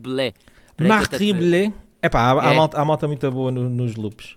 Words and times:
Riblé. 0.00 0.34
Marc 0.80 1.12
Riblé. 1.14 1.72
Epá, 2.02 2.20
há, 2.32 2.48
há, 2.48 2.52
É. 2.52 2.56
malta, 2.56 2.80
há 2.80 2.84
malta 2.84 3.06
muito 3.06 3.30
boa 3.30 3.50
no- 3.50 3.68
nos 3.68 3.94
loops. 3.96 4.36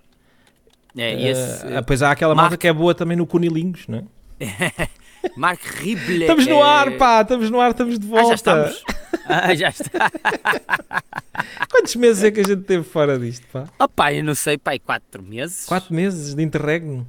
É, 0.96 1.14
e 1.18 1.26
esse, 1.28 1.66
Ah, 1.74 1.82
pois 1.82 2.02
há 2.02 2.10
aquela 2.10 2.34
Marc- 2.34 2.44
malta 2.50 2.56
que 2.56 2.68
é 2.68 2.72
boa 2.72 2.94
também 2.94 3.16
no 3.16 3.26
Cunilingus, 3.26 3.86
não 3.88 3.98
é? 3.98 4.04
Marc 5.36 5.60
Riblé. 5.64 6.26
Estamos 6.26 6.46
no 6.46 6.56
é- 6.56 6.62
ar, 6.62 6.90
pá! 6.98 7.22
Estamos 7.22 7.50
no 7.50 7.60
ar, 7.60 7.70
estamos 7.70 7.98
de 7.98 8.06
Ah, 8.06 8.10
volta. 8.10 8.28
já 8.28 8.34
estamos. 8.34 8.84
Ah, 9.26 9.54
já 9.56 9.68
está. 9.70 10.10
Quantos 11.70 11.96
meses 11.96 12.22
é 12.22 12.30
que 12.30 12.40
a 12.40 12.44
gente 12.44 12.62
teve 12.62 12.84
fora 12.84 13.18
disto, 13.18 13.46
pá? 13.52 13.64
Opá, 13.78 14.12
eu 14.12 14.22
não 14.22 14.34
sei, 14.34 14.58
pai, 14.58 14.78
quatro 14.78 15.22
meses. 15.22 15.64
Quatro 15.66 15.94
meses 15.94 16.34
de 16.34 16.42
interregno. 16.42 17.06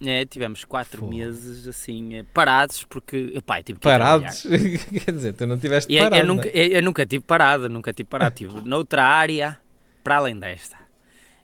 É, 0.00 0.24
tivemos 0.24 0.64
quatro 0.64 1.04
meses 1.08 1.66
assim 1.66 2.14
eh, 2.18 2.24
parados 2.32 2.84
porque, 2.84 3.32
eu 3.34 3.42
tive 3.64 3.78
que. 3.80 3.84
Parados. 3.84 4.46
Quer 5.04 5.10
dizer, 5.12 5.32
tu 5.34 5.44
não 5.46 5.56
estiveste 5.56 5.92
E 5.92 5.96
eu, 5.96 6.04
parado. 6.04 6.22
eu 6.22 6.26
nunca, 6.26 6.48
é? 6.48 6.52
eu, 6.54 6.66
eu 6.74 6.82
nunca 6.82 7.04
tive 7.04 7.24
parado, 7.24 7.68
nunca 7.68 7.92
tive 7.92 8.08
parado. 8.08 8.32
Estive 8.32 8.68
noutra 8.68 9.04
área 9.04 9.58
para 10.04 10.16
além 10.18 10.38
desta. 10.38 10.76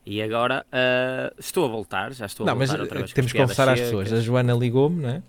E 0.06 0.22
agora 0.22 0.64
ah, 0.70 1.32
estou 1.38 1.64
a 1.64 1.68
voltar, 1.68 2.12
já 2.12 2.26
estou 2.26 2.44
a 2.44 2.50
Não, 2.50 2.56
mas 2.56 2.68
voltar 2.68 2.82
outra 2.82 2.98
eh, 2.98 3.00
vez. 3.00 3.10
com 3.10 3.14
temos 3.16 3.32
que 3.32 3.38
confessar 3.38 3.68
às 3.68 3.80
pessoas. 3.80 4.12
A 4.12 4.20
Joana 4.20 4.52
ligou-me, 4.54 5.02
não 5.02 5.08
é? 5.08 5.22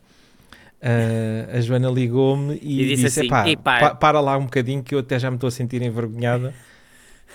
Ah, 0.82 1.58
a 1.58 1.62
Joana 1.62 1.90
ligou-me 1.90 2.60
e, 2.62 2.82
E 2.82 2.86
disse 2.90 3.04
disse: 3.06 3.20
assim, 3.22 3.28
pa- 3.58 3.96
para 3.96 4.20
lá 4.20 4.38
um 4.38 4.44
bocadinho 4.46 4.84
que 4.84 4.94
eu 4.94 5.00
até 5.00 5.18
já 5.18 5.32
me 5.32 5.38
estou 5.38 5.48
a 5.48 5.52
sentir 5.52 5.82
envergonhada 5.82 6.54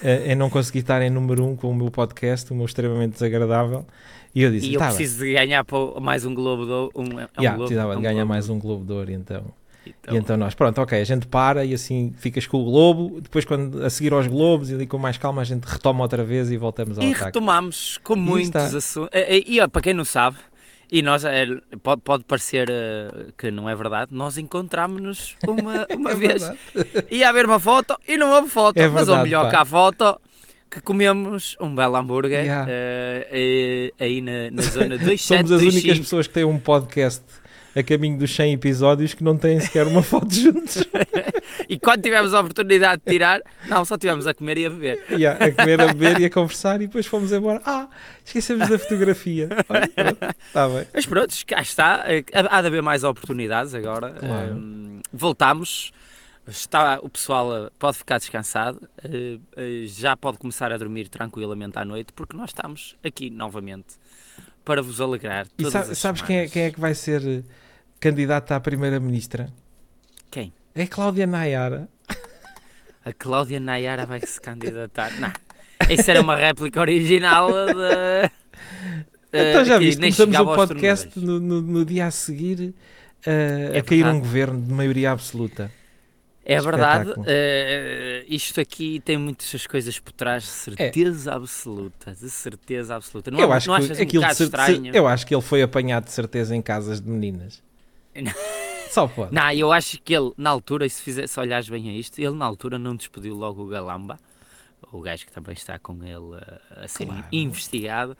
eh, 0.02 0.32
em 0.32 0.34
não 0.34 0.48
conseguir 0.50 0.80
estar 0.80 1.02
em 1.02 1.10
número 1.10 1.44
um 1.44 1.56
com 1.56 1.70
o 1.70 1.74
meu 1.74 1.90
podcast, 1.90 2.52
o 2.52 2.54
meu 2.54 2.66
extremamente 2.66 3.14
desagradável. 3.14 3.86
E 4.34 4.42
eu 4.42 4.50
disse: 4.50 4.68
E 4.68 4.74
eu 4.74 4.78
tá 4.78 4.88
bem." 4.88 4.96
preciso 4.96 5.24
de 5.24 5.32
ganhar 5.32 5.64
mais 6.00 6.24
um 6.24 6.34
Globo 6.34 6.64
de 6.64 6.70
Ouro. 6.72 6.92
Um, 6.94 7.02
um 7.02 7.06
Yeah, 7.38 7.56
Globo, 7.56 7.58
precisava 7.68 7.92
é 7.92 7.94
de 7.94 7.98
um 7.98 8.02
ganhar 8.02 8.14
Globo. 8.14 8.28
mais 8.28 8.48
um 8.48 8.58
Globo 8.58 8.84
de 8.84 8.92
Ouro, 8.92 9.10
então. 9.12 9.44
Então, 9.86 10.14
E 10.14 10.18
então 10.18 10.36
nós, 10.36 10.54
pronto, 10.54 10.78
ok, 10.80 11.00
a 11.00 11.04
gente 11.04 11.26
para 11.26 11.64
e 11.64 11.72
assim 11.72 12.12
ficas 12.18 12.46
com 12.46 12.58
o 12.58 12.64
Globo, 12.64 13.18
depois 13.20 13.44
quando 13.46 13.82
a 13.82 13.88
seguir 13.88 14.12
aos 14.12 14.26
Globos 14.26 14.70
e 14.70 14.74
ali 14.74 14.86
com 14.86 14.98
mais 14.98 15.16
calma 15.16 15.40
a 15.40 15.44
gente 15.44 15.64
retoma 15.64 16.02
outra 16.02 16.22
vez 16.22 16.50
e 16.50 16.56
voltamos 16.58 16.98
ao 16.98 17.04
E 17.04 17.08
ataque. 17.08 17.24
retomamos 17.24 17.98
com 18.04 18.14
E 18.14 18.18
muitos 18.18 18.74
assuntos. 18.74 19.10
E, 19.14 19.54
e, 19.54 19.60
ó, 19.60 19.66
para 19.68 19.80
quem 19.80 19.94
não 19.94 20.04
sabe, 20.04 20.36
e 20.92 21.00
nós, 21.00 21.24
é, 21.24 21.46
pode, 21.82 22.02
pode 22.02 22.24
parecer 22.24 22.68
eh, 22.70 23.28
que 23.38 23.50
não 23.50 23.68
é 23.70 23.74
verdade, 23.74 24.12
nós 24.14 24.36
encontramos-nos 24.36 25.34
uma, 25.48 25.86
uma 25.96 26.10
É 26.10 26.14
vez. 26.14 26.42
verdade. 26.42 26.58
Ia 27.10 27.28
haver 27.30 27.46
uma 27.46 27.58
foto 27.58 27.96
e 28.06 28.18
não 28.18 28.30
houve 28.32 28.48
foto. 28.50 28.76
É 28.76 28.86
mas 28.86 29.04
o 29.04 29.06
verdade, 29.06 29.22
melhor 29.22 29.44
pá. 29.44 29.50
que 29.50 29.56
há 29.56 29.64
foto 29.64 30.20
que 30.70 30.80
comemos 30.80 31.56
um 31.60 31.74
belo 31.74 31.96
hambúrguer 31.96 32.44
Yeah. 32.44 32.66
eh, 32.70 33.92
aí 33.98 34.20
na, 34.20 34.50
na 34.52 34.62
zona 34.62 34.96
Somos 35.18 35.50
as 35.52 35.60
2725. 35.60 35.68
únicas 35.70 35.98
pessoas 35.98 36.26
que 36.26 36.32
têm 36.34 36.44
um 36.44 36.58
podcast 36.58 37.22
a 37.74 37.82
caminho 37.82 38.18
dos 38.18 38.34
100 38.34 38.54
episódios 38.54 39.14
que 39.14 39.22
não 39.22 39.36
têm 39.36 39.60
sequer 39.60 39.86
uma 39.86 40.02
foto 40.02 40.32
juntos. 40.34 40.84
E 41.68 41.78
quando 41.78 42.02
tivemos 42.02 42.34
a 42.34 42.40
oportunidade 42.40 43.00
de 43.04 43.12
tirar, 43.12 43.40
não, 43.68 43.84
só 43.84 43.96
tivemos 43.96 44.26
a 44.26 44.34
comer 44.34 44.58
e 44.58 44.66
a 44.66 44.70
beber. 44.70 45.04
Yeah, 45.10 45.44
a 45.44 45.52
comer, 45.52 45.80
a 45.80 45.86
beber 45.88 46.20
e 46.20 46.24
a 46.24 46.30
conversar 46.30 46.80
e 46.80 46.86
depois 46.86 47.06
fomos 47.06 47.30
embora. 47.32 47.60
Ah, 47.64 47.88
esquecemos 48.24 48.68
da 48.68 48.76
fotografia. 48.78 49.48
Está 50.48 50.68
bem. 50.68 50.86
Mas 50.92 51.06
pronto, 51.06 51.32
cá 51.46 51.60
está. 51.60 52.04
Eh, 52.08 52.24
Há 52.32 52.60
de 52.60 52.66
haver 52.66 52.82
mais 52.82 53.04
oportunidades 53.04 53.72
agora. 53.74 54.10
Claro. 54.10 54.56
Eh, 54.56 55.00
voltamos. 55.12 55.92
Está, 56.50 56.98
o 57.02 57.08
pessoal 57.08 57.70
pode 57.78 57.98
ficar 57.98 58.18
descansado, 58.18 58.88
eh, 59.04 59.38
eh, 59.56 59.84
já 59.86 60.16
pode 60.16 60.38
começar 60.38 60.72
a 60.72 60.76
dormir 60.76 61.08
tranquilamente 61.08 61.78
à 61.78 61.84
noite, 61.84 62.12
porque 62.12 62.36
nós 62.36 62.50
estamos 62.50 62.96
aqui 63.04 63.30
novamente 63.30 63.94
para 64.64 64.82
vos 64.82 65.00
alegrar. 65.00 65.46
E 65.58 65.94
sabes 65.94 66.22
quem 66.22 66.38
é, 66.38 66.48
quem 66.48 66.62
é 66.64 66.70
que 66.70 66.80
vai 66.80 66.94
ser 66.94 67.22
eh, 67.26 67.42
candidata 68.00 68.56
à 68.56 68.60
primeira-ministra? 68.60 69.48
Quem? 70.30 70.52
É 70.74 70.86
Cláudia 70.86 71.26
Nayara. 71.26 71.88
A 73.04 73.12
Cláudia 73.12 73.58
Nayara 73.60 74.04
vai 74.06 74.20
se 74.20 74.40
candidatar. 74.40 75.10
Não, 75.18 75.32
isso 75.88 76.10
era 76.10 76.20
uma 76.20 76.36
réplica 76.36 76.80
original 76.80 77.48
de. 77.50 78.30
Então 79.32 79.64
já 79.64 79.78
viste, 79.78 80.00
começamos 80.00 80.36
o 80.40 80.54
podcast 80.56 81.20
no, 81.20 81.38
no- 81.38 81.62
no 81.62 81.84
dia 81.84 82.06
a 82.06 82.10
seguir 82.10 82.74
eh, 83.24 83.70
É 83.74 83.78
a 83.78 83.82
cair 83.82 84.00
um 84.00 84.06
verdade. 84.06 84.18
governo 84.18 84.60
de 84.60 84.72
maioria 84.72 85.12
absoluta. 85.12 85.70
É 86.52 86.60
verdade, 86.60 87.12
eh, 87.26 88.24
isto 88.28 88.60
aqui 88.60 89.00
tem 89.04 89.16
muitas 89.16 89.66
coisas 89.66 89.98
por 89.98 90.12
trás, 90.12 90.42
de 90.42 90.48
certeza 90.48 91.34
absoluta, 91.34 92.12
de 92.12 92.28
certeza 92.30 92.96
absoluta. 92.96 93.30
Não, 93.30 93.38
eu, 93.40 93.46
não 93.48 93.54
acho 93.54 93.66
que 93.68 93.72
achas 93.76 93.98
um 93.98 94.02
aquilo 94.02 94.34
cer- 94.34 94.44
estranho? 94.44 94.94
eu 94.96 95.06
acho 95.06 95.26
que 95.26 95.34
ele 95.34 95.42
foi 95.42 95.62
apanhado 95.62 96.04
de 96.04 96.12
certeza 96.12 96.54
em 96.56 96.60
casas 96.62 97.00
de 97.00 97.08
meninas. 97.08 97.62
Não. 98.14 98.32
Só 98.90 99.06
pode. 99.06 99.32
Não, 99.32 99.52
eu 99.52 99.72
acho 99.72 100.00
que 100.02 100.12
ele, 100.12 100.32
na 100.36 100.50
altura, 100.50 100.84
e 100.84 100.90
se, 100.90 101.00
fizer, 101.00 101.28
se 101.28 101.38
olhares 101.38 101.68
bem 101.68 101.88
a 101.90 101.92
isto, 101.92 102.18
ele 102.18 102.34
na 102.34 102.44
altura 102.44 102.76
não 102.76 102.96
despediu 102.96 103.36
logo 103.36 103.62
o 103.62 103.66
Galamba, 103.68 104.18
o 104.90 105.00
gajo 105.00 105.24
que 105.26 105.30
também 105.32 105.52
está 105.54 105.78
com 105.78 105.92
ele 106.02 106.42
eh, 106.42 106.84
a 106.84 106.88
ser 106.88 107.06
Claro. 107.06 107.24
investigado, 107.30 108.16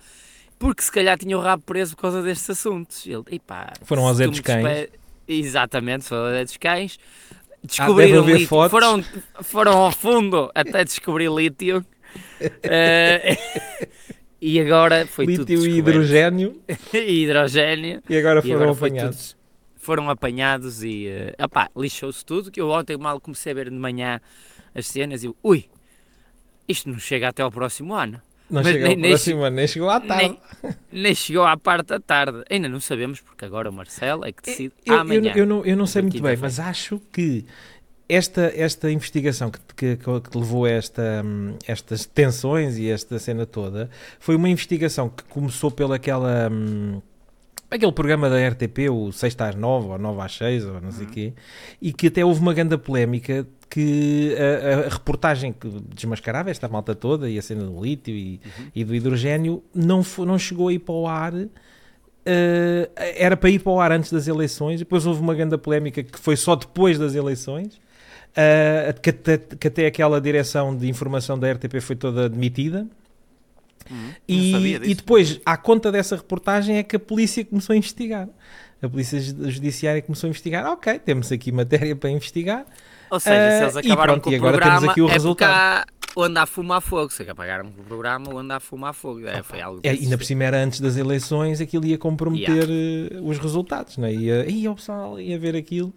porque 0.61 0.83
se 0.83 0.93
calhar 0.93 1.19
tinha 1.19 1.37
o 1.37 1.41
rabo 1.41 1.65
preso 1.65 1.97
por 1.97 2.03
causa 2.03 2.23
destes 2.23 2.51
assuntos. 2.51 3.05
Ele, 3.05 3.25
epá, 3.33 3.73
Foram 3.83 4.07
aos 4.07 4.19
Zé 4.19 4.29
dos 4.29 4.39
Cães. 4.39 4.89
Exatamente, 5.27 6.05
foram 6.05 6.37
aos 6.39 6.45
dos 6.47 6.57
Cães. 6.57 6.99
Deve 7.63 7.67
Descobriram 7.77 8.23
haver 8.23 8.33
lítio, 8.35 8.49
fotos. 8.49 8.71
foram, 8.71 9.05
foram 9.43 9.79
ao 9.79 9.93
fundo 9.93 10.51
até 10.55 10.85
descobrir 10.85 11.31
lítio. 11.31 11.85
Eh, 12.63 13.37
e 14.43 14.59
agora 14.61 15.07
foi 15.07 15.27
tudo 15.27 15.53
Lítio 15.53 15.65
e 15.71 15.79
hidrogênio 15.79 16.61
e 16.93 17.23
hidrogênio. 17.23 18.03
e 18.09 18.17
agora 18.17 18.41
E 18.41 18.43
foram 18.43 18.55
agora 18.63 18.75
foi 18.75 18.89
apanhados. 18.89 19.29
tudo- 19.33 19.41
foram 19.77 20.11
apanhados 20.11 20.83
e 20.83 21.07
eh, 21.07 21.35
opá, 21.41 21.71
lixou-se 21.77 22.25
tudo. 22.25 22.51
Que 22.51 22.61
eu 22.61 22.69
ontem 22.71 22.97
mal 22.97 23.21
comecei 23.21 23.53
a 23.53 23.55
ver 23.55 23.71
de 23.71 23.77
manhã 23.77 24.21
as 24.75 24.87
cenas 24.89 25.23
e 25.23 25.27
eu, 25.27 25.37
ui, 25.43 25.67
isto 26.67 26.89
não 26.91 26.99
chega 26.99 27.29
até 27.29 27.43
ao 27.43 27.51
próximo 27.53 27.95
ano. 27.95 28.21
Não 28.51 28.63
Mas 28.63 28.67
chegou 28.73 28.83
nem- 28.89 28.97
ao 28.97 29.01
nem 29.01 29.11
próximo 29.11 29.43
ano, 29.45 29.57
nem 29.57 29.67
chegou 29.69 29.89
à 29.91 30.01
tarde. 30.01 30.39
Nem, 30.63 30.75
nem 31.05 31.15
chegou 31.15 31.45
à 31.45 31.57
parte 31.57 31.87
da 31.89 32.01
tarde. 32.01 32.43
Ainda 32.51 32.69
não 32.69 32.81
sabemos, 32.81 33.21
porque 33.21 33.45
agora 33.45 33.71
o 33.71 33.73
Marcelo 33.73 34.25
é 34.25 34.33
que 34.33 34.43
decide 34.43 34.73
Eu, 34.85 34.95
eu, 34.95 35.01
amanhã. 35.01 35.33
eu 35.37 35.47
não, 35.47 35.65
eu 35.65 35.77
não 35.77 35.87
sei 35.87 36.03
muito 36.03 36.21
bem, 36.23 36.37
mas 36.37 36.59
acho 36.59 37.01
que 37.13 37.45
esta, 38.09 38.53
esta 38.57 38.91
investigação 38.91 39.51
que, 39.53 39.61
que, 39.77 39.97
que 39.97 40.37
levou 40.39 40.65
a 40.65 40.71
esta, 40.71 41.23
hum, 41.25 41.55
estas 41.67 42.05
tensões 42.07 42.77
e 42.77 42.91
esta 42.91 43.19
cena 43.21 43.47
toda 43.47 43.89
foi 44.19 44.35
uma 44.35 44.49
investigação 44.49 45.09
que 45.09 45.23
começou 45.25 45.71
pelaquela. 45.71 46.49
hum, 46.51 47.01
Aquele 47.71 47.93
programa 47.93 48.29
da 48.29 48.37
RTP, 48.49 48.91
o 48.91 49.13
6 49.13 49.37
às 49.39 49.55
9 49.55 49.87
ou 49.91 49.97
9 49.99 50.21
às 50.23 50.37
6 50.37 50.67
ou 50.67 50.81
não 50.81 50.91
sei 50.91 51.05
o 51.05 51.07
Uhum. 51.07 51.15
quê, 51.15 51.33
e 51.81 51.93
que 51.93 52.09
até 52.09 52.25
houve 52.25 52.41
uma 52.41 52.53
grande 52.53 52.77
polémica 52.77 53.47
que 53.71 54.35
a, 54.37 54.87
a 54.87 54.89
reportagem 54.91 55.53
que 55.53 55.69
desmascarava 55.95 56.51
esta 56.51 56.69
malta 56.69 56.95
toda 56.95 57.31
e 57.31 57.39
a 57.39 57.43
cena 57.43 57.65
do 57.65 57.81
lítio 57.83 58.13
e, 58.15 58.41
Uhum. 58.45 58.67
e 58.75 58.85
do 58.85 58.95
hidrogênio 58.95 59.63
não, 59.75 60.03
fo- 60.03 60.27
não 60.27 60.39
chegou 60.39 60.69
a 60.69 60.73
ir 60.73 60.81
para 60.81 60.95
o 60.95 61.07
ar 61.07 61.33
Uh, 62.21 62.85
era 63.17 63.35
para 63.35 63.49
ir 63.49 63.61
para 63.61 63.73
o 63.73 63.81
ar 63.81 63.91
antes 63.93 64.13
das 64.13 64.29
eleições, 64.29 64.79
depois 64.79 65.07
houve 65.07 65.23
uma 65.23 65.35
grande 65.35 65.57
polémica 65.57 66.03
que 66.03 66.19
foi 66.19 66.37
só 66.37 66.55
depois 66.55 66.99
das 66.99 67.15
eleições, 67.15 67.77
uh, 68.37 69.01
que, 69.01 69.09
até, 69.09 69.39
que 69.39 69.67
até 69.69 69.87
aquela 69.87 70.21
direção 70.21 70.77
de 70.77 70.87
informação 70.87 71.39
da 71.39 71.51
RTP 71.51 71.81
foi 71.81 71.97
toda 71.97 72.29
demitida. 72.29 72.87
Uhum. 73.91 74.11
E, 74.29 74.75
e 74.85 74.95
depois, 74.95 75.41
à 75.47 75.57
conta 75.57 75.91
dessa 75.91 76.15
reportagem, 76.15 76.77
é 76.77 76.83
que 76.83 76.95
a 76.95 77.01
polícia 77.01 77.43
começou 77.43 77.73
a 77.73 77.77
investigar. 77.77 78.29
A 78.83 78.89
polícia 78.89 79.19
Ju- 79.19 79.51
judiciária 79.51 80.03
começou 80.03 80.29
a 80.29 80.31
investigar. 80.31 80.67
Ok, 80.67 80.99
temos 80.99 81.33
aqui 81.33 81.51
matéria 81.51 81.97
para 81.97 82.11
investigar. 82.11 82.67
Ou 83.11 83.21
seja, 83.21 83.37
se 83.37 83.57
Eh, 83.57 83.63
eles 83.63 83.75
e 83.75 83.79
acabaram 83.79 84.15
pronto, 84.15 84.25
com 84.25 84.31
e 84.31 84.35
o 84.35 84.37
agora 84.39 84.53
programa, 84.57 84.79
temos 84.81 84.91
aqui 84.91 85.01
o 85.01 85.05
é 85.05 85.07
porque 85.09 85.13
resultado. 85.15 85.51
há 85.53 85.85
o 86.17 86.23
andar 86.23 86.43
a 86.43 86.47
fumar 86.47 86.81
fogo. 86.81 87.11
Se 87.11 87.23
apagaram 87.29 87.71
com 87.71 87.83
o 87.83 87.85
programa, 87.85 88.33
o 88.35 88.39
andar 88.39 88.57
a 88.57 88.61
fumar 88.61 88.93
fogo. 88.95 89.27
É, 89.27 89.43
foi 89.43 89.61
algo 89.61 89.81
É, 89.83 89.91
ainda 89.91 90.17
por 90.19 90.25
cima 90.25 90.45
era 90.45 90.59
antes 90.63 90.81
das 90.81 90.97
eleições, 90.97 91.61
aquilo 91.61 91.87
ia 91.87 91.97
comprometer 91.99 92.69
uh, 92.69 93.29
os 93.29 93.39
resultados. 93.39 93.97
Não 93.97 94.07
é? 94.09 94.13
ia, 94.13 94.51
ia 94.51 94.71
o 94.71 94.75
pessoal 94.75 95.21
ia 95.21 95.39
ver 95.39 95.55
aquilo 95.57 95.93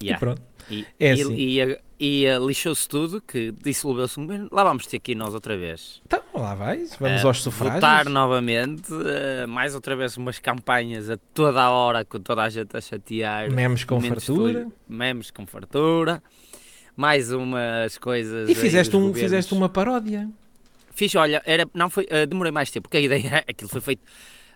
e 0.00 0.06
Yeah. 0.06 0.18
pronto. 0.18 0.42
E, 0.70 0.86
É 0.98 1.08
e- 1.14 1.20
assim. 1.22 1.34
e- 1.34 1.78
e, 2.00 2.26
eh, 2.26 2.38
lixou-se 2.38 2.88
tudo, 2.88 3.20
que 3.20 3.52
dissolveu-se 3.62 4.18
um 4.18 4.24
governo. 4.24 4.48
Lá 4.50 4.64
vamos 4.64 4.86
ter 4.86 4.96
aqui 4.96 5.14
nós 5.14 5.34
outra 5.34 5.56
vez. 5.56 6.00
Então, 6.04 6.20
lá 6.34 6.54
vais, 6.54 6.96
vamos 6.96 7.22
Eh, 7.22 7.26
aos 7.26 7.42
sufrágios. 7.42 7.76
Votar 7.76 8.08
novamente, 8.08 8.90
eh, 8.92 9.46
mais 9.46 9.74
outra 9.74 9.94
vez 9.94 10.16
umas 10.16 10.38
campanhas 10.40 11.08
a 11.08 11.16
toda 11.32 11.62
a 11.62 11.70
hora, 11.70 12.04
com 12.04 12.18
toda 12.18 12.42
a 12.42 12.48
gente 12.48 12.76
a 12.76 12.80
chatear. 12.80 13.50
Memes 13.52 13.84
com 13.84 14.00
fartura. 14.00 14.66
Memes 14.88 15.30
com 15.30 15.46
fartura. 15.46 16.22
Mais 16.96 17.30
umas 17.32 17.96
coisas. 17.98 18.50
E 18.50 18.54
fizeste, 18.54 18.96
um, 18.96 19.00
governos. 19.00 19.20
fizeste 19.22 19.54
uma 19.54 19.68
paródia. 19.68 20.28
Fiz, 20.94 21.14
olha, 21.14 21.40
era, 21.46 21.66
não 21.72 21.88
foi, 21.88 22.06
eh, 22.10 22.26
demorei 22.26 22.50
mais 22.52 22.70
tempo, 22.70 22.82
porque 22.88 22.96
a 22.98 23.00
ideia 23.00 23.26
era, 23.26 23.44
aquilo 23.48 23.70
foi 23.70 23.80
feito, 23.80 24.02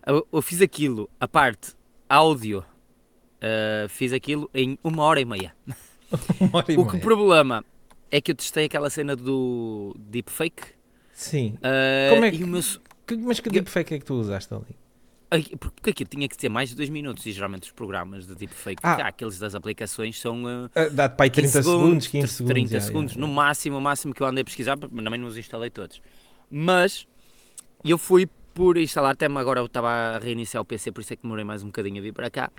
eu, 0.07 0.27
eu 0.33 0.43
fiz 0.43 0.61
aquilo, 0.61 1.09
a 1.21 1.27
parte 1.29 1.73
áudio, 2.09 2.63
fiz 3.89 4.13
aquilo 4.13 4.51
em 4.53 4.79
uma 4.83 5.03
hora 5.05 5.21
e 5.21 5.25
meia. 5.25 5.55
O 6.79 6.87
que 6.87 6.99
problema 6.99 7.65
é 8.11 8.21
que 8.21 8.31
eu 8.31 8.35
testei 8.35 8.67
aquela 8.67 8.89
cena 8.91 9.17
do 9.17 9.95
deepfake, 9.99 10.63
Sim. 11.13 11.59
eh, 11.63 12.09
Como 12.13 12.25
é 12.25 12.35
e 12.35 12.45
o 12.45 12.47
meu, 12.47 12.63
Que- 13.07 13.17
mas 13.17 13.41
que 13.41 13.49
Eu- 13.49 13.53
deepfake 13.53 13.95
é 13.95 13.99
que 13.99 14.05
tu 14.05 14.15
usaste 14.15 14.53
ali? 14.55 14.77
Porque 15.59 15.91
aquilo 15.91 16.09
tinha 16.09 16.29
que 16.29 16.37
ter 16.37 16.49
mais 16.49 16.69
de 16.71 16.77
2 16.77 16.89
minutos 16.89 17.27
e 17.27 17.33
geralmente 17.33 17.65
os 17.65 17.73
programas 17.73 18.27
de 18.27 18.35
tipo 18.37 18.55
fake, 18.55 18.81
Ah. 18.83 18.95
ah. 19.03 19.09
aqueles 19.09 19.39
das 19.39 19.55
aplicações 19.57 20.21
são 20.21 20.45
uh, 20.45 20.71
Ah, 20.75 20.89
Dá-te 20.89 21.17
para 21.17 21.27
aí 21.27 21.31
30 21.31 21.63
segundos, 21.63 22.07
15 22.07 22.29
segundos. 22.29 22.55
30 22.55 22.71
já, 22.75 22.81
segundos, 22.81 23.17
no 23.17 23.27
máximo, 23.29 23.77
o 23.77 23.81
máximo 23.81 24.15
que 24.15 24.23
eu 24.23 24.27
andei 24.27 24.43
a 24.43 24.45
pesquisar, 24.45 24.77
mas 24.81 25.05
também 25.05 25.19
não 25.21 25.27
os 25.27 25.37
instalei 25.37 25.69
todos. 25.69 26.01
Mas 26.49 27.07
eu 27.85 27.99
fui 27.99 28.29
por 28.55 28.77
instalar, 28.79 29.13
até 29.13 29.27
agora 29.27 29.61
eu 29.61 29.67
estava 29.67 29.89
a 29.91 30.19
reiniciar 30.19 30.63
o 30.63 30.65
PC, 30.65 30.93
por 30.93 31.01
isso 31.01 31.13
é 31.13 31.17
que 31.17 31.23
demorei 31.23 31.45
mais 31.45 31.63
um 31.63 31.67
bocadinho 31.67 31.99
a 31.99 32.03
vir 32.03 32.13
para 32.13 32.31
cá, 32.31 32.51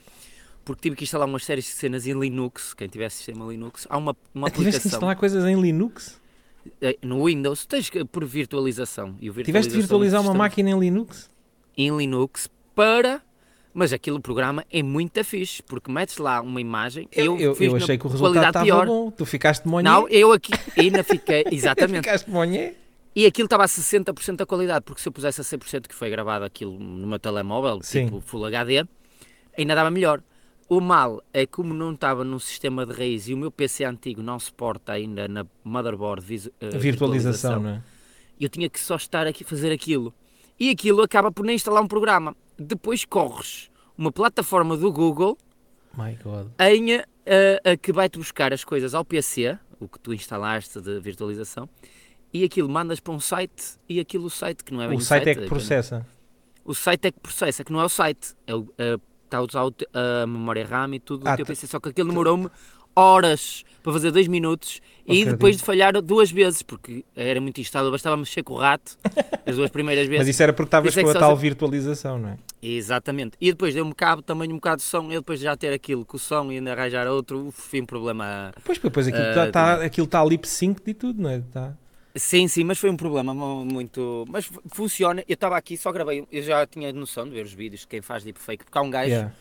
porque 0.67 0.81
tive 0.81 0.97
que 0.97 1.05
instalar 1.05 1.25
umas 1.27 1.45
séries 1.45 1.63
de 1.63 1.71
cenas 1.71 2.05
em 2.05 2.19
Linux, 2.19 2.73
quem 2.73 2.89
tiver 2.89 3.09
sistema 3.09 3.45
Linux, 3.45 3.87
há 3.89 3.97
uma, 3.97 4.13
uma 4.35 4.47
Ah, 4.47 4.51
Tiveste 4.51 4.53
que 4.53 4.77
aplicação 4.77 4.89
instalar 4.97 5.15
coisas 5.15 5.45
em 5.45 5.59
Linux? 5.61 6.19
eh, 6.81 6.97
no 7.01 7.23
Windows, 7.25 7.65
tens 7.65 7.89
que, 7.89 8.03
por 8.03 8.25
virtualização. 8.25 9.15
E 9.21 9.29
o 9.29 9.33
Tiveste 9.33 9.71
de 9.71 9.77
virtualização 9.77 9.79
virtualizar 9.79 10.21
uma 10.21 10.33
máquina 10.33 10.69
em 10.71 10.77
Linux? 10.77 11.29
Em 11.77 11.95
Linux 11.95 12.49
para... 12.75 13.21
Mas 13.73 13.93
aquele 13.93 14.19
programa 14.19 14.65
é 14.71 14.81
muito 14.83 15.23
fixe, 15.23 15.61
porque 15.63 15.89
metes 15.91 16.17
lá 16.17 16.41
uma 16.41 16.59
imagem, 16.59 17.07
Eu, 17.11 17.37
eu, 17.39 17.55
eu 17.59 17.75
achei 17.75 17.95
que 17.97 18.07
o 18.07 18.09
resultado 18.09 18.47
estava 18.47 18.65
pior. 18.65 18.87
bom. 18.87 19.11
Tu 19.11 19.23
ficaste 19.23 19.63
de 19.63 19.69
monhé? 19.69 19.83
Não, 19.83 20.09
eu 20.09 20.31
aqui 20.33 20.51
ainda 20.75 21.03
fiquei, 21.03 21.43
exatamente. 21.51 22.03
Ficaste 22.03 22.27
monhé? 22.29 22.73
E 23.15 23.25
aquilo 23.25 23.45
estava 23.45 23.63
a 23.63 23.67
60% 23.67 24.35
da 24.35 24.45
qualidade, 24.47 24.83
porque 24.83 24.99
se 24.99 25.07
eu 25.07 25.13
pusesse 25.13 25.39
a 25.41 25.43
100% 25.43 25.87
que 25.87 25.93
foi 25.95 26.09
gravado 26.09 26.43
aquilo 26.43 26.77
no 26.77 27.05
meu 27.07 27.19
telemóvel, 27.19 27.79
Sim. 27.83 28.05
tipo 28.05 28.19
Full 28.19 28.45
HD, 28.45 28.83
ainda 29.57 29.75
dava 29.75 29.91
melhor. 29.91 30.21
O 30.69 30.81
mal 30.81 31.23
é 31.33 31.45
como 31.45 31.73
não 31.73 31.93
estava 31.93 32.23
num 32.25 32.39
sistema 32.39 32.85
de 32.85 32.91
raiz 32.93 33.27
e 33.29 33.33
o 33.33 33.37
meu 33.37 33.49
PC 33.49 33.85
antigo 33.85 34.21
não 34.21 34.37
suporta 34.37 34.91
ainda 34.91 35.27
na 35.27 35.45
motherboard 35.63 36.51
eh, 36.59 36.75
A 36.75 36.77
virtualização, 36.77 37.61
não 37.61 37.69
é? 37.69 37.83
eu 38.39 38.49
tinha 38.49 38.69
que 38.69 38.79
só 38.79 38.95
estar 38.97 39.25
aqui 39.25 39.43
a 39.43 39.47
fazer 39.47 39.71
aquilo. 39.71 40.13
E 40.59 40.69
aquilo 40.69 41.01
acaba 41.01 41.31
por 41.31 41.45
nem 41.45 41.55
instalar 41.55 41.81
um 41.81 41.87
programa. 41.87 42.35
Depois 42.59 43.05
corres 43.05 43.69
uma 43.97 44.11
plataforma 44.11 44.75
do 44.75 44.91
Google 44.91 45.37
My 45.97 46.17
God. 46.21 46.47
em 46.59 47.01
eh, 47.25 47.61
a 47.63 47.77
que 47.77 47.93
vai-te 47.93 48.17
buscar 48.17 48.51
as 48.51 48.63
coisas 48.65 48.93
ao 48.93 49.05
PC, 49.05 49.57
o 49.79 49.87
que 49.87 49.99
tu 49.99 50.13
instalaste 50.13 50.81
de 50.81 50.99
virtualização, 50.99 51.69
e 52.33 52.43
aquilo 52.43 52.67
mandas 52.67 52.99
para 52.99 53.13
um 53.13 53.19
site 53.21 53.77
e 53.87 53.99
aquilo 54.01 54.25
o 54.25 54.29
site 54.29 54.63
que 54.65 54.73
não 54.73 54.81
é 54.81 54.87
bem 54.89 54.97
O 54.97 55.01
site 55.01 55.21
é 55.21 55.25
que 55.25 55.29
aquilo- 55.31 55.47
processa. 55.47 56.05
O 56.65 56.75
site 56.75 57.05
é 57.07 57.11
que 57.11 57.19
processa, 57.21 57.63
que 57.63 57.71
não 57.71 57.79
é 57.79 57.85
o 57.85 57.89
site. 57.89 58.35
É 58.45 58.53
o- 58.53 58.67
é- 58.77 58.97
Está 59.27 59.39
a 59.39 59.41
usar 59.41 59.63
a 59.93 60.25
memória 60.25 60.65
RAM 60.65 60.95
e 60.95 60.99
tudo 61.01 61.27
Ah, 61.27 61.35
teu 61.35 61.45
tu- 61.45 61.49
PC, 61.49 61.67
só 61.67 61.79
que 61.81 61.89
aquilo 61.89 62.07
demorou-me 62.07 62.49
horas 62.95 63.63
para 63.83 63.93
fazer 63.93 64.09
dois 64.09 64.27
minutos 64.27 64.81
e 65.05 65.23
depois 65.23 65.57
de 65.57 65.63
falhar 65.63 66.01
duas 66.01 66.31
vezes, 66.31 66.61
porque 66.63 67.05
era 67.15 67.39
muito 67.39 67.61
instável, 67.61 67.91
bastava 67.91 68.17
mexer 68.17 68.41
com 68.41 68.53
o 68.55 68.57
rato 68.57 68.97
as 69.45 69.55
duas 69.55 69.69
primeiras 69.69 70.07
vezes. 70.09 70.19
Mas 70.21 70.27
isso 70.29 70.41
era 70.41 70.51
porque 70.53 70.67
estavas 70.67 70.97
é 70.97 71.03
com 71.03 71.09
a 71.09 71.13
tal 71.13 71.35
virtualização, 71.37 72.17
não 72.17 72.29
é? 72.29 72.37
Exatamente. 72.61 73.37
E 73.39 73.51
depois 73.51 73.73
deu-me 73.75 73.93
cabo 73.93 74.21
também 74.21 74.49
um 74.51 74.55
bocado 74.55 74.77
de 74.77 74.83
som, 74.87 75.11
e 75.11 75.15
depois 75.15 75.39
de 75.39 75.45
já 75.45 75.55
ter 75.55 75.71
aquilo 75.73 76.03
com 76.05 76.17
o 76.17 76.19
som 76.19 76.51
e 76.51 76.55
ainda 76.55 76.71
arranjar 76.71 77.05
outro, 77.07 77.51
fui 77.51 77.81
um 77.81 77.85
problema. 77.85 78.51
Pois, 78.63 78.79
depois 78.79 79.07
aquilo 79.07 79.23
está 79.27 79.51
tá, 79.51 79.73
aquilo 79.83 80.07
tá 80.07 80.23
lip 80.25 80.47
sync 80.47 80.81
e 80.87 80.93
tudo, 80.93 81.21
não 81.21 81.29
é? 81.29 81.41
Tá. 81.51 81.73
Sim, 82.17 82.47
sim, 82.47 82.63
mas 82.63 82.77
foi 82.79 82.89
um 82.89 82.97
problema 82.97 83.33
mu- 83.33 83.63
muito. 83.65 84.25
Mas 84.29 84.45
fu- 84.45 84.61
funciona. 84.73 85.23
Eu 85.27 85.33
estava 85.35 85.55
aqui, 85.57 85.77
só 85.77 85.91
gravei. 85.91 86.25
Eu 86.31 86.41
já 86.43 86.65
tinha 86.65 86.91
noção 86.91 87.25
de 87.25 87.31
ver 87.31 87.45
os 87.45 87.53
vídeos 87.53 87.81
de 87.81 87.87
quem 87.87 88.01
faz 88.01 88.23
deepfake, 88.23 88.63
porque 88.65 88.77
há 88.77 88.81
um 88.81 88.89
gajo 88.89 89.09
Yeah. 89.11 89.33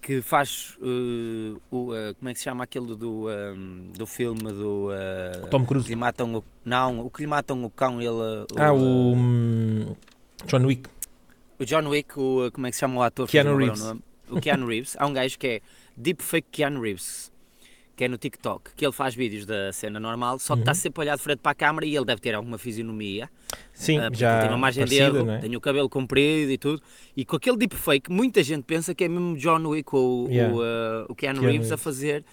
que 0.00 0.20
faz. 0.20 0.76
uh, 0.80 1.60
o, 1.70 1.92
uh, 1.92 2.14
como 2.18 2.28
é 2.28 2.32
que 2.32 2.38
se 2.38 2.44
chama 2.44 2.64
aquele 2.64 2.94
do, 2.94 3.28
um, 3.28 3.90
do 3.96 4.06
filme 4.06 4.42
do. 4.52 4.88
uh, 4.90 5.46
Tom 5.48 5.64
Cruise. 5.64 5.86
que 5.86 5.90
lhe 5.94 5.96
matam 5.96 6.34
o, 6.36 6.44
não, 6.64 7.00
o 7.06 7.10
que 7.10 7.22
lhe 7.22 7.26
matam 7.26 7.64
o 7.64 7.70
cão, 7.70 8.00
ele. 8.00 8.08
uh, 8.10 8.46
Ah, 8.56 8.72
o 8.72 9.12
hum, 9.14 9.94
John 10.46 10.66
Wick. 10.66 10.88
o 11.58 11.64
John 11.64 11.88
Wick, 11.88 12.18
o, 12.18 12.50
como 12.52 12.66
é 12.66 12.70
que 12.70 12.76
se 12.76 12.80
chama 12.80 12.96
o 13.00 13.02
ator? 13.02 13.26
Keanu 13.28 13.56
Reeves. 13.56 13.80
o. 13.82 14.02
O 14.30 14.40
Keanu 14.40 14.66
Reeves. 14.66 14.96
Há 14.98 15.06
um 15.06 15.12
gajo 15.12 15.38
que 15.38 15.46
é 15.46 15.60
Deepfake 15.96 16.46
Keanu 16.52 16.80
Reeves, 16.82 17.31
que 18.02 18.06
é 18.06 18.08
no 18.08 18.18
TikTok, 18.18 18.72
que 18.74 18.84
ele 18.84 18.92
faz 18.92 19.14
vídeos 19.14 19.46
da 19.46 19.72
cena 19.72 20.00
normal, 20.00 20.40
só 20.40 20.54
que 20.54 20.58
Uhum. 20.58 20.62
está 20.62 20.74
sempre 20.74 21.00
olhado 21.02 21.18
de 21.18 21.22
frente 21.22 21.38
para 21.38 21.52
a 21.52 21.54
câmara 21.54 21.86
e 21.86 21.94
ele 21.94 22.04
deve 22.04 22.20
ter 22.20 22.34
alguma 22.34 22.58
fisionomia. 22.58 23.30
Sim, 23.72 24.00
porque 24.00 24.16
já 24.16 24.40
tem 24.40 24.48
uma 24.48 24.58
margem 24.58 24.84
de 24.84 24.90
parecida, 24.96 25.18
erro, 25.18 25.26
não 25.26 25.34
é? 25.34 25.38
tem 25.38 25.54
o 25.56 25.60
cabelo 25.60 25.88
comprido 25.88 26.50
e 26.50 26.58
tudo. 26.58 26.82
E 27.16 27.24
com 27.24 27.36
aquele 27.36 27.56
deepfake, 27.56 28.10
muita 28.10 28.42
gente 28.42 28.64
pensa 28.64 28.92
que 28.94 29.04
é 29.04 29.08
mesmo 29.08 29.36
John 29.36 29.64
Wick 29.68 29.94
ou 29.94 30.28
Yeah. 30.28 30.52
o, 30.54 30.62
ah, 30.62 31.06
o 31.08 31.14
Keanu, 31.14 31.38
Keanu 31.40 31.40
Reeves 31.52 31.68
a 31.68 31.76
Reeves. 31.76 31.84
fazer. 31.84 32.24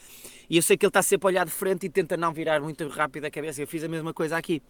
E 0.49 0.55
eu 0.57 0.63
sei 0.63 0.75
que 0.75 0.83
ele 0.85 0.89
está 0.89 1.03
sempre 1.03 1.27
olhado 1.27 1.47
de 1.49 1.53
frente 1.53 1.85
e 1.85 1.89
tenta 1.89 2.17
não 2.17 2.33
virar 2.33 2.59
muito 2.61 2.87
rápido 2.87 3.25
a 3.25 3.29
cabeça. 3.29 3.61
Eu 3.61 3.67
fiz 3.67 3.83
a 3.83 3.87
mesma 3.87 4.11
coisa 4.13 4.35
aqui. 4.37 4.63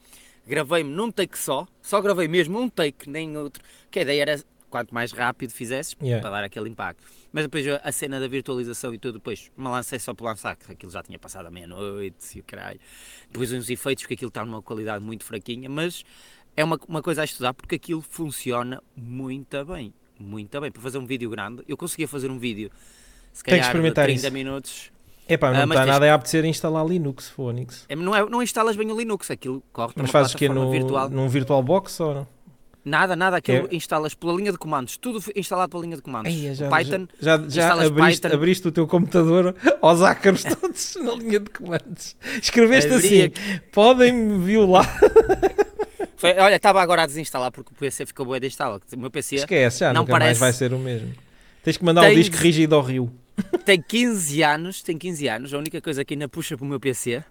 Gravei-me 0.45 0.89
num 0.89 1.09
take 1.11 1.37
só, 1.39 1.65
só 1.81 2.01
gravei 2.01 2.27
mesmo 2.27 2.59
um 2.59 2.67
take, 2.67 3.09
nem 3.09 3.37
outro. 3.37 3.63
Que 3.89 3.99
a 3.99 4.01
ideia 4.01 4.21
era 4.23 4.43
quanto 4.69 4.93
mais 4.93 5.11
rápido 5.11 5.51
fizesses, 5.51 5.95
Yeah. 6.01 6.21
para 6.21 6.37
dar 6.37 6.43
aquele 6.45 6.69
impacto. 6.69 7.03
Mas 7.31 7.43
depois 7.45 7.65
a- 7.67 7.91
cena 7.91 8.19
da 8.19 8.27
virtualização 8.27 8.93
e 8.93 8.97
tudo, 8.97 9.15
depois 9.15 9.51
me 9.57 9.67
lancei 9.67 9.99
só 9.99 10.13
por 10.13 10.25
lançar, 10.25 10.55
que 10.55 10.71
aquilo 10.71 10.91
já 10.91 11.03
tinha 11.03 11.19
passado 11.19 11.45
a 11.47 11.51
meia-noite 11.51 12.37
e 12.37 12.39
o 12.39 12.43
caralho. 12.43 12.79
Depois 13.31 13.51
uns 13.51 13.69
efeitos, 13.69 14.05
que 14.05 14.13
aquilo 14.13 14.29
está 14.29 14.45
numa 14.45 14.61
qualidade 14.61 15.03
muito 15.03 15.23
fraquinha, 15.23 15.69
mas 15.69 16.03
é 16.55 16.63
uma, 16.63 16.79
uma 16.87 17.01
coisa 17.01 17.21
a 17.21 17.25
estudar 17.25 17.53
porque 17.53 17.75
aquilo 17.75 18.01
funciona 18.01 18.81
muito 18.95 19.63
bem. 19.65 19.93
Muito 20.19 20.59
bem. 20.59 20.71
Para 20.71 20.81
fazer 20.81 20.97
um 20.97 21.05
vídeo 21.05 21.29
grande, 21.29 21.63
eu 21.67 21.77
conseguia 21.77 22.07
fazer 22.07 22.29
um 22.29 22.37
vídeo, 22.37 22.69
se 23.31 23.43
Tem 23.43 23.53
que 23.55 23.59
calhar, 23.59 23.63
de 23.63 23.67
experimentar 23.69 24.05
30 24.05 24.19
isso. 24.27 24.33
minutos. 24.33 24.91
Epá, 25.27 25.51
não 25.53 25.59
Ah, 25.59 25.63
está 25.63 25.75
tens- 25.75 25.87
nada 25.87 26.11
a 26.11 26.15
apetecer 26.15 26.43
instalar 26.45 26.83
Linux, 26.87 27.29
Phoenix. 27.29 27.85
É, 27.87 27.95
Não, 27.95 28.15
é, 28.15 28.27
não 28.27 28.41
instalas 28.41 28.75
bem 28.75 28.91
o 28.91 28.97
Linux, 28.97 29.29
aquilo 29.29 29.63
corre 29.71 29.93
para 29.93 30.01
Mas 30.01 30.11
fazes 30.11 30.33
que 30.33 30.49
no, 30.49 30.71
virtual. 30.71 31.07
num 31.09 31.29
VirtualBox 31.29 31.99
ou 31.99 32.13
não? 32.15 32.27
Nada, 32.89 33.15
nada, 33.15 33.37
aquilo 33.37 33.67
É. 33.71 33.75
instalas 33.75 34.13
pela 34.15 34.33
linha 34.33 34.51
de 34.51 34.57
comandos, 34.57 34.97
tudo 34.97 35.23
instalado 35.35 35.69
pela 35.69 35.83
linha 35.83 35.95
de 35.95 36.01
comandos. 36.01 36.33
Já, 36.33 36.67
Python, 36.69 37.07
já, 37.21 37.37
já, 37.37 37.47
já 37.49 37.73
abriste, 37.85 38.21
Python. 38.23 38.35
abriste 38.35 38.67
o 38.67 38.71
teu 38.71 38.87
computador 38.87 39.55
aos 39.81 40.01
ácaros 40.01 40.43
todos 40.59 40.95
na 41.01 41.11
linha 41.13 41.39
de 41.39 41.49
comandos. 41.51 42.15
Escreveste 42.41 42.91
Abri 42.93 43.05
assim: 43.25 43.31
podem-me 43.71 44.43
violar. 44.43 44.89
Foi- 46.17 46.37
olha, 46.37 46.55
estava 46.55 46.81
agora 46.81 47.03
a 47.03 47.05
desinstalar 47.05 47.51
porque 47.51 47.71
o 47.71 47.75
PC 47.75 48.05
ficou 48.05 48.25
boa 48.25 48.39
de 48.39 48.47
instalar. 48.47 48.79
O 48.93 48.99
meu 48.99 49.09
PC 49.11 49.35
Esquece, 49.37 49.79
já 49.79 49.93
Não 49.93 50.01
nunca 50.01 50.11
mais 50.13 50.23
parece. 50.23 50.39
vai 50.39 50.51
ser 50.53 50.73
o 50.73 50.79
mesmo. 50.79 51.13
Tens 51.63 51.77
que 51.77 51.85
mandar 51.85 52.01
o 52.01 52.05
Tem- 52.05 52.15
disco 52.15 52.35
rígido 52.37 52.75
ao 52.75 52.81
rio. 52.81 53.09
tem 53.63 53.81
15 53.81 54.41
anos, 54.43 54.81
tem 54.83 54.97
15 54.97 55.27
anos, 55.29 55.53
a 55.53 55.57
única 55.57 55.79
coisa 55.79 56.03
que 56.03 56.13
ainda 56.13 56.27
puxa 56.27 56.57
para 56.57 56.65
o 56.65 56.67
meu 56.67 56.79
PC 56.79 57.23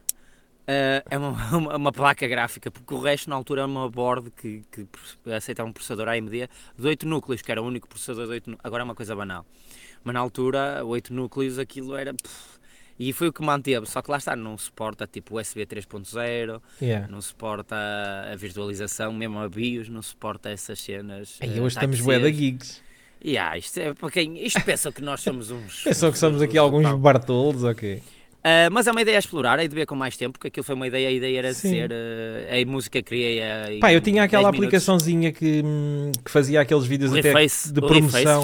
eh, 0.71 1.03
é 1.11 1.17
uma, 1.17 1.31
uma, 1.57 1.77
uma 1.77 1.93
placa 1.93 2.29
gráfica, 2.29 2.71
porque 2.71 2.93
o 2.93 3.01
resto 3.01 3.31
na 3.31 3.37
altura 3.37 3.63
é 3.63 3.65
uma 3.65 3.89
board 3.89 4.31
que, 4.33 4.63
que 4.71 4.87
aceitava 5.33 5.67
um 5.67 5.73
processador 5.73 6.07
AMD 6.09 6.31
de 6.79 6.87
8 6.87 7.09
núcleos, 7.09 7.41
que 7.41 7.51
era 7.51 7.63
o 7.63 7.67
único 7.67 7.89
processador 7.89 8.27
de 8.27 8.33
8 8.33 8.51
núcleos, 8.51 8.67
agora 8.67 8.83
é 8.83 8.85
uma 8.85 8.95
coisa 8.95 9.17
banal. 9.17 9.47
Mas 10.05 10.13
na 10.13 10.21
altura, 10.21 10.85
8 10.85 11.13
núcleos, 11.15 11.59
aquilo 11.59 11.97
era... 11.97 12.13
pff, 12.13 12.59
e 12.99 13.13
foi 13.13 13.29
o 13.29 13.33
que 13.33 13.43
manteve, 13.43 13.87
só 13.87 14.03
que 14.03 14.11
lá 14.11 14.19
está, 14.19 14.35
não 14.35 14.59
suporta 14.59 15.07
tipo 15.07 15.41
USB 15.41 15.65
3.0, 15.65 16.61
Yeah. 16.83 17.07
não 17.09 17.23
suporta 17.23 17.77
a 18.31 18.35
virtualização, 18.35 19.13
mesmo 19.13 19.39
a 19.39 19.49
BIOS, 19.49 19.89
não 19.89 20.03
suporta 20.03 20.51
essas 20.51 20.81
cenas. 20.81 21.39
Ei, 21.41 21.57
eh, 21.57 21.61
hoje 21.61 21.77
estamos 21.77 22.01
bué 22.01 22.19
da 22.19 22.31
gigs. 22.31 22.83
E 23.23 23.39
ah, 23.39 23.57
isto 23.57 23.79
é 23.79 23.95
para 23.95 24.11
quem. 24.11 24.45
Isto 24.45 24.61
pensa 24.63 24.93
que 24.93 25.01
nós 25.01 25.21
somos 25.21 25.51
uns. 25.51 25.83
Pensam 25.85 26.11
que 26.11 26.19
somos 26.19 26.43
aqui 26.43 26.59
alguns 26.59 26.93
Bartolos, 26.99 27.65
ok. 27.65 28.03
Ah, 28.51 28.71
mas 28.71 28.87
é 28.87 28.91
uma 28.91 29.03
ideia 29.03 29.19
a 29.19 29.21
explorar, 29.21 29.59
hei 29.59 29.69
de 29.69 29.75
ver 29.75 29.85
com 29.85 29.95
mais 29.95 30.17
tempo, 30.17 30.33
porque 30.39 30.49
aquilo 30.49 30.65
foi 30.65 30.75
uma 30.75 30.87
ideia, 30.87 31.09
a 31.09 31.13
ideia 31.13 31.39
era 31.39 31.49
de 31.49 31.55
Sim. 31.57 31.71
ser. 31.71 31.93
ah, 31.93 32.57
a 32.63 32.67
música 32.67 33.03
criei. 33.03 33.41
em 33.71 33.79
Pá, 33.81 33.93
eu 33.93 34.01
tinha 34.01 34.23
aquela 34.23 34.45
10 34.45 34.53
minutos. 34.53 34.67
aplicaçãozinha 34.69 35.33
que, 35.33 35.63
hum, 35.65 36.13
que 36.25 36.31
fazia 36.31 36.61
aqueles 36.63 36.85
vídeos 36.87 37.13
até 37.13 37.33
Reface, 37.33 37.71
de 37.73 37.81
Reface, 37.81 38.23
promoção. 38.25 38.43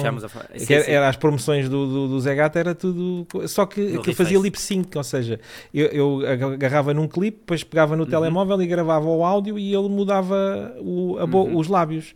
a 0.53 0.59
sim, 0.59 0.65
que 0.67 0.73
era, 0.73 0.83
sim. 0.83 0.95
as 0.95 1.15
promoções 1.15 1.67
do, 1.67 1.87
do, 1.87 2.07
do 2.09 2.19
Zé 2.19 2.35
Gato, 2.35 2.57
era 2.57 2.75
tudo. 2.75 3.25
Só 3.47 3.65
que 3.65 3.81
aquilo 3.97 4.03
fazia 4.13 4.37
Reface. 4.37 4.43
lip 4.43 4.59
sync, 4.61 4.95
ou 4.97 5.03
seja, 5.03 5.39
eu, 5.73 5.87
eu 5.87 6.21
agarrava 6.53 6.93
num 6.93 7.07
clipe, 7.07 7.39
depois 7.39 7.63
pegava 7.63 7.95
no 7.95 8.03
Uhum. 8.03 8.09
telemóvel 8.09 8.61
e 8.61 8.67
gravava 8.67 9.07
o 9.07 9.23
áudio 9.25 9.57
e 9.57 9.73
ele 9.73 9.89
mudava 9.89 10.75
o, 10.79 11.25
bo- 11.25 11.43
Uhum. 11.45 11.57
os 11.57 11.67
lábios. 11.67 12.13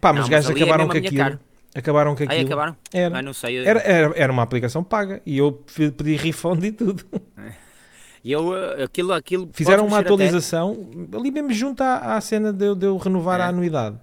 Pá, 0.00 0.12
mas 0.12 0.24
os 0.24 0.28
gajos 0.28 0.50
é 0.50 0.52
acabaram 0.52 0.86
com 0.86 0.96
aquilo. 0.96 1.38
Acabaram 1.76 2.14
com 2.16 2.22
Aí 2.22 2.28
aquilo. 2.28 2.46
acabaram? 2.46 2.76
Era. 2.92 3.18
Ah, 3.18 3.22
não 3.22 3.32
sei. 3.34 3.58
eu- 3.58 3.64
Era, 3.68 3.80
era, 3.80 4.12
era 4.16 4.32
uma 4.32 4.42
aplicação 4.42 4.82
paga 4.82 5.20
e 5.26 5.36
eu 5.38 5.52
pe- 5.52 5.90
pedi 5.90 6.16
refund 6.16 6.64
e 6.64 6.72
tudo. 6.72 7.04
E 8.24 8.32
eu, 8.32 8.52
ah, 8.52 8.84
aquilo, 8.84 9.12
aquilo. 9.12 9.48
Fizeram 9.52 9.86
uma 9.86 9.98
atualização 10.00 10.88
ali 11.16 11.30
mesmo 11.30 11.52
junto 11.52 11.82
à, 11.82 12.16
à 12.16 12.20
cena 12.20 12.52
de, 12.52 12.64
eu- 12.64 12.74
de 12.74 12.86
eu 12.86 12.96
renovar 12.96 13.40
É. 13.40 13.44
a 13.44 13.48
anuidade. 13.48 13.96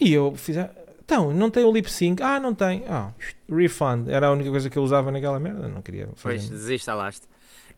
E 0.00 0.12
eu 0.12 0.34
fiz. 0.36 0.56
Então, 1.04 1.32
não 1.32 1.48
tem 1.50 1.64
o 1.64 1.72
lip 1.72 1.90
sync? 1.90 2.22
Ah, 2.22 2.38
não 2.38 2.54
tem. 2.54 2.84
Ah, 2.88 3.10
refund. 3.50 4.08
Era 4.10 4.26
a 4.26 4.32
única 4.32 4.50
coisa 4.50 4.68
que 4.68 4.76
eu 4.76 4.82
usava 4.82 5.10
naquela 5.10 5.40
merda. 5.40 5.66
Não 5.68 5.80
queria 5.80 6.08
Pois, 6.22 6.42
fazer. 6.42 6.54
desinstalaste. 6.54 7.26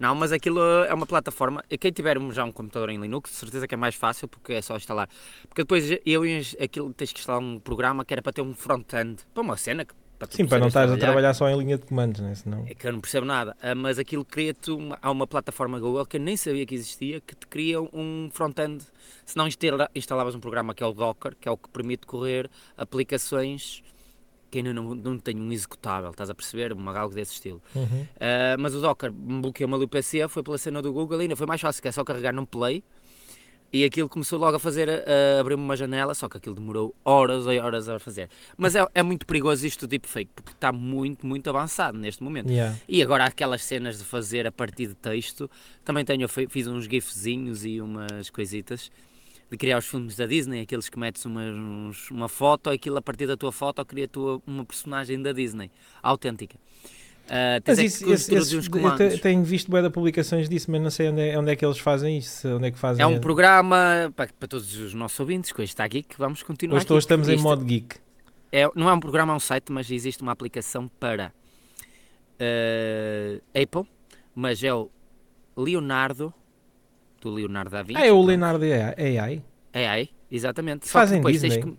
Não, 0.00 0.14
mas 0.14 0.32
aquilo 0.32 0.58
é 0.62 0.94
uma 0.94 1.04
plataforma. 1.04 1.62
e 1.68 1.76
Quem 1.76 1.92
tiver 1.92 2.16
já 2.32 2.42
um 2.42 2.50
computador 2.50 2.88
em 2.88 2.98
Linux, 2.98 3.30
de 3.30 3.36
certeza 3.36 3.68
que 3.68 3.74
é 3.74 3.76
mais 3.76 3.94
fácil 3.94 4.26
porque 4.26 4.54
é 4.54 4.62
só 4.62 4.74
instalar. 4.74 5.10
Porque 5.46 5.60
depois 5.60 5.84
eu 6.06 6.24
e 6.24 6.42
aquilo 6.58 6.90
tens 6.94 7.12
que 7.12 7.18
instalar 7.18 7.42
um 7.42 7.60
programa 7.60 8.02
que 8.02 8.14
era 8.14 8.22
para 8.22 8.32
ter 8.32 8.40
um 8.40 8.54
front-end, 8.54 9.18
para 9.34 9.42
uma 9.42 9.58
cena 9.58 9.84
que 9.84 9.92
para 10.18 10.30
Sim, 10.30 10.46
para 10.46 10.58
não 10.58 10.68
estás 10.68 10.90
a 10.90 10.98
trabalhar 10.98 11.32
só 11.32 11.48
em 11.48 11.58
linha 11.58 11.78
de 11.78 11.86
comandos, 11.86 12.20
né? 12.20 12.34
Senão... 12.34 12.66
É 12.68 12.74
que 12.74 12.86
eu 12.86 12.92
não 12.92 13.00
percebo 13.00 13.26
nada, 13.26 13.56
ah, 13.62 13.74
mas 13.74 13.98
aquilo 13.98 14.22
cria-te 14.22 14.70
uma, 14.70 14.98
há 15.00 15.10
uma 15.10 15.26
plataforma 15.26 15.80
Google 15.80 16.04
que 16.04 16.18
eu 16.18 16.20
nem 16.20 16.36
sabia 16.36 16.66
que 16.66 16.74
existia 16.74 17.20
que 17.20 17.34
te 17.34 17.46
cria 17.46 17.80
um 17.80 18.28
front-end. 18.32 18.84
Se 19.24 19.36
não 19.36 19.46
instala- 19.46 19.90
instalavas 19.94 20.34
um 20.34 20.40
programa 20.40 20.74
que 20.74 20.82
é 20.82 20.86
o 20.86 20.92
Docker, 20.92 21.34
que 21.40 21.48
é 21.48 21.50
o 21.50 21.56
que 21.56 21.70
permite 21.70 22.06
correr 22.06 22.50
aplicações 22.76 23.82
que 24.50 24.58
ainda 24.58 24.72
não, 24.72 24.94
não 24.94 25.18
tem 25.18 25.36
um 25.36 25.52
executável, 25.52 26.10
estás 26.10 26.28
a 26.28 26.34
perceber? 26.34 26.72
Uma, 26.72 26.96
algo 26.98 27.14
desse 27.14 27.34
estilo. 27.34 27.62
Uhum. 27.74 27.84
Uh, 27.84 28.58
mas 28.58 28.74
o 28.74 28.80
Docker 28.80 29.12
bloqueou-me 29.12 29.74
ali 29.74 29.84
o 29.84 29.88
PC, 29.88 30.26
foi 30.28 30.42
pela 30.42 30.58
cena 30.58 30.82
do 30.82 30.92
Google, 30.92 31.20
ainda 31.20 31.36
foi 31.36 31.46
mais 31.46 31.60
fácil, 31.60 31.80
que 31.80 31.88
é 31.88 31.92
só 31.92 32.04
carregar 32.04 32.32
num 32.32 32.44
play 32.44 32.82
e 33.72 33.84
aquilo 33.84 34.08
começou 34.08 34.38
logo 34.38 34.56
a 34.56 34.58
fazer, 34.58 34.88
a 34.90 35.40
abrir-me 35.40 35.62
uma 35.62 35.76
janela, 35.76 36.12
só 36.14 36.28
que 36.28 36.36
aquilo 36.36 36.56
demorou 36.56 36.94
horas 37.04 37.46
e 37.46 37.58
horas 37.58 37.88
a 37.88 37.98
fazer. 37.98 38.28
Mas 38.56 38.74
é, 38.74 38.84
é 38.94 39.02
muito 39.02 39.24
perigoso 39.24 39.64
isto 39.66 39.86
do 39.86 39.88
deepfake, 39.88 40.30
porque 40.34 40.50
está 40.50 40.72
muito, 40.72 41.24
muito 41.24 41.48
avançado 41.48 41.96
neste 41.96 42.22
momento. 42.22 42.50
Yeah. 42.50 42.76
E 42.88 43.02
agora 43.02 43.24
aquelas 43.24 43.62
cenas 43.62 43.98
de 43.98 44.04
fazer 44.04 44.46
a 44.46 44.52
partir 44.52 44.88
de 44.88 44.94
texto, 44.94 45.48
também 45.84 46.04
tenho, 46.04 46.28
fiz 46.28 46.66
uns 46.66 46.86
gifzinhos 46.86 47.64
e 47.64 47.80
umas 47.80 48.28
coisitas 48.30 48.90
de 49.50 49.56
criar 49.56 49.78
os 49.78 49.86
filmes 49.86 50.14
da 50.16 50.26
Disney, 50.26 50.60
aqueles 50.60 50.88
que 50.88 50.98
metes 50.98 51.24
uma, 51.24 51.42
uns- 51.42 52.10
uma 52.10 52.28
foto, 52.28 52.70
aquilo 52.70 52.96
a 52.98 53.02
partir 53.02 53.26
da 53.26 53.36
tua 53.36 53.50
foto 53.50 53.84
cria 53.84 54.06
tua, 54.06 54.40
uma 54.46 54.64
personagem 54.64 55.20
da 55.20 55.32
Disney, 55.32 55.70
autêntica. 56.02 56.56
Tens 57.62 57.62
Mas 57.66 57.78
é 57.78 57.84
isso, 57.84 58.12
esse- 58.12 58.56
uns 58.56 58.68
eu 59.00 59.18
tenho 59.20 59.44
visto 59.44 59.70
bué 59.70 59.82
de 59.82 59.90
publicações 59.90 60.48
disso, 60.48 60.68
mas 60.70 60.80
não 60.82 60.90
sei 60.90 61.10
onde 61.10 61.20
é, 61.20 61.38
onde 61.38 61.50
é 61.52 61.56
que 61.56 61.64
eles 61.64 61.78
fazem 61.78 62.18
isso. 62.18 62.48
Onde 62.48 62.66
é 62.66 62.70
que 62.72 62.78
fazem 62.78 63.02
É 63.02 63.06
um 63.06 63.20
programa 63.20 64.12
para, 64.16 64.30
para 64.36 64.48
todos 64.48 64.74
os 64.76 64.94
nossos 64.94 65.18
ouvintes, 65.20 65.52
que 65.52 65.60
hoje 65.60 65.70
está 65.70 65.88
que 65.88 66.04
vamos 66.18 66.42
continuar 66.42 66.76
Hoje, 66.78 66.86
aqui, 66.86 66.92
hoje 66.92 67.04
estamos 67.04 67.28
em 67.28 67.36
modo 67.36 67.64
geek. 67.64 67.96
É, 68.50 68.68
não 68.74 68.88
é 68.88 68.92
um 68.92 68.98
programa, 68.98 69.32
é 69.32 69.36
um 69.36 69.40
site, 69.40 69.70
mas 69.70 69.88
existe 69.90 70.22
uma 70.22 70.32
aplicação 70.32 70.88
para 70.98 71.32
eh, 72.38 73.40
Apple, 73.62 73.88
mas 74.34 74.62
é 74.64 74.74
o 74.74 74.90
Leonardo, 75.56 76.32
do 77.20 77.30
Leonardo 77.30 77.70
da 77.70 77.82
Vinci. 77.82 78.00
Ah, 78.00 78.06
é 78.06 78.12
o. 78.12 78.22
Leonardo 78.22 78.64
AI. 78.64 79.42
AI, 79.72 80.08
exatamente. 80.30 80.86
Só 80.88 80.92
Fazem 81.00 81.18
que 81.20 81.26
depois 81.26 81.40
tens 81.40 81.54
Disney? 81.54 81.76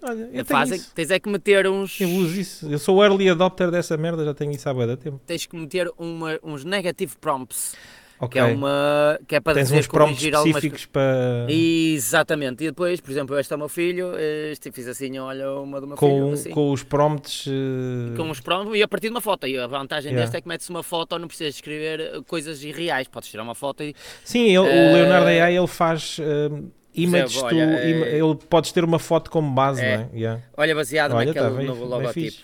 Olha, 0.00 0.30
eu 0.32 0.44
que, 0.44 0.52
fazem, 0.52 0.76
isso. 0.76 0.92
tens 0.94 1.10
é 1.10 1.18
que 1.18 1.28
meter 1.28 1.66
uns... 1.66 2.00
Eu 2.00 2.08
uso 2.10 2.40
isso. 2.40 2.70
Eu 2.70 2.78
sou 2.78 2.96
o 2.98 3.02
early 3.04 3.28
adopter 3.28 3.68
dessa 3.70 3.96
merda, 3.96 4.24
já 4.24 4.32
tenho 4.32 4.52
isso 4.52 4.68
há 4.68 4.72
de 4.72 4.96
tempo. 4.96 5.20
Tens 5.26 5.44
que 5.44 5.56
meter 5.56 5.90
uma- 5.98 6.38
uns 6.42 6.64
negative 6.64 7.16
prompts, 7.20 7.74
Ok. 8.20 8.30
que 8.30 8.38
é 8.38 8.44
uma... 8.52 9.18
que 9.28 9.36
é 9.36 9.40
para 9.40 9.54
Tens 9.54 9.68
dizer, 9.68 9.78
uns 9.80 9.86
prompts 9.86 10.14
corrigir 10.18 10.34
algumas 10.34 10.56
específicos 10.56 10.86
para... 10.86 11.46
Exatamente, 11.48 12.64
e 12.64 12.66
depois, 12.68 13.00
por 13.00 13.10
exemplo, 13.10 13.38
este 13.38 13.52
é 13.52 13.56
o 13.56 13.58
meu 13.58 13.68
filho, 13.68 14.12
este 14.50 14.72
fiz 14.72 14.88
assim, 14.88 15.16
olha 15.18 15.50
uma 15.52 15.80
do 15.80 15.86
meu 15.86 15.96
Com, 15.96 16.06
filho, 16.08 16.32
assim. 16.32 16.50
com 16.50 16.72
os 16.72 16.82
prompts... 16.82 17.46
eh, 17.46 18.16
com 18.16 18.30
os 18.30 18.40
prompts 18.40 18.74
e 18.76 18.82
a 18.82 18.88
partir 18.88 19.06
de 19.08 19.14
uma 19.14 19.20
foto. 19.20 19.46
E 19.46 19.56
a 19.58 19.66
vantagem 19.66 20.08
Yeah. 20.10 20.22
deste 20.24 20.36
é 20.36 20.40
que 20.40 20.48
metes 20.48 20.68
uma 20.68 20.82
foto, 20.82 21.18
não 21.18 21.28
precisas 21.28 21.54
escrever 21.56 22.22
coisas 22.26 22.62
irreais. 22.64 23.06
Podes 23.08 23.28
tirar 23.30 23.42
uma 23.42 23.54
foto 23.54 23.82
e. 23.82 23.94
Sim, 24.24 24.46
ele- 24.48 24.58
o 24.58 24.66
Eh, 24.66 24.92
Leonardo 24.94 25.26
AI 25.28 25.56
ele 25.56 25.66
faz 25.66 26.18
eh, 26.20 26.62
images, 26.94 27.36
tu- 27.40 27.44
olha, 27.44 27.62
ima- 27.88 28.06
eh, 28.06 28.18
ele 28.18 28.34
podes 28.48 28.72
ter 28.72 28.82
uma 28.84 28.98
foto 28.98 29.30
como 29.30 29.50
base, 29.52 29.82
é. 29.82 29.96
não 29.98 30.04
é? 30.04 30.08
Yeah. 30.16 30.42
Olha, 30.56 30.74
baseado 30.74 31.12
Olha, 31.14 31.26
naquele 31.26 31.44
tá 31.44 31.50
bem- 31.56 31.66
novo 31.66 31.84
logotipo. 31.84 32.36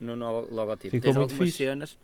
No 0.00 0.16
novo 0.16 0.48
logotipo. 0.54 0.90
Ficou 0.90 1.00
Tens 1.00 1.16
muito 1.16 1.30
algumas 1.32 1.48
fixe. 1.50 1.64
cenas. 1.64 1.96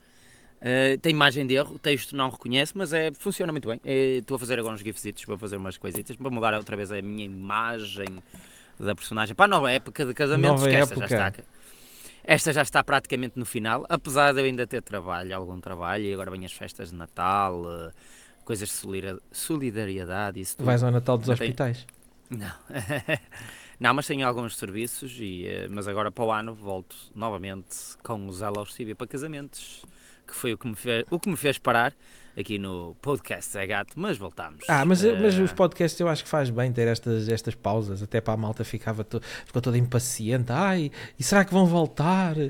Eh, 0.61 0.97
tem 1.01 1.13
imagem 1.13 1.47
de 1.47 1.55
erro, 1.55 1.75
o 1.75 1.79
texto 1.79 2.17
não 2.17 2.31
reconhece, 2.31 2.73
mas 2.77 2.93
é, 2.93 3.13
funciona 3.13 3.53
muito 3.53 3.69
bem. 3.69 3.81
Eh, 3.85 4.19
Estou 4.19 4.37
a 4.37 4.39
fazer 4.39 4.59
agora 4.59 4.75
uns 4.75 4.81
gifzitos, 4.81 5.25
vou 5.25 5.37
fazer 5.39 5.57
umas 5.57 5.77
coisitas, 5.77 6.17
para 6.17 6.31
mudar 6.31 6.55
outra 6.55 6.77
vez 6.77 6.91
a 6.93 7.01
minha 7.03 7.25
imagem 7.25 8.07
da 8.79 8.95
personagem 8.95 9.35
para 9.35 9.47
a 9.47 9.49
nova 9.49 9.71
época 9.73 10.05
de 10.05 10.13
casamentos, 10.15 10.61
Nova 10.61 10.69
que 10.71 10.77
esta 10.77 10.95
época. 10.95 11.09
já 11.09 11.29
está. 11.29 11.43
Esta 12.29 12.53
já 12.53 12.63
está 12.63 12.83
praticamente 12.83 13.39
no 13.39 13.47
final, 13.47 13.87
apesar 13.89 14.33
de 14.35 14.41
eu 14.41 14.45
ainda 14.47 14.67
ter 14.67 14.83
trabalho, 14.83 15.35
algum 15.37 15.61
trabalho, 15.61 16.05
e 16.05 16.13
agora 16.13 16.31
vêm 16.31 16.45
as 16.45 16.53
festas 16.53 16.91
de 16.91 16.97
Natal, 16.97 17.63
eh, 17.71 17.93
coisas 18.45 18.69
de 18.69 18.75
solida- 18.75 19.21
solidariedade, 19.31 20.41
isso 20.41 20.57
tudo. 20.57 20.67
Vais 20.67 20.83
ao 20.83 20.91
Natal 20.91 21.17
dos 21.19 21.29
Não 21.29 21.35
hospitais. 21.35 21.87
Não. 22.29 22.51
não, 23.79 23.95
mas 23.95 24.07
tenho 24.07 24.27
alguns 24.27 24.57
serviços, 24.57 25.17
e, 25.21 25.47
mas 25.71 25.87
agora 25.87 26.11
para 26.11 26.25
o 26.25 26.33
ano 26.33 26.53
volto 26.55 26.97
novamente 27.15 27.77
com 28.03 28.27
o 28.27 28.33
Zelo 28.33 28.59
Austíbia 28.59 28.97
para 28.97 29.07
casamentos, 29.07 29.85
que 30.27 30.35
foi 30.35 30.53
o 30.53 30.59
que, 30.59 30.67
me 30.69 30.75
fez, 30.75 31.05
o 31.11 31.19
que 31.21 31.29
me 31.29 31.37
fez 31.37 31.59
parar 31.59 31.95
aqui 32.39 32.59
no 32.59 32.95
podcast 33.01 33.53
Zé 33.53 33.67
Gato, 33.67 33.95
mas 33.97 34.19
voltamos. 34.19 34.61
Ah, 34.69 34.85
mas, 34.85 35.03
mas 35.03 35.39
Eh, 35.39 35.43
os 35.43 35.53
podcasts 35.53 35.99
eu 35.99 36.07
acho 36.07 36.23
que 36.23 36.29
faz 36.29 36.51
bem 36.51 36.71
ter 36.71 36.87
estas, 36.87 37.29
estas 37.31 37.55
pausas, 37.55 38.03
até 38.03 38.21
para 38.21 38.35
a 38.35 38.37
malta 38.37 38.63
ficava 38.63 39.03
to, 39.05 39.23
ficou 39.47 39.63
toda 39.63 39.79
impaciente. 39.79 40.53
Ai, 40.53 40.91
e 41.19 41.23
será 41.23 41.45
que 41.47 41.53
vão 41.53 41.67
voltar? 41.67 42.35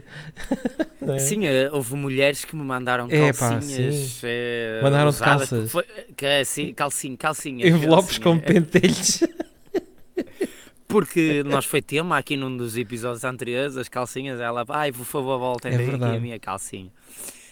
É? 1.09 1.18
Sim, 1.21 1.47
eh, 1.47 1.71
houve 1.71 1.95
mulheres 1.95 2.45
que 2.45 2.56
me 2.56 2.64
mandaram 2.64 3.06
É, 3.09 3.33
pá, 3.33 3.50
calcinhas. 3.50 4.21
eh, 4.25 4.80
Mandaram-te 4.83 5.14
usadas, 5.14 5.38
calças. 5.50 5.71
Foi, 5.71 5.85
que, 6.16 6.26
é 6.26 6.40
assim, 6.40 6.75
calcinha, 6.75 7.16
calcinhas. 7.16 7.68
Envelopes 7.71 8.18
com 8.18 8.40
calcinha. 8.40 8.42
pentelhos. 8.62 9.21
Porque 10.88 11.42
nós 11.45 11.64
foi 11.64 11.83
tema 11.83 12.16
aqui 12.18 12.37
num 12.37 12.56
dos 12.56 12.76
episódios 12.76 13.25
anteriores, 13.25 13.76
as 13.76 13.88
calcinhas, 13.88 14.40
ela, 14.40 14.64
ai, 14.68 14.90
por 14.92 15.04
favor, 15.04 15.38
voltem 15.38 15.73
É 15.73 15.76
aqui 15.76 16.04
a 16.04 16.21
minha 16.21 16.38
calcinha. 16.40 16.90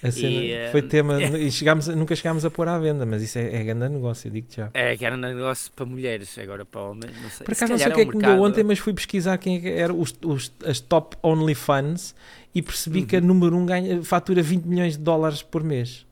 A 0.07 0.11
cena 0.13 0.29
E, 0.29 0.51
eh, 0.53 0.69
foi 0.71 0.83
tema, 0.83 1.21
e 1.23 1.51
chegámos, 1.51 1.89
nunca 1.89 2.15
chegámos 2.15 2.45
a 2.45 2.51
pôr 2.51 2.69
à 2.69 2.79
venda, 2.79 3.07
mas 3.07 3.23
isso 3.23 3.39
é, 3.39 3.57
é 3.57 3.65
grande 3.65 3.89
negócio, 3.89 4.31
digo 4.31 4.47
já. 4.55 4.71
É, 4.75 4.97
que 4.97 5.05
era 5.05 5.17
um 5.17 5.19
negócio 5.19 5.73
para 5.73 5.87
mulheres, 5.87 6.39
agora 6.39 6.65
para 6.65 6.81
homens, 6.83 7.13
não 7.23 7.31
sei. 7.31 7.45
Por 7.47 7.53
acaso 7.53 7.73
não 7.73 7.79
sei 7.79 7.89
o 7.89 7.95
que 7.95 8.01
é 8.01 8.05
um 8.05 8.09
que 8.11 8.17
me 8.19 8.23
deu 8.23 8.43
ontem, 8.43 8.63
mas 8.63 8.79
fui 8.79 8.93
pesquisar 8.93 9.39
quem 9.39 9.65
é 9.67 9.79
eram 9.81 9.99
os, 9.99 10.15
os- 10.23 10.53
as 10.65 10.79
top 10.81 11.17
OnlyFans 11.23 12.15
e 12.55 12.61
percebi 12.63 13.01
Uhum. 13.01 13.07
que 13.07 13.17
a 13.17 13.21
número 13.21 13.57
1 13.57 13.61
um 13.61 13.67
ganha, 13.67 14.03
fatura 14.03 14.43
20 14.43 14.65
milhões 14.65 14.97
de 14.97 15.03
dólares 15.03 15.43
por 15.43 15.65
mês. 15.65 16.07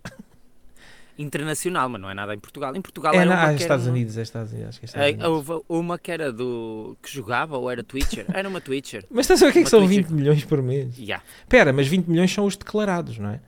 Internacional, 1.19 1.91
mas 1.91 2.01
não 2.01 2.09
é 2.11 2.15
nada 2.15 2.35
em 2.35 2.39
Portugal. 2.39 2.75
Em 2.75 2.81
Portugal 2.81 3.13
É 3.13 3.19
era 3.19 3.27
na, 3.27 3.35
uma 3.37 3.43
ah, 3.43 3.49
era 3.49 3.55
Estados 3.57 3.85
uma- 3.87 3.93
Unidos, 3.93 4.17
é 4.17 4.23
Estados 4.23 4.51
Unidos, 4.51 4.69
acho 4.71 4.81
que 4.81 4.87
é 4.87 4.89
Estados 4.89 5.07
É, 5.07 5.11
Unidos. 5.11 5.29
houve 5.51 5.65
uma 5.69 5.99
que 5.99 6.11
era 6.11 6.33
do. 6.33 6.97
que 7.03 7.13
jogava 7.15 7.59
ou 7.59 7.71
era 7.71 7.85
Twitcher? 7.85 8.25
Era 8.33 8.49
uma 8.49 8.61
Twitcher. 8.63 9.05
Mas 9.11 9.25
estás 9.27 9.43
a 9.43 9.47
ver 9.47 9.51
o 9.51 9.53
que 9.53 9.59
é 9.59 9.63
que 9.65 9.69
são 9.71 9.81
Twitcher. 9.81 10.05
20 10.05 10.11
milhões 10.15 10.45
por 10.47 10.63
mês? 10.63 10.97
Yeah. 10.99 11.23
Espera, 11.43 11.71
mas 11.73 11.87
20 11.87 12.07
milhões 12.07 12.33
são 12.33 12.47
os 12.47 12.57
declarados, 12.57 13.19
não 13.19 13.29
é? 13.29 13.41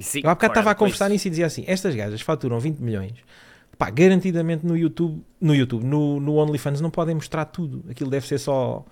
Sim, 0.00 0.20
Eu 0.24 0.30
há 0.30 0.34
bocado 0.34 0.52
estava 0.52 0.70
a 0.70 0.74
conversar 0.74 1.08
nisso 1.08 1.26
e 1.26 1.30
dizia 1.30 1.46
assim: 1.46 1.64
estas 1.66 1.94
gajas 1.94 2.20
faturam 2.20 2.58
20 2.60 2.78
milhões. 2.78 3.12
Pá, 3.78 3.90
garantidamente 3.90 4.64
no 4.64 4.76
YouTube, 4.76 5.22
no 5.40 5.54
YouTube, 5.54 5.84
no, 5.84 6.18
no 6.18 6.36
OnlyFans 6.36 6.80
não 6.80 6.90
podem 6.90 7.14
mostrar 7.14 7.44
tudo. 7.44 7.84
Aquilo 7.90 8.08
deve 8.08 8.26
ser 8.26 8.38
só 8.38 8.84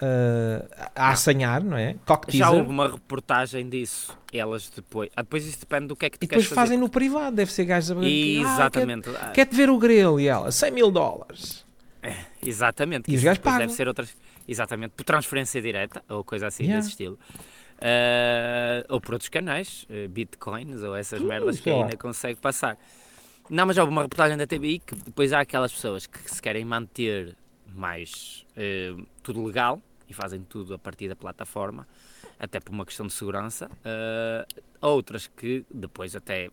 ah, 0.00 0.90
a 0.96 1.10
assanhar, 1.10 1.62
não 1.62 1.76
é? 1.76 1.94
Cock 2.04 2.36
Já 2.36 2.50
houve 2.50 2.68
uma 2.68 2.88
reportagem 2.90 3.68
disso. 3.68 4.18
Elas 4.32 4.68
depois. 4.74 5.08
Ah, 5.14 5.22
depois 5.22 5.46
isso 5.46 5.60
depende 5.60 5.86
do 5.86 5.94
que 5.96 6.06
é 6.06 6.10
que 6.10 6.18
tu 6.18 6.24
E 6.24 6.26
depois 6.26 6.46
fazem 6.46 6.76
fazer. 6.76 6.76
no 6.78 6.88
privado, 6.88 7.36
deve 7.36 7.52
ser 7.52 7.64
gajos 7.66 7.92
a 7.92 7.94
ah, 8.00 8.04
Exatamente. 8.04 9.10
quer- 9.10 9.32
Quer-te 9.32 9.54
ver 9.54 9.70
o 9.70 9.78
grelo 9.78 10.18
e 10.18 10.26
ela, 10.26 10.50
100 10.50 10.72
mil 10.72 10.90
dólares. 10.90 11.64
Exatamente. 12.44 13.10
E 13.10 13.14
os 13.16 13.22
gajos 13.22 13.38
pagam. 13.38 13.60
Deve 13.60 13.72
ser 13.74 13.86
outras. 13.86 14.12
Exatamente. 14.48 14.90
Por 14.96 15.04
transferência 15.04 15.62
direta 15.62 16.02
ou 16.08 16.24
coisa 16.24 16.48
assim 16.48 16.64
Yeah. 16.64 16.78
desse 16.80 16.90
estilo. 16.90 17.16
Ah, 17.82 18.84
ou 18.88 19.00
por 19.00 19.14
outros 19.14 19.28
canais, 19.28 19.84
eh, 19.90 20.06
bitcoins 20.06 20.82
ou 20.82 20.94
essas 20.94 21.20
merdas 21.20 21.58
que 21.58 21.68
ainda 21.68 21.96
consegue 21.96 22.40
passar. 22.40 22.78
Não, 23.50 23.66
mas 23.66 23.76
há 23.76 23.84
uma 23.84 24.02
reportagem 24.02 24.36
da 24.36 24.46
TBI 24.46 24.78
que 24.78 24.94
depois 24.94 25.32
há 25.32 25.40
aquelas 25.40 25.72
pessoas 25.72 26.06
que 26.06 26.18
se 26.30 26.40
querem 26.40 26.64
manter 26.64 27.36
mais 27.74 28.46
eh, 28.56 28.94
tudo 29.20 29.44
legal 29.44 29.82
e 30.08 30.14
fazem 30.14 30.42
tudo 30.44 30.74
a 30.74 30.78
partir 30.78 31.08
da 31.08 31.16
plataforma, 31.16 31.88
até 32.38 32.60
por 32.60 32.72
uma 32.72 32.86
questão 32.86 33.06
de 33.06 33.12
segurança. 33.12 33.68
outras 34.80 35.26
que 35.26 35.64
depois 35.72 36.14
até 36.14 36.50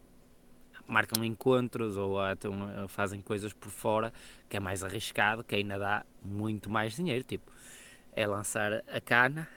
marcam 0.88 1.24
encontros 1.24 1.95
ou 1.95 2.19
até 2.19 2.48
fazem 2.88 3.21
coisas 3.21 3.53
por 3.53 3.69
fora 3.69 4.12
que 4.50 4.57
é 4.57 4.59
mais 4.59 4.83
arriscado, 4.83 5.43
que 5.43 5.55
ainda 5.55 5.77
dá 5.77 6.05
muito 6.24 6.71
mais 6.71 6.95
dinheiro. 6.95 7.24
Tipo, 7.24 7.51
é 8.13 8.25
lançar 8.25 8.83
a 8.88 9.00
cana 9.00 9.48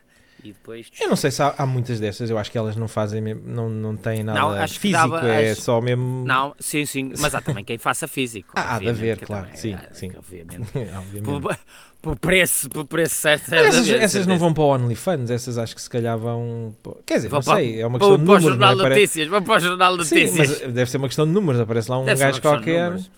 e 0.45 0.49
depois. 0.53 0.87
Eu 1.01 1.09
não 1.09 1.17
sei 1.17 1.31
se 1.31 1.43
há, 1.43 1.55
há 1.59 1.65
muitas 1.67 2.01
dessas, 2.01 2.29
eu 2.31 2.37
acho 2.39 2.51
que 2.51 2.59
elas 2.59 2.75
não 2.77 2.89
fazem 2.89 3.21
mesmo, 3.21 3.43
não, 3.47 3.69
não 3.69 3.97
têm 3.97 4.23
nada 4.23 4.39
Não, 4.41 4.51
acho 4.51 4.75
que 4.75 4.81
físico, 4.81 5.09
dava- 5.09 5.29
é 5.29 5.53
acho- 5.53 5.63
só 5.63 5.81
mesmo. 5.81 6.25
Não, 6.27 6.55
sim, 6.59 6.85
sim, 6.87 7.13
mas 7.19 7.35
há 7.35 7.41
também 7.41 7.65
quem 7.65 7.79
faça 7.79 8.07
físico. 8.09 8.53
Ah, 8.57 8.77
há 8.77 8.79
de 8.79 8.89
haver, 8.89 9.19
claro, 9.21 9.45
também- 9.45 9.57
sim, 9.61 9.75
ah, 9.75 9.89
sim. 9.93 10.13
Obviamente. 10.17 10.69
Obviamente. 10.97 11.59
Por, 12.03 12.19
preço, 12.19 12.69
por 12.69 12.85
preço 12.85 13.15
certo. 13.15 13.45
Mas 13.51 13.61
essas, 13.67 13.87
deve 13.87 14.05
essas 14.05 14.27
não 14.27 14.37
vão 14.37 14.53
para 14.53 14.65
o 14.65 14.75
OnlyFans, 14.75 15.31
essas 15.31 15.57
acho 15.57 15.73
que 15.77 15.81
se 15.83 15.89
calhar 15.89 16.19
vão. 16.19 16.75
Quer 17.07 17.15
dizer, 17.19 17.29
Vão 17.29 17.39
não 17.39 17.45
para- 17.45 17.55
sei, 17.57 17.81
é 17.81 17.87
uma 17.87 17.99
questão 18.01 18.19
de 18.19 18.25
para 18.25 18.33
o 18.33 18.35
números. 18.41 18.43
Jornal 18.59 18.75
de 18.77 18.83
é? 18.85 18.89
Notícias, 18.89 19.29
vou 19.29 19.43
para 19.43 19.55
o 19.57 19.61
Jornal 19.61 19.97
de 19.99 20.05
Sim, 20.07 20.15
Notícias. 20.17 20.49
mas 20.63 20.73
deve 20.73 20.91
ser 20.91 20.97
uma 20.97 21.07
questão 21.07 21.27
de 21.27 21.33
números. 21.33 21.61
Aparece 21.61 21.89
lá 21.91 22.01
um 22.01 22.05
Deve 22.05 22.19
gajo 22.21 22.43
qualquer 22.43 22.85
números. 22.87 23.11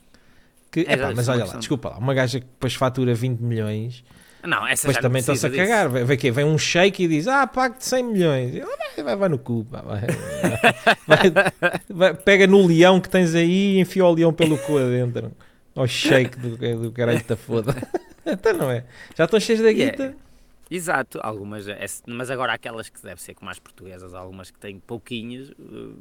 que. 0.70 0.80
É, 0.80 0.92
epá, 0.92 1.12
mas 1.16 1.28
uma 1.28 1.34
olha 1.34 1.44
lá, 1.46 1.56
desculpa 1.56 1.88
lá, 1.88 1.96
uma 1.96 2.12
gaja 2.12 2.40
que 2.40 2.44
depois 2.46 2.74
fatura 2.74 3.14
20 3.14 3.40
milhões, 3.40 4.04
Não, 4.46 4.66
essa 4.66 4.88
não 4.92 5.00
também 5.00 5.20
estão-se 5.20 5.46
a 5.46 5.50
cagar. 5.50 5.88
Vem, 5.88 6.04
vem, 6.04 6.30
vem 6.30 6.44
um 6.44 6.58
shake 6.58 7.04
e 7.04 7.08
diz: 7.08 7.26
Ah, 7.26 7.46
pago-te 7.46 7.84
100 7.86 8.02
milhões. 8.04 8.54
E 8.54 8.60
ela 8.60 8.76
vai, 8.76 9.04
vai, 9.04 9.16
vai 9.16 9.28
no 9.28 9.38
cu, 9.38 9.64
pá, 9.64 9.82
vai, 11.88 12.14
pega 12.14 12.46
no 12.46 12.66
leão 12.66 13.00
que 13.00 13.08
tens 13.08 13.34
aí 13.34 13.76
e 13.76 13.80
enfia 13.80 14.04
o 14.04 14.12
leão 14.12 14.32
pelo 14.32 14.58
cu 14.58 14.78
adentro. 14.78 15.32
Ao 15.74 15.86
shake 15.86 16.38
do, 16.38 16.56
do 16.82 16.92
caralho 16.92 17.22
da 17.24 17.36
foda. 17.36 17.74
então 18.24 18.52
não 18.54 18.70
é? 18.70 18.84
Já 19.16 19.24
estão 19.24 19.40
cheios 19.40 19.60
da 19.60 19.68
Yeah. 19.70 19.90
guita. 19.96 20.16
Exato, 20.70 21.20
algumas, 21.22 21.68
é- 21.68 21.84
mas 22.06 22.30
agora 22.30 22.54
aquelas 22.54 22.88
que 22.88 23.00
deve 23.02 23.20
ser 23.20 23.34
como 23.34 23.50
as 23.50 23.58
portuguesas, 23.58 24.14
algumas 24.14 24.50
que 24.50 24.58
têm 24.58 24.80
pouquinhos, 24.80 25.50
eh, 25.50 25.92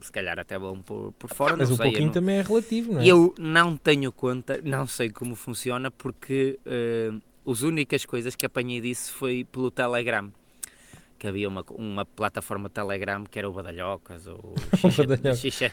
se 0.00 0.10
calhar 0.10 0.38
até 0.38 0.58
vão 0.58 0.80
por, 0.80 1.12
por 1.18 1.28
fora, 1.34 1.54
Mas 1.56 1.70
o 1.70 1.76
sei. 1.76 1.84
eu 1.86 1.90
pouquinho 1.90 2.06
não- 2.06 2.12
também 2.14 2.38
é 2.38 2.42
relativo, 2.42 2.94
não 2.94 3.00
é? 3.02 3.06
Eu 3.06 3.34
não 3.38 3.76
tenho 3.76 4.10
conta, 4.10 4.58
não 4.64 4.86
sei 4.86 5.10
como 5.10 5.34
funciona, 5.36 5.90
porque 5.90 6.58
eh, 6.64 7.12
as 7.46 7.62
únicas 7.62 8.04
coisas 8.04 8.34
que 8.36 8.44
apanhei 8.46 8.80
disso 8.80 9.12
foi 9.12 9.44
pelo 9.44 9.70
Telegram. 9.70 10.32
que 11.18 11.26
havia 11.26 11.48
uma, 11.48 11.64
uma 11.70 12.04
plataforma 12.04 12.68
Telegram 12.68 13.24
que 13.24 13.38
era 13.38 13.48
o 13.48 13.52
Badalhocas, 13.52 14.26
ou 14.26 14.54
O 14.82 14.86
o 14.86 14.90
Xixa, 14.90 15.04
o 15.30 15.36
Xixa, 15.36 15.72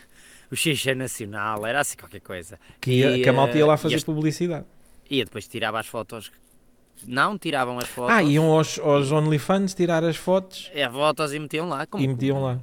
o 0.52 0.56
Xixa 0.56 0.96
Nacional, 0.96 1.66
era 1.66 1.82
assim 1.82 1.98
qualquer 1.98 2.22
coisa. 2.22 2.60
Que, 2.80 2.92
ia- 3.00 3.18
E, 3.18 3.22
que 3.24 3.30
a 3.30 3.34
malta 3.34 3.58
ia 3.58 3.66
lá 3.66 3.74
eh, 3.74 3.78
fazer 3.78 3.98
e 3.98 4.04
publicidade. 4.06 4.66
E 5.10 5.24
depois 5.24 5.48
tirava 5.48 5.80
as 5.80 5.88
fotos. 5.88 6.32
Não, 7.06 7.38
tiravam 7.38 7.78
as 7.80 7.88
fotos. 7.90 8.16
Ah, 8.16 8.24
iam 8.24 8.46
aos, 8.52 8.80
aos 8.80 9.12
OnlyFans 9.12 9.74
tirar 9.74 10.04
as 10.04 10.16
fotos 10.16 10.72
É, 10.74 10.90
fotos 10.90 11.34
e 11.34 11.40
metiam 11.40 11.68
lá. 11.68 11.86
Como, 11.86 12.04
e 12.04 12.08
metiam 12.08 12.42
lá. 12.42 12.60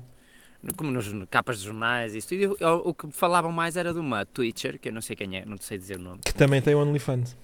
Como 0.77 0.91
nos 0.91 1.11
capas 1.31 1.59
de 1.59 1.67
jornais 1.67 2.15
isso. 2.15 2.35
E 2.35 2.43
eu- 2.45 2.57
o 2.85 2.95
que 2.95 3.11
falavam 3.11 3.51
mais 3.53 3.77
era 3.77 3.93
de 3.93 3.99
uma 3.99 4.25
Twitcher, 4.25 4.79
que 4.79 4.89
eu 4.89 4.93
não 4.93 5.01
sei 5.03 5.17
quem 5.17 5.37
é, 5.37 5.45
não 5.45 5.59
sei 5.59 5.77
dizer 5.77 5.97
o 5.97 6.01
nome, 6.01 6.21
Que 6.25 6.33
também 6.33 6.63
tem 6.63 6.75
OnlyFans. 6.75 7.37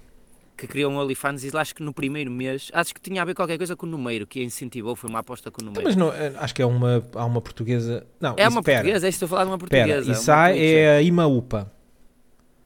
Que 0.56 0.66
criou 0.66 0.90
um 0.90 0.96
OnlyFans 0.96 1.44
e 1.44 1.56
acho 1.56 1.74
que 1.74 1.82
no 1.82 1.92
primeiro 1.92 2.30
mês, 2.30 2.70
acho 2.72 2.94
que 2.94 3.00
tinha 3.00 3.20
a 3.20 3.24
ver 3.24 3.34
qualquer 3.34 3.58
coisa 3.58 3.76
com 3.76 3.84
o 3.86 3.88
número, 3.88 4.26
que 4.26 4.40
a 4.40 4.42
incentivou, 4.42 4.96
foi 4.96 5.10
uma 5.10 5.18
aposta 5.18 5.50
com 5.50 5.60
o 5.60 5.68
Então, 5.68 5.82
número. 5.82 5.86
mas 5.86 5.96
não, 5.96 6.12
eh, 6.12 6.32
acho 6.38 6.54
que 6.54 6.62
é 6.62 6.66
uma, 6.66 7.04
há 7.14 7.24
uma 7.24 7.40
portuguesa. 7.40 8.06
Não, 8.20 8.34
é 8.36 8.48
uma 8.48 8.62
pera, 8.62 8.78
portuguesa, 8.80 9.06
é 9.06 9.08
isso 9.10 9.18
que 9.18 9.24
estou 9.24 9.26
a 9.26 9.38
falar 9.38 9.44
de 9.44 9.50
uma 9.50 9.58
Pera, 9.58 9.84
portuguesa. 9.86 10.12
isso 10.12 10.30
uma 10.32 10.50
é 10.50 10.96
a 10.96 11.02
Imaúpa, 11.02 11.70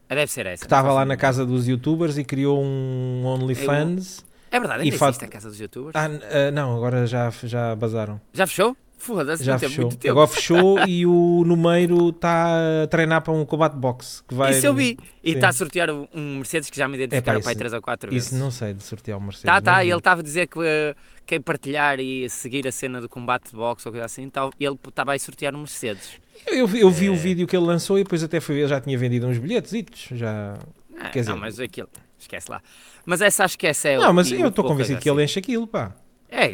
Ah, 0.09 0.15
deve 0.15 0.31
ser 0.31 0.47
essa. 0.47 0.61
que 0.61 0.67
estava 0.67 0.93
lá 0.93 1.05
na 1.05 1.17
casa 1.17 1.45
dos 1.45 1.67
youtubers 1.69 2.17
e 2.19 2.25
criou 2.25 2.63
um 2.63 3.25
OnlyFans. 3.27 4.25
É 4.53 4.59
verdade, 4.59 4.81
e 4.83 4.85
ainda 4.87 4.97
fa- 4.99 5.09
existe 5.09 5.25
a 5.25 5.29
casa 5.29 5.49
dos 5.49 5.61
youtubers. 5.61 5.95
Ah, 5.95 6.07
ah, 6.49 6.51
não, 6.51 6.77
agora 6.77 7.07
já, 7.07 7.31
já 7.45 7.75
bazaram. 7.77 8.21
Já 8.33 8.47
fechou? 8.47 8.77
Foda-se, 9.03 9.43
Já 9.43 9.53
não 9.55 9.59
tem 9.61 9.69
fechou. 9.71 9.85
muito 9.87 9.97
tempo. 9.99 10.13
Agora 10.13 10.27
fechou 10.29 10.79
e 10.87 11.07
o 11.07 11.43
número 11.47 12.11
está 12.11 12.83
a 12.85 12.87
treinar 12.87 13.23
para 13.23 13.33
um 13.33 13.47
combate 13.47 13.73
de 13.73 13.79
boxe. 13.79 14.23
Que 14.29 14.35
vai... 14.35 14.51
Isso 14.53 14.67
eu 14.67 14.75
vi. 14.75 14.99
E 15.25 15.33
está 15.33 15.49
a 15.49 15.53
sortear 15.53 15.89
um 15.91 16.07
um 16.15 16.37
Mercedes 16.37 16.69
que 16.69 16.77
já 16.77 16.87
me 16.87 16.97
identificaram 16.97 17.39
Epá, 17.39 17.43
para 17.45 17.51
aí 17.51 17.55
isso- 17.55 17.59
3 17.59 17.73
ou 17.73 17.81
4 17.83 18.11
vezes. 18.11 18.27
Isso 18.33 18.37
não 18.39 18.51
sei 18.51 18.75
de 18.75 18.83
sortear 18.83 19.17
o 19.19 19.21
Mercedes. 19.23 19.45
Tá, 19.47 19.55
não 19.55 19.63
tá, 19.63 19.83
ele 19.85 19.97
estava 19.97 20.21
a 20.21 20.23
dizer 20.25 20.47
que 20.49 20.59
eh, 20.63 20.95
quem 21.27 21.41
partilhar 21.41 21.99
e 21.99 22.29
seguir 22.29 22.69
a 22.69 22.73
cena 22.73 23.01
do 23.01 23.09
combate 23.09 23.51
de 23.51 23.57
boxe 23.57 23.89
ou 23.89 23.93
coisa 23.93 24.05
assim, 24.05 24.29
tal, 24.29 24.53
ele 24.61 24.79
estava 24.87 25.13
aí 25.13 25.19
sortear 25.19 25.55
um 25.55 25.59
Mercedes. 25.61 26.11
Eu, 26.47 26.67
vi- 26.67 26.81
eu 26.81 26.91
vi 26.91 27.09
o 27.09 27.15
É. 27.15 27.17
vídeo 27.17 27.47
que 27.47 27.57
ele 27.57 27.65
lançou 27.67 27.99
e 27.99 28.03
depois 28.05 28.23
até 28.23 28.39
fui 28.39 28.55
ver, 28.57 28.69
já 28.69 28.81
tinha 28.81 28.97
vendido 28.99 29.27
uns 29.27 29.39
bilhetes. 29.39 30.09
Já... 30.13 30.59
Ah, 30.99 31.09
Quer 31.09 31.25
não, 31.25 31.35
dizer- 31.35 31.41
mas 31.41 31.59
aquilo, 31.59 31.89
esquece 32.19 32.51
lá. 32.51 32.61
Mas 33.07 33.23
essa 33.23 33.45
acho 33.45 33.59
que 33.59 33.67
essa 33.67 33.89
é 33.89 33.99
o- 33.99 34.03
Não, 34.03 34.13
mas 34.13 34.31
eu 34.31 34.49
estou 34.49 34.63
convencido 34.65 35.01
que 35.01 35.09
assim. 35.09 35.17
ele 35.19 35.25
enche 35.25 35.39
aquilo, 35.39 35.67
pá. 35.67 35.95
É, 36.31 36.47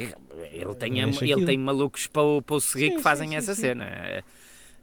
ele 0.52 0.74
tem, 0.78 0.98
Ele 1.00 1.10
aquilo. 1.32 1.44
tem 1.46 1.58
malucos 1.58 2.06
para, 2.06 2.22
o- 2.22 2.42
para 2.42 2.56
o 2.56 2.60
seguir 2.60 2.90
Sim, 2.90 2.96
que 2.96 3.02
fazem 3.02 3.30
sim, 3.30 3.36
essa 3.36 3.54
sim. 3.54 3.60
cena. 3.62 4.22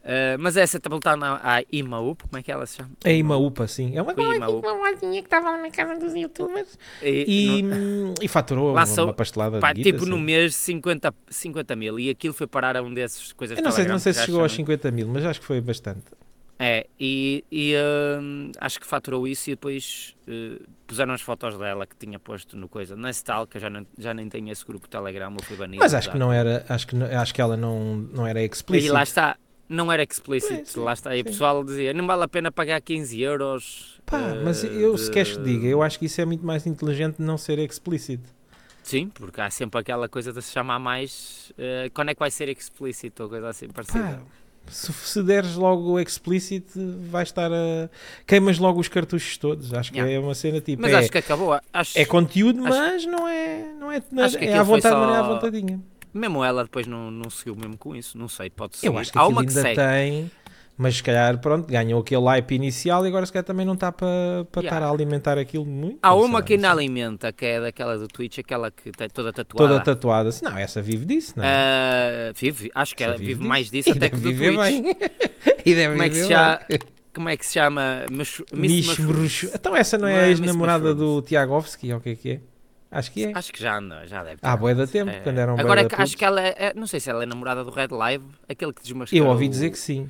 Eh, 0.06 0.36
mas 0.38 0.58
essa 0.58 0.76
está 0.78 0.90
voltando 0.90 1.24
à 1.24 1.40
à 1.60 1.64
Imaup, 1.72 2.24
como 2.24 2.38
é 2.38 2.44
que 2.44 2.52
ela 2.52 2.66
se 2.66 2.76
chama? 2.76 2.90
É 3.06 3.16
Imaúpa, 3.16 3.66
sim. 3.68 3.96
É 3.96 4.02
uma, 4.02 4.14
Com 4.14 4.22
a 4.22 4.36
Imaup. 4.36 4.66
Uma 4.66 4.76
moedinha 4.76 5.22
que 5.22 5.28
estava 5.28 5.50
lá 5.52 5.58
na 5.58 5.72
casa 5.72 5.98
dos 5.98 6.14
youtubers. 6.14 6.78
E, 7.02 7.60
E, 7.60 7.62
no- 7.64 8.14
e 8.22 8.28
faturou 8.28 8.74
Lá 8.74 8.84
uma, 8.84 9.14
pastelada 9.14 9.60
pá, 9.62 9.72
guita, 9.72 9.90
tipo 9.92 10.06
no 10.06 10.18
sim. 10.18 10.22
mês 10.24 10.56
50, 10.58 11.14
50 11.30 11.74
mil 11.78 11.98
e 12.00 12.10
aquilo 12.10 12.34
foi 12.34 12.48
parar 12.48 12.76
a 12.76 12.82
um 12.82 12.94
desses 12.94 13.32
coisas 13.32 13.58
Eu 13.58 13.64
não 13.64 13.72
sei, 13.72 13.86
não 13.86 13.98
sei 13.98 14.12
se 14.14 14.26
chegou 14.26 14.42
aos 14.42 14.52
chamam. 14.52 14.66
50 14.68 14.92
mil, 14.92 15.08
mas 15.08 15.24
acho 15.26 15.40
que 15.40 15.46
foi 15.46 15.62
bastante. 15.62 16.04
É, 16.60 16.88
e, 17.00 17.44
e, 17.52 17.74
hum, 18.22 18.52
acho 18.60 18.80
que 18.80 18.86
faturou 18.88 19.28
isso 19.28 19.50
e 19.50 19.54
depois 19.54 20.16
eh, 20.28 20.60
puseram 20.88 21.14
as 21.14 21.22
fotos 21.22 21.58
dela 21.58 21.86
que 21.86 21.96
tinha 21.96 22.20
posto 22.20 22.56
no 22.56 22.70
coisa. 22.70 22.96
Nesse 22.96 23.24
tal, 23.24 23.48
que 23.48 23.58
eu 23.58 23.62
já, 23.62 23.70
não, 23.70 23.86
já 23.98 24.14
nem 24.14 24.30
tenho 24.30 24.50
esse 24.52 24.64
grupo 24.64 24.88
Telegram, 24.88 25.34
eu 25.36 25.44
fui 25.44 25.58
banido. 25.58 25.82
Mas 25.84 25.94
acho 25.94 26.06
já. 26.06 26.12
que 26.14 26.18
não 26.18 26.32
era, 26.32 26.64
acho 26.70 26.88
que, 26.88 26.96
acho 27.04 27.34
que 27.34 27.42
ela 27.42 27.58
não, 27.58 27.96
não 27.96 28.26
era 28.28 28.42
E 28.42 28.46
explícita. 28.46 28.94
lá 28.94 29.04
está, 29.04 29.38
não 29.68 29.92
era 29.92 30.04
explícito, 30.04 30.56
Sim, 30.56 30.64
sim, 30.66 30.80
lá 30.82 30.94
está. 30.94 31.16
E 31.18 31.22
o 31.22 31.26
pessoal 31.26 31.64
dizia, 31.64 31.92
não 31.94 32.06
vale 32.06 32.24
a 32.24 32.28
pena 32.28 32.52
pagar 32.52 32.80
15 32.82 33.20
euros. 33.20 34.00
Pá, 34.06 34.20
eh, 34.20 34.44
mas 34.46 34.64
eu, 34.64 34.96
se 34.98 35.06
de- 35.08 35.12
queres 35.12 35.36
que 35.36 35.44
diga, 35.44 35.68
eu 35.68 35.82
acho 35.82 35.98
que 36.00 36.06
isso 36.06 36.22
é 36.22 36.26
muito 36.26 36.46
mais 36.46 36.66
inteligente 36.68 37.18
de 37.18 37.24
não 37.24 37.38
ser 37.38 37.58
explícito. 37.60 38.30
Sim, 38.84 39.10
porque 39.10 39.42
há 39.42 39.50
sempre 39.50 39.80
aquela 39.80 40.08
coisa 40.08 40.32
de 40.32 40.42
se 40.42 40.52
chamar 40.52 40.78
mais. 40.78 41.52
eh, 41.58 41.90
quando 41.94 42.10
é 42.10 42.14
que 42.14 42.20
vai 42.20 42.30
ser 42.30 42.48
explícito 42.50 43.24
ou 43.24 43.30
coisa 43.30 43.50
assim 43.50 43.68
parecida? 43.70 44.04
Pá, 44.04 44.22
se, 44.68 44.92
se 44.94 45.22
deres 45.24 45.56
logo 45.56 46.00
explícito, 46.00 46.80
vais 47.10 47.28
estar 47.30 47.52
a. 47.52 47.90
queimas 48.26 48.58
logo 48.60 48.80
os 48.80 48.88
cartuchos 48.88 49.38
todos. 49.38 49.74
Acho 49.74 49.92
que 49.92 49.98
Yeah. 50.00 50.16
é 50.16 50.20
uma 50.20 50.34
cena 50.36 50.60
tipo. 50.62 50.82
mas 50.82 50.92
é, 50.92 50.96
acho 50.98 51.12
que 51.12 51.18
acabou. 51.18 51.60
Acho, 51.72 51.98
é 52.00 52.06
conteúdo, 52.06 52.66
acho- 52.66 52.78
mas 52.78 53.06
não 53.06 53.28
é. 53.28 53.66
Não 53.80 53.92
é, 53.92 53.96
é 53.98 54.26
aquilo 54.26 54.54
à 54.60 54.64
vontade, 54.64 54.96
mas 54.96 55.08
não 55.08 55.16
é 55.16 55.20
à 55.20 55.24
só- 55.24 55.34
vontadinha. 55.36 55.80
Mesmo 56.14 56.44
ela 56.44 56.64
depois 56.64 56.86
não, 56.86 57.10
não 57.10 57.30
seguiu 57.30 57.56
mesmo 57.56 57.76
com 57.78 57.96
isso, 57.96 58.18
não 58.18 58.28
sei, 58.28 58.50
pode 58.50 58.78
ser. 58.78 58.88
Eu 58.88 58.98
acho 59.00 59.12
que 59.12 59.18
Há 59.18 59.28
uma 59.28 59.42
que 59.44 59.50
ainda 59.50 59.62
segue. 59.64 59.76
tem, 59.76 60.32
mas 60.78 60.96
se 60.98 61.04
calhar, 61.04 61.40
pronto, 61.40 61.68
ganhou 61.68 62.02
aquele 62.02 62.24
hype 62.26 62.52
inicial 62.56 63.06
e 63.06 63.08
agora 63.10 63.26
se 63.26 63.32
calhar 63.32 63.44
também 63.46 63.66
não 63.66 63.74
está 63.76 63.92
para 63.92 64.08
para 64.52 64.62
Yeah. 64.64 64.78
estar 64.78 64.88
a 64.88 64.92
alimentar 64.92 65.38
aquilo 65.38 65.66
muito. 65.66 66.00
Há 66.02 66.14
uma 66.16 66.42
que 66.42 66.54
ainda 66.54 66.72
alimenta, 66.72 67.32
que 67.32 67.46
é 67.46 67.62
daquela 67.62 67.98
do 67.98 68.08
Twitch, 68.08 68.40
aquela 68.40 68.72
que 68.72 68.92
tem 68.92 69.08
toda 69.10 69.32
tatuada. 69.32 69.74
Toda 69.74 69.84
tatuada. 69.84 70.30
Não, 70.42 70.58
essa 70.58 70.82
vive 70.82 71.06
disso, 71.06 71.34
não 71.38 71.44
é? 71.44 71.48
Ah, 71.48 72.34
vive, 72.36 72.72
acho 72.74 72.96
que 72.96 73.04
Essa 73.04 73.12
ela 73.12 73.20
vive, 73.20 73.36
disso. 73.36 73.48
mais 73.48 73.70
disso 73.72 73.90
E 73.90 73.92
até 73.92 74.10
que 74.10 74.16
do 74.18 74.34
Twitch. 74.34 74.58
bem. 74.58 74.96
e 75.66 75.76
deve 75.76 75.92
Como 75.94 76.04
é 76.04 76.10
que 76.10 76.16
se 76.16 76.28
bem. 76.30 76.80
Como 77.14 77.30
é 77.30 77.38
que 77.38 77.46
se 77.46 77.54
chama? 77.54 78.06
Miss. 78.54 78.98
Bruxo. 79.00 79.52
Então 79.54 79.76
essa 79.76 79.98
não 79.98 80.08
é 80.08 80.16
a 80.16 80.22
é 80.24 80.30
Miss 80.30 80.40
ex-namorada 80.40 80.96
do 80.96 81.22
Tiagovski, 81.22 81.92
ou 81.94 82.00
o 82.00 82.02
que 82.02 82.10
é 82.10 82.16
que 82.16 82.32
é? 82.32 82.40
Acho 82.90 83.12
que 83.12 83.26
é. 83.26 83.32
Acho 83.36 83.52
que 83.54 83.62
já 83.62 83.78
anda, 83.78 84.06
já 84.08 84.24
deve 84.24 84.38
ter. 84.38 84.48
Há 84.48 84.56
bué 84.58 84.74
da 84.76 84.86
tempo, 84.88 85.10
É. 85.12 85.20
quando 85.20 85.38
eram 85.40 85.56
bué 85.56 85.64
Agora 85.64 85.88
acho 85.98 86.18
que 86.18 86.26
ela 86.26 86.42
é, 86.42 86.56
é- 86.58 86.74
não 86.76 86.86
sei 86.88 87.00
se 87.00 87.10
ela 87.10 87.24
é 87.24 87.26
namorada 87.26 87.64
do 87.64 87.72
Red 87.72 87.88
Live, 87.92 88.24
aquele 88.48 88.74
que 88.74 88.82
desmascarou. 88.84 89.26
Eu 89.26 89.32
ouvi 89.32 89.48
dizer 89.48 89.70
que 89.72 89.78
sim. 89.80 90.10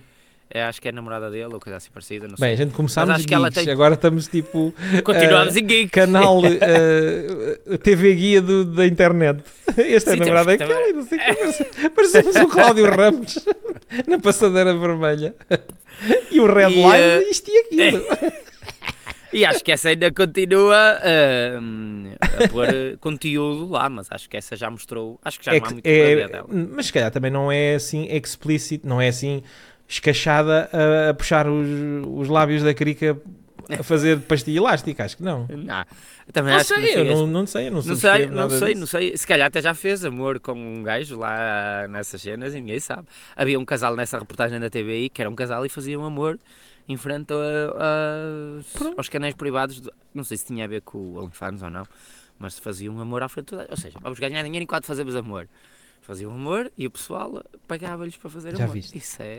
É, 0.49 0.63
acho 0.63 0.79
que 0.79 0.87
é 0.87 0.91
namorada 0.91 1.31
dele 1.31 1.51
ou 1.53 1.59
coisa 1.59 1.77
assim 1.77 1.89
parecida, 1.91 2.27
não 2.27 2.35
Bem, 2.39 2.53
a 2.53 2.57
sei. 2.57 2.65
gente 2.65 2.75
começámos 2.75 3.25
que 3.25 3.33
ela 3.33 3.49
geeks, 3.49 3.63
tem- 3.65 3.73
agora 3.73 3.95
estamos 3.95 4.27
tipo 4.27 4.71
Continuamos 5.03 5.55
eh, 5.55 5.59
em 5.59 5.65
geek. 5.65 5.89
canal 5.89 6.41
eh, 6.45 7.77
TV 7.79 8.13
guia 8.13 8.41
do- 8.41 8.65
da 8.65 8.85
internet. 8.85 9.43
Este 9.77 10.09
é 10.09 10.13
Sim, 10.13 10.19
namorado 10.19 10.51
é 10.51 10.57
temos- 10.57 10.75
aquele, 10.75 10.89
e 10.89 10.93
não 10.93 11.03
sei 11.03 11.17
o 11.87 11.89
Parecemos 11.91 12.35
o 12.35 12.47
Cláudio 12.47 12.85
Ramos 12.89 13.39
na 14.07 14.19
passadeira 14.19 14.75
vermelha. 14.77 15.33
E 16.31 16.39
o 16.39 16.45
Red 16.53 16.71
E, 16.71 16.83
Live, 16.83 17.03
eh, 17.25 17.29
isto 17.31 17.49
e 17.49 17.57
aquilo. 17.57 18.05
E 19.31 19.45
acho 19.45 19.63
que 19.63 19.71
essa 19.71 19.89
ainda 19.89 20.11
continua 20.11 20.75
ah, 21.01 21.59
a 22.43 22.47
pôr 22.49 22.67
conteúdo 22.99 23.67
lá, 23.71 23.89
mas 23.89 24.07
acho 24.11 24.29
que 24.29 24.37
essa 24.37 24.55
já 24.55 24.69
mostrou. 24.69 25.19
Acho 25.25 25.39
que 25.39 25.45
já 25.45 25.55
É 25.55 25.59
não 25.59 25.65
há 25.67 25.71
muito 25.71 25.87
é, 25.87 26.27
dela. 26.27 26.45
mas 26.47 26.85
se 26.85 26.93
calhar 26.93 27.09
também 27.09 27.31
não 27.31 27.51
é 27.51 27.73
assim 27.73 28.05
explícito, 28.11 28.87
não 28.87 29.01
é 29.01 29.07
assim 29.07 29.41
escachada 29.93 30.69
a, 30.71 31.09
a 31.09 31.13
puxar 31.13 31.47
os, 31.47 31.67
os 32.07 32.27
lábios 32.29 32.63
da 32.63 32.73
crica 32.73 33.17
a 33.69 33.81
fazer 33.83 34.19
pastilha 34.21 34.57
elástica, 34.57 35.05
acho 35.05 35.15
que 35.17 35.23
não. 35.23 35.47
Não, 35.47 35.85
também 36.33 36.51
Não 36.53 36.59
acho 36.59 36.73
que 36.73 36.81
sei, 36.81 36.89
eu 36.89 36.93
chega 36.93 37.11
a 37.11 37.15
não, 37.15 37.27
não 37.27 37.47
sei, 37.47 37.67
eu 37.67 37.71
não, 37.71 37.81
Não 37.81 37.95
sei, 37.95 38.25
não 38.27 38.35
nada 38.35 38.49
sei, 38.59 38.67
disso. 38.69 38.79
não 38.81 38.87
sei. 38.87 39.17
Se 39.17 39.25
calhar 39.25 39.47
até 39.47 39.61
já 39.61 39.73
fez 39.73 40.03
amor 40.03 40.39
com 40.39 40.51
um 40.53 40.83
gajo 40.83 41.17
lá 41.17 41.87
nessas 41.89 42.21
cenas 42.21 42.53
e 42.53 42.59
ninguém 42.59 42.79
sabe. 42.79 43.07
Havia 43.35 43.57
um 43.59 43.63
casal 43.65 43.95
nessa 43.95 44.19
reportagem 44.19 44.59
da 44.59 44.69
TVI 44.69 45.09
que 45.09 45.21
era 45.21 45.29
um 45.29 45.35
casal 45.35 45.65
e 45.65 45.69
faziam 45.69 46.03
amor 46.03 46.37
em 46.89 46.97
frente 46.97 47.31
a- 47.33 47.37
a- 47.79 48.93
aos 48.97 49.07
canais 49.07 49.33
privados. 49.35 49.79
de- 49.81 49.89
não 50.13 50.23
sei 50.25 50.35
se 50.37 50.45
tinha 50.45 50.65
a 50.65 50.67
ver 50.67 50.81
com 50.81 50.97
o 50.97 51.17
OnlyFans 51.23 51.63
ou 51.63 51.69
não, 51.69 51.85
mas 52.37 52.59
faziam 52.59 52.99
amor 52.99 53.23
à 53.23 53.29
frente 53.29 53.45
de 53.45 53.49
toda. 53.51 53.67
Ou 53.71 53.77
seja, 53.77 53.97
vamos 54.01 54.19
ganhar 54.19 54.43
dinheiro 54.43 54.63
enquanto 54.63 54.85
fazemos 54.85 55.15
amor. 55.15 55.47
Faziam 56.05 56.31
amor 56.33 56.69
e 56.77 56.85
o 56.85 56.91
pessoal 56.91 57.41
pagava-lhes 57.67 58.17
para 58.17 58.29
fazer 58.29 58.55
Já 58.57 58.65
amor. 58.65 58.73
viste. 58.73 58.97
Isso 58.97 59.21
é. 59.21 59.37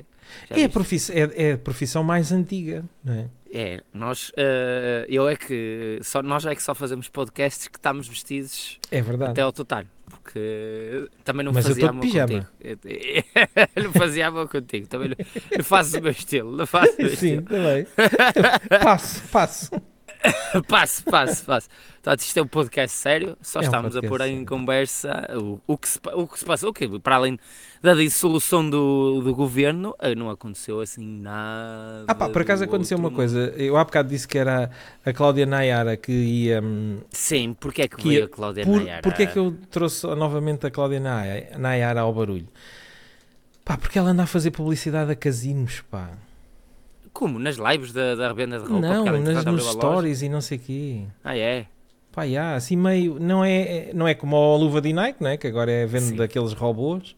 É 0.48 0.54
a, 0.54 0.54
viste. 0.54 0.68
profiss- 0.70 1.10
é- 1.10 1.30
é 1.50 1.52
a 1.52 1.58
profissão 1.58 2.02
mais 2.02 2.32
antiga, 2.32 2.84
não 3.04 3.12
é? 3.14 3.28
É, 3.52 3.82
nós, 3.92 4.32
eh, 4.36 5.06
eu 5.08 5.28
é 5.28 5.36
que, 5.36 6.00
só, 6.02 6.22
nós 6.22 6.44
é 6.46 6.54
que 6.54 6.62
só 6.62 6.74
fazemos 6.74 7.08
podcasts 7.08 7.68
que 7.68 7.76
estamos 7.78 8.08
vestidos 8.08 8.80
É 8.90 9.00
verdade. 9.02 9.32
até 9.32 9.42
ao 9.42 9.52
total, 9.52 9.84
porque 10.10 11.06
também 11.22 11.44
não 11.44 11.52
Mas 11.52 11.66
eu 11.66 11.70
fazia 11.72 11.90
amor 11.90 12.00
contigo. 12.02 12.46
não 13.84 13.92
fazia 13.92 14.26
amor 14.28 14.48
contigo, 14.48 14.86
também 14.88 15.10
não, 15.10 15.16
não 15.58 15.64
fazes 15.64 15.94
o 15.94 16.00
meu 16.00 16.10
estilo, 16.12 16.56
não 16.56 16.66
fazes 16.66 16.94
o 16.98 17.02
meu 17.02 17.10
Sim, 17.14 17.14
estilo. 17.26 17.42
também. 17.42 17.86
passo, 18.82 19.22
passo. 19.28 19.70
Passo, 20.68 21.04
passo, 21.04 21.44
passo. 21.44 21.68
Portanto, 22.02 22.20
isto 22.20 22.36
é 22.38 22.42
um 22.42 22.46
podcast 22.46 22.96
sério, 22.96 23.36
só 23.42 23.58
É 23.60 23.62
um 23.62 23.66
estamos 23.66 23.96
a 23.96 24.02
pôr 24.02 24.20
em 24.22 24.44
conversa 24.44 25.28
o, 25.36 25.60
o, 25.66 25.76
que 25.76 25.88
se, 25.88 25.98
o 26.14 26.26
que 26.26 26.38
se 26.38 26.44
passou, 26.44 26.72
que 26.72 26.98
para 27.00 27.16
além 27.16 27.38
da 27.82 27.92
dissolução 27.94 28.68
do, 28.68 29.20
do 29.22 29.34
governo, 29.34 29.94
eh, 30.00 30.14
não 30.14 30.30
aconteceu 30.30 30.80
assim 30.80 31.04
nada. 31.04 32.04
Ah 32.08 32.14
pá, 32.14 32.28
por 32.28 32.42
acaso 32.42 32.64
aconteceu 32.64 32.96
uma 32.98 33.10
coisa. 33.10 33.52
Eu 33.56 33.76
há 33.76 33.84
bocado 33.84 34.08
disse 34.08 34.26
que 34.28 34.38
era 34.38 34.70
a 35.04 35.12
Cláudia 35.12 35.44
Nayara 35.46 35.96
que 35.96 36.12
ia. 36.12 36.62
hum, 36.62 37.00
Sim, 37.10 37.54
porque 37.58 37.82
é 37.82 37.88
que, 37.88 37.96
Que 37.96 38.08
veio 38.08 38.18
ia- 38.20 38.24
a 38.24 38.28
Cláudia 38.28 38.64
Por, 38.64 38.80
Nayara? 38.80 39.02
Porquê 39.02 39.22
é 39.24 39.26
que 39.26 39.38
eu 39.38 39.56
trouxe 39.70 40.06
novamente 40.06 40.66
a 40.66 40.70
Cláudia 40.70 41.00
Naya- 41.00 41.58
Nayara 41.58 42.00
ao 42.02 42.12
barulho? 42.12 42.48
Pá, 43.64 43.76
porque 43.78 43.98
ela 43.98 44.10
anda 44.10 44.22
a 44.22 44.26
fazer 44.26 44.50
publicidade 44.50 45.10
a 45.10 45.16
casinos, 45.16 45.80
pá. 45.90 46.10
Como? 47.14 47.38
Nas 47.38 47.56
lives 47.56 47.92
da, 47.92 48.14
da 48.14 48.28
revenda 48.28 48.58
de 48.58 48.66
roupa? 48.66 48.86
não, 48.86 49.04
nas, 49.20 49.44
nos 49.46 49.64
stories 49.70 50.20
e 50.20 50.28
não 50.28 50.40
sei 50.42 50.58
o 50.58 50.60
quê. 50.60 51.02
Ah, 51.22 51.34
é? 51.38 51.66
Pá, 52.12 52.26
já, 52.28 52.54
assim 52.54 52.76
meio. 52.76 53.18
Não 53.18 53.42
é, 53.44 53.90
não 53.94 54.06
é 54.06 54.14
como 54.14 54.36
a 54.36 54.56
luva 54.56 54.80
de 54.80 54.92
Nike, 54.92 55.22
não 55.22 55.30
é? 55.30 55.36
Que 55.36 55.46
agora 55.46 55.70
é 55.70 55.86
vendo 55.86 56.08
Sim. 56.10 56.16
daqueles 56.16 56.52
robôs. 56.52 57.16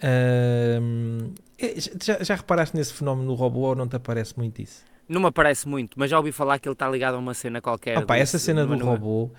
É, 0.00 0.78
já, 2.02 2.22
já 2.22 2.34
reparaste 2.34 2.76
nesse 2.76 2.92
fenómeno 2.94 3.28
do 3.28 3.34
robô 3.34 3.60
ou 3.60 3.74
não 3.74 3.86
te 3.88 3.96
aparece 3.96 4.36
muito 4.36 4.60
isso? 4.62 4.82
Não 5.08 5.20
me 5.20 5.26
aparece 5.26 5.66
muito, 5.66 5.98
mas 5.98 6.10
já 6.10 6.18
ouvi 6.18 6.32
falar 6.32 6.58
que 6.58 6.68
ele 6.68 6.74
está 6.74 6.88
ligado 6.88 7.14
a 7.14 7.18
uma 7.18 7.34
cena 7.34 7.60
qualquer. 7.60 7.96
Ah, 7.98 8.02
pá, 8.02 8.14
do- 8.16 8.20
essa 8.20 8.38
cena 8.38 8.66
do 8.66 8.74
é- 8.74 8.76
robô, 8.82 9.30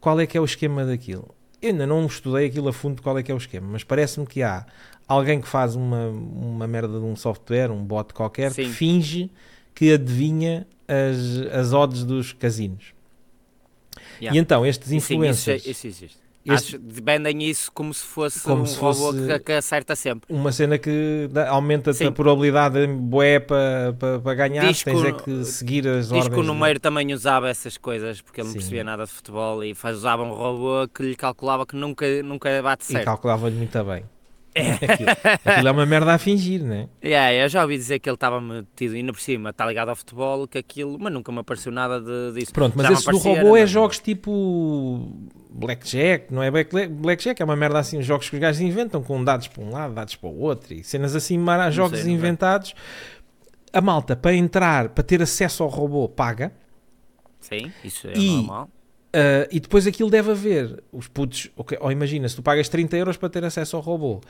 qual 0.00 0.18
é 0.20 0.26
que 0.26 0.36
é 0.36 0.40
o 0.40 0.44
esquema 0.44 0.84
daquilo? 0.84 1.34
Eu 1.60 1.70
ainda 1.70 1.86
não 1.86 2.06
estudei 2.06 2.46
aquilo 2.46 2.68
a 2.68 2.72
fundo 2.72 3.02
qual 3.02 3.18
é 3.18 3.22
que 3.22 3.30
é 3.30 3.34
o 3.34 3.38
esquema, 3.38 3.68
mas 3.70 3.84
parece-me 3.84 4.26
que 4.26 4.42
há 4.42 4.64
alguém 5.06 5.40
que 5.40 5.48
faz 5.48 5.74
uma, 5.74 6.08
uma 6.08 6.66
merda 6.66 6.98
de 6.98 7.04
um 7.04 7.16
software, 7.16 7.70
um 7.70 7.82
bot 7.82 8.12
qualquer, 8.12 8.54
que 8.54 8.64
Sim. 8.64 8.72
finge 8.72 9.30
que 9.74 9.92
adivinha 9.92 10.66
as, 10.86 11.52
as 11.52 11.72
odds 11.72 12.04
dos 12.04 12.32
casinos. 12.32 12.92
Yeah. 14.20 14.36
E 14.36 14.40
então 14.40 14.66
estes 14.66 14.88
Sim, 14.88 14.96
isso, 14.96 15.12
influencers, 15.12 15.66
isso 15.66 15.86
existe. 15.86 16.27
Este- 16.52 16.76
Acho, 16.76 16.84
vendem 16.84 17.42
isso 17.42 17.70
como 17.72 17.92
se 17.94 18.04
fosse 18.04 18.40
Como 18.42 18.62
um 18.62 18.66
se 18.66 18.78
robô 18.78 19.12
fosse- 19.12 19.26
que, 19.26 19.38
que 19.40 19.52
acerta 19.52 19.94
sempre. 19.96 20.32
uma 20.34 20.50
cena 20.52 20.78
que 20.78 21.28
aumenta-te 21.48 22.04
a 22.04 22.12
probabilidade 22.12 22.86
de 22.86 22.92
bué 22.92 23.38
para 23.40 23.92
pa, 23.98 24.18
pa 24.20 24.34
ganhar, 24.34 24.66
Diz 24.66 24.82
tens 24.82 25.04
é 25.04 25.12
que 25.12 25.44
seguir 25.44 25.86
as 25.88 26.06
Diz 26.06 26.12
ordens. 26.12 26.28
que 26.28 26.38
o 26.38 26.42
de- 26.42 26.46
número 26.48 26.80
também 26.80 27.12
usava 27.12 27.48
essas 27.48 27.76
coisas 27.76 28.20
porque 28.20 28.40
ele 28.40 28.46
não 28.48 28.52
Sim. 28.52 28.58
percebia 28.58 28.84
nada 28.84 29.04
de 29.04 29.10
futebol 29.10 29.62
e 29.62 29.74
faz, 29.74 29.96
usava 29.96 30.22
um 30.22 30.32
robô 30.32 30.88
que 30.88 31.02
lhe 31.02 31.16
calculava 31.16 31.66
que 31.66 31.76
nunca, 31.76 32.06
nunca 32.22 32.62
bate 32.62 32.84
E 32.84 32.92
certo. 32.92 33.04
calculava-lhe 33.04 33.56
muito 33.56 33.84
bem. 33.84 34.04
Aquilo, 34.58 35.10
aquilo 35.44 35.68
é 35.68 35.70
uma 35.70 35.86
merda 35.86 36.14
a 36.14 36.18
fingir, 36.18 36.62
né? 36.62 36.88
Yeah, 37.04 37.32
eu 37.44 37.48
já 37.48 37.62
ouvi 37.62 37.76
dizer 37.76 37.98
que 37.98 38.08
ele 38.08 38.14
estava 38.14 38.40
metido 38.40 38.94
ainda 38.94 39.12
por 39.12 39.20
cima, 39.20 39.50
está 39.50 39.66
ligado 39.66 39.88
ao 39.90 39.96
futebol, 39.96 40.46
que 40.46 40.58
aquilo, 40.58 40.98
mas 40.98 41.12
nunca 41.12 41.30
me 41.32 41.38
apareceu 41.40 41.70
nada 41.72 42.00
de, 42.00 42.38
disso. 42.40 42.52
Pronto, 42.52 42.74
mas 42.76 42.90
esse 42.90 43.10
do 43.10 43.18
robô 43.18 43.56
é 43.56 43.66
jogos 43.66 43.98
tipo 43.98 45.10
Blackjack, 45.50 46.32
não 46.32 46.42
é 46.42 46.50
Black- 46.50 46.86
Blackjack, 46.88 47.40
é 47.40 47.44
uma 47.44 47.56
merda 47.56 47.78
assim, 47.78 48.00
jogos 48.02 48.28
que 48.28 48.36
os 48.36 48.40
gajos 48.40 48.60
inventam 48.60 49.02
com 49.02 49.22
dados 49.22 49.48
para 49.48 49.62
um 49.62 49.70
lado, 49.70 49.94
dados 49.94 50.14
para 50.16 50.28
o 50.28 50.38
outro 50.40 50.72
e 50.74 50.82
cenas 50.84 51.14
assim, 51.14 51.36
mara- 51.38 51.70
jogos 51.70 52.00
sei, 52.00 52.12
inventados. 52.12 52.74
A 53.72 53.80
malta, 53.80 54.16
para 54.16 54.34
entrar, 54.34 54.88
para 54.90 55.04
ter 55.04 55.20
acesso 55.22 55.62
ao 55.62 55.68
robô, 55.68 56.08
paga. 56.08 56.52
Sim, 57.40 57.70
isso 57.84 58.08
é 58.08 58.12
E- 58.16 58.36
normal. 58.36 58.68
Uh, 59.08 59.48
e 59.50 59.58
depois 59.58 59.86
aquilo 59.86 60.10
deve 60.10 60.30
haver 60.30 60.82
os 60.92 61.08
putos, 61.08 61.48
ok, 61.56 61.78
ou 61.80 61.90
imagina, 61.90 62.28
se 62.28 62.36
tu 62.36 62.42
pagas 62.42 62.68
30 62.68 62.94
euros 62.96 63.16
para 63.16 63.30
ter 63.30 63.42
acesso 63.42 63.74
ao 63.76 63.80
robô, 63.82 64.20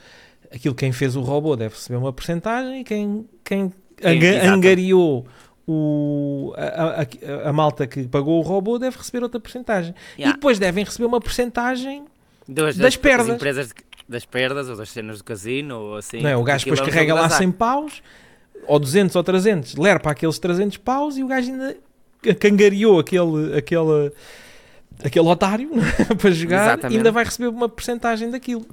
aquilo 0.53 0.73
quem 0.73 0.91
fez 0.93 1.17
o 1.17 1.21
robô 1.21 1.55
deve 1.57 1.75
receber 1.75 1.97
uma 1.97 2.13
porcentagem 2.13 2.79
e 2.79 2.83
quem, 2.85 3.27
quem 3.43 3.73
angariou 4.47 5.25
o, 5.67 6.53
a, 6.57 7.01
a- 7.45 7.49
a 7.49 7.53
malta 7.53 7.85
que 7.85 8.07
pagou 8.07 8.39
o 8.39 8.41
robô 8.41 8.79
deve 8.79 8.97
receber 8.97 9.21
outra 9.23 9.39
porcentagem. 9.39 9.93
E 10.17 10.21
Yeah. 10.21 10.35
depois 10.35 10.57
devem 10.57 10.83
receber 10.83 11.05
uma 11.05 11.19
porcentagem, 11.19 12.05
Das, 12.47 12.75
das 12.77 12.95
perdas. 12.95 13.35
empresas 13.35 13.67
de- 13.67 13.73
das 14.07 14.25
perdas 14.25 14.67
ou 14.69 14.75
das 14.75 14.89
cenas 14.89 15.19
do 15.19 15.23
casino 15.23 15.77
ou 15.77 15.97
assim. 15.97 16.21
não 16.21 16.29
é? 16.29 16.35
O 16.37 16.43
gajo 16.43 16.65
depois 16.65 16.79
é 16.79 16.91
carrega 16.91 17.13
lá 17.13 17.25
azar. 17.25 17.37
100 17.37 17.51
paus, 17.51 18.01
ou 18.65 18.79
200 18.79 19.15
ou 19.15 19.23
300, 19.23 19.75
lerpa 19.75 20.09
aqueles 20.11 20.39
300 20.39 20.77
paus 20.77 21.17
e 21.17 21.23
o 21.23 21.27
gajo 21.27 21.51
ainda 21.51 21.77
cangariou 22.39 22.99
aquele, 22.99 23.55
aquele, 23.57 24.11
aquele 25.03 25.27
otário 25.27 25.69
para 26.19 26.31
jogar 26.31 26.65
Exatamente. 26.67 26.97
ainda 26.97 27.11
vai 27.11 27.23
receber 27.23 27.47
uma 27.47 27.69
porcentagem 27.69 28.29
daquilo. 28.29 28.65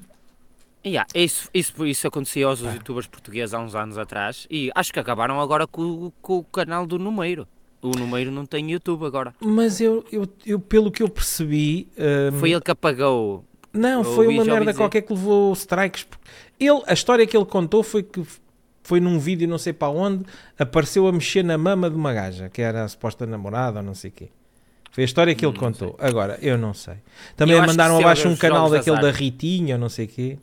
Yeah, 0.84 1.08
isso, 1.14 1.48
isso, 1.52 1.84
isso 1.84 2.06
acontecia 2.06 2.46
aos 2.46 2.60
youtubers 2.60 3.08
portugueses 3.08 3.52
há 3.52 3.58
uns 3.58 3.74
anos 3.74 3.98
atrás 3.98 4.46
e 4.48 4.70
acho 4.72 4.92
que 4.92 5.00
acabaram 5.00 5.40
agora 5.40 5.66
com, 5.66 6.12
com 6.22 6.38
o 6.38 6.44
canal 6.44 6.86
do 6.86 6.96
Numeiro. 6.96 7.46
O 7.82 7.90
Numeiro 7.90 8.30
não 8.30 8.46
tem 8.46 8.70
YouTube 8.70 9.04
agora. 9.04 9.34
Mas 9.40 9.80
eu, 9.80 10.04
eu, 10.12 10.28
eu 10.44 10.60
pelo 10.60 10.90
que 10.90 11.02
eu 11.02 11.08
percebi, 11.08 11.88
hum, 11.98 12.38
Foi 12.38 12.52
ele 12.52 12.60
que 12.60 12.70
apagou. 12.70 13.44
não, 13.72 14.04
foi 14.04 14.28
uma 14.28 14.44
merda 14.44 14.72
qualquer 14.72 15.02
que 15.02 15.12
levou 15.12 15.52
strikes. 15.54 16.06
Ele, 16.58 16.82
a 16.86 16.92
história 16.92 17.26
que 17.26 17.36
ele 17.36 17.44
contou 17.44 17.82
foi 17.82 18.02
que 18.02 18.24
foi 18.82 19.00
num 19.00 19.18
vídeo, 19.18 19.48
não 19.48 19.58
sei 19.58 19.72
para 19.72 19.88
onde, 19.88 20.24
apareceu 20.56 21.08
a 21.08 21.12
mexer 21.12 21.42
na 21.42 21.58
mama 21.58 21.90
de 21.90 21.96
uma 21.96 22.12
gaja, 22.12 22.48
que 22.48 22.62
era 22.62 22.84
a 22.84 22.88
suposta 22.88 23.26
namorada 23.26 23.80
ou 23.80 23.84
não 23.84 23.94
sei 23.94 24.10
o 24.10 24.12
quê. 24.12 24.28
Foi 24.96 25.02
a 25.02 25.04
história 25.04 25.34
que 25.34 25.44
ele 25.44 25.50
Hum, 25.50 25.60
não 25.60 25.72
contou. 25.72 25.94
Agora, 25.98 26.38
eu 26.40 26.56
não 26.56 26.72
sei. 26.72 26.94
Também 27.36 27.60
mandaram 27.60 27.98
abaixo 27.98 28.22
houver 28.22 28.34
um 28.34 28.36
canal 28.38 28.70
daquele 28.70 28.96
azar. 28.96 29.12
da 29.12 29.14
Ritinha 29.14 29.74
ou 29.74 29.78
não 29.78 29.90
sei 29.90 30.06
o 30.06 30.08
quê. 30.08 30.38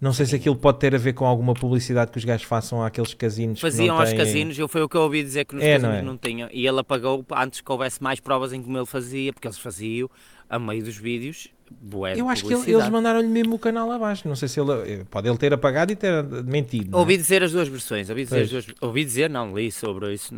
Não 0.00 0.12
sei 0.12 0.26
se 0.26 0.34
aquilo 0.34 0.56
pode 0.56 0.80
ter 0.80 0.92
a 0.92 0.98
ver 0.98 1.12
com 1.12 1.24
alguma 1.24 1.54
publicidade 1.54 2.10
que 2.10 2.18
os 2.18 2.24
gajos 2.24 2.44
façam 2.44 2.82
àqueles 2.82 3.14
casinos 3.14 3.60
Faziam 3.60 3.94
não 3.94 4.00
aos 4.00 4.08
têm... 4.08 4.18
casinos, 4.18 4.58
eu 4.58 4.66
foi 4.66 4.82
o 4.82 4.88
que 4.88 4.96
eu 4.96 5.02
ouvi 5.02 5.22
dizer 5.22 5.44
que 5.44 5.54
nos 5.54 5.62
É, 5.62 5.78
não 5.78 5.88
casinos 5.90 5.98
é? 5.98 6.02
não, 6.04 6.16
tinham. 6.18 6.48
E 6.52 6.66
ele 6.66 6.80
apagou 6.80 7.24
antes 7.32 7.60
que 7.60 7.70
houvesse 7.70 8.02
mais 8.02 8.18
provas 8.18 8.52
em 8.52 8.60
como 8.60 8.76
ele 8.76 8.86
fazia, 8.86 9.32
porque 9.32 9.46
eles 9.46 9.56
faziam 9.58 10.10
a 10.50 10.58
meio 10.58 10.82
dos 10.82 10.96
vídeos. 10.96 11.46
De 11.80 11.96
Eu 12.18 12.28
acho 12.28 12.44
que 12.44 12.52
ele- 12.54 12.72
eles 12.72 12.88
mandaram-lhe 12.88 13.28
mesmo 13.28 13.54
o 13.54 13.58
canal 13.60 13.88
abaixo. 13.92 14.26
Não 14.26 14.34
sei 14.34 14.48
se 14.48 14.58
ele. 14.58 15.04
Pode 15.08 15.28
ele 15.28 15.38
ter 15.38 15.52
apagado 15.54 15.92
e 15.92 15.96
ter 15.96 16.24
mentido. 16.44 16.90
não 16.90 16.98
é? 16.98 17.00
Ouvi 17.02 17.16
dizer 17.16 17.44
as 17.44 17.52
duas 17.52 17.68
versões, 17.68 18.10
ouvi 18.10 18.24
dizer, 18.24 18.48
duas, 18.48 18.66
ouvi 18.80 19.04
dizer, 19.04 19.30
não, 19.30 19.56
li 19.56 19.70
sobre 19.70 20.12
isso, 20.12 20.34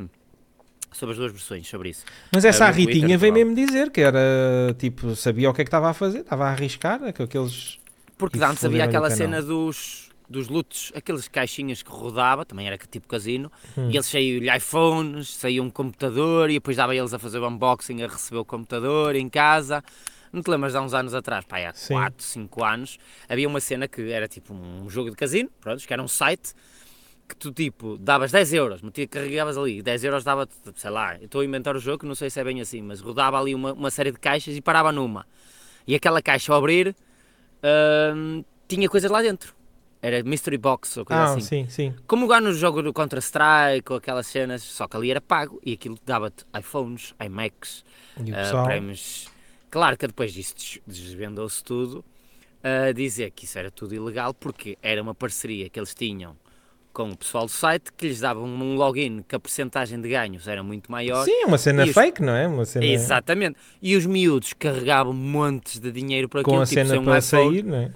sobre 0.92 1.12
as 1.12 1.18
duas 1.18 1.33
versões, 1.33 1.68
sobre 1.68 1.90
isso. 1.90 2.05
Mas 2.33 2.44
essa 2.44 2.64
Ah, 2.64 2.68
a 2.68 2.70
no 2.70 2.77
Twitter, 2.77 2.94
Ritinha 2.94 3.18
veio 3.18 3.33
claro. 3.33 3.48
mesmo 3.51 3.66
dizer 3.66 3.90
que 3.90 4.01
era 4.01 4.74
tipo, 4.79 5.14
sabia 5.14 5.51
o 5.51 5.55
que 5.55 5.61
é 5.62 5.64
que 5.64 5.68
estava 5.68 5.90
a 5.90 5.94
fazer, 5.94 6.20
estava 6.20 6.46
a 6.46 6.51
arriscar, 6.51 6.98
com 7.12 7.22
aqueles. 7.22 7.79
Porque 8.16 8.42
antes 8.42 8.64
havia 8.64 8.85
aquela 8.85 9.11
cena 9.11 9.40
dos, 9.40 10.09
dos 10.29 10.48
lutos, 10.48 10.90
aqueles 10.94 11.29
caixinhas 11.29 11.83
que 11.83 11.90
rodava, 11.90 12.44
também 12.44 12.66
era 12.66 12.77
tipo 12.77 13.07
casino, 13.07 13.51
Hum. 13.77 13.88
e 13.90 13.96
eles 13.96 14.07
saíam-lhe 14.07 14.57
iPhones, 14.57 15.35
saía 15.35 15.62
um 15.62 15.70
computador, 15.70 16.51
e 16.51 16.55
depois 16.55 16.77
dava 16.77 16.94
eles 16.96 17.14
a 17.14 17.18
fazer 17.18 17.38
o 17.38 17.46
unboxing, 17.48 18.03
a 18.03 18.09
receber 18.09 18.38
o 18.38 18.44
computador 18.44 19.14
em 19.14 19.29
casa. 19.29 19.83
Não 20.33 20.42
te 20.42 20.51
lembras 20.51 20.72
de 20.72 20.79
há 20.79 20.83
uns 20.83 20.92
anos 20.92 21.14
atrás, 21.14 21.44
pá, 21.46 21.59
há 21.68 21.72
Sim. 21.72 21.94
4, 21.94 22.22
5 22.24 22.64
anos, 22.64 22.98
havia 23.29 23.48
uma 23.48 23.61
cena 23.61 23.88
que 23.88 24.11
era 24.11 24.27
tipo 24.29 24.53
um 24.53 24.90
jogo 24.90 25.11
de 25.11 25.16
casino, 25.16 25.48
pronto, 25.61 25.87
que 25.87 25.92
era 25.92 26.03
um 26.03 26.09
site, 26.09 26.53
que 27.29 27.37
tu 27.37 27.53
tipo, 27.53 27.99
davas 27.99 28.33
10 28.33 28.53
euros, 28.53 28.83
metia, 28.83 29.07
carregavas 29.07 29.59
ali, 29.59 29.83
10 29.83 30.03
euros 30.05 30.25
dava, 30.25 30.49
sei 30.75 30.91
lá, 30.91 31.17
estou 31.23 31.43
a 31.43 31.45
inventar 31.45 31.77
o 31.77 31.81
jogo, 31.81 32.07
não 32.07 32.14
sei 32.14 32.31
se 32.31 32.41
é 32.41 32.45
bem 32.45 32.61
assim, 32.61 32.83
mas 32.83 33.01
rodava 33.01 33.38
ali 33.41 33.55
uma, 33.55 33.73
uma 33.73 33.91
série 33.91 34.12
de 34.12 34.19
caixas 34.19 34.57
e 34.57 34.61
parava 34.62 34.93
numa. 34.93 35.27
E 35.87 35.95
aquela 35.95 36.23
caixa 36.23 36.53
ao 36.53 36.59
abrir, 36.59 36.97
hum, 38.14 38.45
tinha 38.67 38.88
coisas 38.88 39.11
lá 39.11 39.23
dentro. 39.23 39.55
Era 40.01 40.23
Mystery 40.23 40.59
Box 40.59 40.97
ou 40.99 41.05
coisa 41.05 41.23
Ah, 41.23 41.25
assim. 41.25 41.49
sim, 41.49 41.69
sim. 41.69 41.95
Como 42.07 42.23
jogar 42.23 42.41
no 42.41 42.53
jogo 42.55 42.83
do 42.83 42.93
Counter-Strike 42.93 43.91
ou 43.93 43.99
aquelas 43.99 44.27
cenas, 44.27 44.62
só 44.62 44.88
que 44.88 44.97
ali 44.97 45.11
era 45.11 45.21
pago 45.21 45.61
e 45.64 45.75
aquilo 45.75 45.99
dava-te 46.07 46.45
iPhones, 46.59 47.14
iMacs, 47.25 47.85
pessoal. 48.25 48.64
prémios. 48.64 49.29
Claro 49.71 49.97
que 49.99 50.07
depois 50.07 50.33
disso 50.33 50.55
des- 50.57 50.81
desvendou-se 50.87 51.62
tudo 51.62 52.05
a 52.62 52.93
dizer 52.93 53.31
que 53.33 53.45
isso 53.45 53.59
era 53.59 53.71
tudo 53.71 53.95
ilegal 53.95 54.35
porque 54.35 54.79
era 54.83 55.03
uma 55.03 55.14
parceria 55.14 55.69
que 55.71 55.79
eles 55.79 55.95
tinham 55.95 56.37
com 56.92 57.11
o 57.11 57.16
pessoal 57.16 57.46
do 57.46 57.51
site 57.53 57.92
que 57.96 58.09
lhes 58.09 58.20
davam 58.20 58.44
um 58.44 58.74
login 58.74 59.22
que 59.29 59.35
a 59.37 59.38
porcentagem 59.40 60.01
de 60.01 60.09
ganhos 60.09 60.48
era 60.48 60.62
muito 60.62 60.90
maior. 60.90 61.24
Sim, 61.24 61.42
é 61.42 61.46
uma 61.46 61.59
cena 61.59 61.85
E 61.87 61.90
os- 61.90 61.94
fake, 61.94 62.20
não 62.22 62.35
é? 62.35 62.46
Uma 62.46 62.64
cena 62.64 62.85
Exatamente. 62.85 63.57
E 63.81 63.94
os 63.96 64.05
miúdos 64.07 64.53
carregavam 64.53 65.12
montes 65.12 65.79
de 65.79 65.92
dinheiro 65.92 66.29
para 66.29 66.42
com 66.42 66.51
aquilo, 66.51 66.62
a 66.62 66.66
tipo, 66.66 66.74
cena 66.81 66.90
sem 66.90 66.98
um 66.98 67.05
para 67.05 67.18
iPhone, 67.18 67.51
sair, 67.55 67.62
não 67.64 67.77
é? 67.79 67.90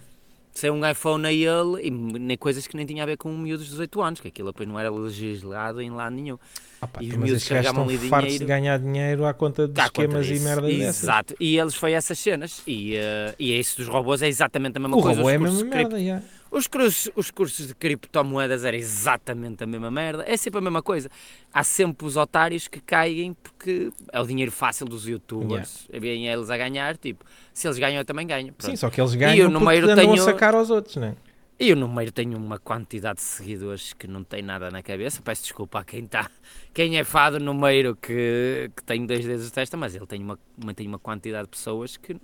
sem 0.55 0.71
um 0.71 0.87
iPhone 0.89 1.27
a 1.27 1.33
ele 1.33 1.83
e 1.87 1.91
nem 1.91 2.37
coisas 2.37 2.67
que 2.67 2.77
nem 2.77 2.85
tinha 2.85 3.03
a 3.03 3.07
ver 3.07 3.17
com 3.17 3.31
miúdos 3.37 3.65
de 3.65 3.71
18 3.71 4.03
anos, 4.03 4.21
que 4.21 4.29
aquilo 4.29 4.49
depois 4.53 4.69
não 4.69 4.79
era 4.79 4.91
legislado 4.91 5.81
em 5.81 5.91
lado 5.91 6.15
nenhum. 6.15 6.39
Ah, 6.81 6.87
pá, 6.87 7.01
E 7.03 7.09
os 7.09 7.17
miúdos 7.17 7.49
carregavam 7.49 7.85
ali 7.85 7.97
fartos 7.97 8.33
de 8.33 8.39
dinheiro. 8.41 8.47
ganhar 8.63 8.79
dinheiro 8.79 9.25
à 9.25 9.33
conta 9.33 9.67
de 9.67 9.73
conta 9.75 9.85
esquemas 9.87 10.27
e 10.27 10.33
disso. 10.33 10.45
merdas 10.45 10.77
dessas. 10.77 11.03
Exato. 11.05 11.35
E 11.41 11.57
eles 11.59 11.75
foi 11.75 11.93
essas 11.93 12.19
cenas. 12.19 12.61
E, 12.67 12.95
eh, 12.97 13.35
e 13.39 13.59
isso 13.59 13.79
dos 13.79 13.89
robôs 13.89 14.21
é 14.21 14.29
exatamente 14.29 14.77
a 14.77 14.81
mesma 14.81 14.97
O 14.97 15.01
coisa. 15.01 15.17
robô 15.23 15.29
os 15.29 15.33
é 15.33 15.37
a 15.37 15.41
mesma 15.41 15.65
merda, 15.65 16.05
já. 16.05 16.21
Os 16.53 16.67
cursos, 16.67 17.11
os 17.17 17.31
cursos 17.31 17.67
de 17.69 17.75
criptomoedas 17.75 18.63
era 18.63 18.77
exatamente 18.77 19.65
a 19.65 19.67
mesma 19.67 19.91
merda. 19.91 20.23
É 20.29 20.37
sempre 20.37 20.59
a 20.59 20.61
mesma 20.61 20.83
coisa. 20.83 21.09
Há 21.53 21.65
sempre 21.65 22.07
os 22.07 22.15
otários 22.17 22.69
que 22.69 22.79
caem 22.79 23.33
porque 23.43 23.91
é 24.13 24.21
o 24.21 24.27
dinheiro 24.27 24.53
fácil 24.53 24.85
dos 24.87 25.09
youtubers. 25.09 25.89
Vêm 25.91 26.29
eles 26.29 26.51
a 26.51 26.57
ganhar, 26.59 26.97
tipo, 26.99 27.25
se 27.55 27.67
eles 27.67 27.79
ganham 27.79 27.99
eu 28.01 28.05
também 28.05 28.27
ganho. 28.27 28.49
Sim, 28.49 28.53
Pronto. 28.59 28.77
só 28.77 28.91
que 28.91 29.01
eles 29.01 29.15
eu 29.15 29.19
ganham 29.19 29.51
no 29.51 29.61
porque 29.61 29.73
meio 29.75 29.85
andam 29.91 29.97
tenho- 29.97 30.13
a 30.23 30.25
sacar 30.27 30.55
aos 30.55 30.69
outros, 30.69 30.97
não 30.97 31.09
é? 31.09 31.17
E 31.59 31.73
o 31.73 31.77
número 31.77 32.11
tem 32.13 32.35
uma 32.35 32.59
quantidade 32.59 33.17
de 33.17 33.23
seguidores 33.23 33.93
que 33.93 34.07
não 34.09 34.23
tem 34.25 34.43
nada 34.43 34.71
na 34.71 34.83
cabeça. 34.83 35.23
Peço 35.23 35.45
desculpa 35.45 35.79
a 35.81 35.85
quem 35.85 36.05
está. 36.05 36.29
Quem 36.75 36.99
é 36.99 37.05
fado 37.05 37.39
no 37.39 37.55
número 37.55 37.95
que, 37.97 38.69
que 38.77 38.83
tem 38.85 39.07
dois 39.07 39.25
dedos 39.25 39.47
de 39.47 39.53
testa, 39.53 39.77
mas 39.77 39.95
ele 39.95 40.07
tem 40.07 40.21
uma- 40.23 40.39
tem 40.75 40.87
uma 40.89 40.99
quantidade 40.99 41.45
de 41.45 41.51
pessoas 41.51 41.97
que 41.97 42.17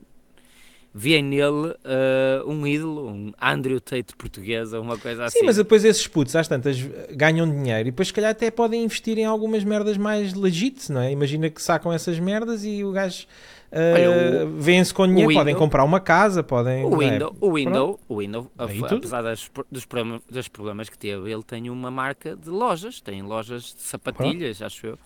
vêem 0.98 1.22
nele 1.22 1.74
eh, 1.84 2.42
um 2.44 2.66
ídolo, 2.66 3.08
um 3.08 3.32
Andrew 3.40 3.80
Tate 3.80 4.16
português 4.16 4.72
ou 4.72 4.82
uma 4.82 4.98
coisa 4.98 5.24
assim. 5.26 5.38
Sim, 5.38 5.46
mas 5.46 5.56
depois 5.56 5.84
esses 5.84 6.06
putos, 6.08 6.34
às 6.34 6.48
tantas, 6.48 6.76
ganham 7.12 7.48
dinheiro 7.48 7.88
e 7.88 7.90
depois, 7.92 8.08
se 8.08 8.14
calhar, 8.14 8.32
até 8.32 8.50
podem 8.50 8.82
investir 8.82 9.16
em 9.16 9.24
algumas 9.24 9.62
merdas 9.62 9.96
mais 9.96 10.34
legit, 10.34 10.90
não 10.90 11.00
é? 11.00 11.12
Imagina 11.12 11.48
que 11.48 11.62
sacam 11.62 11.92
essas 11.92 12.18
merdas 12.18 12.64
e 12.64 12.82
o 12.82 12.90
gajo 12.90 13.26
uh, 13.72 14.50
vêem-se 14.58 14.92
com 14.92 15.06
dinheiro, 15.06 15.32
podem 15.32 15.54
Windows- 15.54 15.58
comprar 15.58 15.84
uma 15.84 16.00
casa, 16.00 16.42
podem. 16.42 16.84
O 16.84 16.90
não 16.90 17.02
é? 17.02 17.10
Windows, 17.10 17.36
o 17.40 17.52
Windows, 17.54 17.96
o 18.08 18.16
Windows 18.16 18.46
tudo. 18.88 18.96
apesar 18.96 19.22
das, 19.22 19.48
dos, 19.70 19.84
problemas, 19.84 20.22
dos 20.28 20.48
problemas 20.48 20.88
que 20.88 20.98
teve, 20.98 21.30
ele 21.30 21.44
tem 21.44 21.70
uma 21.70 21.90
marca 21.92 22.34
de 22.34 22.50
lojas, 22.50 23.00
tem 23.00 23.22
lojas 23.22 23.74
de 23.76 23.82
sapatilhas, 23.82 24.60
acho 24.60 24.86
eu. 24.88 24.98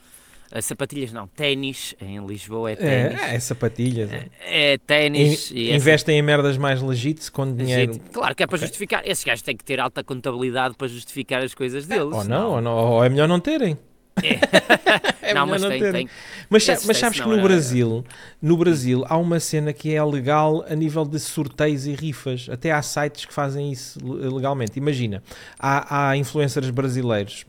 Eh, 0.55 0.61
sapatilhas 0.61 1.12
não, 1.12 1.27
ténis, 1.27 1.95
em 2.01 2.25
Lisboa 2.27 2.73
é 2.73 2.77
ténis. 2.77 3.21
É, 3.23 3.35
é 3.37 3.41
sapatilhas. 3.41 4.11
É, 4.45 4.77
ténis 4.79 5.51
e 5.51 5.69
essa- 5.69 5.77
investem 5.77 6.19
em 6.19 6.23
merdas 6.23 6.59
mais 6.59 6.83
legit 6.83 7.31
com 7.33 7.55
dinheiro. 7.55 7.99
Claro 8.12 8.35
que 8.35 8.43
é 8.43 8.47
para 8.47 8.57
Ok. 8.57 8.67
justificar. 8.69 9.03
Esses 9.07 9.25
gajos 9.25 9.43
têm 9.43 9.57
que 9.57 9.65
ter 9.65 9.81
alta 9.81 10.05
contabilidade 10.05 10.75
para 10.77 10.88
justificar 10.88 11.43
as 11.43 11.55
coisas 11.55 11.87
deles. 11.87 12.12
Ou 12.12 12.25
não, 12.25 12.51
ou 12.53 12.61
não, 12.61 12.73
ou 12.77 13.05
é 13.05 13.09
melhor 13.09 13.27
não 13.27 13.41
terem. 13.41 13.79
É 14.23 15.33
não, 15.33 15.47
melhor 15.47 15.61
mas 15.61 15.62
tem, 15.62 15.81
ter. 15.81 15.93
tem. 15.93 16.09
Mas, 16.51 16.67
mas 16.85 16.99
sabes 16.99 17.19
que 17.19 17.25
não 17.27 17.33
no 17.33 17.38
era- 17.38 17.49
Brasil, 17.49 18.05
no 18.43 18.57
Brasil 18.59 19.05
há 19.09 19.17
uma 19.17 19.41
cena 19.41 19.73
que 19.73 19.95
é 19.95 20.05
legal 20.05 20.67
a 20.69 20.75
nível 20.75 21.07
de 21.07 21.19
sorteios 21.19 21.87
e 21.87 21.93
rifas. 21.95 22.47
Até 22.51 22.73
há 22.73 22.83
sites 22.83 23.25
que 23.25 23.33
fazem 23.33 23.73
isso 23.73 23.99
le- 24.05 24.29
legalmente. 24.29 24.79
Imagina, 24.79 25.23
há, 25.59 26.11
há 26.11 26.17
influencers 26.19 26.69
brasileiros 26.69 27.47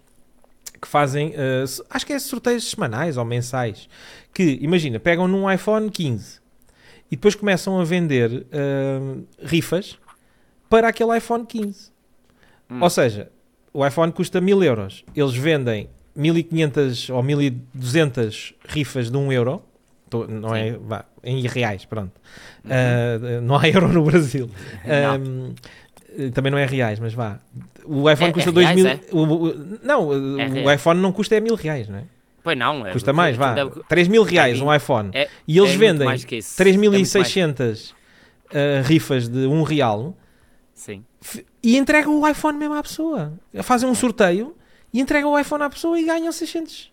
que 0.84 0.88
fazem, 0.89 1.34
s- 1.63 1.82
acho 1.89 2.06
que 2.06 2.12
é 2.13 2.19
sorteios 2.19 2.69
semanais 2.69 3.15
ou 3.17 3.24
mensais, 3.26 3.88
que, 4.34 4.60
imagina, 4.62 5.00
pegam 5.00 5.28
num 5.28 5.50
iPhone 5.52 5.89
15 5.89 6.39
e 7.10 7.15
depois 7.15 7.34
começam 7.36 7.80
a 7.80 7.84
vender 7.86 8.46
eh, 8.52 9.00
rifas 9.41 9.98
para 10.69 10.88
aquele 10.89 11.17
iPhone 11.17 11.46
15. 11.46 11.91
Hum. 12.69 12.80
Ou 12.82 12.89
seja, 12.89 13.32
o 13.74 13.86
iPhone 13.86 14.12
custa 14.12 14.41
1000 14.41 14.63
euros. 14.63 15.06
Eles 15.15 15.34
vendem 15.36 15.89
1500 16.15 17.10
ou 17.10 17.24
1200 17.24 18.54
rifas 18.67 19.10
de 19.10 19.17
1 19.17 19.32
euro. 19.32 19.62
Tô- 20.10 20.28
Não 20.28 20.56
é, 20.56 20.72
vá, 20.74 21.06
em 21.24 21.41
reais, 21.48 21.86
pronto. 21.86 22.12
Ah, 22.65 23.39
não 23.41 23.56
há 23.58 23.67
euro 23.69 23.88
no 23.88 24.04
Brasil. 24.04 24.50
Não. 24.86 25.54
Ah, 26.15 26.32
também 26.34 26.52
não 26.52 26.58
é 26.58 26.65
reais, 26.65 26.99
mas 26.99 27.13
vá. 27.13 27.39
O 27.86 28.10
iPhone 28.10 28.30
É- 28.30 28.34
custa 28.34 28.49
é 28.49 28.54
2000. 28.54 28.86
reais, 28.86 28.99
o- 29.12 29.23
o- 29.23 29.80
não, 29.84 30.13
É 30.39 30.63
o 30.65 30.71
iPhone 30.71 30.99
não 31.02 31.12
custa 31.12 31.36
é 31.36 31.39
mil 31.39 31.56
reais, 31.56 31.88
não 31.89 31.97
é? 31.99 32.04
Pois 32.43 32.58
não. 32.58 32.86
é- 32.86 32.91
Custa 32.91 33.13
mais, 33.13 33.38
vá. 33.38 33.54
deve- 33.54 33.82
3 33.88 34.08
mil 34.08 34.23
reais 34.23 34.60
É, 34.60 34.63
um 34.63 34.73
iPhone. 34.73 35.10
é- 35.13 35.30
e 35.47 35.58
eles 35.58 35.71
é 35.71 35.78
vendem 35.78 36.06
mais 36.06 36.26
que 36.26 36.38
isso. 36.38 36.62
É 36.62 36.65
muito 36.65 36.91
mais. 36.91 37.10
3600 37.12 37.95
ah, 38.54 38.82
rifas 38.84 39.28
de 39.30 39.47
1 39.47 39.63
real 39.63 40.15
Sim. 40.73 41.04
e 41.63 41.78
entregam 41.78 42.19
o 42.19 42.28
iPhone 42.28 42.58
mesmo 42.58 42.76
à 42.76 42.84
pessoa. 42.84 43.34
Fazem 43.63 43.89
um 43.89 43.95
sorteio 43.95 44.56
e 44.93 44.99
entregam 44.99 45.32
o 45.32 45.39
iPhone 45.39 45.63
à 45.63 45.69
pessoa 45.69 45.97
e 45.99 46.04
ganham 46.06 46.32
600 46.32 46.91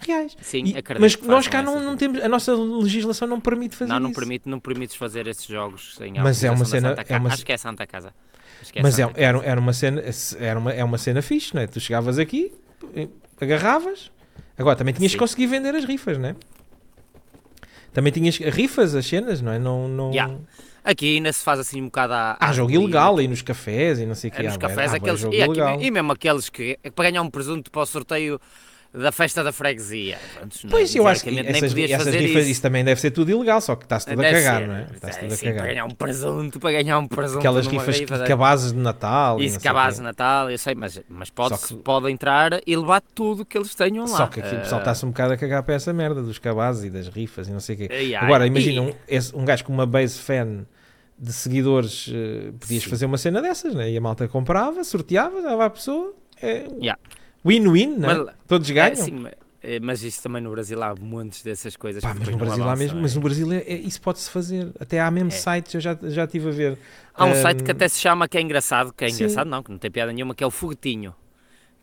reais. 0.00 0.36
Sim, 0.40 0.64
E- 0.66 0.76
acredito 0.78 1.00
mas 1.00 1.16
nós 1.22 1.46
cá 1.46 1.62
não, 1.62 1.78
não 1.80 1.96
temos, 1.96 2.20
a 2.22 2.28
nossa 2.28 2.52
legislação 2.54 3.28
não 3.28 3.40
permite 3.40 3.76
fazer 3.76 3.92
Não, 3.92 4.00
não 4.00 4.10
isso. 4.10 4.18
permite, 4.18 4.48
não 4.48 4.58
permites 4.58 4.96
fazer 4.96 5.26
esses 5.28 5.46
jogos 5.46 5.94
sem 5.96 6.14
Mas 6.20 6.42
é 6.42 6.50
uma 6.50 6.64
cena- 6.64 6.96
é 7.08 7.16
uma- 7.16 7.32
Acho 7.32 7.44
que 7.46 7.52
é 7.52 7.56
Santa 7.56 7.86
Casa. 7.86 8.12
É 8.74 8.82
Mas 8.82 8.98
é, 8.98 9.10
era, 9.14 9.38
era 9.44 9.60
uma 9.60 9.72
cena, 9.72 10.02
era 10.38 10.58
uma, 10.58 10.72
é 10.72 10.84
uma 10.84 10.98
cena 10.98 11.22
fixe, 11.22 11.54
não 11.54 11.62
é? 11.62 11.66
Tu 11.66 11.80
chegavas 11.80 12.18
aqui, 12.18 12.52
agarravas, 13.40 14.10
agora 14.58 14.76
também 14.76 14.94
tinhas 14.94 15.12
Sim. 15.12 15.16
que 15.16 15.22
conseguir 15.24 15.46
vender 15.46 15.74
as 15.74 15.84
rifas, 15.84 16.18
não 16.18 16.28
é? 16.30 16.36
Também 17.92 18.12
tinhas 18.12 18.36
rifas, 18.38 18.94
as 18.94 19.06
cenas, 19.06 19.42
não 19.42 19.52
é? 19.52 19.58
Não, 19.58 19.88
não... 19.88 20.10
Yeah. 20.10 20.34
Aqui 20.82 21.16
ainda 21.16 21.32
se 21.32 21.44
faz 21.44 21.60
assim 21.60 21.82
um 21.82 21.86
bocado 21.86 22.14
à. 22.14 22.36
Há 22.40 22.52
jogo 22.52 22.72
ilegal 22.72 23.18
aí 23.18 23.28
nos 23.28 23.42
cafés 23.42 23.98
e 24.00 24.06
não 24.06 24.14
sei 24.14 24.30
o 24.30 24.32
que. 24.32 24.40
É, 24.40 24.44
nos 24.44 24.56
cafés, 24.56 24.94
aqueles, 24.94 25.22
e, 25.24 25.42
aqui- 25.42 25.84
e 25.84 25.90
mesmo 25.90 26.10
aqueles 26.12 26.48
que 26.48 26.78
para 26.94 27.10
ganhar 27.10 27.20
um 27.20 27.28
presunto 27.28 27.70
para 27.70 27.82
o 27.82 27.86
sorteio 27.86 28.40
da 28.92 29.12
festa 29.12 29.44
da 29.44 29.52
freguesia. 29.52 30.18
Pronto, 30.36 30.58
não- 30.64 30.70
Pois, 30.70 30.94
eu 30.96 31.06
acho 31.06 31.22
que 31.22 31.30
essas, 31.38 31.74
essas 31.76 32.14
isso. 32.14 32.38
isso 32.40 32.60
também 32.62 32.84
deve 32.84 33.00
ser 33.00 33.12
tudo 33.12 33.30
ilegal, 33.30 33.60
só 33.60 33.76
que 33.76 33.84
está-se 33.84 34.06
tudo 34.06 34.18
a 34.18 34.22
Deve 34.22 34.38
cagar, 34.42 34.60
ser. 34.62 34.66
não 34.68 34.74
é? 34.74 34.86
Está-se 34.92 35.18
É, 35.18 35.20
tudo 35.22 35.32
a 35.32 35.36
sim, 35.36 35.44
para 35.44 35.54
cagar. 35.54 35.66
ganhar 35.68 35.84
um 35.84 35.90
presunto, 35.90 36.58
para 36.58 36.72
ganhar 36.72 36.98
um 36.98 37.06
presunto. 37.06 37.38
Aquelas 37.38 37.66
rifas 37.68 37.98
rifa, 38.00 38.16
é- 38.16 38.26
cabazes 38.26 38.72
de 38.72 38.78
Natal. 38.78 39.40
Isso, 39.40 39.54
não 39.56 39.62
cabazes 39.62 39.98
de 40.00 40.04
Natal, 40.04 40.50
eu 40.50 40.58
sei, 40.58 40.74
mas, 40.74 41.00
mas 41.08 41.30
pode, 41.30 41.56
que- 41.58 41.74
pode 41.76 42.10
entrar 42.10 42.60
e 42.66 42.76
levar 42.76 43.00
tudo 43.14 43.44
que 43.44 43.56
eles 43.56 43.72
tenham 43.76 44.04
lá. 44.06 44.16
Só 44.16 44.26
que 44.26 44.40
aqui 44.40 44.56
o 44.56 44.58
pessoal 44.60 44.80
Ah, 44.80 44.82
está-se 44.82 45.06
um 45.06 45.10
bocado 45.10 45.34
a 45.34 45.36
cagar 45.36 45.62
para 45.62 45.74
essa 45.76 45.92
merda 45.92 46.20
dos 46.20 46.38
cabazes 46.38 46.84
e 46.84 46.90
das 46.90 47.06
rifas 47.06 47.46
e 47.46 47.52
não 47.52 47.60
sei 47.60 47.76
o 47.76 47.78
quê. 47.78 47.88
ai, 47.92 48.14
ai, 48.16 48.24
Agora, 48.24 48.44
imagina 48.46 48.82
um, 48.82 48.92
esse- 49.06 49.34
um 49.36 49.44
gajo 49.44 49.64
com 49.64 49.72
uma 49.72 49.86
base 49.86 50.18
fan 50.18 50.66
de 51.16 51.32
seguidores, 51.32 52.10
eh, 52.12 52.50
podias 52.58 52.82
Sim. 52.82 52.90
fazer 52.90 53.06
uma 53.06 53.18
cena 53.18 53.40
dessas, 53.42 53.74
né? 53.74 53.90
E 53.90 53.96
a 53.96 54.00
malta 54.00 54.26
comprava, 54.26 54.82
sorteava, 54.82 55.40
dava 55.42 55.66
à 55.66 55.70
pessoa. 55.70 56.12
É 56.42 56.66
Yeah. 56.80 56.98
Win-win, 57.44 57.98
né? 57.98 58.06
Mas- 58.14 58.34
Todos 58.46 58.70
É, 58.70 58.74
ganham. 58.74 58.96
sim, 58.96 59.12
mas, 59.12 59.32
é, 59.62 59.80
mas 59.80 60.02
isso 60.02 60.22
também 60.22 60.42
no 60.42 60.50
Brasil 60.50 60.82
há 60.82 60.94
montes 60.94 61.42
dessas 61.42 61.76
coisas. 61.76 62.02
Pá, 62.02 62.14
mas 62.18 62.28
no 62.28 62.36
Brasil 62.36 62.62
há 62.64 62.66
avançam, 62.72 62.76
mesmo, 62.78 62.98
é. 62.98 63.02
mas 63.02 63.14
no 63.14 63.20
Brasil 63.20 63.52
é, 63.52 63.58
é- 63.58 63.74
isso 63.78 64.00
pode-se 64.00 64.30
fazer. 64.30 64.70
Até 64.80 65.00
há 65.00 65.10
mesmo 65.10 65.28
É. 65.28 65.32
sites, 65.32 65.74
eu 65.74 65.80
já, 65.80 65.96
já 66.02 66.24
estive 66.24 66.48
a 66.48 66.52
ver. 66.52 66.78
Há 67.14 67.24
um 67.26 67.30
Ahm, 67.32 67.42
site 67.42 67.62
que 67.64 67.70
até 67.70 67.86
se 67.88 67.98
chama, 68.00 68.26
que 68.28 68.38
é 68.38 68.40
engraçado, 68.40 68.92
que 68.92 69.04
é 69.04 69.08
Sim. 69.08 69.16
engraçado 69.16 69.48
não, 69.48 69.62
que 69.62 69.70
não 69.70 69.78
tem 69.78 69.90
piada 69.90 70.12
nenhuma, 70.12 70.34
que 70.34 70.42
é 70.42 70.46
o 70.46 70.50
Foguetinho. 70.50 71.14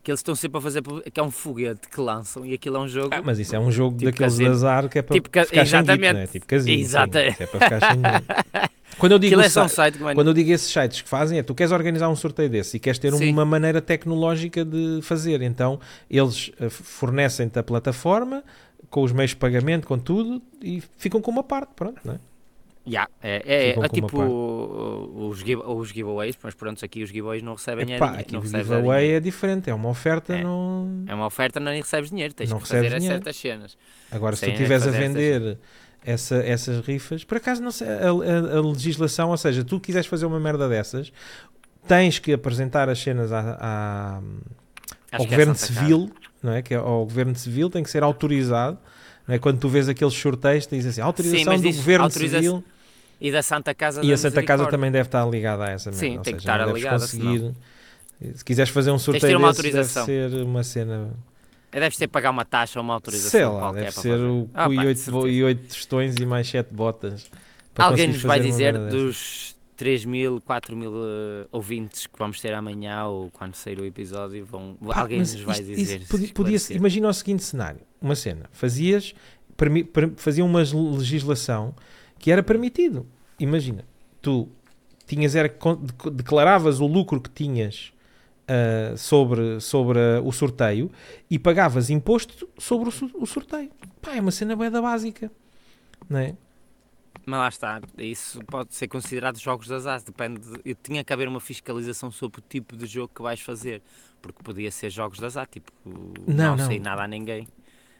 Que 0.08 0.12
eles 0.12 0.20
estão 0.20 0.34
sempre 0.34 0.56
a 0.56 0.60
fazer, 0.62 0.82
que 1.12 1.20
é 1.20 1.22
um 1.22 1.30
foguete 1.30 1.86
que 1.86 2.00
lançam 2.00 2.42
e 2.46 2.54
aquilo 2.54 2.78
é 2.78 2.80
um 2.80 2.88
jogo. 2.88 3.10
Ah, 3.12 3.20
mas 3.22 3.38
isso 3.38 3.54
é 3.54 3.60
um 3.60 3.70
jogo 3.70 3.98
Tipo 3.98 4.10
daqueles 4.10 4.32
de 4.36 4.38
casino. 4.38 4.50
azar 4.54 4.88
que 4.88 4.98
é 4.98 5.02
para 5.02 5.12
Tipo 5.14 5.28
ca- 5.28 5.44
ficar 5.44 5.66
sem 5.66 5.80
guito, 5.80 5.92
exatamente. 5.92 6.14
né? 6.14 6.26
Tipo 6.26 6.46
casino. 6.46 6.74
sim. 6.78 6.82
Exata- 6.82 7.26
Isso 7.26 7.42
é 7.42 7.46
para 7.46 7.60
ficar 7.60 7.80
sem. 7.92 8.00
Quando 8.98 9.12
eu 9.12 9.18
digo 9.18 9.34
é 9.34 9.38
um 9.46 9.50
site- 9.50 9.70
site. 9.70 9.98
Quando 9.98 10.28
eu 10.28 10.32
digo 10.32 10.50
esses 10.50 10.72
sites 10.72 11.02
que 11.02 11.08
fazem, 11.10 11.38
é 11.38 11.42
tu 11.42 11.54
queres 11.54 11.72
organizar 11.72 12.08
um 12.08 12.16
sorteio 12.16 12.48
desse 12.48 12.78
e 12.78 12.80
queres 12.80 12.98
ter 12.98 13.12
Sim. 13.12 13.30
uma 13.30 13.44
maneira 13.44 13.82
tecnológica 13.82 14.64
de 14.64 15.00
fazer. 15.02 15.42
Então, 15.42 15.78
eles 16.10 16.52
eh, 16.58 16.70
fornecem-te 16.70 17.58
a 17.58 17.62
plataforma 17.62 18.42
com 18.88 19.02
os 19.02 19.12
meios 19.12 19.32
de 19.32 19.36
pagamento, 19.36 19.86
com 19.86 19.98
tudo, 19.98 20.40
e 20.62 20.82
ficam 20.96 21.20
com 21.20 21.30
uma 21.30 21.42
parte, 21.44 21.68
pronto, 21.76 22.00
não 22.02 22.14
é? 22.14 22.18
Yeah, 22.86 23.10
é, 23.22 23.42
é, 23.44 23.70
é 23.72 23.76
uma 23.76 23.88
tipo 23.88 24.18
os, 25.28 25.38
give, 25.40 25.60
os 25.62 25.88
giveaways, 25.88 26.38
mas 26.42 26.54
pronto, 26.54 26.82
aqui 26.82 27.02
os 27.02 27.10
giveaways 27.10 27.42
não 27.42 27.54
recebem 27.54 27.92
é 27.92 27.96
Epá, 27.96 28.06
dinheiro. 28.06 28.20
aqui 28.22 28.32
não 28.32 28.40
o 28.40 28.46
giveaway 28.46 29.00
dinheiro. 29.00 29.16
é 29.16 29.20
diferente, 29.20 29.68
é 29.70 29.74
uma 29.74 29.88
oferta, 29.90 30.34
É. 30.34 30.42
não... 30.42 31.04
É 31.06 31.14
uma 31.14 31.26
oferta, 31.26 31.60
não 31.60 31.70
recebes 31.72 32.08
dinheiro, 32.10 32.32
tens 32.32 32.50
Não 32.50 32.58
que 32.58 32.66
fazer 32.68 32.86
é 32.86 32.98
dinheiro. 32.98 33.14
certas 33.16 33.36
cenas. 33.36 33.76
Agora, 34.10 34.36
se 34.36 34.42
tu 34.46 34.48
é 34.48 34.52
estiveres 34.52 34.82
a 34.84 34.86
fazer 34.86 34.98
essas- 35.04 35.14
vender 35.14 35.58
essa, 36.04 36.36
essas 36.36 36.86
rifas, 36.86 37.24
por 37.24 37.36
acaso 37.36 37.62
não 37.62 37.70
sei, 37.70 37.88
a, 37.88 37.92
a- 38.08 38.56
a 38.58 38.60
legislação, 38.62 39.30
ou 39.30 39.36
seja, 39.36 39.62
tu 39.64 39.78
quiseres 39.78 40.06
fazer 40.06 40.24
uma 40.24 40.40
merda 40.40 40.66
dessas, 40.68 41.12
tens 41.86 42.18
que 42.18 42.32
apresentar 42.32 42.88
as 42.88 42.98
cenas 42.98 43.32
à- 43.32 43.58
à- 43.60 44.16
ao 45.12 45.24
é 45.24 45.26
governo 45.26 45.54
civil, 45.54 46.10
não 46.42 46.52
é? 46.52 46.62
Que 46.62 46.72
é 46.72 46.76
ao 46.78 47.04
governo 47.04 47.34
civil 47.34 47.68
tem 47.68 47.82
que 47.82 47.90
ser 47.90 48.02
autorizado. 48.02 48.78
É? 49.28 49.38
Quando 49.38 49.58
tu 49.60 49.68
vês 49.68 49.88
aqueles 49.88 50.14
sorteios, 50.14 50.64
tens 50.66 50.86
assim, 50.86 51.00
autorização 51.00 51.52
mas 51.52 51.60
do 51.62 51.70
governo 51.72 52.04
autoriza- 52.06 52.36
civil 52.38 52.64
E 53.20 53.30
da 53.30 53.42
Santa 53.42 53.74
Casa 53.74 54.00
e 54.04 54.12
a 54.12 54.16
Santa 54.16 54.42
Casa 54.42 54.66
também 54.66 54.90
deve 54.90 55.08
estar 55.08 55.24
ligada 55.28 55.64
a 55.64 55.70
essa 55.70 55.90
merda. 55.90 56.06
Sim, 56.06 56.16
ou 56.18 56.22
tem 56.22 56.34
que 56.34 56.40
seja, 56.40 56.52
estar 56.52 56.66
não 56.66 56.72
deves 56.72 57.12
ligada. 57.12 57.54
Se 58.34 58.44
quiseres 58.44 58.70
fazer 58.70 58.90
um 58.90 58.98
sorteio 58.98 59.38
uma 59.38 59.52
desses, 59.52 59.72
deve 59.72 59.88
ser 59.88 60.34
uma 60.42 60.64
cena, 60.64 61.10
É, 61.70 61.78
Deves 61.80 61.98
ter 61.98 62.06
que 62.06 62.12
pagar 62.12 62.30
uma 62.30 62.44
taxa 62.44 62.78
ou 62.78 62.82
uma 62.84 62.94
autorização 62.94 63.30
sei 63.30 63.44
lá, 63.44 63.60
qualquer 63.60 63.80
deve 63.80 63.92
ser 63.92 64.18
o 64.18 64.48
Ah, 64.54 64.64
cu 64.68 64.74
pá, 64.74 64.82
e 64.82 64.86
oito, 64.86 64.98
certeza. 65.00 65.28
e 65.28 65.44
oito 65.44 65.68
tostões 65.68 66.14
e 66.16 66.24
mais 66.26 66.48
sete 66.48 66.72
botas. 66.72 67.30
Alguém 67.76 68.08
nos 68.08 68.22
vai 68.22 68.40
dizer 68.40 68.76
dos 68.88 69.54
3 69.78 70.04
mil, 70.04 70.40
4 70.40 70.76
mil 70.76 70.92
eh, 70.92 71.46
ouvintes 71.52 72.06
que 72.06 72.18
vamos 72.18 72.40
ter 72.40 72.52
amanhã 72.52 73.04
ou 73.06 73.30
quando 73.30 73.54
sair 73.54 73.80
o 73.80 73.84
episódio, 73.86 74.44
vão, 74.44 74.74
Pá, 74.84 75.00
alguém 75.02 75.20
nos 75.20 75.32
vai 75.40 75.54
isto- 75.60 75.64
dizer. 75.74 76.00
isso 76.00 76.08
podia, 76.10 76.28
podia- 76.34 76.58
imagina 76.76 77.08
o 77.08 77.12
seguinte 77.14 77.44
cenário: 77.44 77.80
uma 78.02 78.16
cena, 78.16 78.46
fazias, 78.52 79.14
permi, 79.56 79.84
per, 79.84 80.12
fazia 80.16 80.44
uma 80.44 80.58
legislação 80.58 81.74
que 82.18 82.30
era 82.32 82.42
permitido. 82.42 83.06
Imagina, 83.38 83.84
tu 84.20 84.48
tinhas 85.06 85.36
era, 85.36 85.48
declaravas 86.12 86.80
o 86.80 86.86
lucro 86.86 87.20
que 87.20 87.30
tinhas 87.30 87.92
ah, 88.48 88.96
sobre, 88.96 89.60
sobre 89.60 90.00
ah, 90.00 90.20
o 90.24 90.32
sorteio 90.32 90.90
e 91.30 91.38
pagavas 91.38 91.88
imposto 91.88 92.48
sobre 92.58 92.88
o, 92.90 93.22
o 93.22 93.26
sorteio. 93.26 93.70
Pá, 94.02 94.16
é 94.16 94.20
uma 94.20 94.32
cena 94.32 94.56
bué 94.56 94.70
da 94.70 94.82
básica, 94.82 95.30
não 96.10 96.18
é? 96.18 96.34
Mas 97.28 97.38
lá 97.40 97.48
está, 97.48 97.80
isso 97.98 98.40
pode 98.46 98.74
ser 98.74 98.88
considerado 98.88 99.38
jogos 99.38 99.66
de 99.66 99.74
azar, 99.74 100.00
depende. 100.02 100.40
De, 100.64 100.74
tinha 100.82 101.04
que 101.04 101.12
haver 101.12 101.28
uma 101.28 101.40
fiscalização 101.40 102.10
sobre 102.10 102.40
o 102.40 102.44
tipo 102.48 102.74
de 102.74 102.86
jogo 102.86 103.10
que 103.14 103.20
vais 103.20 103.38
fazer, 103.40 103.82
porque 104.22 104.42
podia 104.42 104.70
ser 104.70 104.88
jogos 104.88 105.18
de 105.18 105.26
azar, 105.26 105.46
tipo, 105.46 105.70
Não, 105.84 106.34
não, 106.52 106.56
não. 106.56 106.66
sei 106.66 106.78
nada 106.80 107.02
a 107.02 107.06
ninguém. 107.06 107.46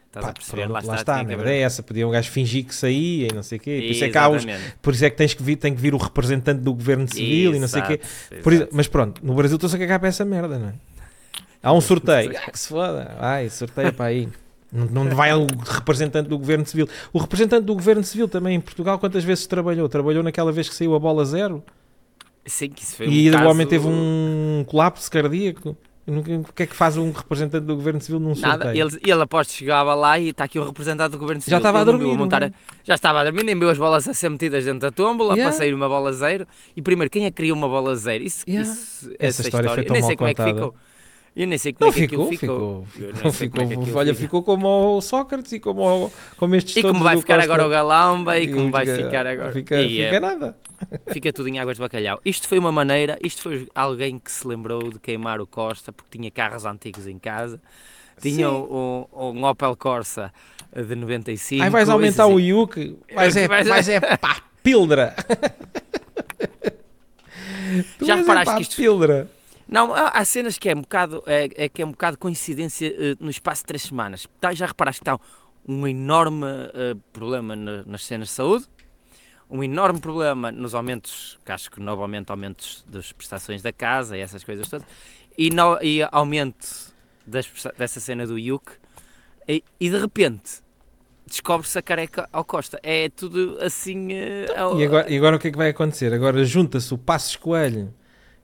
Estás 0.07 0.25
Pá, 0.25 0.31
a 0.31 0.33
perceber? 0.33 0.61
pronto, 0.63 0.73
lá 0.73 0.79
está, 0.79 0.95
está, 0.95 1.19
a 1.19 1.23
merda 1.23 1.43
haver- 1.43 1.53
é 1.53 1.59
essa. 1.59 1.83
Podia 1.83 2.07
um 2.07 2.09
gajo 2.09 2.31
fingir 2.31 2.65
que 2.65 2.73
saía 2.73 3.27
e 3.27 3.31
não 3.35 3.43
sei 3.43 3.59
o 3.59 3.61
quê. 3.61 3.77
Por 3.85 3.91
isso, 3.91 4.03
é 4.05 4.09
que 4.09 4.17
há 4.17 4.27
os, 4.29 4.43
por 4.81 4.93
isso 4.95 5.05
é 5.05 5.09
que 5.11 5.15
tens 5.15 5.35
que 5.35 5.43
vir, 5.43 5.55
tem 5.57 5.75
que 5.75 5.79
vir 5.79 5.93
o 5.93 5.97
representante 5.97 6.61
do 6.61 6.73
governo 6.73 7.07
civil 7.07 7.53
e 7.53 7.59
não 7.59 7.67
sei 7.67 7.81
o 7.83 7.85
quê. 7.85 7.93
Exato, 8.01 8.39
isso- 8.41 8.49
exato. 8.55 8.69
mas 8.75 8.87
pronto, 8.87 9.23
no 9.23 9.35
Brasil 9.35 9.57
estou-se 9.57 9.75
a 9.75 9.77
cagar 9.79 9.99
para 9.99 10.07
essa 10.09 10.25
merda, 10.25 10.57
não 10.57 10.69
é? 10.69 10.73
Há 11.61 11.71
um 11.71 11.81
sorteio. 11.81 12.31
Ah, 12.43 12.49
que 12.51 12.57
se 12.57 12.67
foda. 12.69 13.15
Ai, 13.19 13.49
sorteio 13.51 13.93
para 13.93 14.05
aí. 14.05 14.27
Não, 14.71 15.03
não 15.05 15.15
vai 15.15 15.33
o 15.33 15.47
representante 15.65 16.29
do 16.29 16.37
governo 16.37 16.65
civil. 16.65 16.87
O 17.11 17.17
representante 17.19 17.65
do 17.65 17.73
governo 17.73 18.03
civil 18.03 18.27
também 18.27 18.55
em 18.55 18.61
Portugal, 18.61 18.99
quantas 18.99 19.23
vezes 19.23 19.47
trabalhou? 19.47 19.89
Trabalhou 19.89 20.21
naquela 20.23 20.51
vez 20.51 20.69
que 20.69 20.75
saiu 20.75 20.93
a 20.95 20.99
bola 20.99 21.25
zero 21.25 21.63
Sim, 22.45 22.69
que 22.69 22.83
isso 22.83 22.95
foi 22.95 23.07
e 23.07 23.27
um 23.29 23.33
o 23.33 23.37
caso- 23.37 23.49
homem 23.49 23.67
teve 23.67 23.87
um 23.87 24.63
colapso 24.67 25.09
cardíaco. 25.11 25.75
O 26.07 26.53
que 26.53 26.63
é 26.63 26.65
que 26.65 26.75
faz 26.75 26.97
um 26.97 27.11
representante 27.11 27.67
do 27.67 27.75
governo 27.75 28.01
civil 28.01 28.19
num 28.19 28.33
Nada, 28.33 28.63
sorteio? 28.63 28.87
ele, 28.87 28.99
ele 29.03 29.21
aposto 29.21 29.51
chegava 29.51 29.93
lá 29.93 30.17
e 30.17 30.29
está 30.29 30.45
aqui 30.45 30.57
o 30.57 30.65
representante 30.65 31.11
do 31.11 31.19
governo 31.19 31.39
civil. 31.39 31.57
estava 31.57 31.81
a 31.81 31.83
dormir, 31.83 32.17
montar 32.17 32.39
não 32.41 32.47
a- 32.47 32.51
já 32.83 32.95
estava 32.95 33.19
a 33.19 33.23
dormir, 33.25 33.43
nem 33.43 33.57
viu 33.57 33.69
as 33.69 33.77
bolas 33.77 34.07
a 34.07 34.13
ser 34.15 34.27
metidas 34.29 34.65
dentro 34.65 34.79
da 34.79 34.91
tómbola 34.91 35.33
Yeah. 35.35 35.43
para 35.51 35.57
sair 35.59 35.71
uma 35.71 35.87
bola 35.87 36.11
zero. 36.11 36.47
E 36.75 36.81
primeiro, 36.81 37.11
quem 37.11 37.25
é 37.25 37.29
que 37.29 37.37
criou 37.37 37.55
uma 37.55 37.67
bola 37.67 37.95
zero? 37.95 38.23
Isso, 38.23 38.43
Yeah. 38.47 38.67
isso- 38.71 39.11
Essa 39.19 39.41
história 39.43 39.69
foi 39.69 39.81
eu 39.81 39.85
tão 39.85 39.93
nem 39.93 40.01
mal 40.01 40.07
sei 40.09 40.17
como 40.17 40.29
é 40.29 40.33
que 40.33 40.41
contada. 40.41 40.57
ficou. 40.65 40.75
Eu 41.35 41.47
nem 41.47 41.57
sei 41.57 41.71
como 41.73 41.89
Não 41.91 41.97
é 41.97 42.01
que 42.01 42.07
ficou, 42.09 42.27
ficou. 42.29 42.85
ficou. 42.85 43.31
Ficou, 43.31 43.61
como 43.67 43.73
é 43.73 43.85
que 43.85 43.91
olha, 43.93 44.13
fica. 44.13 44.25
ficou 44.25 44.43
como 44.43 44.97
o 44.97 45.01
Sócrates 45.01 45.51
e 45.53 45.59
como, 45.59 46.05
o- 46.07 46.11
como 46.37 46.55
estes 46.55 46.75
E 46.77 46.81
como 46.81 47.03
vai 47.03 47.15
ficar 47.17 47.35
Costa. 47.35 47.53
agora 47.53 47.65
o 47.67 47.69
Galamba 47.69 48.37
e 48.39 48.51
como 48.51 48.69
vai 48.71 48.85
Fica- 48.85 48.97
ficar 49.05 49.27
agora. 49.27 49.51
Fica, 49.51 49.81
E, 49.81 49.89
fica 49.89 50.15
é, 50.15 50.19
nada. 50.19 50.57
fica 51.11 51.31
tudo 51.31 51.47
em 51.47 51.59
águas 51.59 51.77
de 51.77 51.81
bacalhau. 51.81 52.19
Isto 52.25 52.47
foi 52.47 52.57
uma 52.59 52.71
maneira, 52.71 53.17
isto 53.23 53.41
foi 53.41 53.69
alguém 53.75 54.17
que 54.19 54.31
se 54.31 54.45
lembrou 54.47 54.89
de 54.89 54.99
queimar 54.99 55.39
o 55.39 55.47
Costa 55.47 55.93
porque 55.93 56.17
tinha 56.17 56.29
carros 56.31 56.65
antigos 56.65 57.07
em 57.07 57.17
casa. 57.19 57.61
tinha 58.21 58.51
um, 58.51 59.05
um 59.17 59.43
Opel 59.45 59.77
Corsa 59.77 60.33
de 60.75 60.93
95. 60.95 61.63
Ai, 61.63 61.69
vais 61.69 61.87
e 61.87 61.91
aumentar 61.91 62.25
o 62.27 62.35
assim. 62.37 62.47
Yuk, 62.47 62.97
vais 63.15 63.37
é, 63.37 63.47
Vais- 63.47 63.67
vais 63.67 63.87
é 63.87 64.17
pá, 64.17 64.41
pildra. 64.61 65.15
Já 68.01 68.13
é 68.15 68.17
reparaste 68.17 68.55
que 68.55 68.61
isto- 68.63 68.75
pildra. 68.75 69.29
Não, 69.71 69.93
há, 69.93 70.25
cenas 70.25 70.57
que 70.57 70.67
é 70.69 70.75
um 70.75 70.81
bocado, 70.81 71.23
é, 71.27 71.47
é 71.65 71.69
que 71.69 71.81
é 71.81 71.85
um 71.85 71.91
bocado 71.91 72.17
coincidência 72.17 72.87
eh, 72.87 73.15
no 73.19 73.29
espaço 73.29 73.61
de 73.61 73.67
três 73.67 73.83
semanas. 73.83 74.27
Tá, 74.41 74.51
já 74.53 74.65
reparaste 74.65 75.01
que 75.01 75.09
está 75.09 75.19
um 75.67 75.85
enorme 75.87 76.47
eh, 76.73 76.95
problema 77.13 77.55
na- 77.55 77.83
nas 77.85 78.03
cenas 78.03 78.29
de 78.29 78.33
saúde, 78.33 78.65
um 79.47 79.63
enorme 79.63 79.99
problema 79.99 80.51
nos 80.51 80.73
aumentos, 80.73 81.37
que 81.45 81.51
acho 81.51 81.69
que 81.69 81.79
novamente 81.79 82.31
aumentos 82.31 82.83
das 82.87 83.11
prestações 83.11 83.61
da 83.61 83.71
casa 83.71 84.17
e 84.17 84.21
essas 84.21 84.43
coisas 84.43 84.67
todas, 84.67 84.87
e, 85.37 85.51
no, 85.51 85.77
e 85.83 86.01
aumento 86.11 86.91
das 87.27 87.47
dessa 87.77 87.99
cena 87.99 88.25
do 88.25 88.39
Yuk, 88.39 88.71
e, 89.47 89.63
e 89.79 89.89
de 89.89 89.97
repente 89.99 90.63
descobre-se 91.27 91.77
a 91.77 91.81
careca 91.83 92.27
ao 92.33 92.43
Costa. 92.43 92.79
É 92.81 93.07
tudo 93.09 93.59
assim. 93.61 94.13
eh, 94.13 94.47
ao- 94.57 94.79
E 94.79 94.83
agora, 94.83 95.11
e 95.11 95.15
agora 95.17 95.35
o 95.35 95.39
que 95.39 95.49
é 95.49 95.51
que 95.51 95.57
vai 95.57 95.69
acontecer? 95.69 96.11
Agora 96.11 96.43
junta-se 96.43 96.91
o 96.91 96.97
Passos 96.97 97.35
Coelho, 97.35 97.93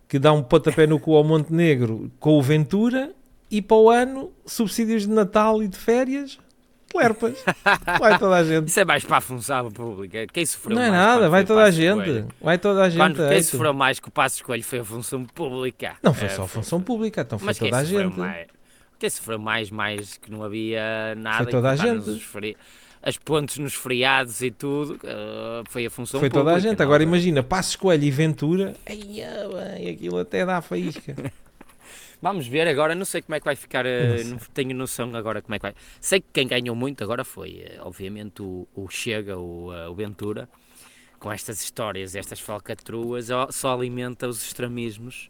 que 0.07 0.19
dá 0.19 0.31
um 0.33 0.43
pontapé 0.43 0.85
no 0.87 0.99
cu 0.99 1.15
ao 1.15 1.23
Montenegro, 1.23 2.11
com 2.19 2.37
o 2.37 2.41
Ventura, 2.41 3.11
e 3.49 3.61
para 3.61 3.77
o 3.77 3.89
ano, 3.89 4.31
subsídios 4.45 5.03
de 5.03 5.09
Natal 5.09 5.61
e 5.63 5.67
de 5.67 5.77
férias, 5.77 6.37
lerpas. 6.93 7.43
Vai 7.99 8.17
toda 8.17 8.35
a 8.35 8.43
gente. 8.43 8.67
Isso 8.69 8.79
é 8.79 8.85
mais 8.85 9.03
para 9.03 9.17
a 9.17 9.21
função 9.21 9.71
pública. 9.71 10.25
Quem 10.31 10.45
sofreu 10.45 10.75
Não 10.75 10.83
é 10.83 10.89
mais 10.89 11.01
nada, 11.03 11.29
vai 11.29 11.41
foi 11.41 11.47
toda 11.47 11.63
a 11.63 11.71
gente. 11.71 12.03
Coelho? 12.03 12.27
Vai 12.41 12.57
toda 12.57 12.83
a 12.83 12.89
gente. 12.89 12.99
Quando 12.99 13.15
quem 13.17 13.25
eito. 13.37 13.43
sofreu 13.47 13.73
mais 13.73 13.99
que 13.99 14.07
o 14.07 14.11
Passo 14.11 14.35
Escolho 14.37 14.63
foi 14.63 14.79
a 14.79 14.85
função 14.85 15.25
pública. 15.25 15.95
Não 16.01 16.13
foi 16.13 16.27
É, 16.27 16.29
só 16.29 16.43
a 16.43 16.47
função 16.47 16.81
pública, 16.81 17.21
então 17.21 17.37
foi 17.37 17.47
Mas 17.47 17.57
toda 17.57 17.77
a 17.77 17.83
gente. 17.83 18.17
mais? 18.17 18.47
Quem 18.97 19.09
sofreu 19.09 19.37
mais, 19.39 19.69
mais 19.69 20.17
que 20.17 20.31
não 20.31 20.41
havia 20.43 21.13
nada. 21.17 21.43
Foi 21.43 21.51
toda 21.51 21.69
a 21.71 21.75
gente. 21.75 22.55
As 23.07 23.17
pontes 23.17 23.59
nos 23.59 23.75
feriados 23.75 24.41
e 24.41 24.49
tudo, 24.49 24.99
eh, 25.03 25.61
foi 25.69 25.85
a 25.85 25.89
função 25.91 26.19
Foi 26.19 26.27
pública. 26.27 26.43
toda 26.49 26.55
a 26.55 26.59
gente. 26.59 26.79
não 26.79 26.83
Agora 26.85 27.03
foi? 27.03 27.07
imagina, 27.07 27.43
Passos 27.43 27.75
Coelho 27.75 28.03
e 28.03 28.09
Ventura, 28.09 28.75
ai, 28.85 28.97
bem, 28.97 29.89
aquilo 29.91 30.17
até 30.17 30.43
dá 30.43 30.59
faísca. 30.59 31.15
Vamos 32.21 32.47
ver 32.47 32.67
agora, 32.67 32.95
não 32.95 33.05
sei 33.05 33.21
como 33.21 33.35
é 33.35 33.39
que 33.39 33.45
vai 33.45 33.55
ficar, 33.55 33.85
eh, 33.85 34.23
Não 34.23 34.31
não 34.31 34.37
tenho 34.53 34.73
noção 34.73 35.15
agora 35.15 35.39
como 35.41 35.53
é 35.53 35.59
que 35.59 35.63
vai. 35.63 35.75
Sei 36.01 36.19
que 36.19 36.27
quem 36.33 36.47
ganhou 36.47 36.75
muito 36.75 37.03
agora 37.03 37.23
foi, 37.23 37.61
eh, 37.63 37.77
obviamente, 37.81 38.41
o, 38.41 38.67
o 38.73 38.89
Chega, 38.89 39.37
o, 39.37 39.69
o 39.91 39.93
Ventura, 39.93 40.49
com 41.19 41.31
estas 41.31 41.61
histórias, 41.61 42.15
estas 42.15 42.39
falcatruas, 42.39 43.27
só 43.51 43.73
alimenta 43.73 44.27
os 44.27 44.43
extremismos 44.43 45.29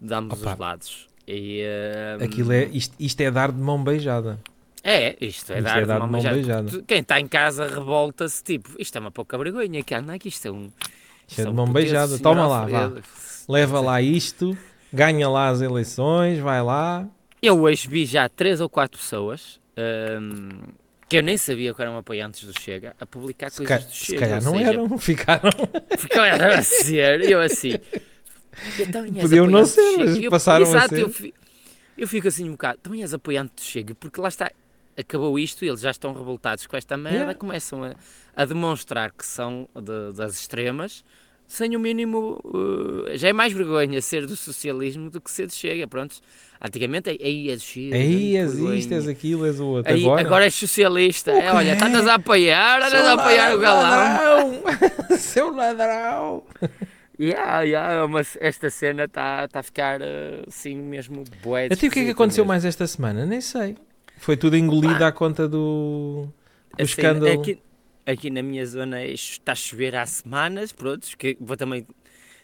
de 0.00 0.14
ambos 0.14 0.40
Opa. 0.40 0.52
os 0.52 0.58
lados. 0.58 1.08
E, 1.26 1.60
eh, 1.62 2.18
Aquilo 2.24 2.52
é, 2.52 2.66
isto, 2.66 2.94
isto 3.00 3.20
é 3.20 3.30
dar 3.32 3.50
de 3.50 3.60
mão 3.60 3.82
beijada. 3.82 4.38
É, 4.88 5.16
isto 5.20 5.52
é 5.52 5.60
dar, 5.60 5.82
é 5.82 5.84
dar 5.84 5.98
mão 6.06 6.22
beijada. 6.22 6.82
Quem 6.86 7.00
está 7.00 7.18
em 7.18 7.26
casa 7.26 7.66
revolta-se, 7.66 8.40
tipo, 8.44 8.70
isto 8.78 8.96
é 8.96 9.00
uma 9.00 9.10
pouca 9.10 9.36
vergonha, 9.36 9.82
cara, 9.82 10.00
não 10.00 10.14
é 10.14 10.18
que 10.18 10.28
isto 10.28 10.46
é 10.46 10.50
um... 10.52 10.70
Isto 11.26 11.40
é 11.40 11.44
de 11.44 11.52
mão 11.52 11.66
beijada. 11.66 12.16
Toma 12.20 12.46
lá, 12.46 12.66
vá. 12.66 12.92
Leva 13.48 13.80
lá 13.80 14.00
isto, 14.00 14.56
ganha 14.92 15.28
lá 15.28 15.48
as 15.48 15.60
eleições, 15.60 16.38
vai 16.38 16.62
lá. 16.62 17.04
Eu 17.42 17.60
hoje 17.62 17.88
vi 17.88 18.04
já 18.06 18.28
três 18.28 18.60
ou 18.60 18.68
quatro 18.68 18.96
pessoas 19.00 19.60
hum, 19.76 20.50
que 21.08 21.16
eu 21.18 21.22
nem 21.22 21.36
sabia 21.36 21.74
que 21.74 21.82
eram 21.82 21.96
apoiantes 21.98 22.44
do 22.44 22.56
Chega 22.60 22.94
a 23.00 23.04
publicar 23.04 23.50
Se, 23.50 23.58
coisas 23.64 23.84
do 23.86 23.90
se 23.92 24.04
Chega. 24.06 24.20
calhar 24.20 24.38
ou 24.38 24.44
não 24.44 24.52
seja, 24.58 24.70
eram, 24.70 24.98
ficaram. 24.98 25.50
Era 26.14 26.58
a 26.58 26.62
ser, 26.62 27.20
eu 27.28 27.40
assim. 27.40 27.74
Então, 28.78 29.04
Podiam 29.20 29.46
não 29.48 29.66
ser, 29.66 29.96
mas 29.98 30.16
Eu- 30.16 30.30
passaram 30.30 30.64
a 30.64 30.68
exato, 30.68 30.94
ser. 30.94 31.26
Eu, 31.26 31.32
eu 31.98 32.06
fico 32.08 32.28
assim 32.28 32.48
um 32.48 32.52
bocado, 32.52 32.78
também 32.82 33.02
és 33.02 33.12
apoiante 33.12 33.52
do 33.56 33.62
Chega, 33.62 33.94
porque 33.96 34.20
lá 34.20 34.28
está, 34.28 34.50
acabou 34.96 35.38
isto 35.38 35.64
e 35.64 35.68
eles 35.68 35.80
já 35.80 35.90
estão 35.90 36.12
revoltados 36.12 36.66
com 36.66 36.76
esta 36.76 36.96
merda, 36.96 37.18
Yeah. 37.18 37.34
começam 37.38 37.84
a, 37.84 37.94
a 38.34 38.44
demonstrar 38.44 39.10
que 39.12 39.24
são 39.24 39.68
de- 39.74 40.12
das 40.16 40.34
extremas, 40.40 41.04
sem 41.48 41.76
o 41.76 41.80
mínimo. 41.80 42.40
uh, 42.44 43.16
já 43.16 43.28
é 43.28 43.32
mais 43.32 43.52
vergonha 43.52 44.00
ser 44.02 44.26
do 44.26 44.34
socialismo 44.36 45.08
do 45.10 45.20
que 45.20 45.30
ser 45.30 45.46
do 45.46 45.54
Chega, 45.54 45.86
pronto. 45.86 46.16
Antigamente, 46.60 47.10
aí 47.10 47.50
és 47.50 47.62
Chega. 47.62 47.94
Aí 47.94 48.36
és 48.36 48.54
isto, 48.54 48.94
és 48.94 49.06
aquilo, 49.06 49.46
és 49.46 49.60
o 49.60 49.66
outro. 49.66 49.92
Aí, 49.92 50.02
agora, 50.04 50.20
agora, 50.22 50.44
és 50.46 50.54
socialista. 50.54 51.30
É, 51.30 51.52
olha, 51.52 51.74
estás 51.74 52.06
a 52.06 52.14
apoiar, 52.14 52.78
andas 52.82 52.94
a 53.04 53.12
apoiar 53.12 53.54
o 53.54 53.58
galão. 53.58 54.62
ladrão! 54.62 54.62
Seu 55.18 55.54
ladrão! 55.54 56.42
Yeah, 57.18 57.62
yeah, 57.62 58.06
mas 58.08 58.36
esta 58.40 58.68
cena 58.68 59.04
está 59.04 59.48
tá 59.48 59.60
a 59.60 59.62
ficar 59.62 60.00
uh, 60.02 60.44
assim 60.48 60.74
mesmo 60.76 61.24
bué. 61.42 61.66
Até 61.66 61.74
o 61.74 61.78
que 61.90 62.00
é 62.00 62.04
que 62.04 62.10
aconteceu 62.10 62.44
mesmo. 62.44 62.48
mais 62.48 62.64
esta 62.64 62.86
semana? 62.86 63.24
Nem 63.24 63.40
sei. 63.40 63.76
Foi 64.16 64.36
tudo 64.36 64.56
engolido 64.56 65.04
à 65.04 65.12
conta 65.12 65.48
do, 65.48 66.26
do 66.76 66.82
Assim, 66.82 66.84
escândalo. 66.84 67.40
Aqui, 67.40 67.60
aqui 68.04 68.30
na 68.30 68.42
minha 68.42 68.64
zona 68.66 69.04
está 69.04 69.52
a 69.52 69.54
chover 69.54 69.94
há 69.94 70.06
semanas, 70.06 70.72
pronto, 70.72 71.06
que 71.16 71.36
vou 71.40 71.56
também 71.56 71.86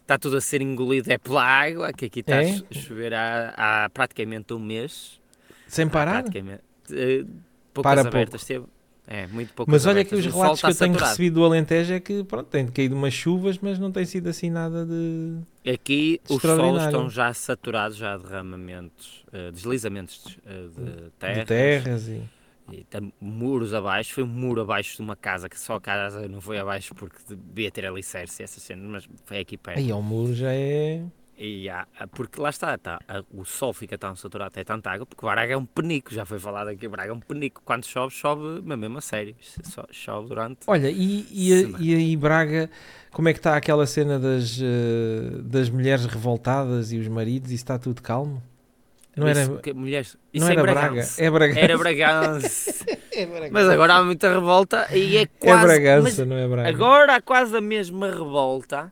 está 0.01 0.19
tudo 0.19 0.37
a 0.37 0.41
ser 0.41 0.61
engolido 0.61 1.11
é 1.13 1.19
pela 1.19 1.45
água, 1.45 1.93
que 1.93 2.07
aqui 2.07 2.21
está 2.21 2.39
a 2.39 2.45
É? 2.45 2.51
a 2.71 2.75
chover 2.75 3.15
há, 3.15 3.55
há 3.57 3.91
praticamente 3.91 4.53
um 4.53 4.59
mês. 4.59 5.21
Sem 5.67 5.89
parar? 5.89 6.23
Praticamente. 6.23 6.63
Eh, 6.91 7.25
poucas 7.73 7.95
Para 7.95 8.09
abertas 8.09 8.45
teve. 8.45 8.67
É, 9.07 9.27
muito 9.27 9.53
poucas 9.53 9.73
Mas 9.73 9.87
olha 9.87 10.05
que 10.05 10.15
os 10.15 10.25
relatos 10.25 10.61
que 10.61 10.67
eu 10.67 10.75
tenho 10.75 10.93
saturado. 10.93 11.11
recebido 11.11 11.35
do 11.35 11.45
Alentejo 11.45 11.93
é 11.93 12.01
que 12.01 12.23
pronto, 12.23 12.47
tem 12.47 12.67
caído 12.69 12.95
umas 12.95 13.13
chuvas, 13.13 13.59
mas 13.59 13.79
não 13.79 13.91
tem 13.91 14.05
sido 14.05 14.29
assim 14.29 14.49
nada 14.49 14.87
de. 14.87 15.39
Aqui 15.69 16.21
os 16.29 16.41
solos 16.41 16.83
estão 16.83 17.11
já 17.11 17.35
saturados, 17.35 17.97
já 17.97 18.15
há 18.15 18.17
derramamentos, 18.17 19.25
eh, 19.33 19.51
deslizamentos 19.51 20.39
eh, 20.47 20.69
de 20.69 21.11
terra. 21.19 21.41
de 21.41 21.45
terras 21.47 22.09
e. 22.09 22.23
E 22.71 22.87
muros 23.21 23.75
abaixo, 23.75 24.15
foi 24.15 24.23
um 24.23 24.29
muro 24.29 24.63
abaixo 24.63 24.97
de 24.97 25.03
uma 25.03 25.17
casa 25.17 25.49
que 25.49 25.59
só 25.59 25.75
a 25.75 25.81
casa 25.81 26.27
não 26.29 26.41
foi 26.41 26.59
abaixo 26.59 26.95
porque 26.95 27.17
devia 27.29 27.71
ter 27.71 27.85
alicerce 27.85 28.43
essas 28.43 28.63
cenas, 28.63 28.87
mas 28.89 29.09
foi 29.27 29.41
aqui 29.41 29.59
perto. 29.59 29.79
Aí 29.79 29.91
ao 29.91 30.01
muro 30.01 30.33
já 30.33 30.53
é. 30.55 31.03
E 31.45 31.69
há- 31.69 31.87
porque 32.15 32.41
lá 32.41 32.51
está, 32.51 32.79
tá, 32.79 33.01
o 33.33 33.45
sol 33.45 33.73
fica 33.73 33.99
tão 33.99 34.15
saturado, 34.15 34.53
é 34.61 34.63
tanta 34.63 34.91
água, 34.91 35.05
porque 35.05 35.27
Braga 35.27 35.53
é 35.53 35.57
um 35.57 35.65
penico, 35.67 36.15
já 36.15 36.25
foi 36.25 36.39
falado 36.39 36.69
aqui, 36.69 36.87
Braga 36.87 37.11
é 37.11 37.13
um 37.13 37.19
penico. 37.19 37.61
Quando 37.65 37.85
chove, 37.85 38.15
chove 38.15 38.61
mas 38.65 38.79
mesmo 38.79 38.99
a 38.99 39.01
sério, 39.01 39.35
só 39.65 39.85
chove 39.91 40.29
durante. 40.29 40.61
Olha, 40.69 40.89
e, 40.89 41.27
e, 41.33 41.75
e 41.81 41.95
aí 41.97 42.17
Braga, 42.17 42.71
como 43.11 43.29
é 43.29 43.33
que 43.33 43.41
está 43.41 43.57
aquela 43.57 43.87
cena 43.87 44.21
das, 44.21 44.57
eh, 44.63 45.39
das 45.43 45.69
mulheres 45.69 46.07
revoltadas 46.07 46.93
e 46.93 46.99
os 46.99 47.09
maridos? 47.09 47.51
Isso 47.51 47.57
está 47.65 47.77
tudo 47.77 48.01
calmo? 48.03 48.41
Não 49.17 49.27
era, 49.27 49.43
Isso, 49.43 49.59
que 49.59 49.73
mulheres, 49.75 50.17
não 50.33 50.49
é 50.49 50.53
era 50.53 50.63
Braga, 50.63 50.81
Bragança. 50.81 51.23
é 51.25 51.31
Bragança. 51.31 51.61
Era 51.61 51.77
Bragança. 51.79 52.87
É 53.15 53.27
Bragança. 53.27 53.51
mas 53.53 53.69
agora 53.69 53.95
há 53.97 54.03
muita 54.03 54.33
revolta 54.33 54.89
e 54.97 55.19
é 55.19 55.23
É 55.23 55.27
quase. 55.27 55.63
Bragança, 55.67 56.03
mas 56.03 56.19
não 56.29 56.37
é 56.39 56.49
Braga. 56.49 56.69
Agora 56.71 57.17
há 57.17 57.21
quase 57.21 57.55
a 57.55 57.61
mesma 57.61 58.11
revolta, 58.11 58.91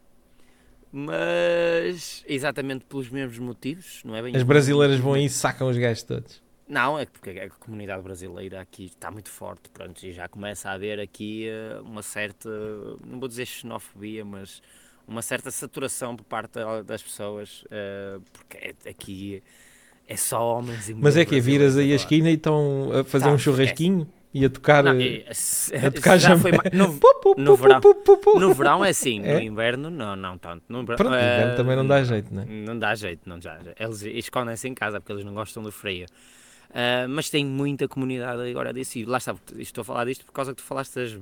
mas 0.93 2.25
exatamente 2.27 2.85
pelos 2.85 3.09
mesmos 3.11 3.39
motivos, 3.39 4.03
não 4.05 4.15
é 4.17 4.23
bem? 4.23 4.37
As 4.37 4.43
brasileiras 4.43 4.99
vão 4.99 5.15
aí 5.15 5.25
e 5.27 5.29
sacam 5.31 5.69
os 5.69 5.77
gajos 5.77 6.03
todos. 6.03 6.43
Não, 6.69 6.97
é 6.99 7.05
porque 7.05 7.31
a 7.31 7.51
comunidade 7.51 8.01
brasileira 8.03 8.61
aqui 8.61 8.85
está 8.87 9.11
muito 9.11 9.29
forte, 9.29 9.69
pronto, 9.71 10.01
e 10.07 10.13
já 10.13 10.29
começa 10.29 10.71
a 10.71 10.73
haver 10.75 11.01
aqui 11.01 11.49
eh, 11.49 11.81
uma 11.83 12.03
certa, 12.03 12.49
não 13.05 13.19
vou 13.19 13.29
dizer 13.29 13.45
xenofobia, 13.47 14.25
mas 14.25 14.63
uma 15.07 15.21
certa 15.21 15.51
saturação 15.51 16.15
por 16.17 16.23
parte 16.25 16.53
da- 16.53 16.83
das 16.83 17.03
pessoas, 17.03 17.65
eh, 17.73 18.19
porque 18.33 18.57
é- 18.57 18.91
aqui 18.91 19.43
é 20.07 20.17
só 20.17 20.59
homens 20.59 20.89
e 20.89 20.95
Mas 20.95 21.17
é 21.17 21.25
mulheres 21.25 21.29
que 21.29 21.41
viras 21.41 21.77
aí 21.77 21.93
a 21.93 21.97
esquina 21.97 22.31
e 22.31 22.35
estão 22.35 22.91
a 22.93 23.03
fazer 23.05 23.25
Tá, 23.27 23.33
um 23.33 23.39
churrasquinho 23.39 24.09
e 24.33 24.45
a 24.45 24.51
tocar. 24.51 24.85
Não, 24.85 24.93
eh, 25.01 25.03
e- 25.03 25.25
a 26.09 26.17
já 26.19 26.37
foi 26.39 26.53
no, 26.73 26.99
no 27.37 27.57
verão. 27.57 27.81
no 28.39 28.55
verão 28.55 28.85
é 28.85 28.91
assim, 28.91 29.21
É? 29.25 29.35
no 29.35 29.41
inverno 29.41 29.91
não, 29.91 30.15
não 30.17 30.39
tanto. 30.39 30.63
No, 30.69 30.85
Pronto, 30.85 31.03
eh, 31.15 31.35
inverno 31.37 31.57
também 31.57 31.77
não 31.77 31.87
dá 31.87 32.03
jeito, 32.03 32.33
não 32.35 32.43
é? 32.43 32.47
Não 32.47 32.79
dá 32.79 32.95
jeito, 32.95 33.23
não 33.29 33.39
dá 33.39 33.59
jeito. 33.59 33.75
Eles 33.83 34.03
escondem-se 34.03 34.69
em 34.69 34.75
casa 34.75 35.01
porque 35.01 35.13
eles 35.13 35.25
não 35.25 35.35
gostam 35.35 35.63
do 35.63 35.73
frio. 35.73 36.07
Ah, 36.73 37.07
mas 37.09 37.29
tem 37.29 37.45
muita 37.45 37.89
comunidade 37.89 38.49
agora 38.49 38.73
disso. 38.73 38.97
E 38.99 39.05
lá 39.05 39.19
está, 39.19 39.35
estou 39.59 39.83
a 39.83 39.85
falar 39.85 40.05
disto 40.05 40.25
por 40.25 40.33
causa 40.33 40.55
que 40.55 40.63
tu 40.63 40.65
falaste 40.65 40.95
das. 40.95 41.19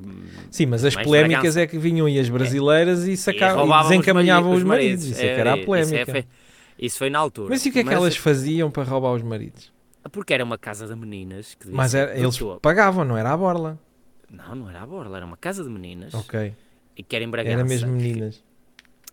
Sim, 0.50 0.66
mas 0.66 0.84
as 0.84 0.94
polémicas 0.94 1.56
é 1.56 1.66
que 1.66 1.78
vinham 1.78 2.06
e 2.06 2.18
as 2.18 2.28
brasileiras 2.28 3.06
e, 3.08 3.12
e 3.12 3.16
sacavam, 3.16 3.56
e 3.56 3.60
roubavam 3.60 3.90
desencaminhavam 3.90 4.52
os 4.52 4.62
mari- 4.62 4.82
maridos. 4.84 5.06
Isso 5.06 5.20
é 5.22 5.34
que 5.34 5.40
era 5.40 5.52
a 5.52 5.56
isso 5.56 5.62
é- 5.62 5.64
polémica. 5.66 6.12
foi- 6.12 6.24
Isso 6.78 6.98
foi 6.98 7.08
na 7.10 7.18
altura. 7.18 7.48
Mas 7.50 7.64
e 7.64 7.70
o 7.70 7.72
que 7.72 7.78
é 7.78 7.84
que 7.84 7.92
elas 7.94 8.16
faziam 8.16 8.70
para 8.70 8.82
roubar 8.84 9.12
os 9.14 9.22
maridos? 9.22 9.72
Porque 10.12 10.32
era 10.34 10.44
uma 10.44 10.56
casa 10.58 10.86
de 10.86 10.94
meninas. 10.94 11.56
Mas 11.66 11.94
era- 11.94 12.16
eles 12.18 12.38
pagavam, 12.62 13.04
não 13.04 13.16
era 13.16 13.32
a 13.32 13.36
borla. 13.36 13.78
Não, 14.30 14.54
não 14.54 14.70
era 14.70 14.82
a 14.82 14.86
borla, 14.86 15.16
era 15.16 15.26
uma 15.26 15.36
casa 15.36 15.62
de 15.64 15.70
meninas. 15.70 16.12
Ok, 16.14 16.54
E 16.96 17.02
que 17.02 17.16
era 17.16 17.24
em 17.24 17.28
Bragança. 17.30 17.54
era 17.54 17.64
mesmo 17.64 17.92
meninas. 17.92 18.42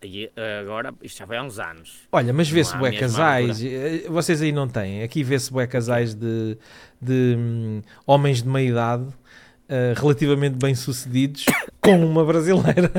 E 0.04 0.30
ah, 0.36 0.60
agora, 0.60 0.94
isto 1.02 1.18
já 1.18 1.26
foi 1.26 1.38
há 1.38 1.44
uns 1.44 1.58
anos. 1.58 2.02
Olha, 2.12 2.32
mas 2.34 2.50
vê-se 2.50 2.76
bué 2.78 2.92
casais, 2.92 3.64
eh, 3.64 4.06
vocês 4.10 4.42
aí 4.42 4.52
não 4.52 4.68
têm, 4.68 5.02
aqui 5.04 5.24
vê-se 5.24 5.52
bué 5.52 5.66
casais 5.66 6.14
de, 6.14 6.58
de 7.02 7.36
hum, 7.38 7.82
homens 8.06 8.44
de 8.44 8.50
meia 8.50 8.70
idade 8.70 9.08
eh, 9.70 9.94
relativamente 9.96 10.58
bem 10.58 10.76
sucedidos 10.76 11.46
com 11.82 12.06
uma 12.06 12.24
brasileira. 12.26 12.92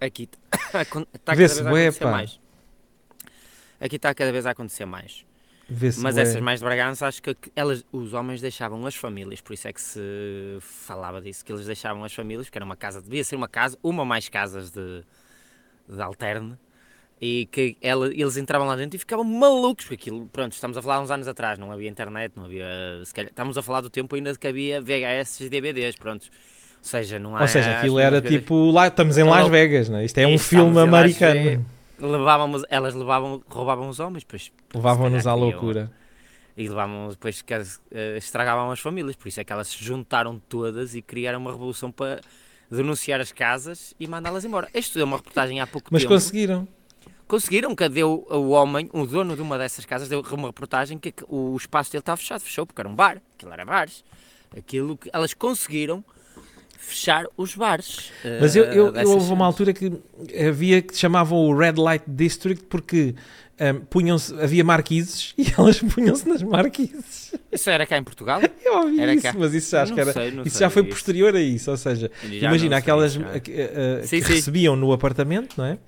Aqui 0.00 0.28
está 0.52 0.84
cada 0.84 1.34
Vê-se 1.34 1.62
vez 1.62 1.66
a 1.66 1.70
acontecer 1.70 2.04
mais. 2.04 2.40
Aqui 3.80 3.96
está 3.96 4.14
cada 4.14 4.32
vez 4.32 4.46
a 4.46 4.50
acontecer 4.50 4.84
mais. 4.84 5.24
Mas 6.02 6.16
essas 6.18 6.40
mais 6.42 6.60
de 6.60 6.64
Bragança, 6.64 7.06
acho 7.06 7.22
que 7.22 7.36
elas, 7.56 7.84
os 7.92 8.12
homens 8.12 8.40
deixavam 8.40 8.84
as 8.86 8.94
famílias, 8.94 9.40
por 9.40 9.54
isso 9.54 9.66
é 9.68 9.72
que 9.72 9.80
se 9.80 10.00
falava 10.60 11.20
disso, 11.20 11.44
que 11.44 11.52
eles 11.52 11.66
deixavam 11.66 12.04
as 12.04 12.12
famílias, 12.12 12.46
porque 12.46 12.58
era 12.58 12.64
uma 12.64 12.76
casa, 12.76 13.00
devia 13.00 13.24
ser 13.24 13.36
uma 13.36 13.48
casa, 13.48 13.78
uma 13.82 14.02
ou 14.02 14.06
mais 14.06 14.28
casas 14.28 14.70
de, 14.70 15.02
de 15.88 16.02
alterne, 16.02 16.58
e 17.20 17.46
que 17.46 17.76
ela- 17.80 18.08
eles 18.12 18.36
entravam 18.36 18.66
lá 18.66 18.76
dentro 18.76 18.96
e 18.96 18.98
ficavam 18.98 19.24
malucos, 19.24 19.86
porque 19.86 19.94
aquilo, 19.94 20.26
pronto, 20.32 20.52
estamos 20.52 20.76
a 20.76 20.82
falar 20.82 20.96
há 20.96 21.00
uns 21.00 21.10
anos 21.10 21.28
atrás, 21.28 21.58
não 21.58 21.72
havia 21.72 21.88
internet, 21.88 22.32
não 22.36 22.44
havia, 22.44 22.66
se 23.04 23.14
calhar, 23.14 23.30
estamos 23.30 23.56
a 23.56 23.62
falar 23.62 23.80
do 23.80 23.88
tempo 23.88 24.14
ainda 24.14 24.32
de 24.32 24.38
que 24.38 24.46
havia 24.46 24.80
VHS 24.82 25.40
e 25.40 25.48
DVDs, 25.48 25.96
pronto. 25.96 26.24
Ou 26.26 26.84
seja, 26.86 27.18
não 27.18 27.34
há... 27.34 27.42
Ou 27.42 27.48
seja, 27.48 27.78
aquilo 27.78 27.98
era 27.98 28.20
tipo, 28.20 28.70
lá, 28.70 28.88
estamos 28.88 29.16
em 29.16 29.24
Não, 29.24 29.30
Las. 29.30 29.48
Vegas, 29.48 29.88
não 29.88 29.98
é? 29.98 30.04
Isto 30.04 30.18
é 30.18 30.26
um 30.26 30.36
filme 30.38 30.78
americano. 30.78 31.64
Levávamos, 31.98 32.64
elas 32.68 32.94
levavam, 32.94 33.42
roubavam 33.48 33.88
os 33.88 34.00
homens, 34.00 34.24
depois 34.24 34.50
Levavam-nos 34.74 35.26
à 35.26 35.34
loucura. 35.34 35.90
e 36.56 36.68
levavam 36.68 37.08
depois 37.08 37.40
que 37.40 37.54
eh, 37.54 38.16
estragavam 38.16 38.70
as 38.70 38.80
famílias, 38.80 39.14
por 39.16 39.28
isso 39.28 39.40
é 39.40 39.44
que 39.44 39.52
elas 39.52 39.68
se 39.68 39.82
juntaram 39.84 40.40
todas 40.48 40.94
e 40.94 41.02
criaram 41.02 41.38
uma 41.38 41.52
revolução 41.52 41.90
para 41.92 42.20
denunciar 42.70 43.20
as 43.20 43.30
casas 43.30 43.94
e 43.98 44.06
mandá-las 44.08 44.44
embora. 44.44 44.68
Isto 44.74 44.94
deu 44.98 45.06
uma 45.06 45.16
reportagem 45.18 45.60
há 45.60 45.66
pouco 45.66 45.88
Mas 45.92 46.02
tempo. 46.02 46.12
conseguiram. 46.14 46.66
Conseguiram 47.28 47.74
que 47.74 47.88
deu 47.88 48.26
o 48.28 48.50
homem, 48.50 48.90
o 48.92 49.06
dono 49.06 49.34
de 49.34 49.40
uma 49.42 49.56
dessas 49.56 49.84
casas, 49.86 50.08
deu 50.08 50.20
uma 50.32 50.48
reportagem 50.48 50.98
que 50.98 51.10
que 51.12 51.24
o 51.28 51.56
espaço 51.56 51.90
dele 51.92 52.00
estava 52.02 52.16
fechado, 52.16 52.40
fechou 52.40 52.66
porque 52.66 52.80
era 52.80 52.88
um 52.88 52.94
bar, 52.94 53.20
aquilo 53.34 53.52
era 53.52 53.64
bares. 53.64 54.04
Aquilo 54.56 54.96
que 54.96 55.08
elas 55.12 55.32
conseguiram 55.32 56.04
fechar 56.78 57.26
os 57.36 57.54
bares. 57.54 58.10
Mas 58.40 58.54
eu, 58.56 58.64
eh, 58.64 58.68
eu, 58.70 58.86
eu 58.86 58.92
dessas 58.92 59.10
houve 59.10 59.32
uma 59.32 59.46
altura 59.46 59.72
que 59.72 59.92
havia 60.48 60.80
que 60.82 60.96
chamavam 60.96 61.38
o 61.38 61.56
Red 61.56 61.74
Light 61.76 62.04
District 62.06 62.64
porque 62.66 63.14
ahm, 63.58 63.80
punham-se, 63.90 64.34
havia 64.40 64.62
marquises 64.64 65.32
e 65.38 65.46
elas 65.58 65.78
punham-se 65.80 66.28
nas 66.28 66.42
marquises. 66.42 67.34
Isso 67.50 67.70
era 67.70 67.86
cá 67.86 67.96
em 67.98 68.04
Portugal? 68.04 68.40
Eu 68.64 68.78
ouvi 68.78 69.00
Era 69.00 69.12
isso, 69.14 69.22
cá. 69.22 69.34
mas 69.36 69.54
isso 69.54 69.70
já 69.70 69.82
acho 69.82 69.90
Não 69.90 69.94
que 69.96 70.00
era. 70.00 70.12
sei, 70.12 70.28
Isso 70.28 70.50
sei 70.50 70.60
já 70.60 70.70
foi 70.70 70.82
isso. 70.82 70.90
posterior 70.90 71.34
a 71.34 71.40
isso, 71.40 71.70
ou 71.70 71.76
seja, 71.76 72.10
Já 72.22 72.28
imagina 72.48 72.76
sei, 72.76 72.78
aquelas 72.78 73.12
já. 73.14 73.20
a- 73.26 73.32
a- 73.32 73.34
a- 73.34 74.06
Sim, 74.06 74.18
que 74.20 74.26
sim. 74.26 74.32
recebiam 74.34 74.76
no 74.76 74.92
apartamento, 74.92 75.54
não 75.58 75.64
é? 75.64 75.78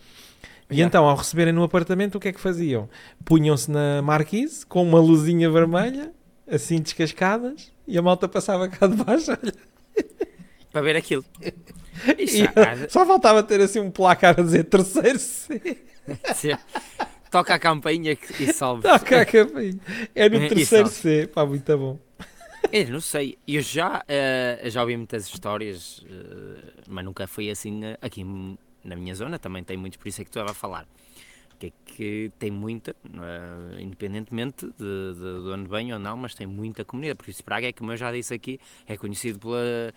E 0.68 0.78
Já. 0.78 0.84
então, 0.84 1.04
ao 1.04 1.14
receberem 1.16 1.52
no 1.52 1.62
apartamento, 1.62 2.16
o 2.16 2.20
que 2.20 2.26
é 2.28 2.32
que 2.32 2.40
faziam? 2.40 2.88
Punham-se 3.24 3.70
na 3.70 4.02
marquise 4.02 4.66
com 4.66 4.82
uma 4.82 4.98
luzinha 4.98 5.48
vermelha, 5.48 6.10
assim 6.50 6.80
descascadas, 6.80 7.70
e 7.86 7.96
a 7.96 8.02
malta 8.02 8.26
passava 8.28 8.68
cá 8.68 8.88
de 8.88 8.96
baixo. 8.96 9.30
olha, 9.40 9.52
Para 10.76 10.82
ver 10.84 10.96
aquilo. 10.96 11.24
Isso, 12.18 12.36
e 12.36 12.42
há- 12.42 12.86
só 12.90 13.06
faltava 13.06 13.42
ter 13.42 13.58
assim 13.62 13.80
um 13.80 13.90
placar 13.90 14.38
a 14.38 14.42
dizer 14.42 14.64
terceiro 14.64 15.18
C. 15.18 15.78
Toca 17.30 17.54
a 17.54 17.58
campainha 17.58 18.14
e 18.38 18.52
salve. 18.52 18.82
Toca 18.82 19.22
a 19.22 19.24
campainha. 19.24 19.80
É 20.14 20.28
no 20.28 20.38
terceiro. 20.46 20.88
C. 20.88 21.26
Pá, 21.28 21.46
muito 21.46 21.78
bom. 21.78 21.98
Eu 22.70 22.90
não 22.90 23.00
sei, 23.00 23.38
eu 23.48 23.62
já, 23.62 24.04
eh, 24.06 24.60
já 24.66 24.82
ouvi 24.82 24.98
muitas 24.98 25.26
histórias, 25.26 26.04
eh, 26.10 26.72
mas 26.88 27.04
nunca 27.06 27.26
foi 27.26 27.48
assim 27.48 27.82
eh, 27.82 27.96
aqui 28.02 28.22
na 28.84 28.94
minha 28.96 29.14
zona, 29.14 29.38
também 29.38 29.64
tem 29.64 29.78
muitos, 29.78 29.96
por 29.96 30.08
isso 30.08 30.20
é 30.20 30.24
que 30.24 30.30
tu 30.30 30.38
estava 30.38 30.50
a 30.50 30.54
falar. 30.54 30.86
Que 31.58 31.68
é 31.68 31.72
que 31.86 32.32
tem 32.38 32.50
muita, 32.50 32.94
independentemente 33.78 34.66
de, 34.66 35.14
de, 35.14 35.42
de 35.42 35.48
onde 35.48 35.70
vem 35.70 35.90
ou 35.94 35.98
não, 35.98 36.18
mas 36.18 36.34
tem 36.34 36.46
muita 36.46 36.84
comunidade. 36.84 37.16
Por 37.16 37.30
isso, 37.30 37.42
Braga 37.42 37.66
é, 37.66 37.72
como 37.72 37.92
eu 37.92 37.96
já 37.96 38.12
disse 38.12 38.34
aqui, 38.34 38.60
é 38.86 38.94
conhecido 38.98 39.38
pela 39.38 39.90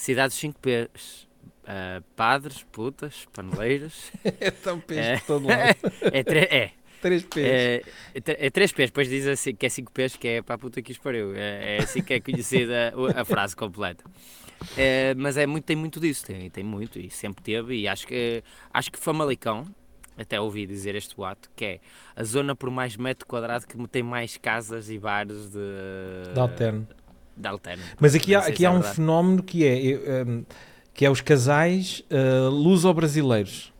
cidade 0.00 0.28
dos 0.30 0.38
5 0.38 0.58
P's. 0.60 1.28
Eh, 1.66 2.00
padres, 2.16 2.64
putas, 2.72 3.26
paneleiras. 3.32 4.10
É 4.40 4.50
tão 4.50 4.80
peixe 4.80 5.00
É. 5.08 5.14
de 5.16 5.22
todo 5.22 5.46
lado. 5.46 5.76
É, 6.12 6.22
tre- 6.24 6.48
é, 6.50 6.70
Três 7.00 7.22
P's. 7.24 7.36
É, 7.44 7.82
é, 8.14 8.20
tre- 8.20 8.36
é 8.40 8.50
3 8.50 8.72
P's, 8.72 8.86
depois 8.90 9.08
diz 9.08 9.26
assim 9.26 9.54
que 9.54 9.64
é 9.66 9.68
5 9.68 9.92
P's, 9.92 10.16
que 10.16 10.26
é 10.28 10.42
para 10.42 10.56
a 10.56 10.58
puta 10.58 10.82
que 10.82 10.90
os 10.92 10.98
pariu. 10.98 11.34
É, 11.34 11.76
é 11.76 11.82
assim 11.82 12.02
que 12.02 12.12
é 12.14 12.20
conhecida 12.20 12.92
o- 12.96 13.06
a 13.18 13.24
frase 13.24 13.54
completa. 13.54 14.04
É, 14.76 15.14
mas 15.14 15.36
é 15.36 15.46
muito, 15.46 15.64
tem 15.64 15.76
muito 15.76 15.98
disso, 16.00 16.24
tem, 16.26 16.50
tem 16.50 16.64
muito, 16.64 16.98
e 16.98 17.08
sempre 17.08 17.42
teve, 17.42 17.76
e 17.76 17.88
acho 17.88 18.06
que, 18.06 18.42
acho 18.74 18.90
que 18.92 18.98
Famalicão, 18.98 19.64
até 20.18 20.38
ouvi 20.38 20.66
dizer 20.66 20.94
este 20.94 21.16
boato, 21.16 21.50
que 21.56 21.64
é 21.64 21.80
a 22.14 22.22
zona 22.24 22.54
por 22.54 22.68
mais 22.70 22.94
metro 22.96 23.26
quadrado 23.26 23.66
que 23.66 23.76
tem 23.88 24.02
mais 24.02 24.36
casas 24.36 24.90
e 24.90 24.98
bares 24.98 25.50
de, 25.50 26.34
De 26.34 26.38
alterno. 26.40 26.86
Mas 27.98 28.14
aqui 28.14 28.34
há, 28.34 28.40
aqui 28.40 28.64
é 28.64 28.68
há 28.68 28.70
um 28.70 28.74
verdade. 28.74 28.94
fenómeno 28.96 29.42
que 29.42 29.64
é, 29.64 29.76
eu, 29.78 30.26
um, 30.26 30.44
que 30.94 31.04
é 31.04 31.10
os 31.10 31.20
casais 31.20 32.02
uh, 32.10 32.48
luso-brasileiros. 32.50 33.72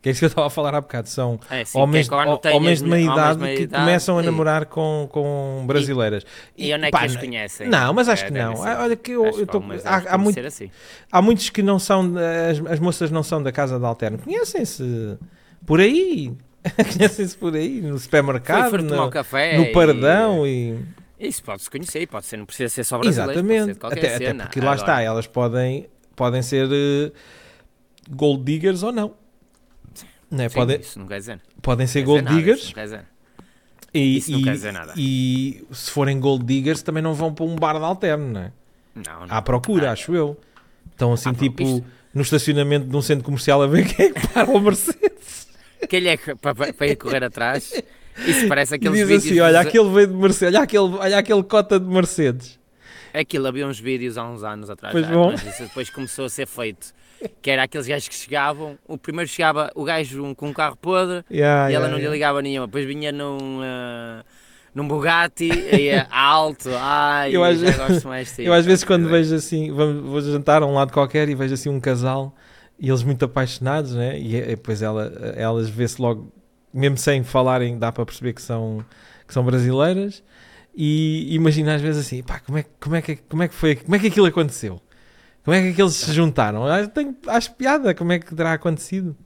Que 0.00 0.10
é 0.10 0.12
isso 0.12 0.20
que 0.20 0.26
eu 0.26 0.28
estava 0.28 0.46
a 0.46 0.50
falar 0.50 0.76
há 0.76 0.80
bocado. 0.80 1.08
São 1.08 1.40
É, 1.50 1.64
sim, 1.64 1.76
homens, 1.76 2.08
é 2.08 2.50
homens 2.54 2.72
as 2.74 2.84
de 2.84 2.88
meia 2.88 3.02
me- 3.02 3.08
homens 3.08 3.18
idade 3.20 3.38
de 3.38 3.44
meia 3.44 3.56
que 3.56 3.66
começam 3.66 4.16
a 4.18 4.22
e- 4.22 4.26
namorar 4.26 4.66
com, 4.66 5.08
com 5.10 5.64
brasileiras. 5.66 6.24
E 6.56 6.72
onde 6.72 6.84
é 6.84 6.86
que 6.86 6.92
pá, 6.92 7.06
não- 7.08 7.16
conhecem? 7.20 7.68
Não, 7.68 7.92
mas 7.92 8.08
acho 8.08 8.24
É, 8.24 8.26
que 8.28 8.32
não. 8.32 8.56
ser. 8.56 8.68
Olha 8.76 8.94
que 8.96 9.10
eu, 9.10 9.24
eu 9.26 9.46
tô- 9.46 9.60
há, 9.84 10.14
há, 10.14 10.16
muito- 10.18 10.38
assim. 10.38 10.70
há 11.10 11.20
muitos 11.20 11.50
que 11.50 11.62
não 11.62 11.80
são, 11.80 12.14
as, 12.48 12.72
as 12.74 12.78
moças 12.78 13.10
não 13.10 13.24
são 13.24 13.42
da 13.42 13.50
casa 13.50 13.76
de 13.76 13.84
alterno. 13.84 14.18
Conhecem-se 14.18 15.18
por 15.66 15.80
aí. 15.80 16.32
Conhecem-se 16.96 17.36
por 17.36 17.54
aí, 17.54 17.80
no 17.80 17.98
supermercado, 17.98 18.78
no, 18.82 19.04
um 19.06 19.10
café 19.10 19.56
no 19.58 19.64
e- 19.64 19.72
pardão 19.72 20.46
e... 20.46 20.78
Isso 21.18 21.42
pode-se 21.42 21.68
conhecer, 21.70 22.06
pode 22.06 22.26
ser, 22.26 22.36
não 22.36 22.46
precisa 22.46 22.68
ser 22.68 22.84
só 22.84 22.98
brasileiro, 22.98 23.32
Exatamente. 23.40 23.78
Até, 23.84 24.14
até 24.14 24.34
porque 24.34 24.60
lá 24.60 24.66
Agora, 24.72 24.80
está, 24.80 25.02
elas 25.02 25.26
podem, 25.26 25.88
podem 26.14 26.42
ser 26.42 26.68
eh, 26.70 27.12
gold 28.10 28.44
diggers 28.44 28.82
ou 28.82 28.92
não. 28.92 29.14
Não 30.30 30.44
é? 30.44 30.48
sim, 30.48 30.54
podem, 30.54 30.80
Isso 30.80 30.98
não 30.98 31.06
quer 31.06 31.18
dizer. 31.18 31.40
podem 31.62 31.86
ser 31.86 32.02
gold 32.02 32.22
nada, 32.22 32.36
diggers 32.36 32.58
isso 32.60 32.66
não 32.68 32.74
quer 32.74 32.84
dizer. 32.84 33.04
e, 33.94 34.16
isso 34.18 34.30
não 34.30 34.38
e- 34.40 34.44
quer 34.44 34.52
dizer 34.52 34.72
nada. 34.72 34.92
e 34.96 35.64
se 35.72 35.90
forem 35.90 36.20
gold 36.20 36.44
diggers 36.44 36.82
também 36.82 37.02
não 37.02 37.14
vão 37.14 37.32
para 37.34 37.44
um 37.46 37.56
bar 37.56 37.78
de 37.78 37.84
alterno, 37.84 38.32
não 38.32 38.40
é? 38.42 38.52
Não, 38.94 39.26
não. 39.26 39.34
À 39.34 39.40
procura, 39.42 39.88
Ah, 39.88 39.92
acho 39.92 40.14
eu. 40.14 40.36
Estão 40.92 41.12
assim 41.12 41.32
pro- 41.32 41.48
tipo 41.48 41.62
isto- 41.62 41.84
no 42.14 42.22
estacionamento 42.22 42.86
de 42.86 42.96
um 42.96 43.02
centro 43.02 43.24
comercial 43.24 43.62
a 43.62 43.66
ver 43.66 43.86
quem 43.92 44.06
é 44.06 44.12
que 44.12 44.28
para 44.28 44.50
o 44.50 44.60
Mercedes. 44.60 45.48
Quem 45.88 46.06
é 46.08 46.16
que 46.16 46.34
para, 46.34 46.54
para 46.72 46.86
ir 46.86 46.96
correr 46.96 47.24
atrás? 47.24 47.72
Isso 48.26 48.48
parece 48.48 48.74
aqueles 48.74 48.98
diz 48.98 49.08
vídeos. 49.08 49.24
assim: 49.26 49.40
olha, 49.40 49.58
dos- 49.58 49.68
aquele 49.68 49.90
veio 49.90 50.06
de 50.08 50.14
Mercedes, 50.14 50.54
olha 50.54 50.64
aquele, 50.64 50.84
olha 50.84 51.18
aquele 51.18 51.42
cota 51.42 51.78
de 51.78 51.86
Mercedes. 51.86 52.58
Aquilo 53.12 53.46
havia 53.46 53.66
uns 53.66 53.80
vídeos 53.80 54.18
há 54.18 54.28
uns 54.28 54.44
anos 54.44 54.68
atrás. 54.70 54.92
Pois 54.92 55.06
já, 55.06 55.12
bom. 55.12 55.30
mas 55.32 55.42
isso 55.46 55.62
depois 55.62 55.90
começou 55.90 56.26
a 56.26 56.28
ser 56.28 56.46
feito. 56.46 56.92
Que 57.42 57.50
era 57.50 57.64
aqueles 57.64 57.86
gajos 57.86 58.06
que 58.08 58.14
chegavam. 58.14 58.78
O 58.86 58.96
primeiro 58.96 59.28
chegava 59.28 59.70
o 59.74 59.82
gajo 59.82 60.34
com 60.36 60.48
um 60.48 60.52
carro 60.52 60.76
podre 60.76 61.24
Yeah, 61.30 61.70
e 61.70 61.74
ela 61.74 61.86
yeah, 61.86 61.88
não 61.88 61.98
lhe 61.98 62.08
ligava 62.08 62.40
nenhuma. 62.40 62.66
Depois 62.66 62.84
vinha 62.84 63.10
num. 63.10 63.60
ah, 63.62 64.22
num 64.74 64.86
Bugatti, 64.86 65.50
alto, 66.10 66.70
ai, 66.74 67.34
Eu 67.34 67.42
às 67.42 67.60
gosto 67.60 68.06
mais 68.06 68.36
de 68.36 68.44
Eu 68.46 68.52
às 68.52 68.64
vezes 68.64 68.84
quando 68.84 69.08
vejo 69.08 69.30
vejo 69.30 69.34
assim, 69.34 69.72
vamos, 69.72 70.08
vou 70.08 70.20
jantar 70.20 70.62
a 70.62 70.66
um 70.66 70.74
lado 70.74 70.92
qualquer 70.92 71.28
e 71.28 71.34
vejo 71.34 71.54
assim 71.54 71.68
um 71.68 71.80
casal 71.80 72.34
e 72.78 72.88
eles 72.88 73.02
muito 73.02 73.24
apaixonados, 73.24 73.94
né? 73.94 74.16
E, 74.16 74.36
e 74.36 74.42
depois 74.42 74.80
ela, 74.80 75.12
elas 75.34 75.68
vê-se 75.68 76.00
logo, 76.00 76.32
mesmo 76.72 76.96
sem 76.96 77.22
falarem, 77.24 77.78
dá 77.78 77.90
para 77.92 78.04
perceber 78.06 78.32
que 78.32 78.42
são, 78.42 78.84
que 79.26 79.32
são 79.34 79.44
brasileiras. 79.44 80.22
E 80.74 81.34
imagina 81.34 81.74
às 81.74 81.80
vezes 81.82 82.06
assim, 82.06 82.22
pá, 82.22 82.38
como 82.40 82.58
é, 82.58 82.62
que- 82.62 82.70
como, 82.80 82.94
é 82.96 83.02
que, 83.02 83.16
como 83.16 83.42
é 83.42 83.48
que 83.48 83.54
foi, 83.54 83.76
como 83.76 83.96
é 83.96 83.98
que 83.98 84.06
aquilo 84.06 84.26
aconteceu? 84.26 84.80
Como 85.44 85.54
é 85.56 85.62
que 85.62 85.68
aqueles 85.70 85.94
se 85.94 86.12
juntaram? 86.12 86.66
Ah, 86.66 86.86
tenho- 86.86 87.16
acho 87.26 87.52
piada, 87.54 87.94
como 87.94 88.12
é 88.12 88.18
que 88.18 88.34
terá 88.34 88.52
acontecido? 88.52 89.16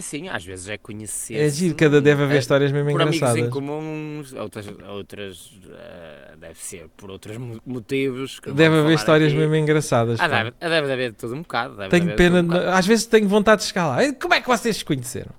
Sim, 0.00 0.28
às 0.30 0.42
vezes 0.42 0.68
é 0.68 0.78
conhecer. 0.78 1.34
É 1.34 1.50
giro, 1.50 1.74
cada 1.74 2.00
deve 2.00 2.22
haver 2.22 2.36
é, 2.36 2.38
histórias 2.38 2.72
mesmo 2.72 2.90
por 2.92 3.02
amigos 3.02 3.16
em 3.20 3.26
engraçadas. 3.26 3.52
comuns, 3.52 4.32
outras, 4.32 4.66
outras 4.88 5.50
eh, 5.70 6.34
deve 6.38 6.58
ser 6.58 6.86
por 6.96 7.10
outros 7.10 7.36
mo- 7.36 7.60
motivos. 7.66 8.40
Deve 8.54 8.78
haver 8.78 8.94
histórias 8.94 9.32
aqui. 9.32 9.38
mesmo 9.40 9.54
engraçadas. 9.54 10.18
Ah, 10.18 10.28
deve, 10.28 10.52
deve 10.58 10.86
de 10.86 10.92
haver 10.92 11.10
de 11.10 11.16
tudo 11.18 11.34
um 11.34 11.42
bocado. 11.42 11.76
Tenho 11.90 12.16
pena, 12.16 12.40
um 12.40 12.46
bocado. 12.46 12.68
às 12.70 12.86
vezes 12.86 13.04
tenho 13.04 13.28
vontade 13.28 13.60
de 13.62 13.68
chegar 13.68 13.86
lá. 13.88 13.98
Como 14.14 14.32
é 14.32 14.40
que 14.40 14.48
vocês 14.48 14.78
se 14.78 14.84
conheceram? 14.84 15.32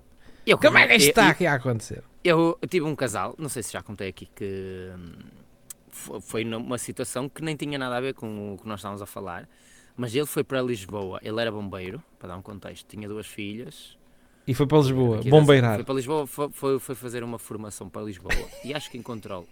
Eu, 0.46 0.58
Como 0.58 0.78
é 0.78 0.88
que 0.88 0.94
isto 0.96 1.06
eu- 1.08 1.10
está 1.10 1.30
aqui 1.30 1.46
a 1.46 1.54
acontecer? 1.54 2.04
Eu, 2.24 2.58
eu 2.62 2.68
tive 2.68 2.86
um 2.86 2.96
casal, 2.96 3.36
não 3.38 3.50
sei 3.50 3.62
se 3.64 3.72
já 3.74 3.82
contei 3.82 4.08
aqui, 4.10 4.28
que 4.34 4.90
fo- 5.90 6.22
foi 6.22 6.44
numa 6.44 6.78
situação 6.78 7.28
que 7.30 7.42
nem 7.44 7.56
tinha 7.56 7.78
nada 7.78 7.98
a 7.98 8.02
ver 8.02 8.14
com 8.14 8.54
o 8.54 8.58
que 8.58 8.68
nós 8.68 8.80
estávamos 8.80 9.02
a 9.02 9.06
falar, 9.06 9.48
mas 9.96 10.16
ele 10.16 10.26
foi 10.26 10.44
para 10.44 10.62
Lisboa, 10.62 11.20
ele 11.22 11.40
era 11.42 11.52
bombeiro, 11.52 12.02
para 12.20 12.30
dar 12.30 12.38
um 12.38 12.42
contexto, 12.42 12.88
tinha 12.88 13.08
duas 13.08 13.28
filhas. 13.28 13.98
E 14.48 14.54
foi 14.54 14.66
para 14.68 14.78
Lisboa, 14.80 15.22
bombeirar. 15.24 15.76
Foi 15.76 15.84
para 15.84 15.96
Lisboa, 15.96 16.28
foi, 16.28 16.50
foi, 16.52 16.80
foi 16.80 16.96
fazer 16.96 17.24
uma 17.24 17.40
formação 17.40 17.90
para 17.90 18.02
Lisboa 18.02 18.34
e 18.64 18.74
acho 18.74 18.90
que 18.90 18.98
encontrou 18.98 19.48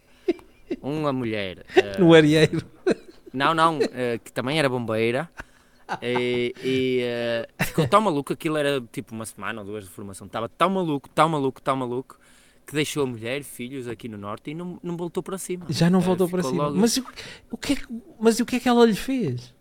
uma 0.82 1.12
mulher. 1.14 1.66
eh, 1.76 1.98
No 2.00 2.14
areeiro. 2.14 2.62
Não, 3.34 3.54
não, 3.54 3.80
eh, 3.94 4.18
que 4.24 4.32
também 4.32 4.60
era 4.60 4.68
bombeira. 4.68 5.30
E, 6.02 6.54
e, 6.64 7.00
eh, 7.04 7.48
ficou 7.66 7.88
tão 7.88 8.02
maluco, 8.02 8.34
aquilo 8.34 8.58
era 8.58 8.82
tipo 8.92 9.14
uma 9.14 9.26
semana 9.26 9.62
ou 9.62 9.68
duas 9.68 9.84
de 9.86 9.90
formação. 9.90 10.28
Estava 10.28 10.48
tão 10.50 10.70
maluco, 10.70 11.10
tão 11.10 11.28
maluco, 11.30 11.62
tão 11.62 11.76
maluco, 11.76 12.20
que 12.66 12.74
deixou 12.74 13.04
a 13.04 13.08
mulher, 13.08 13.44
filhos 13.44 13.88
aqui 13.88 14.08
no 14.08 14.18
norte 14.18 14.52
e 14.52 14.54
não, 14.56 14.80
não 14.82 14.96
voltou 14.96 15.22
para 15.24 15.38
cima. 15.38 15.66
Já 15.70 15.90
não 15.90 16.00
Eh, 16.00 16.04
voltou 16.04 16.30
para 16.30 16.44
cima. 16.44 16.64
logo- 16.68 16.78
Mas, 16.78 16.98
o, 16.98 17.06
o 17.52 17.58
que 17.58 17.74
é, 17.74 17.76
que- 17.76 17.88
mas 18.20 18.40
o 18.40 18.46
que 18.46 18.56
é 18.58 18.60
que 18.60 18.70
ela 18.70 18.86
lhe 18.86 18.96
fez? 18.96 19.54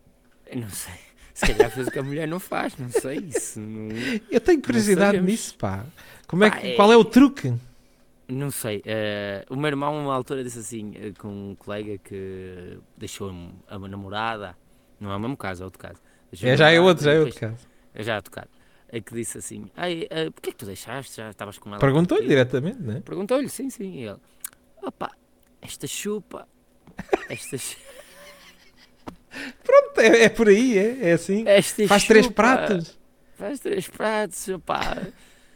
Eu 0.46 0.60
Não 0.60 0.68
sei. 0.70 0.94
Se 1.32 1.46
calhar 1.46 1.70
fez 1.70 1.86
o 1.88 1.90
que 1.90 1.98
a 1.98 2.02
mulher 2.02 2.28
não 2.28 2.38
faz, 2.38 2.76
não 2.76 2.90
sei. 2.90 3.18
Isso 3.18 3.58
não... 3.60 3.88
Eu 4.30 4.40
tenho 4.40 4.60
curiosidade 4.60 5.18
nisso, 5.20 5.54
pá. 5.56 5.86
Como 6.26 6.44
é 6.44 6.50
Pá, 6.50 6.56
que, 6.58 6.66
é- 6.68 6.76
Qual 6.76 6.92
é 6.92 6.96
o 6.96 7.04
truque? 7.04 7.54
Não 8.28 8.50
sei. 8.50 8.82
eh, 8.84 9.44
o 9.48 9.56
meu 9.56 9.68
irmão, 9.68 10.04
uma 10.04 10.14
altura, 10.14 10.44
disse 10.44 10.58
assim, 10.60 10.92
eh, 10.94 11.12
com 11.18 11.28
um 11.50 11.54
colega 11.56 11.98
que 11.98 12.78
deixou 12.96 13.32
a 13.68 13.78
namorada. 13.78 14.56
Não 15.00 15.10
é 15.10 15.16
o 15.16 15.20
mesmo 15.20 15.36
caso, 15.36 15.62
é 15.62 15.64
outro 15.64 15.78
caso. 15.80 15.98
A 16.32 16.46
É, 16.48 16.56
já 16.56 16.70
é 16.70 16.80
outro, 16.80 17.04
já 17.04 17.12
é 17.12 17.18
outro 17.20 17.38
caso. 17.38 17.66
É 17.94 18.02
já 18.02 18.16
a 18.18 18.22
tocar. 18.22 18.48
É 18.88 19.00
que 19.00 19.14
disse 19.14 19.38
assim: 19.38 19.66
Ai, 19.76 20.06
eh, 20.10 20.30
porquê 20.30 20.50
é 20.50 20.52
que 20.52 20.58
tu 20.58 20.66
deixaste? 20.66 21.16
Já 21.16 21.30
estavas 21.30 21.58
com 21.58 21.70
ela. 21.70 21.78
Perguntou-lhe 21.78 22.22
contigo?" 22.22 22.28
diretamente, 22.28 22.82
né? 22.82 23.02
Perguntou-lhe, 23.04 23.48
sim, 23.48 23.70
sim. 23.70 23.92
E 24.00 24.04
ele: 24.08 24.18
Opa, 24.82 25.10
esta 25.62 25.86
chupa. 25.86 26.48
Esta, 27.28 27.56
chu- 27.58 27.76
Pronto, 29.62 30.00
é, 30.00 30.24
é 30.24 30.28
por 30.28 30.48
aí, 30.48 30.76
é, 30.78 31.10
é 31.10 31.12
assim. 31.12 31.44
esta 31.46 31.86
Faz 31.86 32.04
três 32.04 32.26
chupa, 32.26 32.34
pratos. 32.42 32.98
Faz 33.36 33.60
três 33.60 33.88
pratos, 33.88 34.48
opá. 34.48 34.96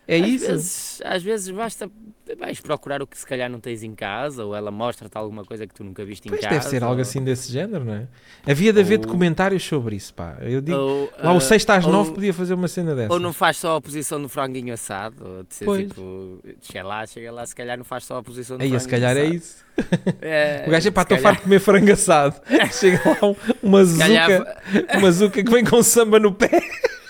É 0.07 0.21
às 0.21 0.29
isso. 0.29 0.47
Vezes, 0.47 1.03
às 1.05 1.23
vezes 1.23 1.51
basta 1.51 1.91
vais 2.39 2.59
procurar 2.59 3.03
o 3.03 3.07
que 3.07 3.19
se 3.19 3.27
calhar 3.27 3.51
não 3.51 3.61
tens 3.61 3.83
em 3.83 3.95
casa, 3.95 4.45
ou 4.45 4.55
ela 4.57 4.71
mostra-te 4.71 5.17
alguma 5.17 5.45
coisa 5.45 5.67
que 5.67 5.75
tu 5.75 5.85
nunca 5.85 6.05
viste 6.07 6.27
em 6.27 6.31
Pois 6.31 6.41
casa. 6.41 6.55
deve 6.55 6.67
ser 6.69 6.83
algo 6.83 6.97
ou- 6.97 7.03
assim 7.03 7.23
desse 7.23 7.53
género, 7.53 7.85
não 7.85 7.95
é? 7.95 8.07
Havia 8.51 8.73
de 8.73 8.81
haver 8.81 8.99
Ou- 8.99 9.05
documentários 9.07 9.63
sobre 9.63 9.97
isso, 9.97 10.13
pá. 10.15 10.39
Eu 10.41 10.61
digo, 10.63 10.77
Ou, 10.77 11.11
lá 11.23 11.33
o 11.33 11.37
ah, 11.37 11.41
6 11.41 11.69
às 11.69 11.85
ou- 11.85 11.93
9 11.93 12.13
podia 12.13 12.33
fazer 12.33 12.55
uma 12.55 12.67
cena 12.67 12.95
dessa. 12.95 13.13
Ou 13.13 13.21
não 13.21 13.33
faz 13.33 13.59
só 13.59 13.77
a 13.77 13.81
posição 13.81 14.21
do 14.21 14.29
franguinho 14.29 14.73
assado, 14.73 15.47
de 15.49 15.55
ser 15.55 15.65
Pois. 15.67 15.87
tipo, 15.89 16.41
chega 16.63 16.87
lá, 16.87 17.07
chega 17.07 17.31
lá, 17.31 17.45
se 17.47 17.55
calhar 17.55 17.77
não 17.77 17.85
faz 17.85 18.05
só 18.05 18.17
a 18.19 18.23
posição 18.23 18.57
do 18.57 18.63
Aí, 18.63 18.69
franguinho 18.71 18.81
se 18.81 18.89
calhar 18.89 19.17
é 19.17 19.21
assado. 19.21 19.35
isso. 19.35 19.65
É, 20.23 20.65
O 20.67 20.71
gajo 20.71 20.89
é 20.89 20.91
pá, 20.91 21.03
estou 21.03 21.19
farto 21.19 21.39
de 21.39 21.43
comer 21.45 21.61
frango 21.61 21.93
assado. 21.93 22.37
Chega 22.73 23.01
lá 23.07 23.29
um- 23.29 23.37
uma 23.63 23.85
se 23.85 23.99
calhar- 23.99 24.31
zuca, 24.31 24.99
uma 24.99 25.13
zuca 25.13 25.45
que 25.45 25.51
vem 25.51 25.65
com 25.65 25.83
samba 25.83 26.19
no 26.19 26.33
pé. 26.33 26.49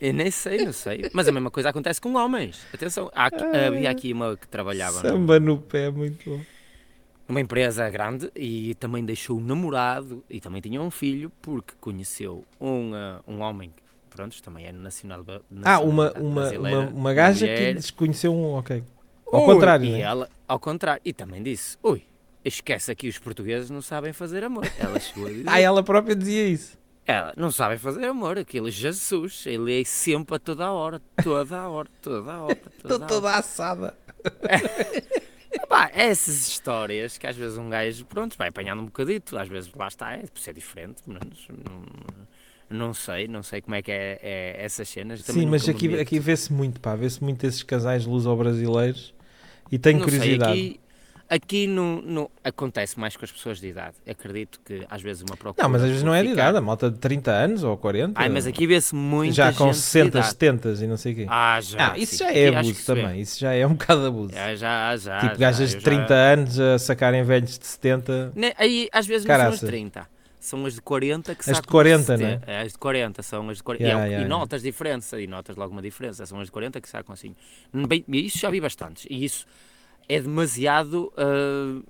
Eu 0.00 0.12
nem 0.14 0.30
sei, 0.30 0.64
não 0.64 0.72
sei. 0.72 1.10
Mas 1.12 1.26
a 1.28 1.32
mesma 1.32 1.50
coisa 1.50 1.70
acontece 1.70 2.00
com 2.00 2.14
homens. 2.14 2.60
Atenção, 2.72 3.10
há 3.14 3.28
havia 3.66 3.90
aqui 3.90 4.12
uma 4.12 4.36
que 4.36 4.46
trabalhava 4.46 5.02
numa- 5.02 5.10
Samba 5.10 5.40
no 5.40 5.58
pé, 5.58 5.90
muito 5.90 6.30
bom. 6.30 6.40
numa 7.28 7.40
empresa 7.40 7.88
grande 7.90 8.30
e 8.34 8.74
também 8.76 9.04
deixou 9.04 9.38
um 9.38 9.44
namorado 9.44 10.24
e 10.30 10.40
também 10.40 10.60
tinha 10.60 10.80
um 10.80 10.90
filho 10.90 11.30
porque 11.42 11.74
conheceu 11.80 12.44
um, 12.60 12.92
ah, 12.94 13.20
um 13.26 13.40
homem 13.40 13.70
que, 13.70 13.82
pronto, 14.08 14.40
também 14.42 14.66
é 14.66 14.72
nacional 14.72 15.24
ba- 15.24 15.42
Ah, 15.64 15.80
uma, 15.80 16.12
uma, 16.12 16.50
uma, 16.52 16.80
uma 16.88 17.14
gaja 17.14 17.46
que 17.46 17.52
mulher. 17.52 17.74
desconheceu 17.74 18.32
um. 18.32 18.52
Ok. 18.54 18.82
Ao 19.30 19.40
Ui, 19.40 19.46
contrário, 19.54 19.84
E 19.84 19.92
né? 19.92 20.00
ela, 20.00 20.28
ao 20.46 20.58
contrário. 20.60 21.02
E 21.04 21.12
também 21.12 21.42
disse, 21.42 21.76
ui, 21.82 22.02
esquece 22.44 22.90
aqui, 22.90 23.08
os 23.08 23.18
portugueses 23.18 23.68
não 23.68 23.82
sabem 23.82 24.12
fazer 24.12 24.42
amor. 24.44 24.64
Ela 24.78 24.98
chegou 25.00 25.26
a 25.26 25.28
dizer, 25.30 25.44
Ah, 25.48 25.60
ela 25.60 25.82
própria 25.82 26.14
dizia 26.16 26.46
isso. 26.48 26.78
Ela 27.08 27.32
não 27.38 27.50
sabem 27.50 27.78
fazer 27.78 28.04
amor, 28.04 28.38
aquilo, 28.38 28.70
Jesus, 28.70 29.46
ele 29.46 29.80
é 29.80 29.84
sempre 29.84 30.36
a 30.36 30.38
toda 30.38 30.66
a 30.66 30.72
hora, 30.72 31.00
toda 31.24 31.58
a 31.58 31.66
hora, 31.66 31.88
toda 32.02 32.30
a 32.30 32.42
hora, 32.42 32.56
toda 32.82 32.94
Estou 32.94 33.08
toda 33.08 33.34
assada. 33.34 33.96
Pá, 35.66 35.90
essas 35.94 36.46
histórias 36.48 37.16
que 37.16 37.26
às 37.26 37.34
vezes 37.34 37.56
um 37.56 37.70
gajo, 37.70 38.04
pronto, 38.04 38.36
vai 38.36 38.48
apanhando 38.48 38.82
um 38.82 38.84
bocadito, 38.84 39.38
às 39.38 39.48
vezes 39.48 39.72
lá 39.74 39.88
está, 39.88 40.12
é 40.12 40.26
por 40.26 40.38
ser 40.38 40.52
diferente, 40.52 41.00
mas 41.06 41.22
não, 41.48 41.82
não 42.68 42.92
sei, 42.94 43.26
não 43.26 43.42
sei 43.42 43.62
como 43.62 43.74
é 43.74 43.80
que 43.80 43.90
é, 43.90 44.18
é 44.22 44.56
essas 44.62 44.86
cenas. 44.86 45.22
também 45.22 45.44
Sim, 45.44 45.48
mas 45.48 45.66
aqui, 45.66 45.98
aqui 45.98 46.18
vê-se 46.18 46.52
muito, 46.52 46.78
pá. 46.78 46.94
Vê-se 46.94 47.24
muito 47.24 47.42
esses 47.46 47.62
casais 47.62 48.04
luso-brasileiros 48.04 49.14
e 49.72 49.78
tenho 49.78 50.00
Não 50.00 50.08
sei, 50.08 50.18
curiosidade. 50.18 50.52
aqui, 50.52 50.80
aqui 51.28 51.66
não, 51.66 52.00
não- 52.02 52.30
acontece 52.42 52.98
mais 52.98 53.16
com 53.16 53.24
as 53.24 53.30
pessoas 53.32 53.60
de 53.60 53.68
idade. 53.68 53.94
Acredito 54.08 54.60
que 54.64 54.86
às 54.88 55.02
vezes 55.02 55.22
uma 55.22 55.36
procura. 55.36 55.62
Não, 55.62 55.70
mas 55.72 55.82
às 55.82 55.88
vezes 55.88 56.02
não 56.02 56.14
é 56.14 56.22
de 56.22 56.30
idade, 56.30 56.56
a 56.56 56.60
malta 56.60 56.90
de 56.90 56.98
30 56.98 57.30
anos 57.30 57.62
ou 57.64 57.76
40. 57.76 58.20
Ai, 58.20 58.28
mas 58.28 58.46
aqui 58.46 58.66
vê-se 58.66 58.94
muita 58.94 59.34
já 59.34 59.52
com 59.52 59.66
gente 59.66 59.74
de 59.74 59.80
60, 59.80 60.08
idade. 60.18 60.26
70 60.28 60.68
e 60.84 60.86
não 60.86 60.96
sei 60.96 61.12
o 61.12 61.16
quê. 61.16 61.26
Ah, 61.28 61.60
já. 61.60 61.92
Ah, 61.92 61.98
isso 61.98 62.12
sim. 62.12 62.24
já 62.24 62.32
é 62.32 62.48
abuso 62.56 62.86
também. 62.86 63.20
Isso 63.20 63.40
já 63.40 63.52
é 63.52 63.66
um 63.66 63.74
bocado 63.74 64.06
abuso. 64.06 64.32
Já, 64.34 64.54
já, 64.56 64.96
já. 64.96 65.20
tipo, 65.20 65.32
já, 65.34 65.38
gajas 65.38 65.70
de 65.70 65.76
já- 65.76 65.82
30 65.82 66.14
anos 66.14 66.58
a 66.60 66.78
sacarem 66.78 67.22
velhos 67.22 67.58
de 67.58 67.66
70. 67.66 68.32
Ne- 68.34 68.54
Aí 68.58 68.88
às 68.92 69.06
vezes 69.06 69.26
não 69.26 69.36
são 69.36 69.48
as 69.48 69.60
30. 69.60 70.06
São 70.40 70.64
as 70.66 70.74
de 70.74 70.80
40 70.80 71.34
que 71.34 71.40
As 71.40 71.46
de 71.46 71.54
sacam 71.56 71.70
40, 71.72 72.14
os 72.14 72.20
não 72.20 72.26
é? 72.26 72.30
70. 72.34 72.50
É, 72.52 72.60
As 72.62 72.72
de 72.72 72.78
40 72.78 73.22
são 73.24 73.50
as 73.50 73.56
de 73.56 73.62
40. 73.64 73.84
Yeah, 73.84 74.00
e, 74.00 74.06
é- 74.06 74.10
yeah, 74.12 74.22
e 74.22 74.24
yeah. 74.24 74.38
notas 74.40 74.62
diferença, 74.62 75.20
e 75.20 75.26
notas 75.26 75.56
logo 75.56 75.72
uma 75.72 75.82
diferença. 75.82 76.24
São 76.24 76.38
as 76.40 76.46
de 76.46 76.52
40 76.52 76.80
que 76.80 76.88
sacam 76.88 77.12
assim. 77.12 77.34
Bem, 77.74 78.04
isso 78.08 78.38
já 78.38 78.48
vi 78.48 78.60
bastantes. 78.60 79.04
E 79.10 79.24
isso 79.24 79.44
é 80.08 80.20
demasiado. 80.20 81.12
ah, 81.16 81.80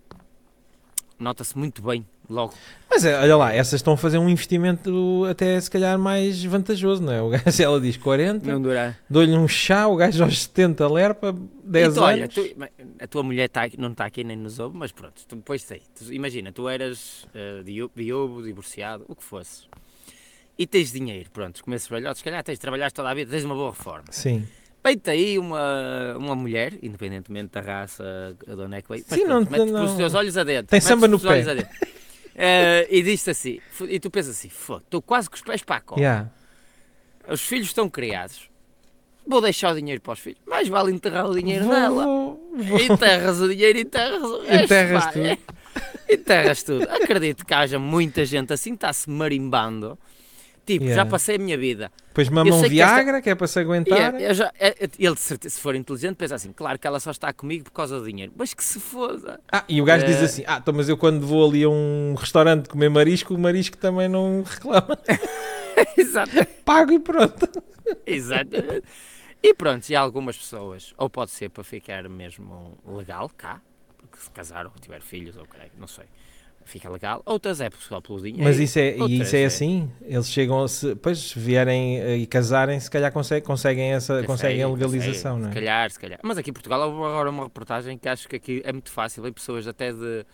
Nota-se 1.18 1.58
muito 1.58 1.82
bem 1.82 2.06
logo. 2.30 2.54
Mas 2.88 3.04
é, 3.04 3.18
olha 3.18 3.36
lá, 3.36 3.52
essas 3.52 3.74
estão 3.80 3.94
a 3.94 3.96
fazer 3.96 4.18
um 4.18 4.28
investimento 4.28 5.24
até 5.28 5.60
se 5.60 5.68
calhar 5.68 5.98
mais 5.98 6.44
vantajoso, 6.44 7.02
não 7.02 7.12
é? 7.12 7.20
O 7.20 7.28
gajo, 7.30 7.44
ela 7.60 7.80
diz 7.80 7.96
40, 7.96 8.46
Não 8.48 8.62
dura. 8.62 8.96
dou-lhe 9.10 9.36
um 9.36 9.48
chá, 9.48 9.88
o 9.88 9.96
gajo 9.96 10.22
aos 10.22 10.42
70 10.42 10.86
lerpa, 10.88 11.34
10 11.64 11.88
E 11.88 11.94
tu, 11.96 12.00
olha, 12.04 12.22
anos. 12.22 12.34
tu- 12.36 12.54
a 13.00 13.06
tua 13.08 13.22
mulher 13.24 13.48
tá, 13.48 13.62
não 13.76 13.90
está 13.90 14.04
aqui 14.04 14.22
nem 14.22 14.36
nos 14.36 14.60
ouve, 14.60 14.76
mas 14.78 14.92
pronto, 14.92 15.20
tu, 15.26 15.34
depois 15.34 15.60
sei. 15.62 15.82
Tu- 15.98 16.12
imagina, 16.12 16.52
tu 16.52 16.68
eras 16.68 17.24
uh, 17.34 17.88
viúvo, 17.96 18.40
divorciado, 18.40 19.04
o 19.08 19.16
que 19.16 19.24
fosse. 19.24 19.64
E 20.56 20.68
tens 20.68 20.92
dinheiro, 20.92 21.28
pronto, 21.32 21.64
começas 21.64 21.88
velhotes, 21.88 22.18
se 22.18 22.24
calhar 22.24 22.44
tens, 22.44 22.60
trabalhaste 22.60 22.94
toda 22.94 23.10
a 23.10 23.14
vida, 23.14 23.28
tens 23.28 23.44
uma 23.44 23.56
boa 23.56 23.70
reforma. 23.70 24.04
Sim. 24.10 24.46
Peita 24.82 25.10
aí 25.10 25.38
uma, 25.38 26.16
uma 26.18 26.34
mulher, 26.36 26.74
independentemente 26.82 27.50
da 27.52 27.60
raça 27.60 28.36
de 28.46 28.52
onde 28.54 28.76
é 28.76 28.82
que 28.82 28.88
veio, 28.88 29.04
mas 29.10 29.18
Sim, 29.20 29.26
não- 29.26 29.40
mete 29.40 29.70
não- 29.70 29.84
os 29.84 29.94
teus 29.94 30.14
olhos 30.14 30.36
adentro. 30.36 30.68
Tem 30.68 30.80
samba 30.80 31.08
no 31.08 31.18
pé. 31.18 31.44
Eh, 32.40 32.86
e 32.88 33.02
diz-te 33.02 33.30
assim, 33.30 33.60
e 33.88 33.98
tu 33.98 34.10
pensas 34.10 34.38
assim, 34.38 34.48
estou 34.48 35.02
quase 35.02 35.28
com 35.28 35.34
os 35.34 35.42
pés 35.42 35.62
para 35.62 35.76
a 35.76 35.80
cola. 35.80 36.00
Yeah. 36.00 36.30
Os 37.28 37.40
filhos 37.42 37.66
estão 37.66 37.90
criados. 37.90 38.48
Vou 39.26 39.40
deixar 39.40 39.72
o 39.72 39.74
dinheiro 39.76 40.00
para 40.00 40.12
os 40.12 40.20
filhos. 40.20 40.38
Mais 40.46 40.68
vale 40.68 40.92
enterrar 40.92 41.26
o 41.28 41.34
dinheiro 41.38 41.64
Vou- 41.64 41.74
dela. 41.74 42.04
vou- 42.04 42.50
vou- 42.56 42.80
Enterras 42.80 43.40
o 43.40 43.48
dinheiro, 43.48 43.78
enterras 43.80 44.22
o 44.22 44.40
resto. 44.42 44.64
Enterras 44.64 45.04
pá, 45.04 45.12
tudo. 45.12 45.38
Enterras 46.08 46.62
tudo. 46.62 46.82
Acredito 46.88 47.44
que 47.44 47.52
haja 47.52 47.78
muita 47.78 48.24
gente 48.24 48.52
assim, 48.52 48.72
está-se 48.72 49.10
marimbando. 49.10 49.98
Tipo, 50.68 50.84
Yeah. 50.84 51.02
já 51.02 51.10
passei 51.10 51.36
a 51.36 51.38
minha 51.38 51.56
vida. 51.56 51.90
Depois 52.08 52.28
mama 52.28 52.54
um 52.54 52.60
sei 52.60 52.68
que 52.68 52.80
esta- 52.80 52.94
Viagra, 52.96 53.22
que 53.22 53.30
é 53.30 53.34
para 53.34 53.46
se 53.46 53.58
aguentar. 53.58 54.14
é- 54.14 54.30
eu 54.30 54.34
já- 54.34 54.52
é- 54.60 54.84
é- 54.84 54.90
ele, 54.98 55.16
se 55.16 55.38
for 55.60 55.74
inteligente, 55.74 56.16
pensa 56.16 56.34
assim: 56.34 56.52
claro 56.52 56.78
que 56.78 56.86
ela 56.86 57.00
só 57.00 57.10
está 57.10 57.32
comigo 57.32 57.64
por 57.64 57.70
causa 57.72 57.98
do 57.98 58.04
dinheiro. 58.06 58.32
Mas 58.36 58.52
que 58.52 58.62
se 58.62 58.78
foda. 58.78 59.40
Ah, 59.50 59.64
e 59.66 59.80
o 59.80 59.84
gajo 59.86 60.04
diz 60.04 60.16
Eh, 60.20 60.24
assim: 60.24 60.44
Ah, 60.46 60.58
então, 60.60 60.74
mas 60.74 60.86
eu 60.90 60.96
quando 60.98 61.26
vou 61.26 61.48
ali 61.48 61.62
a 61.64 61.70
um 61.70 62.14
restaurante 62.18 62.68
comer 62.68 62.90
marisco, 62.90 63.34
o 63.34 63.38
marisco 63.38 63.78
também 63.78 64.08
não 64.08 64.42
reclama. 64.46 64.98
Exato. 65.96 66.30
Pago 66.64 66.92
e 66.92 66.98
pronto. 66.98 67.48
Exato. 68.06 68.50
E 69.42 69.54
pronto, 69.54 69.88
e 69.88 69.94
algumas 69.96 70.36
pessoas, 70.36 70.92
ou 70.98 71.08
pode 71.08 71.30
ser 71.30 71.48
para 71.48 71.62
ficar 71.64 72.08
mesmo 72.08 72.76
legal 72.86 73.30
cá, 73.36 73.60
porque 73.96 74.18
se 74.18 74.30
casar 74.30 74.66
ou 74.66 74.72
tiver 74.80 75.00
filhos, 75.00 75.36
ou 75.36 75.46
creio, 75.46 75.70
não 75.78 75.86
sei, 75.86 76.04
fica 76.68 76.88
legal. 76.90 77.22
Outras 77.26 77.60
é 77.60 77.68
só 77.88 78.00
pelo 78.00 78.20
dinheiro. 78.20 78.44
Mas 78.44 78.58
isso 78.58 78.78
é, 78.78 78.96
e 78.96 79.20
isso 79.20 79.34
é 79.34 79.44
assim? 79.44 79.90
Eles 80.02 80.30
chegam 80.30 80.62
a 80.62 80.68
se. 80.68 80.94
Pois, 80.96 81.18
se 81.18 81.38
vierem 81.38 81.98
eh, 81.98 82.16
e 82.18 82.26
casarem, 82.26 82.78
se 82.78 82.90
calhar 82.90 83.10
conseguem, 83.12 83.42
conseguem, 83.44 83.92
essa, 83.92 84.22
conseguem 84.24 84.62
a 84.62 84.68
legalização, 84.68 85.36
consegue, 85.36 85.42
não 85.42 85.48
é? 85.48 85.52
Se 85.52 85.54
calhar, 85.54 85.90
se 85.90 85.98
calhar. 86.00 86.20
Mas 86.22 86.38
aqui 86.38 86.50
em 86.50 86.52
Portugal 86.52 86.80
houve 86.88 86.96
agora 87.04 87.30
uma 87.30 87.44
reportagem 87.44 87.96
que 87.98 88.08
acho 88.08 88.28
que 88.28 88.36
aqui 88.36 88.62
é 88.64 88.72
muito 88.72 88.90
fácil, 88.90 89.26
em 89.26 89.32
pessoas 89.32 89.66
até 89.66 89.92
de. 89.92 90.24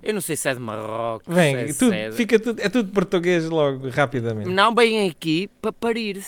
Eu 0.00 0.14
não 0.14 0.20
sei 0.20 0.36
se 0.36 0.48
é 0.48 0.54
de 0.54 0.60
Marrocos, 0.60 1.34
se 1.34 1.40
é, 1.40 1.72
tudo, 1.72 1.92
é 1.92 2.10
de- 2.10 2.14
fica 2.14 2.38
tudo, 2.38 2.60
é 2.62 2.68
tudo 2.68 2.92
português 2.92 3.46
logo, 3.48 3.88
rapidamente. 3.88 4.48
Não, 4.48 4.72
bem 4.72 5.08
aqui 5.08 5.50
para 5.60 5.72
parir. 5.72 6.22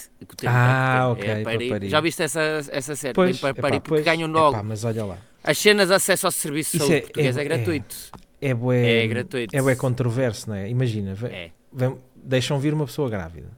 Ah, 0.45 1.03
é 1.03 1.05
ok, 1.13 1.25
para 1.45 1.59
parir. 1.69 1.89
Já 1.89 2.01
viste 2.01 2.21
essa, 2.21 2.41
essa 2.69 2.97
série? 2.97 3.15
Pois, 3.15 3.33
Bem 3.37 3.41
para 3.41 3.51
epá, 3.51 3.63
parir, 3.63 3.81
porque 3.81 3.91
pois, 3.91 4.05
ganham 4.05 4.29
logo. 4.29 4.57
epá, 4.57 4.63
mas 4.65 4.83
olha 4.85 5.05
lá. 5.05 5.19
As 5.45 5.57
cenas 5.57 5.87
de 5.89 5.95
acesso 5.95 6.27
ao 6.27 6.33
serviço 6.33 6.73
de 6.73 6.79
saúde 6.79 6.95
é- 6.97 7.01
português 7.03 7.37
é, 7.37 7.41
é- 7.41 7.45
gratuito. 7.45 7.97
É 8.41 8.55
bué, 8.55 9.05
É 9.05 9.07
gratuito. 9.07 9.55
é 9.57 9.61
bué 9.61 9.75
controverso, 9.77 10.49
não 10.49 10.57
é? 10.57 10.69
Imagina, 10.69 11.15
É. 11.31 11.51
vem- 11.73 11.99
deixam 12.17 12.59
vir 12.59 12.73
uma 12.73 12.87
pessoa 12.87 13.09
grávida, 13.11 13.49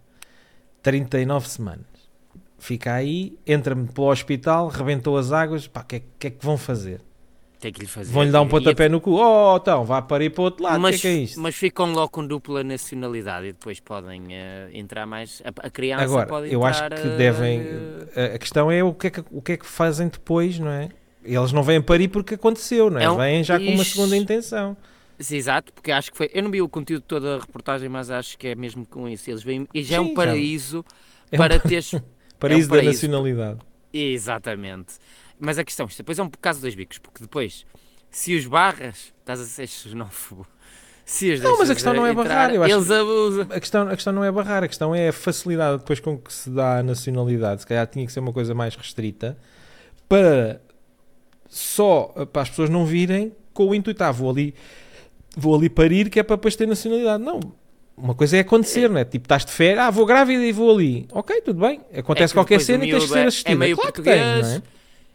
39 0.82 1.48
semanas, 1.48 1.86
fica 2.58 2.92
aí, 2.94 3.38
entra-me 3.46 3.86
pelo 3.88 4.08
hospital, 4.08 4.68
rebentou 4.68 5.16
as 5.16 5.32
águas, 5.32 5.66
pá, 5.66 5.80
o 5.80 5.84
que, 5.84 5.96
é- 5.96 6.02
que 6.18 6.26
é 6.26 6.30
que 6.30 6.44
vão 6.44 6.56
fazer? 6.58 7.00
Que 7.60 7.70
lhe 7.70 7.86
fazer. 7.86 8.10
Vão-lhe 8.10 8.32
dar 8.32 8.40
um 8.40 8.48
pontapé 8.48 8.88
no 8.88 9.00
cu, 9.00 9.12
oh, 9.12 9.56
então, 9.56 9.84
vá 9.84 10.02
parir 10.02 10.30
para 10.30 10.40
o 10.40 10.44
outro 10.46 10.64
lado, 10.64 10.74
que 10.74 10.80
mas, 10.80 10.96
é 10.96 10.98
que 10.98 11.06
é 11.06 11.12
isto? 11.12 11.40
mas 11.40 11.54
ficam 11.54 11.92
logo 11.92 12.08
com 12.08 12.26
dupla 12.26 12.64
nacionalidade 12.64 13.46
e 13.46 13.52
depois 13.52 13.78
podem 13.78 14.34
eh, 14.34 14.68
entrar 14.74 15.06
mais. 15.06 15.40
A, 15.44 15.68
a 15.68 15.70
criança 15.70 16.02
Agora, 16.02 16.26
pode 16.26 16.52
eu 16.52 16.64
acho 16.64 16.82
entrar, 16.82 17.00
que 17.00 17.06
eh, 17.06 17.16
devem. 17.16 17.60
A, 18.16 18.34
a 18.34 18.38
questão 18.40 18.68
é 18.68 18.82
o 18.82 18.92
que 18.92 19.06
é 19.06 19.10
que, 19.10 19.24
o 19.30 19.40
que 19.40 19.52
é 19.52 19.56
que 19.56 19.64
fazem 19.64 20.08
depois, 20.08 20.58
não 20.58 20.72
é? 20.72 20.88
Eles 21.24 21.52
não 21.52 21.62
vêm 21.62 21.80
parir 21.80 22.08
porque 22.08 22.34
aconteceu, 22.34 22.90
não 22.90 22.98
é? 23.00 23.04
É 23.04 23.10
um- 23.10 23.16
Vêm 23.16 23.44
já 23.44 23.58
com 23.58 23.66
uma 23.66 23.84
segunda 23.84 24.16
intenção. 24.16 24.76
Sim, 25.18 25.36
exato, 25.36 25.72
porque 25.72 25.92
acho 25.92 26.10
que 26.10 26.16
foi. 26.18 26.28
Eu 26.34 26.42
não 26.42 26.50
vi 26.50 26.60
o 26.60 26.68
conteúdo 26.68 27.04
todo 27.06 27.22
da 27.24 27.38
reportagem, 27.38 27.88
mas 27.88 28.10
acho 28.10 28.36
que 28.36 28.48
é 28.48 28.54
mesmo 28.56 28.84
com 28.86 29.08
isso. 29.08 29.30
Eles 29.30 29.42
vêm. 29.42 29.68
E 29.72 29.82
já 29.82 29.96
é 29.96 29.98
Sim, 30.00 30.04
um 30.06 30.08
já. 30.08 30.14
paraíso 30.14 30.84
É 31.30 31.36
um 31.36 31.38
para 31.38 31.58
teres. 31.60 31.92
Paraíso 32.40 32.68
da 32.68 32.74
paraíso. 32.76 32.92
nacionalidade. 33.06 33.60
Exatamente. 33.92 34.94
Mas 35.38 35.58
a 35.58 35.64
questão, 35.64 35.86
isto 35.86 35.98
depois 35.98 36.18
é 36.18 36.22
um 36.24 36.28
caso 36.40 36.58
de 36.58 36.62
dois 36.62 36.74
bicos, 36.74 36.98
porque 36.98 37.20
depois, 37.22 37.64
se 38.10 38.34
os 38.34 38.46
barras, 38.46 39.12
estás 39.20 39.40
a 39.40 39.44
ser 39.44 39.66
xenófobo. 39.68 40.44
Se 41.04 41.32
os 41.32 41.40
Não, 41.40 41.58
mas 41.58 41.70
a 41.70 41.74
questão 41.74 41.94
não 41.94 42.06
é 42.06 42.10
entrar, 42.10 42.24
barrar, 42.24 42.54
eu 42.54 42.62
acho 42.62 42.74
Eles 42.74 42.90
abusam. 42.90 43.46
A 43.50 43.60
questão, 43.60 43.88
a 43.88 43.94
questão 43.94 44.12
não 44.12 44.24
é 44.24 44.30
barrar, 44.32 44.62
a 44.64 44.68
questão 44.68 44.94
é 44.94 45.08
a 45.08 45.12
facilidade 45.12 45.78
depois 45.78 46.00
com 46.00 46.16
que 46.18 46.32
se 46.32 46.48
dá 46.50 46.78
a 46.78 46.82
nacionalidade. 46.82 47.60
Se 47.62 47.66
calhar 47.66 47.86
tinha 47.86 48.04
que 48.06 48.12
ser 48.12 48.20
uma 48.20 48.32
coisa 48.32 48.54
mais 48.54 48.74
restrita 48.74 49.36
para 50.08 50.60
só 51.54 52.12
eh, 52.16 52.24
para 52.24 52.42
as 52.42 52.50
pessoas 52.50 52.70
não 52.70 52.86
virem 52.86 53.32
com 53.52 53.68
o 53.68 53.74
intuito, 53.74 54.02
ah, 54.02 54.10
vou 54.10 54.30
ali, 54.30 54.54
vou 55.36 55.54
ali 55.54 55.68
parir 55.68 56.08
que 56.08 56.18
é 56.18 56.22
para 56.22 56.36
depois 56.36 56.56
ter 56.56 56.66
nacionalidade. 56.66 57.22
Não. 57.22 57.40
Uma 57.94 58.14
coisa 58.14 58.38
é 58.38 58.40
acontecer, 58.40 58.88
não 58.88 58.98
é? 58.98 59.04
Tipo, 59.04 59.26
estás 59.26 59.44
de 59.44 59.52
férias, 59.52 59.80
ah, 59.84 59.90
vou 59.90 60.06
grávida 60.06 60.42
e 60.42 60.50
vou 60.50 60.74
ali. 60.74 61.06
Ok, 61.12 61.42
tudo 61.42 61.60
bem. 61.60 61.80
Acontece 61.94 62.24
É 62.24 62.28
que 62.28 62.34
qualquer 62.34 62.60
cena 62.60 62.84
e 62.86 62.90
tens 62.90 63.02
de 63.02 63.08
ser 63.10 63.18
é- 63.18 63.26
assistido. 63.26 63.52
é 63.52 63.54
meio 63.54 63.76
claro 63.76 63.92
que 63.92 64.02
português, 64.02 64.46
tens, 64.48 64.56
é? 64.56 64.62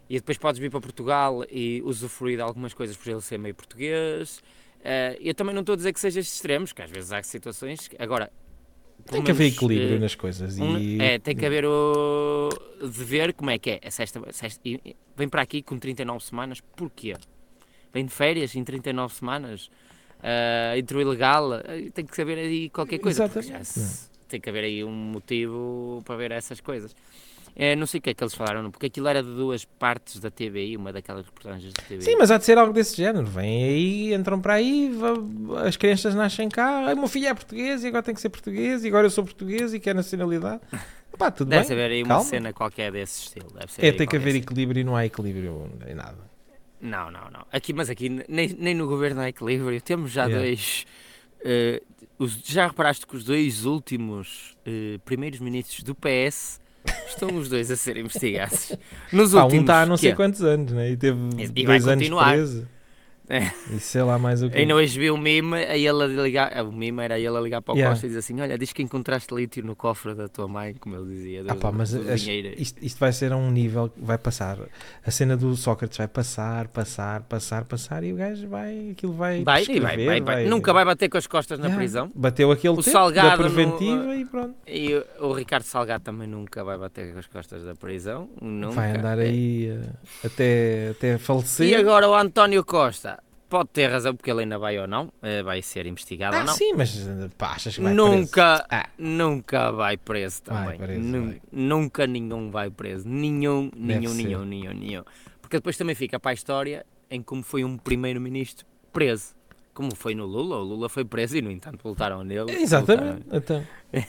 E 0.10 0.16
depois 0.20 0.38
podes 0.38 0.60
vir 0.60 0.70
para 0.70 0.80
Portugal 0.80 1.44
e 1.52 1.82
usufruir 1.84 2.36
de 2.38 2.42
algumas 2.44 2.74
coisas 2.74 2.96
por 2.96 3.10
ele 3.10 3.20
ser 3.22 3.40
meio 3.40 3.56
português. 3.56 4.42
Eh, 4.84 5.18
eu 5.20 5.34
também 5.34 5.54
não 5.56 5.62
estou 5.62 5.74
a 5.74 5.76
dizer 5.76 5.92
que 5.92 6.00
seja 6.00 6.20
extremos, 6.20 6.72
que 6.72 6.82
às 6.82 6.90
vezes 6.90 7.12
há 7.12 7.22
situações. 7.24 7.88
que- 7.88 7.96
Agora, 8.00 8.32
Tem 9.06 9.24
que 9.24 9.32
haver 9.32 9.48
equilíbrio 9.48 9.96
eh, 9.96 10.00
nas 10.00 10.16
coisas. 10.16 10.58
um- 10.60 10.78
e... 10.78 11.00
é, 11.02 11.18
tem 11.20 11.36
que 11.36 11.46
haver 11.46 11.66
o. 11.66 12.50
de 12.82 13.04
ver 13.04 13.34
como 13.34 13.50
é 13.50 13.58
que 13.58 13.72
é. 13.72 13.80
A 13.86 13.92
sexta, 13.92 14.22
sexta- 14.34 14.62
vem 15.16 15.30
para 15.30 15.42
aqui 15.42 15.62
com 15.62 15.78
39 15.80 16.24
semanas, 16.26 16.60
porquê? 16.76 17.16
Vem 17.94 18.06
de 18.06 18.12
férias 18.12 18.54
em 18.56 18.64
39 18.64 19.14
semanas, 19.16 19.70
ah, 20.22 20.78
entrou 20.78 21.02
ilegal, 21.02 21.54
ah, 21.54 21.62
tem 21.94 22.06
que 22.06 22.16
saber 22.16 22.38
aí 22.38 22.70
qualquer 22.70 22.98
coisa. 23.00 23.24
Exatamente. 23.24 23.66
se- 23.68 24.10
tem 24.28 24.42
que 24.42 24.50
haver 24.50 24.66
aí 24.66 24.84
um 24.84 24.92
motivo 24.92 26.02
para 26.04 26.18
ver 26.18 26.32
essas 26.32 26.60
coisas. 26.60 26.94
Eh, 27.60 27.76
não 27.76 27.88
sei 27.88 27.98
o 27.98 28.02
que 28.04 28.12
é 28.12 28.14
que 28.14 28.24
eles 28.24 28.36
falaram, 28.36 28.70
porque 28.70 28.86
aquilo 28.86 29.08
era 29.08 29.24
de 29.24 29.30
duas 29.34 29.66
partes 29.66 30.20
da 30.20 30.30
TVI, 30.30 30.78
uma 30.78 30.94
daquelas 30.94 31.26
reportagens 31.26 31.74
da 31.74 31.82
TVI. 31.82 32.04
Sim, 32.04 32.16
mas 32.16 32.30
há 32.30 32.38
de 32.38 32.46
ser 32.46 32.56
algo 32.56 32.72
desse 32.72 32.96
género. 32.96 33.26
Vêm 33.26 33.64
aí, 33.64 34.14
entram 34.14 34.40
para 34.40 34.54
aí, 34.54 34.92
as 35.66 35.76
crianças 35.76 36.14
nascem 36.14 36.48
cá. 36.50 36.86
Ai, 36.86 36.94
meu 36.94 37.08
filho 37.08 37.26
é 37.28 37.34
português 37.34 37.84
e 37.84 37.88
agora 37.88 38.04
tem 38.04 38.14
que 38.14 38.22
ser 38.22 38.30
português 38.30 38.84
e 38.84 38.88
agora 38.88 39.08
eu 39.08 39.10
sou 39.10 39.24
português 39.24 39.74
e 39.74 39.80
quero 39.80 39.98
nacionalidade. 39.98 40.62
Pá, 41.18 41.32
tudo 41.32 41.50
Deve 41.50 41.68
bem. 41.70 41.74
haver 41.78 41.92
aí 41.94 42.04
uma 42.04 42.10
calma. 42.10 42.24
cena 42.26 42.54
qualquer 42.54 42.92
desse 42.92 43.24
estilo. 43.24 43.48
É, 43.80 43.92
tem 43.92 44.06
que 44.06 44.16
haver 44.16 44.34
cena. 44.34 44.44
equilíbrio 44.44 44.82
e 44.82 44.84
não 44.84 44.96
há 44.96 45.04
equilíbrio 45.04 45.68
em 45.88 45.96
nada. 45.96 46.30
Não, 46.80 47.10
não, 47.10 47.32
não. 47.32 47.44
Aqui, 47.52 47.74
mas 47.74 47.90
aqui 47.90 48.08
nem, 48.30 48.50
nem 48.50 48.76
no 48.76 48.86
governo 48.86 49.22
há 49.22 49.30
equilíbrio. 49.30 49.82
Temos 49.82 50.12
já 50.12 50.26
Yeah. 50.26 50.46
dois. 50.46 50.86
eh, 51.44 51.82
os- 52.20 52.40
já 52.46 52.68
reparaste 52.68 53.08
que 53.08 53.16
os 53.16 53.24
dois 53.24 53.66
últimos 53.66 54.56
eh, 54.64 55.00
primeiros 55.04 55.40
ministros 55.40 55.82
do 55.82 55.96
PS 55.96 56.60
estão 57.08 57.36
os 57.38 57.50
dois 57.50 57.70
a 57.72 57.76
ser 57.76 57.98
investigados? 57.98 58.74
Nos 59.12 59.32
Pá, 59.34 59.40
um 59.40 59.44
últimos. 59.44 59.64
está 59.64 59.82
há 59.82 59.86
não 59.86 59.98
sei 59.98 60.12
quê? 60.12 60.16
quantos 60.16 60.42
anos, 60.44 60.72
né? 60.72 60.92
E 60.92 60.98
teve 60.98 61.18
E- 61.38 61.66
dois 61.66 61.88
anos 61.88 62.04
continuar. 62.04 62.34
preso. 62.34 62.68
É. 63.30 63.52
E 63.76 63.80
sei 63.80 64.02
lá 64.04 64.18
mais 64.18 64.42
o 64.42 64.50
que. 64.50 64.58
Ainda 64.58 64.74
hoje 64.74 64.98
vi 64.98 65.12
um 65.12 65.18
meme, 65.18 65.58
a 65.58 65.78
ele 65.78 65.90
a 66.04 66.08
ligar, 66.08 66.64
o 66.66 66.72
meme 66.72 67.04
era 67.04 67.20
ele 67.20 67.36
a 67.36 67.42
ligar 67.42 67.62
para 67.62 67.74
o 67.74 67.78
Yeah. 67.78 67.94
Costa 67.94 68.06
e 68.06 68.10
dizer 68.10 68.20
assim: 68.20 68.40
Olha, 68.40 68.58
diz 68.58 68.72
que 68.72 68.82
encontraste 68.82 69.36
lítio 69.36 69.66
no 69.66 69.76
cofre 69.76 70.14
da 70.16 70.30
tua 70.30 70.48
mãe, 70.48 70.74
como 70.80 70.96
ele 70.96 71.08
dizia. 71.14 71.44
Do, 71.44 71.52
Ah 71.52 71.56
pá, 71.56 71.72
mas 71.72 71.90
dinheiro. 71.92 72.54
isto, 72.58 72.78
isto 72.84 72.98
vai 72.98 73.12
ser 73.12 73.34
a 73.34 73.36
um 73.38 73.52
nível 73.52 73.90
que 73.90 74.00
vai 74.02 74.18
passar. 74.18 74.58
A 75.06 75.12
cena 75.12 75.36
do 75.36 75.56
Sócrates 75.58 75.98
vai 75.98 76.08
passar, 76.08 76.70
passar, 76.70 77.22
passar, 77.24 77.66
passar 77.66 78.04
e 78.06 78.14
o 78.14 78.16
gajo 78.16 78.48
vai. 78.48 78.92
Aquilo 78.92 79.12
vai. 79.14 79.44
Vai, 79.44 79.66
vai, 79.66 80.06
vai, 80.06 80.22
vai. 80.22 80.46
Nunca 80.46 80.72
vai 80.72 80.86
bater 80.86 81.10
com 81.10 81.18
as 81.18 81.28
costas 81.28 81.60
na 81.60 81.66
Yeah. 81.66 81.78
prisão. 81.78 82.12
Bateu 82.16 82.50
aquele 82.50 82.78
O 82.80 82.82
Salgado 82.82 83.30
da 83.30 83.36
no- 83.38 83.44
preventiva 83.44 84.16
e 84.16 84.24
pronto. 84.26 84.56
E 84.66 84.96
o- 85.20 85.28
o 85.28 85.34
Ricardo 85.34 85.64
Salgado 85.64 86.02
também 86.04 86.28
nunca 86.30 86.64
vai 86.64 86.78
bater 86.78 87.12
com 87.12 87.20
as 87.20 87.28
costas 87.28 87.64
da 87.66 87.76
prisão. 87.76 88.30
Nunca. 88.42 88.76
Vai 88.76 88.92
andar 88.98 89.20
É. 89.20 89.24
aí 89.24 89.68
eh, 89.70 89.90
até, 90.26 90.90
até 90.92 91.18
falecer. 91.18 91.68
E 91.68 91.76
agora 91.76 92.08
o 92.08 92.16
António 92.16 92.64
Costa 92.64 93.17
pode 93.50 93.70
ter 93.70 93.88
razão 93.88 94.16
porque 94.16 94.30
ele 94.30 94.42
ainda 94.42 94.58
vai 94.60 94.78
ou 94.80 94.88
não, 94.88 95.12
eh, 95.22 95.42
vai 95.44 95.62
ser 95.62 95.86
investigado 95.86 96.36
ah, 96.36 96.40
ou 96.40 96.46
não. 96.46 96.54
sim, 96.54 96.74
mas 96.74 97.08
eh, 97.08 97.30
pá, 97.38 97.54
achas 97.54 97.76
que 97.76 97.82
vai 97.82 97.94
nunca, 97.94 98.66
Ah. 98.70 98.90
nunca 98.98 99.72
vai 99.72 99.98
preso 99.98 100.42
Vai 100.46 100.64
também. 100.78 100.78
preso, 100.80 101.02
Nu- 101.02 101.26
vai. 101.28 101.42
Nunca 101.52 102.08
nenhum 102.08 102.52
vai 102.52 102.70
preso. 102.70 103.08
Nenhum, 103.08 103.72
nenhum, 103.76 104.10
ser. 104.10 104.24
nenhum, 104.24 104.46
nenhum, 104.46 104.74
nenhum. 104.74 105.04
Porque 105.42 105.58
depois 105.58 105.78
também 105.78 105.96
fica 105.96 106.20
para 106.20 106.32
a 106.32 106.34
história 106.34 106.86
em 107.10 107.22
como 107.22 107.42
foi 107.44 107.64
um 107.64 107.78
primeiro-ministro 107.78 108.66
preso. 108.92 109.36
Como 109.74 109.96
foi 109.96 110.16
no 110.16 110.26
Lula, 110.26 110.58
o 110.58 110.64
Lula 110.64 110.90
foi 110.90 111.06
preso 111.06 111.38
e 111.38 111.42
no 111.42 111.52
entanto 111.52 111.80
voltaram 111.84 112.24
nele. 112.24 112.46
preso? 112.46 112.62
Exatamente. 112.64 113.26
Então, 113.32 113.66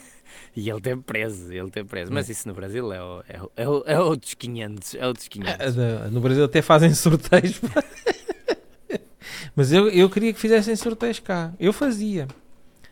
E 0.56 0.68
ele 0.68 0.80
teve 0.80 1.00
preso, 1.02 1.52
ele 1.52 1.70
teve 1.70 1.88
preso. 1.88 2.12
Mas 2.12 2.28
isso 2.28 2.46
no 2.48 2.54
Brasil 2.54 2.92
é, 2.92 3.02
o- 3.02 3.22
é, 3.56 3.68
o- 3.68 3.82
é, 3.86 3.92
é 3.94 4.00
outros 4.00 4.34
500, 4.34 4.94
é 4.94 5.06
outros 5.06 5.26
500. 5.28 5.54
ah, 5.60 5.70
da- 5.70 6.10
no 6.10 6.20
Brasil 6.20 6.44
até 6.44 6.60
fazem 6.60 6.92
sorteios. 6.94 7.58
pá. 7.58 7.82
Mas 9.58 9.72
eu, 9.72 9.88
eu 9.88 10.08
queria 10.08 10.32
que 10.32 10.38
fizessem 10.38 10.76
sorteios 10.76 11.18
cá. 11.18 11.52
Eu 11.58 11.72
fazia. 11.72 12.28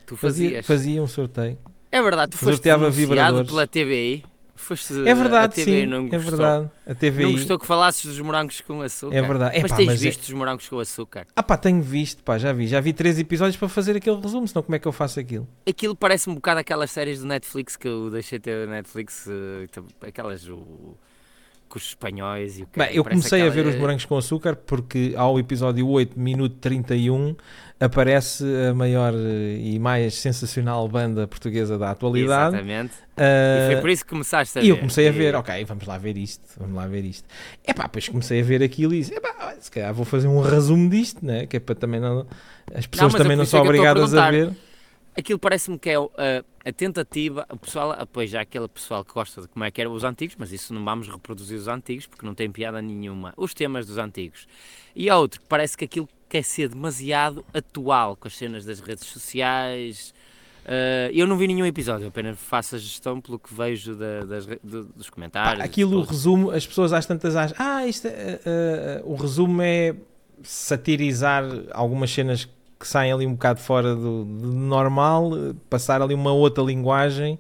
tu 0.05 0.17
Fazia, 0.17 0.49
fazias. 0.49 0.67
fazia 0.67 1.01
um 1.03 1.07
sorteio. 1.07 1.57
É 1.93 2.03
verdade, 2.03 2.33
tu 2.33 2.39
foste 2.39 2.55
Sorteava 2.57 2.91
vibradores. 2.91 3.49
pela 3.49 3.67
TVI. 3.67 4.25
Foste, 4.59 4.95
É 5.07 5.15
verdade, 5.15 5.45
a 5.61 5.65
TVI 5.65 5.65
sim. 5.83 5.87
não 5.87 6.07
É 6.07 6.09
gostou. 6.09 6.21
verdade. 6.23 6.71
A 6.87 6.95
TVI. 6.95 7.23
Não 7.25 7.33
gostou 7.33 7.59
que 7.59 7.67
falasses 7.67 8.05
dos 8.07 8.19
morangos 8.21 8.61
com 8.63 8.81
açúcar. 8.81 9.15
É 9.15 9.23
verdade. 9.23 9.55
Mas 9.61 9.65
Epá, 9.71 9.77
tens 9.77 9.87
mas 9.87 10.01
é- 10.03 10.05
visto 10.09 10.23
os 10.23 10.31
morangos 10.33 10.69
com 10.69 10.79
açúcar? 10.81 11.27
Ah 11.37 11.43
pá, 11.43 11.57
tenho 11.59 11.81
visto, 11.83 12.23
pá, 12.25 12.37
já 12.39 12.53
vi. 12.53 12.67
Já 12.67 12.81
vi 12.81 12.93
três 12.93 13.19
episódios 13.19 13.57
para 13.57 13.69
fazer 13.69 13.97
aquele 13.97 14.19
resumo, 14.21 14.49
senão 14.49 14.63
como 14.63 14.75
é 14.75 14.79
que 14.79 14.89
eu 14.89 14.93
faço 14.93 15.21
aquilo? 15.21 15.47
Aquilo 15.69 15.95
parece 15.95 16.29
um 16.31 16.35
bocado 16.35 16.59
aquelas 16.61 16.91
séries 16.91 17.21
do 17.21 17.27
Netflix 17.27 17.77
que 17.77 17.87
eu 17.87 18.11
deixei 18.11 18.39
ter 18.41 18.67
no 18.67 18.73
Netflix, 18.73 19.29
eh, 19.29 19.67
aquelas 20.09 20.49
o- 20.49 20.97
espanhóis 21.83 22.59
e 22.59 22.63
o 22.63 22.67
que 22.67 22.79
Bem, 22.79 22.89
eu 22.95 23.03
parece 23.05 23.21
comecei 23.23 23.41
a 23.43 23.45
aquela- 23.49 23.65
ver 23.65 23.71
os 23.71 23.77
morangos 23.81 24.05
com 24.05 24.17
açúcar 24.17 24.57
porque 24.57 25.13
ao 25.17 25.39
episódio 25.39 25.89
8, 25.89 26.19
minuto 26.19 26.57
31, 26.61 27.35
aparece 27.79 28.45
a 28.71 28.75
maior 28.75 29.13
eh, 29.15 29.59
e 29.61 29.79
mais 29.79 30.15
sensacional 30.15 30.89
banda 30.89 31.27
portuguesa 31.27 31.77
da 31.77 31.91
atualidade. 31.91 32.55
Exatamente. 32.57 32.95
Ah, 33.17 33.23
E 33.69 33.73
foi 33.73 33.81
por 33.81 33.91
isso 33.91 34.03
que 34.05 34.09
começaste 34.11 34.59
a 34.59 34.63
e 34.63 34.65
ver. 34.65 34.71
eu 34.71 34.77
comecei 34.79 35.09
a 35.09 35.13
ver, 35.13 35.35
E- 35.35 35.37
ok, 35.37 35.65
vamos 35.65 35.87
lá 35.87 35.99
ver 35.99 36.17
isto, 36.17 36.43
vamos 36.59 36.75
lá 36.77 36.87
ver 36.87 37.05
isto. 37.05 37.29
Epá, 37.67 37.83
depois 37.85 38.09
comecei 38.09 38.41
a 38.41 38.45
ver 38.45 38.63
aquilo 38.63 38.95
e 38.95 39.01
disse, 39.01 39.15
epá, 39.15 39.55
se 39.61 39.71
calhar 39.71 39.93
vou 39.93 40.05
fazer 40.05 40.27
um 40.29 40.41
resumo 40.41 40.89
disto, 40.89 41.25
né? 41.25 41.47
que 41.47 41.57
é 41.57 41.61
para 41.61 41.75
também 41.75 42.01
não... 42.01 42.27
As 42.75 42.87
pessoas 42.87 43.15
é 43.15 43.19
também 43.19 43.37
não 43.37 43.45
são 43.45 43.59
é 43.59 43.61
eu 43.61 43.65
a 43.65 43.69
obrigadas 43.69 44.15
a, 44.15 44.23
perguntar. 44.31 44.53
ver. 44.53 44.57
Aquilo 45.19 45.39
parece-me 45.39 45.79
que 45.79 45.89
é 45.91 45.99
uh, 45.99 46.11
a 46.69 46.73
tentativa, 46.73 47.47
o 47.51 47.57
pessoal, 47.57 47.93
apoia 47.93 48.27
já 48.27 48.41
aquele 48.41 48.67
pessoal 48.67 49.05
que 49.05 49.13
gosta 49.15 49.43
de 49.43 49.49
como 49.49 49.65
é 49.65 49.71
que 49.71 49.81
eram 49.81 49.93
os 49.93 50.03
antigos, 50.03 50.35
mas 50.39 50.51
isso 50.53 50.75
não 50.75 50.85
vamos 50.85 51.09
reproduzir 51.09 51.57
os 51.59 51.69
antigos 51.69 52.07
porque 52.07 52.27
não 52.27 52.35
tem 52.35 52.51
piada 52.51 52.83
nenhuma. 52.83 53.33
Os 53.37 53.55
temas 53.55 53.87
dos 53.87 53.99
antigos. 53.99 54.47
E 54.95 55.09
há 55.09 55.17
outro 55.17 55.41
que 55.41 55.47
parece 55.47 55.77
que 55.77 55.85
aquilo 55.85 56.09
quer 56.29 56.43
ser 56.43 56.69
demasiado 56.69 57.45
atual 57.55 58.17
com 58.17 58.27
as 58.27 58.37
cenas 58.37 58.65
das 58.65 58.81
redes 58.81 59.05
sociais. 59.07 60.13
Uh, 60.65 61.09
eu 61.13 61.29
não 61.29 61.37
vi 61.39 61.47
nenhum 61.47 61.65
episódio, 61.65 62.09
apenas 62.09 62.37
faço 62.41 62.75
a 62.75 62.79
gestão 62.79 63.21
pelo 63.21 63.39
que 63.39 63.55
vejo 63.55 63.95
da- 63.95 64.25
das 64.25 64.47
do- 64.47 64.87
dos 64.87 65.07
Pá, 65.09 65.15
comentários. 65.15 65.65
aquilo, 65.65 65.99
o 65.99 66.03
resumo, 66.03 66.51
as 66.51 66.67
pessoas 66.67 66.93
às 66.93 67.07
tantas 67.07 67.37
acham, 67.37 67.57
ah, 67.61 67.87
isto 67.87 68.09
é, 68.09 68.11
eh, 68.11 68.41
eh, 68.45 69.03
o 69.05 69.15
resumo 69.15 69.63
é 69.63 69.95
satirizar 70.43 71.45
algumas 71.71 72.11
cenas 72.11 72.49
que 72.79 72.87
saem 72.87 73.13
ali 73.13 73.27
um 73.27 73.33
bocado 73.33 73.61
fora 73.61 73.95
do, 73.95 74.25
do 74.25 74.53
normal, 74.53 75.31
eh, 75.37 75.55
passar 75.71 76.03
ali 76.03 76.15
uma 76.15 76.33
outra 76.33 76.63
linguagem, 76.63 77.39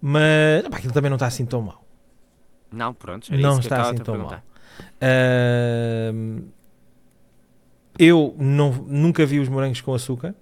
mas 0.00 0.66
pá, 0.68 0.76
aquilo 0.78 0.92
também 0.92 1.08
não 1.08 1.16
está 1.16 1.26
assim 1.26 1.46
tão 1.46 1.62
mal. 1.62 1.84
Não, 2.72 2.92
pronto, 2.94 3.32
Não 3.34 3.58
está 3.58 3.82
assim 3.82 3.96
a 3.96 4.00
tão 4.00 4.14
perguntar. 4.14 4.42
Ahm, 5.00 6.42
eu 7.98 8.34
não, 8.38 8.72
nunca 8.72 9.24
vi 9.26 9.38
os 9.38 9.48
morangos 9.48 9.80
com 9.80 9.92
açúcar, 9.94 10.34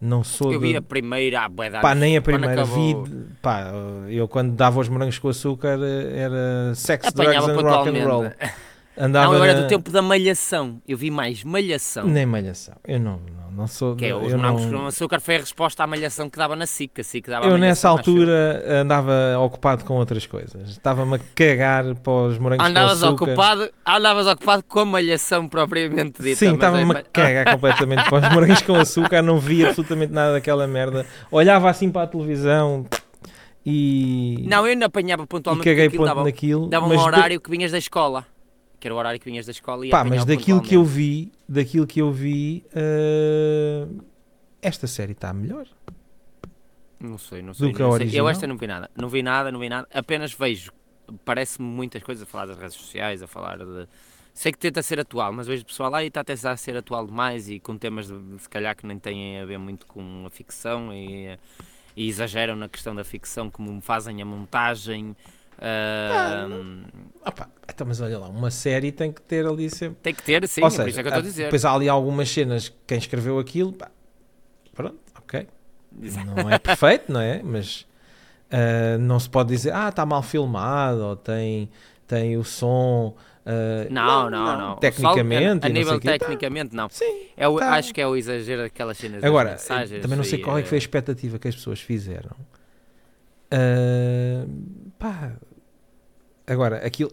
não 0.00 0.24
sou 0.24 0.52
Eu 0.52 0.58
de- 0.60 0.66
vi 0.68 0.76
a 0.76 0.82
primeira, 0.82 1.42
ah, 1.42 1.48
bué 1.48 1.70
de 1.70 1.80
Pá, 1.80 1.94
nem 1.94 2.16
a 2.16 2.22
primeira 2.22 2.64
vi. 2.64 2.94
Pá, 3.42 3.70
eu 4.08 4.26
quando 4.26 4.52
dava 4.54 4.80
os 4.80 4.88
morangos 4.88 5.18
com 5.18 5.28
açúcar 5.28 5.78
eh, 5.82 6.18
era 6.18 6.74
sex, 6.74 7.08
Apanhava 7.08 7.46
drugs 7.52 7.64
and 7.64 7.68
rock 7.70 7.88
and 7.90 8.08
roll. 8.08 8.24
Andava 8.96 9.26
Não, 9.26 9.34
agora 9.34 9.54
na- 9.54 9.60
do 9.62 9.66
tempo 9.66 9.90
da 9.90 10.00
malhação. 10.00 10.80
Eu 10.86 10.96
vi 10.96 11.10
mais 11.10 11.42
malhação. 11.42 12.06
Nem 12.06 12.24
malhação. 12.24 12.74
Eu 12.86 13.00
não, 13.00 13.18
não, 13.18 13.50
não 13.50 13.66
sou. 13.66 13.96
Que 13.96 14.04
é, 14.04 14.12
eu 14.12 14.38
não- 14.38 14.70
com 14.70 14.86
açúcar 14.86 15.20
foi 15.20 15.34
a 15.34 15.38
resposta 15.40 15.82
à 15.82 15.86
malhação 15.86 16.30
que 16.30 16.38
dava 16.38 16.54
na 16.54 16.64
SIC. 16.64 17.02
SIC 17.02 17.28
dava 17.28 17.46
eu 17.46 17.58
nessa 17.58 17.88
altura 17.88 18.62
andava 18.82 19.12
ocupado 19.40 19.84
com 19.84 19.94
outras 19.94 20.26
coisas. 20.26 20.70
Estava-me 20.70 21.16
a 21.16 21.20
cagar 21.34 21.92
para 21.96 22.12
os 22.12 22.38
morangos 22.38 22.64
Andavas 22.64 23.00
com 23.00 23.06
açúcar. 23.06 23.24
ocupado, 23.24 23.70
andavas 23.84 24.26
ocupado 24.28 24.62
com 24.62 24.78
a 24.80 24.84
malhação 24.84 25.48
propriamente 25.48 26.22
dita. 26.22 26.36
Sim, 26.36 26.54
estava-me 26.54 26.94
é- 26.94 26.98
a 26.98 27.02
cagar 27.12 27.50
completamente 27.52 28.08
para 28.08 28.28
os 28.28 28.32
morangos 28.32 28.62
com 28.62 28.76
açúcar, 28.76 29.22
não 29.22 29.40
via 29.40 29.68
absolutamente 29.70 30.12
nada 30.12 30.34
daquela 30.34 30.68
merda. 30.68 31.04
Olhava 31.32 31.68
assim 31.68 31.90
para 31.90 32.02
a 32.02 32.06
televisão 32.06 32.86
e, 33.66 34.44
Não, 34.46 34.58
eu 34.58 34.72
ainda 34.72 34.86
apanhava 34.86 35.22
e 35.22 35.26
pontualmente 35.26 35.64
caguei 35.64 35.84
porque 35.84 35.96
aquilo 35.96 36.04
ponto 36.04 36.14
dava, 36.14 36.24
naquilo. 36.24 36.68
dava 36.68 36.86
um 36.86 36.88
mas 36.90 36.98
de- 37.00 37.04
horário 37.06 37.40
que 37.40 37.50
vinhas 37.50 37.72
da 37.72 37.78
escola. 37.78 38.24
Que 38.84 38.88
era 38.88 38.94
o 38.94 38.98
horário 38.98 39.18
que 39.18 39.24
vinhas 39.24 39.46
da 39.46 39.52
escola 39.52 39.86
e 39.86 39.88
Pá, 39.88 40.04
mas 40.04 40.26
daquilo 40.26 40.60
que 40.60 40.76
eu 40.76 40.84
vi, 40.84 41.32
daquilo 41.48 41.86
que 41.86 42.02
eu 42.02 42.12
vi, 42.12 42.66
eh, 42.74 43.86
esta 44.60 44.86
série 44.86 45.12
está 45.12 45.32
melhor. 45.32 45.66
Não 47.00 47.16
sei, 47.16 47.40
não 47.40 47.54
sei. 47.54 47.72
que 47.72 47.82
a 47.82 47.90
sei. 47.92 48.10
Eu 48.12 48.28
esta 48.28 48.46
não 48.46 48.58
vi 48.58 48.66
nada. 48.66 48.90
Não 48.94 49.08
vi 49.08 49.22
nada, 49.22 49.50
não 49.50 49.58
vi 49.58 49.70
nada. 49.70 49.88
Apenas 49.90 50.34
vejo. 50.34 50.70
Parece-me 51.24 51.66
muitas 51.66 52.02
coisas 52.02 52.24
a 52.24 52.26
falar 52.26 52.44
das 52.44 52.58
redes 52.58 52.74
sociais, 52.74 53.22
a 53.22 53.26
falar 53.26 53.56
de. 53.56 53.88
Sei 54.34 54.52
que 54.52 54.58
tenta 54.58 54.82
ser 54.82 55.00
atual, 55.00 55.32
mas 55.32 55.46
vejo 55.46 55.62
o 55.62 55.66
pessoal 55.66 55.88
lá 55.88 56.04
e 56.04 56.08
está 56.08 56.20
a 56.20 56.24
tentar 56.24 56.54
ser 56.58 56.76
atual 56.76 57.06
demais 57.06 57.48
e 57.48 57.58
com 57.58 57.78
temas 57.78 58.08
de, 58.08 58.38
se 58.38 58.50
calhar 58.50 58.76
que 58.76 58.86
nem 58.86 58.98
têm 58.98 59.40
a 59.40 59.46
ver 59.46 59.56
muito 59.56 59.86
com 59.86 60.24
a 60.26 60.30
ficção 60.30 60.92
e, 60.92 61.38
e 61.96 62.06
exageram 62.06 62.54
na 62.54 62.68
questão 62.68 62.94
da 62.94 63.02
ficção, 63.02 63.48
como 63.48 63.80
fazem 63.80 64.20
a 64.20 64.26
montagem. 64.26 65.16
Ah, 65.58 66.46
Ah 67.24 67.32
pá, 67.32 67.48
então, 67.70 67.86
mas 67.86 68.00
olha 68.00 68.18
lá, 68.18 68.28
uma 68.28 68.50
série 68.50 68.92
tem 68.92 69.10
que 69.12 69.22
ter 69.22 69.46
ali 69.46 69.70
sempre. 69.70 69.96
tem 70.02 70.14
que 70.14 70.22
ter, 70.22 70.46
sim, 70.46 70.62
Ou 70.62 70.68
por 70.70 70.76
seja, 70.76 70.88
isso 70.90 71.00
é 71.00 71.02
que 71.02 71.08
eu 71.08 71.10
estou 71.10 71.18
a 71.18 71.20
há- 71.20 71.22
dizer. 71.22 71.44
depois 71.44 71.64
há 71.64 71.72
ali 71.72 71.88
algumas 71.88 72.28
cenas, 72.28 72.72
quem 72.86 72.98
escreveu 72.98 73.38
aquilo, 73.38 73.72
pá, 73.72 73.90
pronto, 74.74 74.98
ok. 75.16 75.46
Não 76.36 76.50
é 76.50 76.58
perfeito, 76.58 77.10
não 77.12 77.20
é? 77.20 77.40
Mas 77.42 77.86
ah, 78.50 78.98
não 78.98 79.18
se 79.18 79.28
pode 79.30 79.48
dizer, 79.50 79.72
ah, 79.72 79.88
está 79.88 80.04
mal 80.04 80.22
filmado, 80.22 81.00
ou 81.04 81.16
tem, 81.16 81.70
tem 82.06 82.36
o 82.36 82.44
som. 82.44 83.16
ah, 83.46 83.86
Não, 83.90 84.28
não, 84.28 84.58
não. 84.58 84.76
Tecnicamente, 84.76 85.60
Só 85.62 85.66
a, 85.66 85.66
a 85.66 85.68
não 85.68 85.74
nível 85.74 86.00
quê. 86.00 86.18
técnicamente, 86.18 86.74
não. 86.76 86.88
Sim, 86.90 87.28
É 87.36 87.48
o- 87.48 87.58
tá. 87.58 87.72
Acho 87.74 87.94
que 87.94 88.00
é 88.00 88.06
o 88.06 88.14
exagero 88.16 88.62
daquelas 88.62 88.98
cenas 88.98 89.24
Agora, 89.24 89.56
também 90.02 90.16
não 90.18 90.24
sei 90.24 90.38
e, 90.38 90.42
qual 90.42 90.58
é 90.58 90.62
que 90.62 90.68
foi 90.68 90.76
a 90.76 90.80
eh, 90.80 90.84
expectativa 90.84 91.38
que 91.38 91.48
as 91.48 91.54
pessoas 91.54 91.80
fizeram. 91.80 92.36
Ah, 93.50 94.46
pá, 94.98 95.32
agora, 96.46 96.76
aquilo 96.86 97.10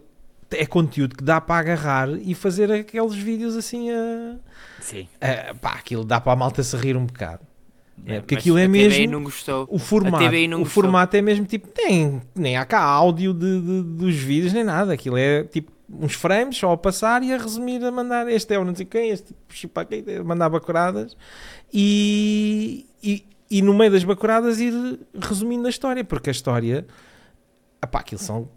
é 0.51 0.65
conteúdo 0.65 1.15
que 1.15 1.23
dá 1.23 1.39
para 1.39 1.59
agarrar 1.59 2.09
e 2.09 2.33
fazer 2.35 2.71
aqueles 2.71 3.13
vídeos 3.15 3.55
assim 3.55 3.89
a. 3.91 4.35
Sim. 4.81 5.07
a- 5.21 5.53
pá, 5.55 5.71
aquilo 5.73 6.03
dá 6.03 6.19
para 6.19 6.33
a 6.33 6.35
malta 6.35 6.61
se 6.63 6.75
rir 6.75 6.97
um 6.97 7.05
bocado. 7.05 7.41
É, 8.05 8.19
porque 8.19 8.35
aquilo 8.35 8.57
é 8.57 8.67
mesmo-. 8.67 8.97
O 9.69 9.77
formato, 9.77 10.15
o 10.57 10.59
gostou. 10.63 10.83
formato 10.83 11.15
é 11.17 11.21
mesmo 11.21 11.45
tipo, 11.45 11.67
nem, 11.77 12.19
nem 12.33 12.57
há 12.57 12.65
cá 12.65 12.79
áudio 12.81 13.31
de, 13.33 13.61
de- 13.61 13.83
dos 13.83 14.15
vídeos 14.15 14.53
nem 14.53 14.63
nada. 14.63 14.91
Aquilo 14.93 15.17
é 15.17 15.43
tipo 15.43 15.71
uns 15.93 16.13
frames 16.13 16.57
só 16.57 16.71
a 16.71 16.77
passar 16.77 17.21
e 17.21 17.31
a 17.33 17.37
resumir, 17.37 17.83
a 17.83 17.91
mandar 17.91 18.27
este 18.29 18.53
é 18.55 18.59
o 18.59 18.63
não 18.65 18.73
sei 18.73 18.85
quem, 18.85 19.09
este 19.11 19.35
chupa 19.49 19.83
quem, 19.85 20.03
mandar 20.23 20.49
bacuradas 20.49 21.15
e, 21.71 22.85
e, 23.03 23.25
e 23.49 23.61
no 23.61 23.73
meio 23.73 23.91
das 23.91 24.03
bacuradas 24.03 24.59
ir 24.59 24.73
resumindo 25.21 25.67
a 25.67 25.69
história, 25.69 26.03
porque 26.03 26.29
a 26.29 26.31
história, 26.31 26.85
apá, 27.81 27.99
aquilo 27.99 28.21
são 28.21 28.47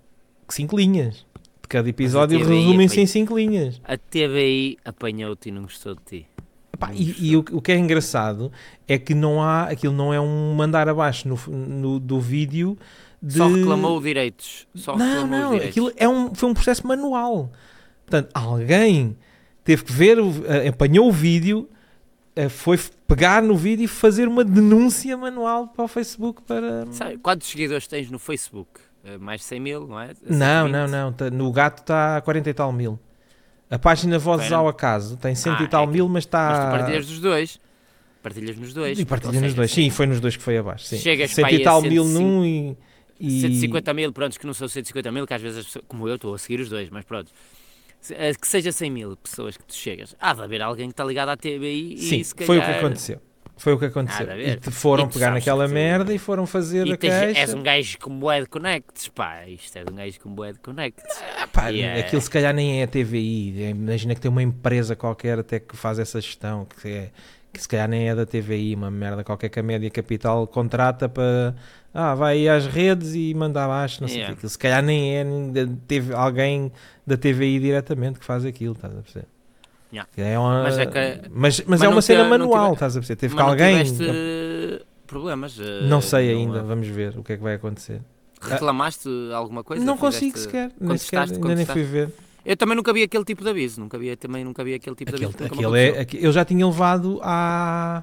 cinco 0.49 0.77
linhas. 0.77 1.27
De 1.62 1.68
cada 1.68 1.89
episódio 1.89 2.39
resumem-se 2.39 2.95
epá, 2.97 3.03
em 3.03 3.07
cinco 3.07 3.37
linhas. 3.39 3.81
A 3.85 3.97
TVI 3.97 4.77
apanhou-te 4.85 5.49
e 5.49 5.53
não 5.53 5.62
gostou 5.62 5.95
de 5.95 6.01
ti. 6.05 6.27
Epá, 6.72 6.93
e 6.93 7.05
gostou. 7.07 7.25
e 7.25 7.37
o, 7.37 7.45
o 7.53 7.62
que 7.62 7.72
é 7.72 7.77
engraçado 7.79 8.53
é 8.87 8.99
que 8.99 9.14
não 9.14 9.43
há, 9.43 9.64
aquilo 9.70 9.95
não 9.95 10.12
é 10.12 10.20
um 10.20 10.53
mandar 10.55 10.89
abaixo 10.89 11.27
no, 11.29 11.39
no- 11.57 11.99
do 12.01 12.20
vídeo 12.20 12.77
de... 13.22 13.39
Só 13.39 13.49
reclamou 13.49 13.99
direitos. 14.03 14.66
Só 14.75 14.95
Não, 14.97 15.07
reclamou 15.07 15.39
não, 15.39 15.51
direitos. 15.53 15.70
aquilo 15.70 15.93
é 15.97 16.07
um, 16.09 16.35
foi 16.35 16.51
um 16.51 16.55
processo 16.55 16.87
manual. 16.87 17.51
Portanto, 18.05 18.29
alguém 18.35 19.16
teve 19.64 19.85
que 19.85 19.93
ver, 19.93 20.18
eh, 20.47 20.68
apanhou 20.68 21.09
o 21.09 21.12
vídeo, 21.12 21.66
eh, 22.37 22.51
foi 22.51 22.79
pegar 23.07 23.43
no 23.43 23.57
vídeo 23.57 23.85
e 23.85 23.89
fazer 23.89 24.29
uma 24.29 24.45
denúncia 24.45 25.16
manual 25.16 25.68
para 25.68 25.85
o 25.85 25.89
Facebook 25.89 26.43
para... 26.43 26.85
Sabe, 26.93 27.16
quantos 27.16 27.49
seguidores 27.49 27.87
tens 27.87 28.11
no 28.11 28.18
Facebook? 28.18 28.68
Eh, 29.05 29.19
Mais 29.19 29.41
de 29.41 29.47
100 29.47 29.61
mil, 29.61 29.87
não 29.87 30.01
é? 30.01 30.09
Não, 30.23 30.67
120? 30.69 30.73
não, 30.73 30.89
não, 30.89 31.13
tá- 31.13 31.31
no 31.31 31.53
gato 31.53 31.81
está 31.81 32.17
a 32.17 32.21
40 32.21 32.51
e 32.51 32.55
tal 32.55 32.73
mil. 32.73 32.99
A 33.71 33.79
página 33.79 34.19
Vozes 34.19 34.45
Espera. 34.47 34.61
ao 34.61 34.69
Acaso 34.69 35.17
tem 35.17 35.35
cento 35.35 35.61
Ah, 35.61 35.65
e 35.65 35.69
tal 35.69 35.85
é 35.85 35.87
que- 35.87 35.93
mil, 35.93 36.09
mas 36.09 36.25
está... 36.25 36.49
Mas 36.49 36.59
tu 36.59 36.79
partilhas 36.79 37.07
dos 37.07 37.21
dois. 37.21 37.61
Partilhas 38.23 38.57
nos 38.57 38.73
dois. 38.73 38.99
E 38.99 39.05
partilha 39.05 39.35
Ou 39.35 39.41
nos 39.43 39.55
dois. 39.55 39.71
Sim, 39.71 39.91
foi 39.91 40.07
nos 40.07 40.21
dois 40.21 40.37
que 40.37 40.43
foi 40.43 40.57
abaixo. 40.57 40.87
Sim. 40.87 40.99
Chegas 40.99 41.31
Cento 41.31 41.45
para 41.45 41.55
aí 41.55 41.59
e 41.59 41.63
a 41.63 41.65
tal 41.65 41.83
mil 41.83 42.05
105 42.05 42.23
num 42.31 42.45
e... 42.45 42.77
e... 43.21 43.41
150 43.43 43.93
mil, 43.95 44.13
pronto, 44.13 44.39
que 44.39 44.47
não 44.47 44.55
são 44.55 44.67
150 44.69 45.13
mil, 45.13 45.27
que 45.27 45.35
às 45.35 45.43
vezes, 45.43 45.65
pessoas- 45.67 45.85
como 45.89 46.09
eu, 46.09 46.15
estou 46.15 46.35
a 46.35 46.39
seguir 46.39 46.61
os 46.61 46.69
dois, 46.71 46.89
mas 46.91 47.05
pronto. 47.05 47.31
Eh, 48.11 48.33
Que 48.35 48.47
seja 48.47 48.71
100 48.73 48.91
mil 48.91 49.17
pessoas 49.17 49.57
que 49.57 49.65
tu 49.65 49.75
chegas. 49.75 50.15
Há 50.21 50.33
de 50.35 50.43
haver 50.43 50.63
alguém 50.63 50.87
que 50.89 50.93
está 50.93 51.05
ligado 51.05 51.29
à 51.31 51.37
TVI 51.37 51.99
Sim, 51.99 52.17
e 52.21 52.25
se 52.25 52.35
calhar... 52.35 52.47
foi 52.47 52.59
o 52.59 52.63
que 52.63 52.71
aconteceu. 52.71 53.21
Foi 53.57 53.73
o 53.73 53.79
que 53.79 53.85
aconteceu. 53.85 54.27
E 54.37 54.59
foram 54.71 55.05
E 55.07 55.09
pegar 55.13 55.31
naquela 55.31 55.67
que 55.69 55.73
merda 55.75 56.13
e 56.13 56.19
foram 56.19 56.45
fazer 56.47 56.87
E 56.87 56.93
a 56.93 56.97
tens, 56.97 57.37
és 57.37 57.55
um 57.55 57.63
gajo 57.63 57.99
com 57.99 58.19
bué 58.19 58.41
de 58.41 58.47
connects, 58.47 59.09
pá, 59.09 59.47
isto 59.47 59.77
é 59.79 59.85
de 59.85 59.93
um 59.93 59.97
gajo 59.97 60.21
com 60.21 60.31
bué 60.35 60.53
de 60.53 60.59
connects. 60.59 61.05
Ah, 61.41 61.47
pá, 61.47 61.71
E 61.71 61.81
é- 61.83 62.01
Aquilo 62.01 62.21
se 62.21 62.29
calhar 62.31 62.53
nem 62.53 62.81
é 62.81 62.85
a 62.85 62.89
TVI. 62.89 63.71
Imagina 63.71 64.15
que 64.15 64.21
tem 64.21 64.31
uma 64.31 64.43
empresa 64.43 64.97
qualquer 64.97 65.39
até 65.39 65.61
que 65.61 65.77
faz 65.77 65.99
essa 65.99 66.21
gestão, 66.21 66.67
que, 66.83 66.89
é, 66.89 67.11
que 67.53 67.63
se 67.63 67.69
calhar 67.69 67.89
nem 67.89 68.09
é 68.09 68.15
da 68.15 68.27
TVI, 68.27 68.75
uma 68.75 68.91
merda 68.91 69.23
qualquer 69.23 69.49
que 69.49 69.61
a 69.61 69.63
Média 69.63 69.89
Capital 69.89 70.47
contrata 70.49 71.09
para. 71.09 71.55
Ah, 71.97 72.13
vai 72.17 72.35
aí 72.35 72.49
às 72.49 72.67
redes 72.67 73.15
e 73.15 73.33
manda 73.35 73.65
abaixo, 73.65 74.01
não 74.01 74.09
sei 74.09 74.17
o 74.17 74.19
Yeah. 74.19 74.35
que. 74.35 74.39
Aquilo 74.41 74.51
se 74.51 74.59
calhar 74.59 74.83
nem 74.83 75.17
é 75.17 75.23
nem 75.23 75.53
da- 75.53 75.73
teve 75.87 76.13
alguém 76.13 76.73
da 77.07 77.17
TVI 77.17 77.61
diretamente 77.61 78.19
que 78.19 78.25
faz 78.27 78.45
aquilo, 78.45 78.75
estás 78.75 78.93
a 78.99 79.01
perceber? 79.01 79.27
Yeah. 79.95 80.09
É 80.16 80.38
uma, 80.38 80.62
Mas 80.64 80.76
mas, 80.76 80.78
é 80.78 80.86
que- 80.86 81.28
mas, 81.32 81.61
mas 81.66 81.80
é 81.80 81.84
não 81.84 81.92
uma 81.92 82.03
cena 82.03 82.24
tive- 82.24 82.30
manual, 82.38 82.62
tive- 82.64 82.72
estás 82.74 82.97
a 82.97 83.01
perceber? 83.01 83.20
Teve 83.20 83.34
Mas 83.34 83.45
que 83.45 83.51
alguém. 83.51 83.84
tiveste 83.84 84.86
problemas? 85.07 85.59
eh, 85.61 85.86
Não 85.86 86.01
sei 86.01 86.30
ainda, 86.30 86.59
eh, 86.59 86.62
vamos 86.62 86.86
ver 86.88 87.16
o 87.18 87.22
que 87.22 87.32
é 87.34 87.36
que 87.36 87.42
vai 87.42 87.55
acontecer. 87.55 88.01
Reclamaste 88.40 89.09
alguma 89.32 89.62
coisa? 89.64 89.84
não 89.84 89.97
Fizeste- 89.97 90.20
consigo 90.26 90.38
sequer, 90.38 90.70
nem 90.80 90.99
sequer, 90.99 91.20
ainda 91.22 91.55
nem 91.55 91.64
fui 91.66 91.82
ver. 91.82 92.11
Eu 92.45 92.57
também 92.59 92.76
nunca 92.76 92.92
vi 92.92 93.03
aquele 93.03 93.24
tipo 93.24 93.42
de 93.42 93.49
aviso, 93.49 93.80
nunca 93.80 93.97
vi, 93.97 94.14
também 94.16 94.45
nunca 94.45 94.62
vi 94.62 94.74
aquele 94.74 94.95
tipo 94.97 95.11
de 95.12 95.16
Aquele, 95.24 95.34
aviso. 95.34 95.57
me 95.61 95.66
aquele 95.66 95.80
é, 95.99 96.01
aquele- 96.03 96.26
eu 96.26 96.30
já 96.32 96.45
tinha 96.45 96.66
levado 96.66 97.18
há, 97.22 98.03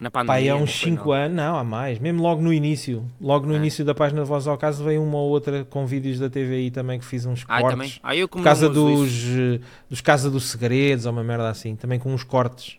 Na 0.00 0.10
pandemia. 0.10 0.52
há 0.52 0.56
não 0.56 0.64
uns 0.64 0.80
foi, 0.80 0.90
5 0.90 1.04
não. 1.04 1.12
anos, 1.12 1.36
não, 1.36 1.56
há 1.58 1.62
mais, 1.64 1.98
mesmo 1.98 2.22
logo 2.22 2.40
no 2.40 2.52
início, 2.52 3.04
logo 3.20 3.46
no 3.46 3.52
É. 3.54 3.56
início 3.58 3.84
da 3.84 3.94
página 3.94 4.22
de 4.22 4.28
Voz 4.28 4.46
ao 4.46 4.56
Caso 4.56 4.82
veio 4.82 5.02
uma 5.02 5.18
ou 5.18 5.28
outra 5.28 5.64
com 5.66 5.86
vídeos 5.86 6.18
da 6.18 6.30
TVI 6.30 6.70
também 6.70 6.98
que 6.98 7.04
fiz 7.04 7.26
uns 7.26 7.44
Ah, 7.46 7.60
cortes. 7.60 7.78
também? 7.78 8.00
Ah, 8.02 8.16
eu 8.16 8.26
como 8.28 8.48
uso 8.50 8.68
dos, 8.70 9.08
isso. 9.12 9.38
eh, 9.38 9.60
dos 9.90 10.00
Casa 10.00 10.30
dos 10.30 10.44
Segredos 10.50 11.04
ou 11.04 11.12
uma 11.12 11.22
merda 11.22 11.50
assim, 11.50 11.76
também 11.76 11.98
com 11.98 12.12
uns 12.14 12.24
cortes. 12.24 12.78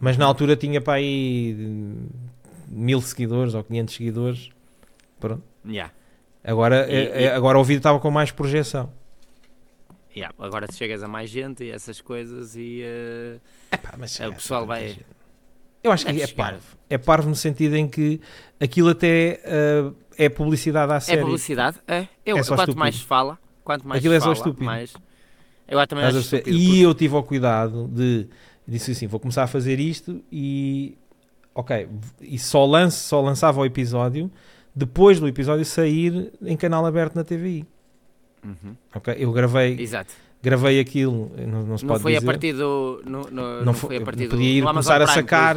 Mas 0.00 0.16
na 0.16 0.24
altura 0.26 0.56
tinha 0.56 0.80
para 0.80 0.94
aí 0.94 1.54
eh, 1.56 2.48
mil 2.68 3.00
seguidores 3.00 3.54
ou 3.54 3.62
500 3.62 3.94
seguidores. 3.94 4.50
Pronto. 5.20 5.42
Yeah, 5.66 5.92
Agora, 6.42 6.86
E- 6.90 6.94
eh, 6.94 7.22
e- 7.24 7.28
agora 7.28 7.58
o 7.58 7.62
vídeo 7.64 7.78
estava 7.78 8.00
com 8.00 8.10
mais 8.10 8.30
projeção. 8.32 8.90
yeah. 10.16 10.34
Agora 10.38 10.66
chegas 10.72 11.02
a 11.02 11.06
mais 11.08 11.28
gente 11.30 11.62
e 11.64 11.70
essas 11.70 12.00
coisas 12.00 12.56
e... 12.56 12.80
eh, 12.82 13.38
Epá, 13.72 13.92
É, 14.18 14.28
o 14.28 14.32
pessoal 14.34 14.66
vai- 14.66 14.96
Eu 15.82 15.92
acho 15.92 16.04
que 16.04 16.12
é 16.12 16.26
chegar. 16.26 16.36
parvo. 16.52 16.64
É 16.88 16.98
parvo 16.98 17.28
no 17.28 17.34
sentido 17.36 17.74
em 17.76 17.88
que 17.88 18.20
aquilo 18.60 18.90
até 18.90 19.40
eh, 19.44 19.90
é 20.18 20.28
publicidade 20.28 20.92
à 20.92 20.96
É 20.96 21.00
série. 21.00 21.22
publicidade? 21.22 21.78
É. 21.88 22.06
Eu, 22.24 22.36
É 22.36 22.42
só 22.42 22.50
quanto 22.54 22.60
estúpido. 22.60 22.78
mais 22.78 22.94
se 22.96 23.04
fala, 23.04 23.38
quanto 23.64 23.86
mais 23.88 23.98
Aquilo 23.98 24.12
se 24.12 24.16
é 24.16 24.20
só 24.20 24.24
fala, 24.26 24.34
estúpido. 24.36 24.64
mais... 24.64 24.94
Eu 25.68 25.86
também 25.86 26.04
acho 26.04 26.18
estúpido. 26.18 26.50
E 26.50 26.82
eu 26.82 26.92
tive 26.94 27.14
o 27.14 27.22
cuidado 27.22 27.86
de 27.88 28.26
disse 28.66 28.90
assim, 28.92 29.06
vou 29.06 29.18
começar 29.20 29.44
a 29.44 29.46
fazer 29.46 29.78
isto 29.80 30.22
e 30.30 30.96
ok, 31.54 31.88
e 32.20 32.38
só 32.38 32.64
lance, 32.66 32.98
só 32.98 33.20
lançava 33.20 33.60
o 33.60 33.64
episódio 33.64 34.30
depois 34.74 35.18
do 35.20 35.26
episódio 35.28 35.64
sair 35.64 36.32
em 36.42 36.56
canal 36.56 36.84
aberto 36.86 37.14
na 37.16 37.24
TVI. 37.24 37.66
porque- 38.40 38.66
Uhum. 38.66 38.76
Ok, 38.94 39.14
eu 39.18 39.32
gravei, 39.32 39.78
Exato. 39.80 40.12
Gravei 40.42 40.80
aquilo, 40.80 41.30
não, 41.46 41.62
não 41.62 41.76
se 41.78 41.84
Não 41.84 41.88
pode 41.90 42.02
foi 42.02 42.12
dizer. 42.14 42.24
a 42.24 42.30
partir 42.30 42.52
do... 42.54 43.02
No, 43.04 43.22
no- 43.22 43.30
não, 43.30 43.64
não 43.66 43.74
foi, 43.74 43.88
foi 43.88 43.96
a 43.98 44.00
partir 44.00 44.24
do... 44.24 44.30
podia 44.30 44.48
ir 44.58 44.62
do 44.62 44.68
Amazon 44.68 44.94
começar 44.96 45.02
a 45.02 45.14
sacar, 45.14 45.56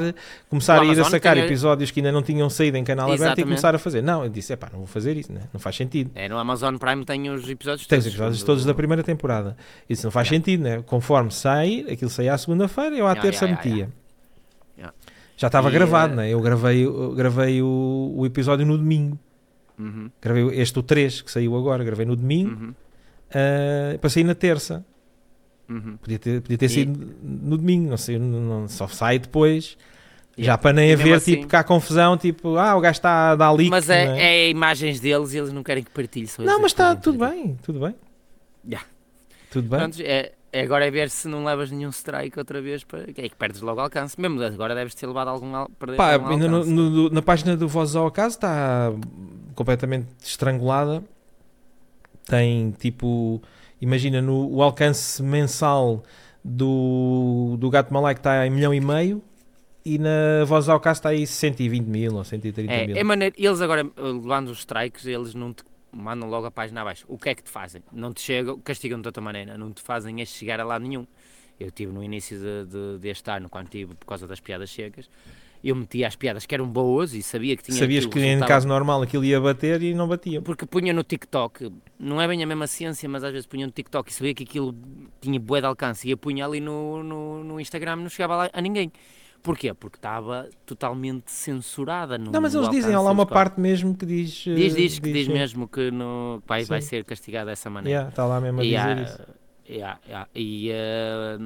começar 0.50 0.82
a 0.82 0.86
ir 0.86 1.00
a 1.00 1.04
sacar 1.06 1.36
tem- 1.36 1.46
episódios 1.46 1.90
que 1.92 2.00
ainda 2.02 2.12
não 2.12 2.22
tinham 2.22 2.50
saído 2.50 2.76
em 2.78 2.84
canal 2.84 3.06
aberto 3.06 3.22
e 3.22 3.24
Exatamente. 3.24 3.46
começar 3.48 3.76
a 3.76 3.80
fazer. 3.80 4.02
Não, 4.02 4.24
eu 4.24 4.30
disse, 4.30 4.52
é 4.52 4.56
pá, 4.56 4.70
não 4.72 4.80
vou 4.80 4.88
fazer 4.88 5.16
isso, 5.16 5.32
né? 5.32 5.42
não 5.54 5.60
faz 5.60 5.76
sentido. 5.78 6.12
É, 6.16 6.28
no 6.28 6.38
Amazon 6.38 6.76
Prime 6.76 7.06
tem 7.06 7.30
os 7.30 7.48
episódios 7.50 7.88
Tens 7.88 8.00
os 8.00 8.04
todos. 8.06 8.14
episódios 8.16 8.40
do- 8.42 8.46
todos 8.46 8.66
da 8.66 8.74
primeira 8.74 9.04
temporada. 9.04 9.56
Isso 9.90 10.06
não 10.06 10.12
faz 10.12 10.28
Yeah. 10.28 10.44
sentido, 10.46 10.64
né? 10.64 10.84
Conforme 10.86 11.32
sai, 11.32 11.86
aquilo 11.92 12.10
saía 12.10 12.34
à 12.34 12.38
segunda-feira, 12.38 12.96
eu 12.96 13.08
à 13.08 13.16
terça 13.16 13.48
metia. 13.48 13.90
Já 15.36 15.48
estava 15.48 15.70
gravado, 15.72 16.14
eh, 16.14 16.16
né? 16.18 16.30
Eu 16.30 16.40
gravei, 16.42 16.86
eu 16.86 17.14
gravei 17.16 17.62
o, 17.62 18.14
o 18.18 18.26
episódio 18.26 18.66
no 18.66 18.78
domingo. 18.78 19.18
Uhum, 19.80 20.10
Gravei 20.22 20.44
este, 20.62 20.78
o 20.78 20.84
3, 20.84 21.22
que 21.24 21.32
saiu 21.32 21.58
agora, 21.58 21.84
gravei 21.84 22.06
no 22.06 22.16
domingo, 22.16 22.52
uhum, 22.52 22.74
eh, 23.34 23.98
para 24.00 24.10
sair 24.10 24.24
na 24.24 24.36
terça. 24.36 24.86
uhum. 25.70 25.98
Podia 25.98 26.20
ter, 26.20 26.42
podia 26.42 26.58
ter 26.58 26.66
E- 26.66 26.70
sido 26.70 27.16
no 27.24 27.58
domingo, 27.58 27.90
não 27.90 27.98
sei, 27.98 28.20
não, 28.20 28.68
só 28.68 28.88
sai 28.88 29.18
depois. 29.20 29.78
Já 30.36 30.44
Yeah. 30.44 30.58
para 30.62 30.74
nem 30.74 30.90
E 30.90 30.94
haver, 30.94 31.14
assim- 31.14 31.36
tipo, 31.36 31.48
cá 31.48 31.64
confusão, 31.64 32.18
tipo, 32.18 32.58
ah, 32.58 32.76
o 32.76 32.82
gajo 32.82 32.98
está 32.98 33.32
a 33.32 33.36
dar 33.36 33.52
leak. 33.52 33.70
Mas 33.70 33.88
é, 33.90 34.04
é? 34.06 34.24
é 34.46 34.50
imagens 34.50 35.00
deles 35.00 35.32
e 35.34 35.38
eles 35.38 35.54
não 35.54 35.62
querem 35.64 35.84
que 35.84 35.92
partilhe. 35.92 36.28
Não, 36.40 36.60
mas 36.60 36.72
está 36.72 36.96
tudo 36.96 37.20
bem, 37.20 37.56
tudo 37.64 37.80
bem. 37.80 37.96
Yeah. 38.66 38.88
Tudo 39.52 39.70
bem. 39.70 39.80
Pronto, 39.80 39.98
é, 40.02 40.32
é 40.52 40.62
agora 40.62 40.88
é 40.88 40.90
ver 40.92 41.12
se 41.12 41.28
não 41.28 41.44
levas 41.46 41.70
nenhum 41.70 41.90
strike 41.92 42.40
outra 42.40 42.60
vez, 42.64 42.84
para, 42.84 43.02
é 43.04 43.14
que 43.30 43.36
perdes 43.36 43.62
logo 43.62 43.80
alcance. 43.80 44.20
Mesmo 44.20 44.42
agora 44.42 44.74
deves 44.74 44.96
ter 44.96 45.06
levado 45.06 45.28
algum 45.28 45.56
al- 45.56 45.70
Pá, 45.96 46.14
algum 46.14 46.26
alcance. 46.34 46.48
no- 46.50 46.66
no- 46.90 47.10
na 47.12 47.22
página 47.22 47.56
do 47.56 47.68
Voz 47.68 47.96
ao 47.96 48.08
Acaso 48.08 48.36
está 48.36 48.92
completamente 49.54 50.08
estrangulada. 50.24 51.04
Tem 52.26 52.72
tipo, 52.72 53.42
imagina, 53.82 54.22
no, 54.22 54.50
o 54.50 54.62
alcance 54.64 55.22
mensal 55.22 56.04
do, 56.44 57.56
do 57.60 57.70
Gato 57.70 57.94
Malai 57.94 58.14
que 58.14 58.20
está 58.20 58.46
em 58.46 58.50
milhão 58.50 58.74
e 58.74 58.80
meio 58.82 59.22
e 59.86 59.98
na 59.98 60.46
Voz 60.46 60.70
ao 60.70 60.78
Acaso 60.78 61.00
está 61.00 61.10
aí 61.10 61.28
120 61.28 61.86
mil 61.86 62.16
ou 62.16 62.24
130 62.24 62.86
mil. 62.88 62.96
É, 62.96 63.00
é 63.00 63.04
maneiro, 63.04 63.36
eles 63.38 63.62
agora, 63.62 63.82
eh, 63.82 64.02
levando 64.02 64.50
os 64.50 64.60
strikes, 64.60 65.06
eles 65.06 65.34
não 65.34 65.54
te 65.54 65.64
mandam 65.92 66.30
logo 66.30 66.46
a 66.46 66.52
página 66.52 66.82
abaixo. 66.82 67.06
O 67.08 67.18
que 67.18 67.30
é 67.30 67.36
que 67.36 67.44
te 67.44 67.50
fazem? 67.50 67.84
Não 67.92 68.14
te 68.14 68.22
chegam, 68.22 68.58
castigam 68.60 69.00
de 69.02 69.08
outra 69.08 69.22
maneira, 69.22 69.58
não 69.58 69.72
te 69.72 69.82
fazem 69.82 70.22
é 70.22 70.26
chegar 70.26 70.60
a 70.60 70.64
lado 70.64 70.84
nenhum. 70.84 71.06
Eu 71.60 71.70
tive 71.70 71.92
no 71.92 72.04
início 72.04 72.40
de, 72.40 72.66
de- 72.66 72.98
deste 73.00 73.30
ano, 73.30 73.48
quando 73.50 73.68
tive 73.70 73.94
por 73.94 74.06
causa 74.06 74.26
das 74.26 74.40
piadas 74.40 74.72
secas, 74.72 75.10
eu 75.64 75.76
metia 75.76 76.08
as 76.08 76.16
piadas 76.16 76.46
que 76.46 76.54
eram 76.54 76.68
boas 76.68 77.14
e 77.14 77.24
sabia 77.24 77.56
que 77.56 77.64
tinha 77.64 77.78
Sabias 77.78 78.06
que 78.06 78.20
em 78.20 78.40
caso 78.42 78.68
normal 78.68 79.02
aquilo 79.02 79.24
ia 79.24 79.40
bater 79.40 79.82
e 79.82 79.94
não 79.94 80.08
batia. 80.08 80.42
Porque 80.42 80.66
punha 80.66 80.92
no 80.94 81.04
TikTok, 81.04 81.72
não 81.98 82.20
é 82.22 82.28
bem 82.28 82.44
a 82.44 82.46
mesma 82.46 82.68
ciência, 82.68 83.08
mas 83.08 83.24
às 83.24 83.32
vezes 83.32 83.46
punha 83.48 83.66
no 83.66 83.72
TikTok 83.72 84.12
e 84.12 84.14
sabia 84.14 84.34
que 84.34 84.44
aquilo 84.44 84.76
tinha 85.22 85.40
bué 85.40 85.62
de 85.62 85.68
alcance 85.68 86.08
e 86.08 86.12
eu 86.12 86.18
punha 86.18 86.46
ali 86.46 86.60
no, 86.60 87.02
no, 87.02 87.44
no 87.44 87.60
Instagram 87.60 87.96
não 87.98 88.10
chegava 88.10 88.36
lá 88.36 88.50
a 88.52 88.60
ninguém. 88.62 88.92
Porquê? 89.42 89.74
Porque 89.74 89.98
estava 89.98 90.50
totalmente 90.66 91.30
censurada. 91.30 92.18
No, 92.18 92.32
Não, 92.32 92.40
mas 92.42 92.56
eles 92.56 92.70
dizem, 92.70 92.94
há 92.96 93.02
lá 93.02 93.12
uma 93.12 93.26
parte 93.26 93.60
mesmo 93.60 93.94
que 93.94 94.06
diz. 94.06 94.46
eh, 94.48 94.56
Diz, 94.56 94.74
diz, 94.74 95.00
que 95.00 95.12
diz 95.12 95.28
sim. 95.28 95.34
mesmo 95.34 95.68
que 95.68 95.92
no, 95.92 96.42
vai, 96.48 96.64
vai 96.64 96.82
ser 96.82 97.04
castigado 97.04 97.48
dessa 97.50 97.70
maneira. 97.70 97.90
Yeah, 97.94 98.10
Está 98.10 98.26
lá 98.26 98.40
mesmo 98.40 98.62
a 98.62 98.64
E, 98.64 98.68
dizer 98.68 98.80
há- 98.80 99.02
isso. 99.02 99.20
yeah, 99.70 100.00
yeah, 100.08 100.30
e 100.34 100.70
eh, 100.72 101.38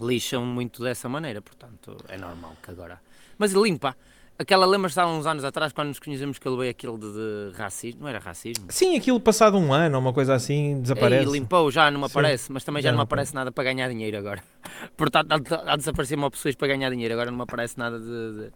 lixam 0.00 0.44
muito 0.46 0.82
dessa 0.82 1.08
maneira, 1.08 1.42
portanto 1.42 1.96
é 2.08 2.16
normal 2.16 2.52
que 2.62 2.70
agora. 2.70 3.00
Mas 3.42 3.50
limpa. 3.54 3.96
Aquela 4.38 4.64
lembra-se 4.64 4.98
há 5.00 5.04
uns 5.06 5.26
anos 5.26 5.44
atrás, 5.44 5.72
quando 5.72 5.88
nos 5.88 5.98
conhecemos 5.98 6.38
que 6.38 6.46
ele 6.46 6.56
veio 6.56 6.70
aquele 6.70 6.96
de, 6.96 7.12
de 7.50 7.56
racismo, 7.56 8.02
não 8.02 8.08
era 8.08 8.20
racismo? 8.20 8.66
Sim, 8.68 8.96
aquilo 8.96 9.18
passado 9.18 9.58
um 9.58 9.72
ano 9.72 9.98
uma 9.98 10.12
coisa 10.12 10.32
assim 10.34 10.80
desaparece. 10.80 11.28
E 11.28 11.32
limpou, 11.32 11.68
já 11.72 11.90
não 11.90 12.00
me 12.00 12.06
Sim, 12.06 12.12
aparece, 12.12 12.52
mas 12.52 12.62
também 12.62 12.80
já, 12.80 12.90
já 12.90 12.92
não 12.92 12.98
me 12.98 12.98
não 12.98 13.02
aparece 13.02 13.34
nada 13.34 13.50
para 13.50 13.64
ganhar 13.64 13.88
dinheiro 13.88 14.16
agora. 14.16 14.40
Portanto, 14.96 15.32
há, 15.32 15.72
há 15.72 15.72
de 15.72 15.78
desaparecer-me 15.78 16.22
opções 16.24 16.54
para 16.54 16.68
ganhar 16.68 16.88
dinheiro, 16.90 17.12
agora 17.14 17.32
não 17.32 17.38
me 17.38 17.42
aparece 17.42 17.76
nada 17.76 17.98
de, 17.98 18.06
de- 18.06 18.52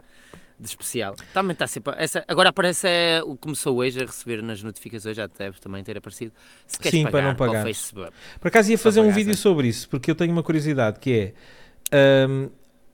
de 0.59 0.67
especial. 0.69 1.17
Também 1.35 1.53
está 1.53 1.67
sempre. 1.67 1.93
Essa, 1.99 2.25
agora 2.29 2.51
aparece 2.51 2.87
é, 2.89 3.21
começou 3.41 3.77
hoje 3.77 4.01
a 4.01 4.07
receber 4.07 4.43
nas 4.45 4.63
notificações, 4.63 5.17
já 5.17 5.27
deve 5.27 5.59
também 5.61 5.83
ter 5.83 5.99
aparecido. 5.99 6.33
Se 6.65 6.79
queres 6.79 6.93
Sim, 6.97 7.03
para 7.03 7.11
pagar 7.13 7.29
não 7.29 7.35
para 7.35 7.45
o 7.45 7.49
pagares. 7.49 7.77
Facebook. 7.77 8.13
Por 8.41 8.49
acaso 8.49 8.71
ia 8.71 8.79
fazer 8.79 9.01
um 9.01 9.05
pagar, 9.05 9.15
vídeo 9.17 9.35
sim. 9.35 9.41
sobre 9.43 9.67
isso, 9.67 9.89
porque 9.89 10.11
eu 10.11 10.15
tenho 10.15 10.33
uma 10.33 10.43
curiosidade 10.45 10.99
que 11.01 11.35
é. 11.93 12.27
hum, 12.29 12.49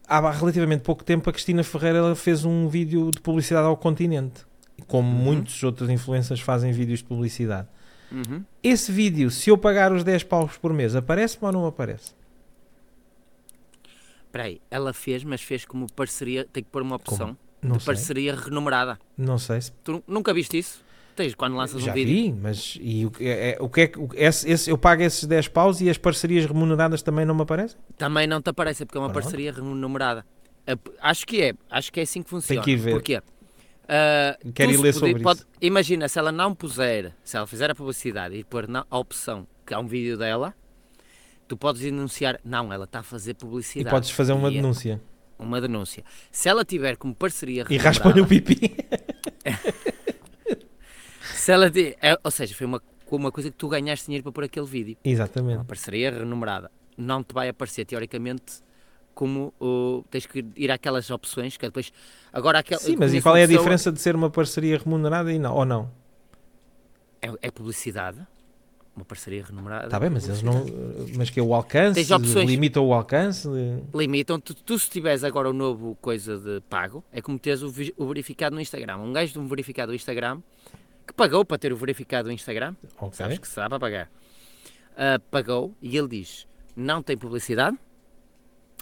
há 0.06 0.30
relativamente 0.30 0.82
pouco 0.82 1.02
tempo 1.04 1.28
a 1.28 1.32
Cristina 1.32 1.62
Ferreira 1.64 2.14
fez 2.14 2.44
um 2.44 2.68
vídeo 2.68 3.10
de 3.10 3.20
publicidade 3.20 3.66
ao 3.66 3.76
continente. 3.76 4.44
Como 4.86 5.08
Uhum. 5.08 5.14
muitos 5.22 5.62
outros 5.62 5.88
influencers 5.88 6.40
fazem 6.40 6.72
vídeos 6.72 6.98
de 7.00 7.04
publicidade. 7.04 7.68
Uhum. 8.10 8.44
Esse 8.62 8.90
vídeo, 8.92 9.30
se 9.30 9.48
eu 9.50 9.56
pagar 9.56 9.92
os 9.92 10.04
10 10.04 10.22
paus 10.24 10.56
por 10.58 10.72
mês, 10.72 10.94
aparece-me 10.94 11.46
ou 11.46 11.52
não 11.52 11.66
aparece? 11.66 12.12
Espera 14.26 14.44
aí, 14.44 14.60
ela 14.70 14.92
fez, 14.92 15.22
mas 15.24 15.42
fez 15.42 15.64
como 15.64 15.90
parceria, 15.92 16.46
tem 16.52 16.62
que 16.62 16.70
pôr 16.70 16.82
uma 16.82 16.96
opção 16.96 17.36
Não 17.60 17.76
de 17.76 17.82
sei. 17.84 17.94
parceria 17.94 18.34
renumerada. 18.34 18.98
Não 19.16 19.38
sei 19.38 19.60
se 19.60 19.72
Tu 19.84 19.92
nu- 19.92 20.04
nunca 20.06 20.32
viste 20.32 20.58
isso? 20.58 20.82
Tens 21.14 21.34
quando 21.34 21.56
lanças 21.56 21.82
Já 21.82 21.90
um 21.90 21.94
vídeo. 21.94 22.14
vi, 22.14 22.32
mas 22.32 22.78
e 22.80 23.04
o, 23.06 23.12
é, 23.20 23.50
é- 23.50 23.56
o 23.60 23.68
que 23.68 23.80
é 23.82 23.86
que 23.88 23.98
esse, 24.14 24.50
esse- 24.50 24.70
eu 24.70 24.78
pago 24.78 25.02
esses 25.02 25.24
10 25.26 25.46
paus 25.48 25.80
e 25.80 25.90
as 25.90 25.98
parcerias 25.98 26.46
remuneradas 26.46 27.02
também 27.02 27.24
não 27.26 27.34
me 27.34 27.42
aparecem? 27.42 27.78
Também 27.98 28.26
não 28.26 28.40
te 28.40 28.48
aparece, 28.50 28.86
porque 28.86 28.96
é 28.96 29.00
uma 29.00 29.10
Pronto. 29.10 29.22
parceria 29.24 29.52
remunerada. 29.52 30.24
Acho 31.00 31.26
que 31.26 31.42
é, 31.42 31.54
acho 31.70 31.92
que 31.92 32.00
é 32.00 32.02
assim 32.04 32.22
que 32.22 32.30
funciona. 32.30 32.62
que 32.62 32.70
ir 32.70 32.76
ver. 32.76 32.92
Porquê? 32.92 33.20
Ah, 33.88 34.38
Quero 34.54 34.72
ir 34.72 34.76
ler 34.78 34.94
sobre 34.94 35.20
pode- 35.22 35.40
isso. 35.40 35.48
Imagina, 35.60 36.08
se 36.08 36.18
ela 36.18 36.32
não 36.32 36.54
puser, 36.54 37.12
se 37.24 37.36
ela 37.36 37.46
fizer 37.46 37.70
a 37.70 37.74
publicidade 37.74 38.36
e 38.36 38.44
pôr 38.44 38.66
na, 38.68 38.86
a 38.88 38.98
opção 38.98 39.46
que 39.66 39.74
há 39.74 39.78
um 39.80 39.86
vídeo 39.86 40.16
dela, 40.16 40.54
tu 41.46 41.56
podes 41.58 41.82
denunciar, 41.82 42.40
não, 42.44 42.72
ela 42.72 42.84
está 42.84 43.00
a 43.00 43.02
fazer 43.02 43.32
E 43.32 43.34
publicidade. 43.34 43.90
podes 43.90 44.10
fazer 44.10 44.32
uma 44.32 44.48
E 44.48 44.52
é 44.52 44.56
denúncia. 44.62 45.00
Uma 45.38 45.60
denúncia. 45.60 46.04
Se 46.30 46.48
ela 46.48 46.64
tiver 46.64 46.96
como 46.96 47.12
parceria 47.14 47.62
E 47.62 47.64
remunerada, 47.64 47.88
raspa-lhe 47.88 48.20
o 48.20 48.26
pipi. 48.26 48.76
se 51.42 51.52
ela 51.52 51.70
ti- 51.70 51.96
é, 52.00 52.16
ou 52.22 52.30
seja, 52.30 52.54
foi 52.54 52.66
uma, 52.66 52.80
uma 53.10 53.32
coisa 53.32 53.50
que 53.50 53.56
tu 53.56 53.68
ganhaste 53.68 54.06
dinheiro 54.06 54.22
para 54.22 54.32
pôr 54.32 54.44
aquele 54.44 54.66
vídeo. 54.66 54.96
Uma 55.04 55.12
Exatamente. 55.12 55.64
parceria 55.64 56.10
renumerada. 56.10 56.70
Não 56.96 57.22
te 57.22 57.32
vai 57.34 57.48
aparecer, 57.48 57.84
teoricamente, 57.84 58.62
como 59.14 59.52
o 59.60 60.04
tens 60.10 60.24
que 60.26 60.44
ir 60.56 60.70
àquelas 60.70 61.10
opções 61.10 61.56
que 61.56 61.66
depois. 61.66 61.92
Agora, 62.32 62.60
aquela, 62.60 62.80
Sim, 62.80 62.96
mas 62.96 63.10
e 63.12 63.20
conheço 63.20 63.22
qual 63.24 63.34
uma 63.34 63.40
é 63.40 63.44
a 63.44 63.46
pessoa- 63.48 63.58
diferença 63.62 63.92
de 63.92 64.00
ser 64.00 64.14
uma 64.14 64.30
parceria 64.30 64.78
remunerada 64.78 65.32
e 65.32 65.38
não, 65.38 65.54
ou 65.56 65.64
não? 65.64 65.90
É, 67.20 67.30
é 67.42 67.50
publicidade. 67.50 68.18
Uma 68.94 69.04
parceria 69.06 69.42
remunerada. 69.42 69.86
Está 69.86 69.98
bem, 69.98 70.10
mas 70.10 70.28
eles 70.28 70.42
não. 70.42 70.66
Mas 71.16 71.30
que 71.30 71.40
é 71.40 71.42
o 71.42 71.54
alcance? 71.54 71.94
Tens 71.94 72.10
opções. 72.10 72.48
Limitam 72.48 72.86
o 72.86 72.92
alcance? 72.92 73.48
Limitam. 73.94 74.38
Tu, 74.38 74.54
tu, 74.54 74.78
se 74.78 74.90
tiveres 74.90 75.24
agora 75.24 75.48
o 75.48 75.52
novo 75.54 75.96
coisa 76.00 76.36
de 76.38 76.60
pago, 76.68 77.02
é 77.10 77.22
como 77.22 77.38
teres 77.38 77.62
o, 77.62 77.72
o 77.96 78.06
verificado 78.06 78.54
no 78.54 78.60
Instagram. 78.60 78.98
Um 78.98 79.10
gajo 79.12 79.32
de 79.32 79.38
um 79.38 79.46
verificado 79.48 79.92
do 79.92 79.96
Instagram 79.96 80.42
que 81.06 81.12
pagou 81.12 81.44
para 81.44 81.58
ter 81.58 81.72
o 81.72 81.76
verificado 81.76 82.28
do 82.28 82.32
Instagram, 82.32 82.74
Ok. 82.98 83.12
sabes 83.16 83.38
que 83.38 83.48
se 83.48 83.56
dá 83.56 83.68
para 83.68 83.78
pagar, 83.80 84.10
Ah, 84.96 85.18
pagou 85.30 85.74
e 85.80 85.96
ele 85.96 86.08
diz: 86.08 86.46
não 86.76 87.02
tem 87.02 87.16
publicidade, 87.16 87.78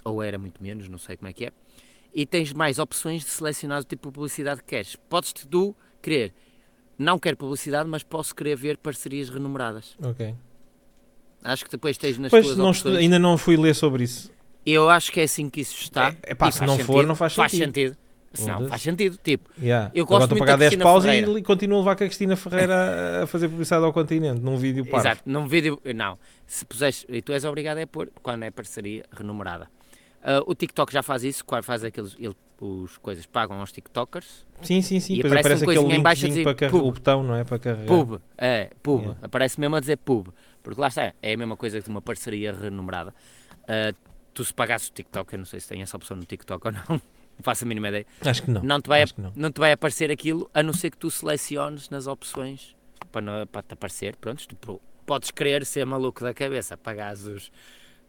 ou 0.03 0.21
era 0.21 0.37
muito 0.37 0.61
menos, 0.61 0.87
não 0.89 0.97
sei 0.97 1.15
como 1.17 1.29
é 1.29 1.33
que 1.33 1.45
é, 1.45 1.51
e 2.13 2.25
tens 2.25 2.51
mais 2.53 2.79
opções 2.79 3.23
de 3.23 3.29
selecionar 3.29 3.79
o 3.81 3.83
tipo 3.83 4.09
de 4.09 4.13
publicidade 4.13 4.61
que 4.61 4.67
queres. 4.67 4.95
Podes 4.95 5.31
tu 5.33 5.75
querer, 6.01 6.33
não 6.97 7.17
quero 7.17 7.37
publicidade, 7.37 7.87
mas 7.89 8.03
posso 8.03 8.35
querer 8.35 8.55
ver 8.57 8.77
parcerias 8.77 9.29
renumeradas. 9.29 9.95
Ok. 10.03 10.35
Acho 11.43 11.65
que 11.65 11.71
depois 11.71 11.97
tens 11.97 12.17
nas 12.17 12.29
Pois 12.29 12.45
tuas 12.45 12.57
não 12.57 12.69
opções. 12.69 12.97
ainda 12.97 13.17
não 13.17 13.37
fui 13.37 13.55
ler 13.57 13.73
sobre 13.73 14.03
isso. 14.03 14.31
Eu 14.65 14.89
acho 14.89 15.11
que 15.11 15.19
é 15.19 15.23
assim 15.23 15.49
que 15.49 15.61
isso 15.61 15.75
está. 15.81 16.09
É- 16.23 16.33
epá, 16.33 16.49
e 16.49 16.51
se 16.51 16.61
não 16.61 16.73
sentido, 16.75 16.85
for, 16.85 17.07
não 17.07 17.15
faz 17.15 17.33
Faz 17.33 17.51
sentido. 17.51 17.97
Sentido. 18.33 18.41
Se 18.41 18.47
não, 18.47 18.53
Foda-se. 18.55 18.69
faz 18.69 18.81
sentido. 18.81 19.17
Tipo, 19.23 19.49
Yeah. 19.61 19.91
Eu 19.93 20.03
Agora 20.05 20.19
gosto 20.19 20.23
estou 20.23 20.35
a 20.35 20.37
muito 20.37 20.39
pagar 20.39 20.51
da 20.53 20.57
10 20.57 20.69
Cristina 20.69 20.83
paus 20.85 21.03
Ferreira. 21.03 21.39
e 21.39 21.43
continuo 21.43 21.75
a 21.77 21.79
levar 21.79 21.95
com 21.95 22.03
a 22.03 22.07
Cristina 22.07 22.35
Ferreira 22.35 23.23
a 23.23 23.27
fazer 23.27 23.49
publicidade 23.49 23.85
ao 23.85 23.93
continente, 23.93 24.41
num 24.41 24.57
vídeo 24.57 24.85
parvo. 24.85 25.07
exato, 25.07 25.21
num 25.25 25.47
vídeo. 25.47 25.81
Não. 25.95 26.17
Se 26.47 26.65
puseres. 26.65 27.05
E 27.09 27.21
tu 27.21 27.31
és 27.33 27.43
obrigado 27.45 27.77
a 27.79 27.87
pôr 27.87 28.09
quando 28.21 28.43
é 28.43 28.51
parceria 28.51 29.03
renumerada. 29.11 29.67
Ah, 30.23 30.41
o 30.45 30.53
TikTok 30.53 30.93
já 30.93 31.01
faz 31.03 31.23
isso, 31.23 31.43
quando 31.45 31.63
faz 31.63 31.83
aqueles. 31.83 32.15
Ele, 32.19 32.35
os 32.59 32.95
coisas 32.99 33.25
pagam 33.25 33.59
aos 33.59 33.71
TikTokers. 33.71 34.45
Sim, 34.61 34.83
sim, 34.83 34.99
sim. 34.99 35.15
E 35.15 35.19
aparece 35.21 35.39
aparece 35.39 35.63
aquele 35.63 35.77
coisinha 35.77 35.95
em 35.99 36.01
baixo 36.03 36.25
a 36.25 36.27
linkzinho 36.27 36.43
dizer 36.43 36.43
para 36.43 36.53
carregar 36.69 36.79
pub. 36.79 36.87
o 36.87 36.91
botão, 36.91 37.23
não 37.23 37.35
é? 37.35 37.43
Para 37.43 37.57
carregar. 37.57 37.87
Pub. 37.87 38.21
É, 38.37 38.69
pub. 38.83 39.01
Yeah. 39.01 39.19
Aparece 39.23 39.59
mesmo 39.59 39.75
a 39.75 39.79
dizer 39.79 39.97
pub. 39.97 40.27
Porque 40.61 40.79
lá 40.79 40.87
está. 40.89 41.11
É 41.23 41.33
a 41.33 41.37
mesma 41.37 41.57
coisa 41.57 41.81
que 41.81 41.89
uma 41.89 42.01
parceria 42.03 42.53
renumerada. 42.53 43.15
Ah, 43.67 43.91
tu 44.31 44.45
se 44.45 44.53
pagasses 44.53 44.89
o 44.89 44.91
TikTok, 44.93 45.33
eu 45.33 45.39
não 45.39 45.45
sei 45.45 45.59
se 45.59 45.67
tem 45.69 45.81
essa 45.81 45.97
opção 45.97 46.15
no 46.15 46.23
TikTok 46.23 46.67
ou 46.67 46.71
não. 46.73 47.01
Faço 47.41 47.65
a 47.65 47.67
mínima 47.67 47.89
ideia. 47.89 48.05
Acho 48.25 48.43
que 48.43 48.51
não. 48.51 48.61
Não 48.63 48.81
te, 48.81 48.87
vai, 48.87 49.05
não. 49.17 49.31
não 49.35 49.51
te 49.51 49.59
vai 49.59 49.71
aparecer 49.71 50.11
aquilo, 50.11 50.49
a 50.53 50.61
não 50.63 50.73
ser 50.73 50.89
que 50.91 50.97
tu 50.97 51.09
seleciones 51.11 51.89
nas 51.89 52.07
opções 52.07 52.75
para, 53.11 53.21
não- 53.21 53.47
para 53.47 53.61
te 53.63 53.73
aparecer. 53.73 54.15
Pronto, 54.15 54.45
tu 54.47 54.81
podes 55.05 55.31
querer 55.31 55.65
ser 55.65 55.85
maluco 55.85 56.23
da 56.23 56.33
cabeça, 56.33 56.77
pagares 56.77 57.25
os 57.25 57.51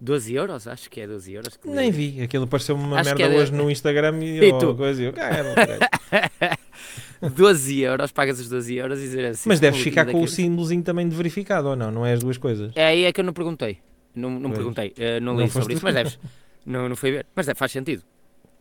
12 0.00 0.34
euros, 0.34 0.66
acho 0.66 0.90
que 0.90 1.00
é 1.00 1.06
12 1.06 1.32
euros. 1.32 1.56
que 1.56 1.68
Nem 1.68 1.90
vi. 1.90 2.20
Aquilo 2.22 2.44
apareceu-me 2.44 2.82
uma 2.82 3.00
Acho 3.00 3.10
merda 3.16 3.22
é 3.34 3.38
hoje 3.40 3.52
no 3.52 3.70
Instagram 3.70 4.18
e, 4.24 4.38
E 4.44 4.52
oh, 4.52 4.74
coisa. 4.74 5.00
e 5.02 5.06
eu, 5.06 5.14
"Ah, 5.16 5.42
não, 5.42 5.54
caralho." 5.54 7.34
12 7.34 7.80
euros, 7.82 8.12
pagas 8.12 8.40
os 8.40 8.48
12 8.48 8.74
euros 8.76 8.98
e 8.98 9.02
dizer 9.02 9.24
assim. 9.26 9.48
Mas 9.48 9.60
deves 9.60 9.80
ficar 9.80 10.06
com 10.06 10.20
o 10.20 10.28
símbolozinho 10.28 10.82
também 10.82 11.08
de 11.08 11.14
verificado 11.14 11.68
ou 11.68 11.76
não? 11.76 11.90
Não 11.90 12.04
é 12.06 12.12
as 12.12 12.20
duas 12.20 12.36
coisas? 12.38 12.72
É 12.74 12.86
aí 12.86 13.04
é 13.04 13.12
que 13.12 13.20
eu 13.20 13.24
não 13.24 13.32
perguntei. 13.32 13.78
Não, 14.14 14.28
não 14.28 14.50
Pois. 14.50 14.54
perguntei, 14.56 14.92
eh, 14.98 15.20
não 15.20 15.34
Não 15.34 15.42
li 15.44 15.50
sobre 15.50 15.72
isso, 15.74 15.82
mas 15.84 15.94
deves. 15.94 16.18
Não, 16.66 16.88
não 16.88 16.94
foi 16.96 17.10
ver. 17.12 17.26
Mas 17.34 17.48
é, 17.48 17.54
faz 17.54 17.72
sentido. 17.72 18.02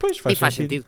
Pois 0.02 0.18
faz, 0.18 0.36
e 0.36 0.40
faz 0.40 0.54
sentido. 0.56 0.86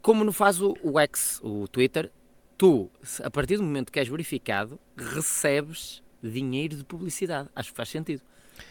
Como 0.00 0.24
não 0.24 0.32
faz 0.32 0.60
o, 0.62 0.74
o 0.82 0.98
X, 1.00 1.40
o 1.42 1.66
Twitter, 1.68 2.10
tu, 2.56 2.88
a 3.22 3.30
partir 3.30 3.56
do 3.58 3.62
momento 3.64 3.90
que 3.92 3.98
és 3.98 4.08
verificado, 4.08 4.78
recebes 4.96 6.02
dinheiro 6.22 6.76
de 6.76 6.84
publicidade. 6.84 7.48
Acho 7.54 7.70
que 7.70 7.76
faz 7.76 7.88
sentido. 7.88 8.22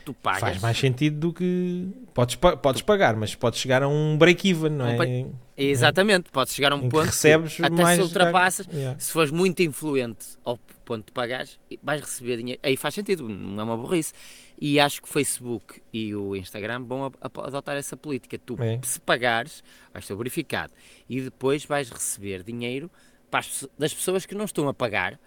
Tu 0.04 0.14
pagas. 0.14 0.42
Faz 0.42 0.62
mais 0.62 0.78
sentido 0.78 1.18
do 1.18 1.34
que. 1.34 1.88
Podes, 2.14 2.36
podes 2.36 2.82
pagar, 2.82 3.16
mas 3.16 3.36
podes 3.36 3.60
chegar 3.60 3.82
a 3.84 3.88
um 3.88 4.18
break-even, 4.18 4.70
não 4.72 4.86
é? 4.86 4.98
break- 4.98 5.32
Exatamente, 5.56 6.30
podes 6.30 6.54
chegar 6.54 6.74
a 6.74 6.76
um 6.76 6.80
Em 6.80 6.82
que 6.84 6.90
ponto 6.90 7.06
recebes 7.06 7.56
que 7.56 7.64
até 7.64 7.82
mais. 7.84 7.96
se 7.98 8.02
ultrapassas, 8.04 8.68
Yeah. 8.72 9.00
se 9.00 9.12
fores 9.14 9.32
muito 9.32 9.62
influente 9.62 10.26
ao 10.44 10.58
ponto 10.84 11.06
de 11.08 11.12
pagares, 11.14 11.58
vais 11.82 12.02
receber 12.02 12.36
dinheiro. 12.38 12.60
Aí 12.64 12.76
faz 12.76 12.96
sentido, 12.96 13.28
não 13.30 13.62
é 13.62 13.64
uma 13.64 13.78
burrice. 13.78 14.14
E 14.60 14.80
acho 14.80 15.02
que 15.02 15.08
o 15.08 15.12
Facebook 15.12 15.82
e 15.94 16.16
o 16.16 16.36
Instagram 16.36 16.84
vão 16.84 17.12
adotar 17.22 17.78
essa 17.78 17.96
política. 17.96 18.40
Tu, 18.40 18.56
É. 18.62 18.80
se 18.84 19.00
pagares, 19.00 19.64
vais 19.94 20.06
ser 20.06 20.16
verificado 20.16 20.74
e 21.08 21.22
depois 21.22 21.64
vais 21.66 21.90
receber 21.92 22.42
dinheiro 22.44 22.90
as 23.32 23.70
das 23.78 23.94
pessoas 23.94 24.26
que 24.26 24.34
não 24.34 24.46
estão 24.46 24.68
a 24.68 24.74
pagar 24.74 25.20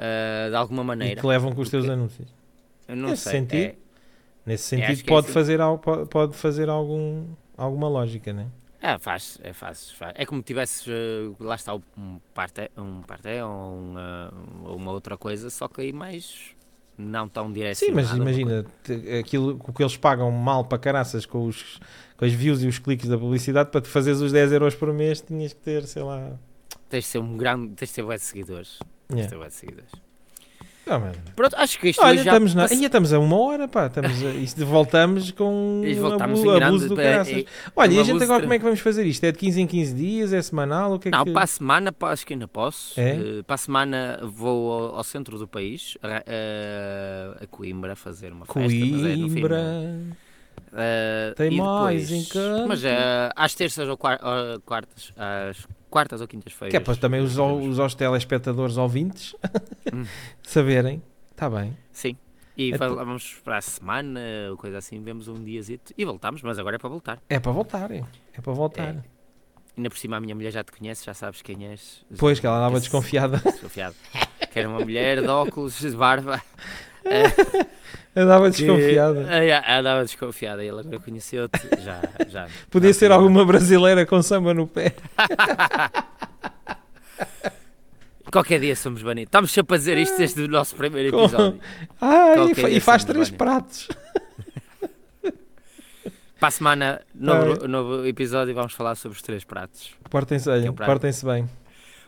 ah, 0.00 0.48
de 0.48 0.56
alguma 0.56 0.82
E 0.82 0.86
maneira. 0.86 1.20
que 1.20 1.26
levam 1.26 1.52
com 1.52 1.60
os 1.60 1.68
teus 1.70 1.88
anúncios. 1.88 2.28
Não 2.88 3.10
Nesse 3.10 3.22
sei. 3.24 3.32
sentido, 3.32 3.60
é- 3.62 3.76
Nesse 4.46 4.74
É, 4.76 4.86
sentido, 4.88 5.06
é 5.06 5.08
pode, 5.08 5.24
assim. 5.26 5.32
fazer, 5.34 5.60
al- 5.60 5.78
po- 5.78 6.06
pode 6.06 6.34
fazer 6.36 6.68
algum, 6.68 7.26
alguma 7.56 7.88
lógica, 7.88 8.30
né? 8.32 8.46
É, 8.80 8.98
faz, 8.98 9.38
é, 9.42 9.54
faz, 9.54 9.90
faz. 9.92 10.12
É 10.16 10.26
como 10.26 10.42
tivesses, 10.42 10.86
eh, 10.86 11.34
lá 11.40 11.54
está, 11.54 11.74
um 11.74 12.20
parte, 12.34 12.70
um 12.76 13.00
parte 13.00 13.26
ou 13.42 13.78
uma, 13.78 14.30
uma 14.66 14.92
outra 14.92 15.16
coisa, 15.16 15.48
só 15.48 15.66
que 15.66 15.80
aí 15.80 15.92
mais 15.94 16.54
não 16.96 17.28
tão 17.28 17.46
Sim, 17.48 17.52
direcionado. 17.54 17.96
mas 17.96 18.10
a 18.10 18.14
uma 18.14 18.30
imagina, 18.30 18.66
aquilo 19.20 19.60
o 19.66 19.72
que 19.72 19.82
eles 19.82 19.96
pagam 19.96 20.30
mal 20.30 20.64
para 20.64 20.78
caraças 20.78 21.26
com, 21.26 21.46
os, 21.46 21.78
com 22.16 22.24
as 22.24 22.32
views 22.32 22.62
e 22.62 22.66
os 22.66 22.78
cliques 22.78 23.08
da 23.08 23.18
publicidade, 23.18 23.70
para 23.70 23.80
te 23.80 23.88
fazeres 23.88 24.20
os 24.20 24.30
10 24.32 24.52
euros 24.52 24.74
por 24.74 24.92
mês, 24.92 25.20
tinhas 25.20 25.52
que 25.52 25.60
ter, 25.60 25.84
sei 25.86 26.02
lá. 26.02 26.32
Tens 26.88 27.04
de 27.04 27.10
ser 27.10 27.18
um 27.18 27.36
grande, 27.36 27.74
tens 27.74 27.88
de 27.88 27.94
ter 27.94 28.02
bué 28.02 28.16
de 28.16 28.22
seguidores. 28.22 28.78
Tens 28.78 28.86
de 29.08 29.14
Yeah. 29.16 29.30
ter 29.30 29.36
bué 29.38 29.48
de 29.48 29.54
seguidores. 29.54 29.90
Ah, 30.86 30.98
mano. 30.98 31.14
Pronto, 31.34 31.56
acho 31.56 31.78
que 31.78 31.88
isto 31.88 32.02
Olha, 32.02 32.22
já 32.22 32.32
estamos, 32.32 32.54
na, 32.54 32.66
ainda 32.66 32.86
estamos 32.86 33.12
a 33.12 33.18
uma 33.18 33.38
hora, 33.38 33.66
pá. 33.66 33.86
Estamos 33.86 34.22
a, 34.22 34.30
isto 34.32 34.66
voltamos 34.66 35.30
com 35.30 35.80
E 35.84 35.94
voltámos 35.94 36.40
abu- 36.40 36.50
em 36.50 36.54
grande, 36.54 36.64
abuso 36.76 36.88
do 36.94 37.00
é, 37.00 37.04
caraças. 37.12 37.34
é, 37.38 37.44
Olha, 37.74 37.92
e 37.94 37.96
um 37.96 38.00
a 38.00 38.04
gente 38.04 38.22
agora 38.22 38.38
de- 38.40 38.42
como 38.44 38.52
é 38.54 38.58
que 38.58 38.64
vamos 38.64 38.80
fazer 38.80 39.06
isto? 39.06 39.24
É 39.24 39.32
de 39.32 39.38
15 39.38 39.60
em 39.62 39.66
15 39.66 39.94
dias? 39.94 40.32
É 40.34 40.42
semanal? 40.42 40.92
O 40.92 40.98
que 40.98 41.08
é 41.08 41.10
Não, 41.10 41.24
que... 41.24 41.32
para 41.32 41.42
a 41.44 41.46
semana 41.46 41.90
pá, 41.90 42.10
acho 42.12 42.26
que 42.26 42.34
ainda 42.34 42.46
posso. 42.46 43.00
É? 43.00 43.10
Eh, 43.16 43.42
para 43.46 43.54
a 43.54 43.58
semana 43.58 44.20
vou 44.22 44.72
ao, 44.72 44.96
ao 44.96 45.04
centro 45.04 45.38
do 45.38 45.48
país, 45.48 45.96
a, 46.02 47.42
a- 47.42 47.46
Coimbra, 47.46 47.96
fazer 47.96 48.32
uma 48.32 48.44
festa. 48.44 48.60
mas 48.60 48.72
é 48.72 49.16
no 49.16 49.28
fim, 49.28 49.34
Coimbra. 49.34 50.00
Eh, 50.76 51.34
Tem 51.36 51.52
e 51.52 51.56
mais 51.60 52.08
depois- 52.08 52.26
encanto. 52.28 52.68
Mas 52.68 52.84
eh, 52.84 53.30
às 53.34 53.54
terças 53.54 53.88
ou 53.88 53.96
quartas, 53.96 55.12
às 55.16 55.66
quartas 55.94 56.20
ou 56.20 56.26
quintas-feiras. 56.26 56.72
Que 56.72 56.76
é 56.76 56.80
para 56.80 56.96
também 56.96 57.20
os, 57.20 57.38
os, 57.38 57.78
os 57.78 57.94
telespectadores 57.94 58.76
ouvintes 58.76 59.36
Hum. 59.92 60.04
saberem. 60.42 61.00
Está 61.30 61.48
bem. 61.48 61.76
Sim. 61.92 62.16
E 62.56 62.70
Então- 62.70 62.96
vamos 62.96 63.34
para 63.44 63.58
a 63.58 63.60
semana, 63.62 64.20
coisa 64.58 64.78
assim, 64.78 65.00
vemos 65.00 65.28
um 65.28 65.42
diazito 65.44 65.92
e 65.96 66.04
voltamos, 66.04 66.42
mas 66.42 66.58
agora 66.58 66.74
é 66.76 66.78
para 66.80 66.88
voltar. 66.88 67.18
É 67.28 67.38
para 67.38 67.52
voltar. 67.52 67.90
É, 67.92 68.02
é 68.32 68.40
para 68.40 68.52
voltar. 68.52 68.94
É. 68.96 69.02
Ainda 69.76 69.88
por 69.90 69.96
cima 69.98 70.16
a 70.16 70.20
minha 70.20 70.34
mulher 70.34 70.50
já 70.52 70.62
te 70.64 70.72
conhece, 70.72 71.04
já 71.04 71.14
sabes 71.14 71.42
quem 71.42 71.66
és. 71.66 72.04
Pois 72.18 72.38
que 72.40 72.46
ela 72.46 72.58
andava 72.58 72.78
desconfiada. 72.80 73.38
Desconfiado. 73.38 73.94
Que 74.52 74.58
era 74.60 74.68
uma 74.68 74.80
mulher 74.80 75.20
de 75.20 75.28
óculos, 75.28 75.78
de 75.80 75.90
barba. 75.90 76.40
andava 78.16 78.50
que- 78.50 78.58
desconfiada. 78.62 79.26
Ah, 79.66 79.78
andava 79.78 80.02
desconfiada 80.04 80.64
e 80.64 80.68
ela 80.68 80.80
agora 80.80 80.98
conheceu-te. 81.00 81.60
Já, 81.82 82.00
já. 82.28 82.48
Podia 82.70 82.92
já 82.92 82.98
ser 82.98 83.12
alguma 83.12 83.44
brasileira 83.44 84.04
com 84.06 84.20
samba 84.22 84.52
no 84.54 84.66
pé. 84.66 84.94
Qualquer 88.32 88.58
dia 88.60 88.74
somos 88.74 89.02
banidos. 89.02 89.28
Estamos 89.28 89.52
sempre 89.52 89.74
a 89.76 89.78
dizer 89.78 89.96
isto 89.98 90.16
desde 90.18 90.42
o 90.42 90.48
nosso 90.48 90.74
primeiro 90.74 91.12
Com- 91.12 91.24
episódio. 91.24 91.60
Ah, 92.00 92.34
e, 92.50 92.54
fa- 92.54 92.70
e 92.70 92.80
faz 92.80 93.04
três 93.04 93.30
banidos. 93.30 93.36
pratos. 93.36 93.88
Para 96.40 96.48
a 96.48 96.50
semana, 96.50 97.00
novo, 97.14 97.68
novo 97.68 98.04
episódio 98.06 98.50
e 98.50 98.54
vamos 98.54 98.72
falar 98.72 98.96
sobre 98.96 99.16
os 99.16 99.22
três 99.22 99.44
pratos. 99.44 99.92
Portem-se 100.10 100.44
Que 100.60 100.66
é 100.68 100.72
portem-se 100.72 101.24
bem. 101.24 101.48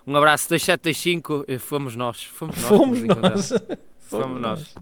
Um 0.06 0.14
abraço, 0.16 0.48
2725. 0.48 1.44
eh, 1.48 1.58
Fomos 1.58 1.94
nós. 1.96 2.24
Fomos 2.24 2.56
nós. 2.60 2.68
Fomos 2.68 3.02
nós. 3.02 3.52
Somos 4.08 4.40
nós. 4.40 4.74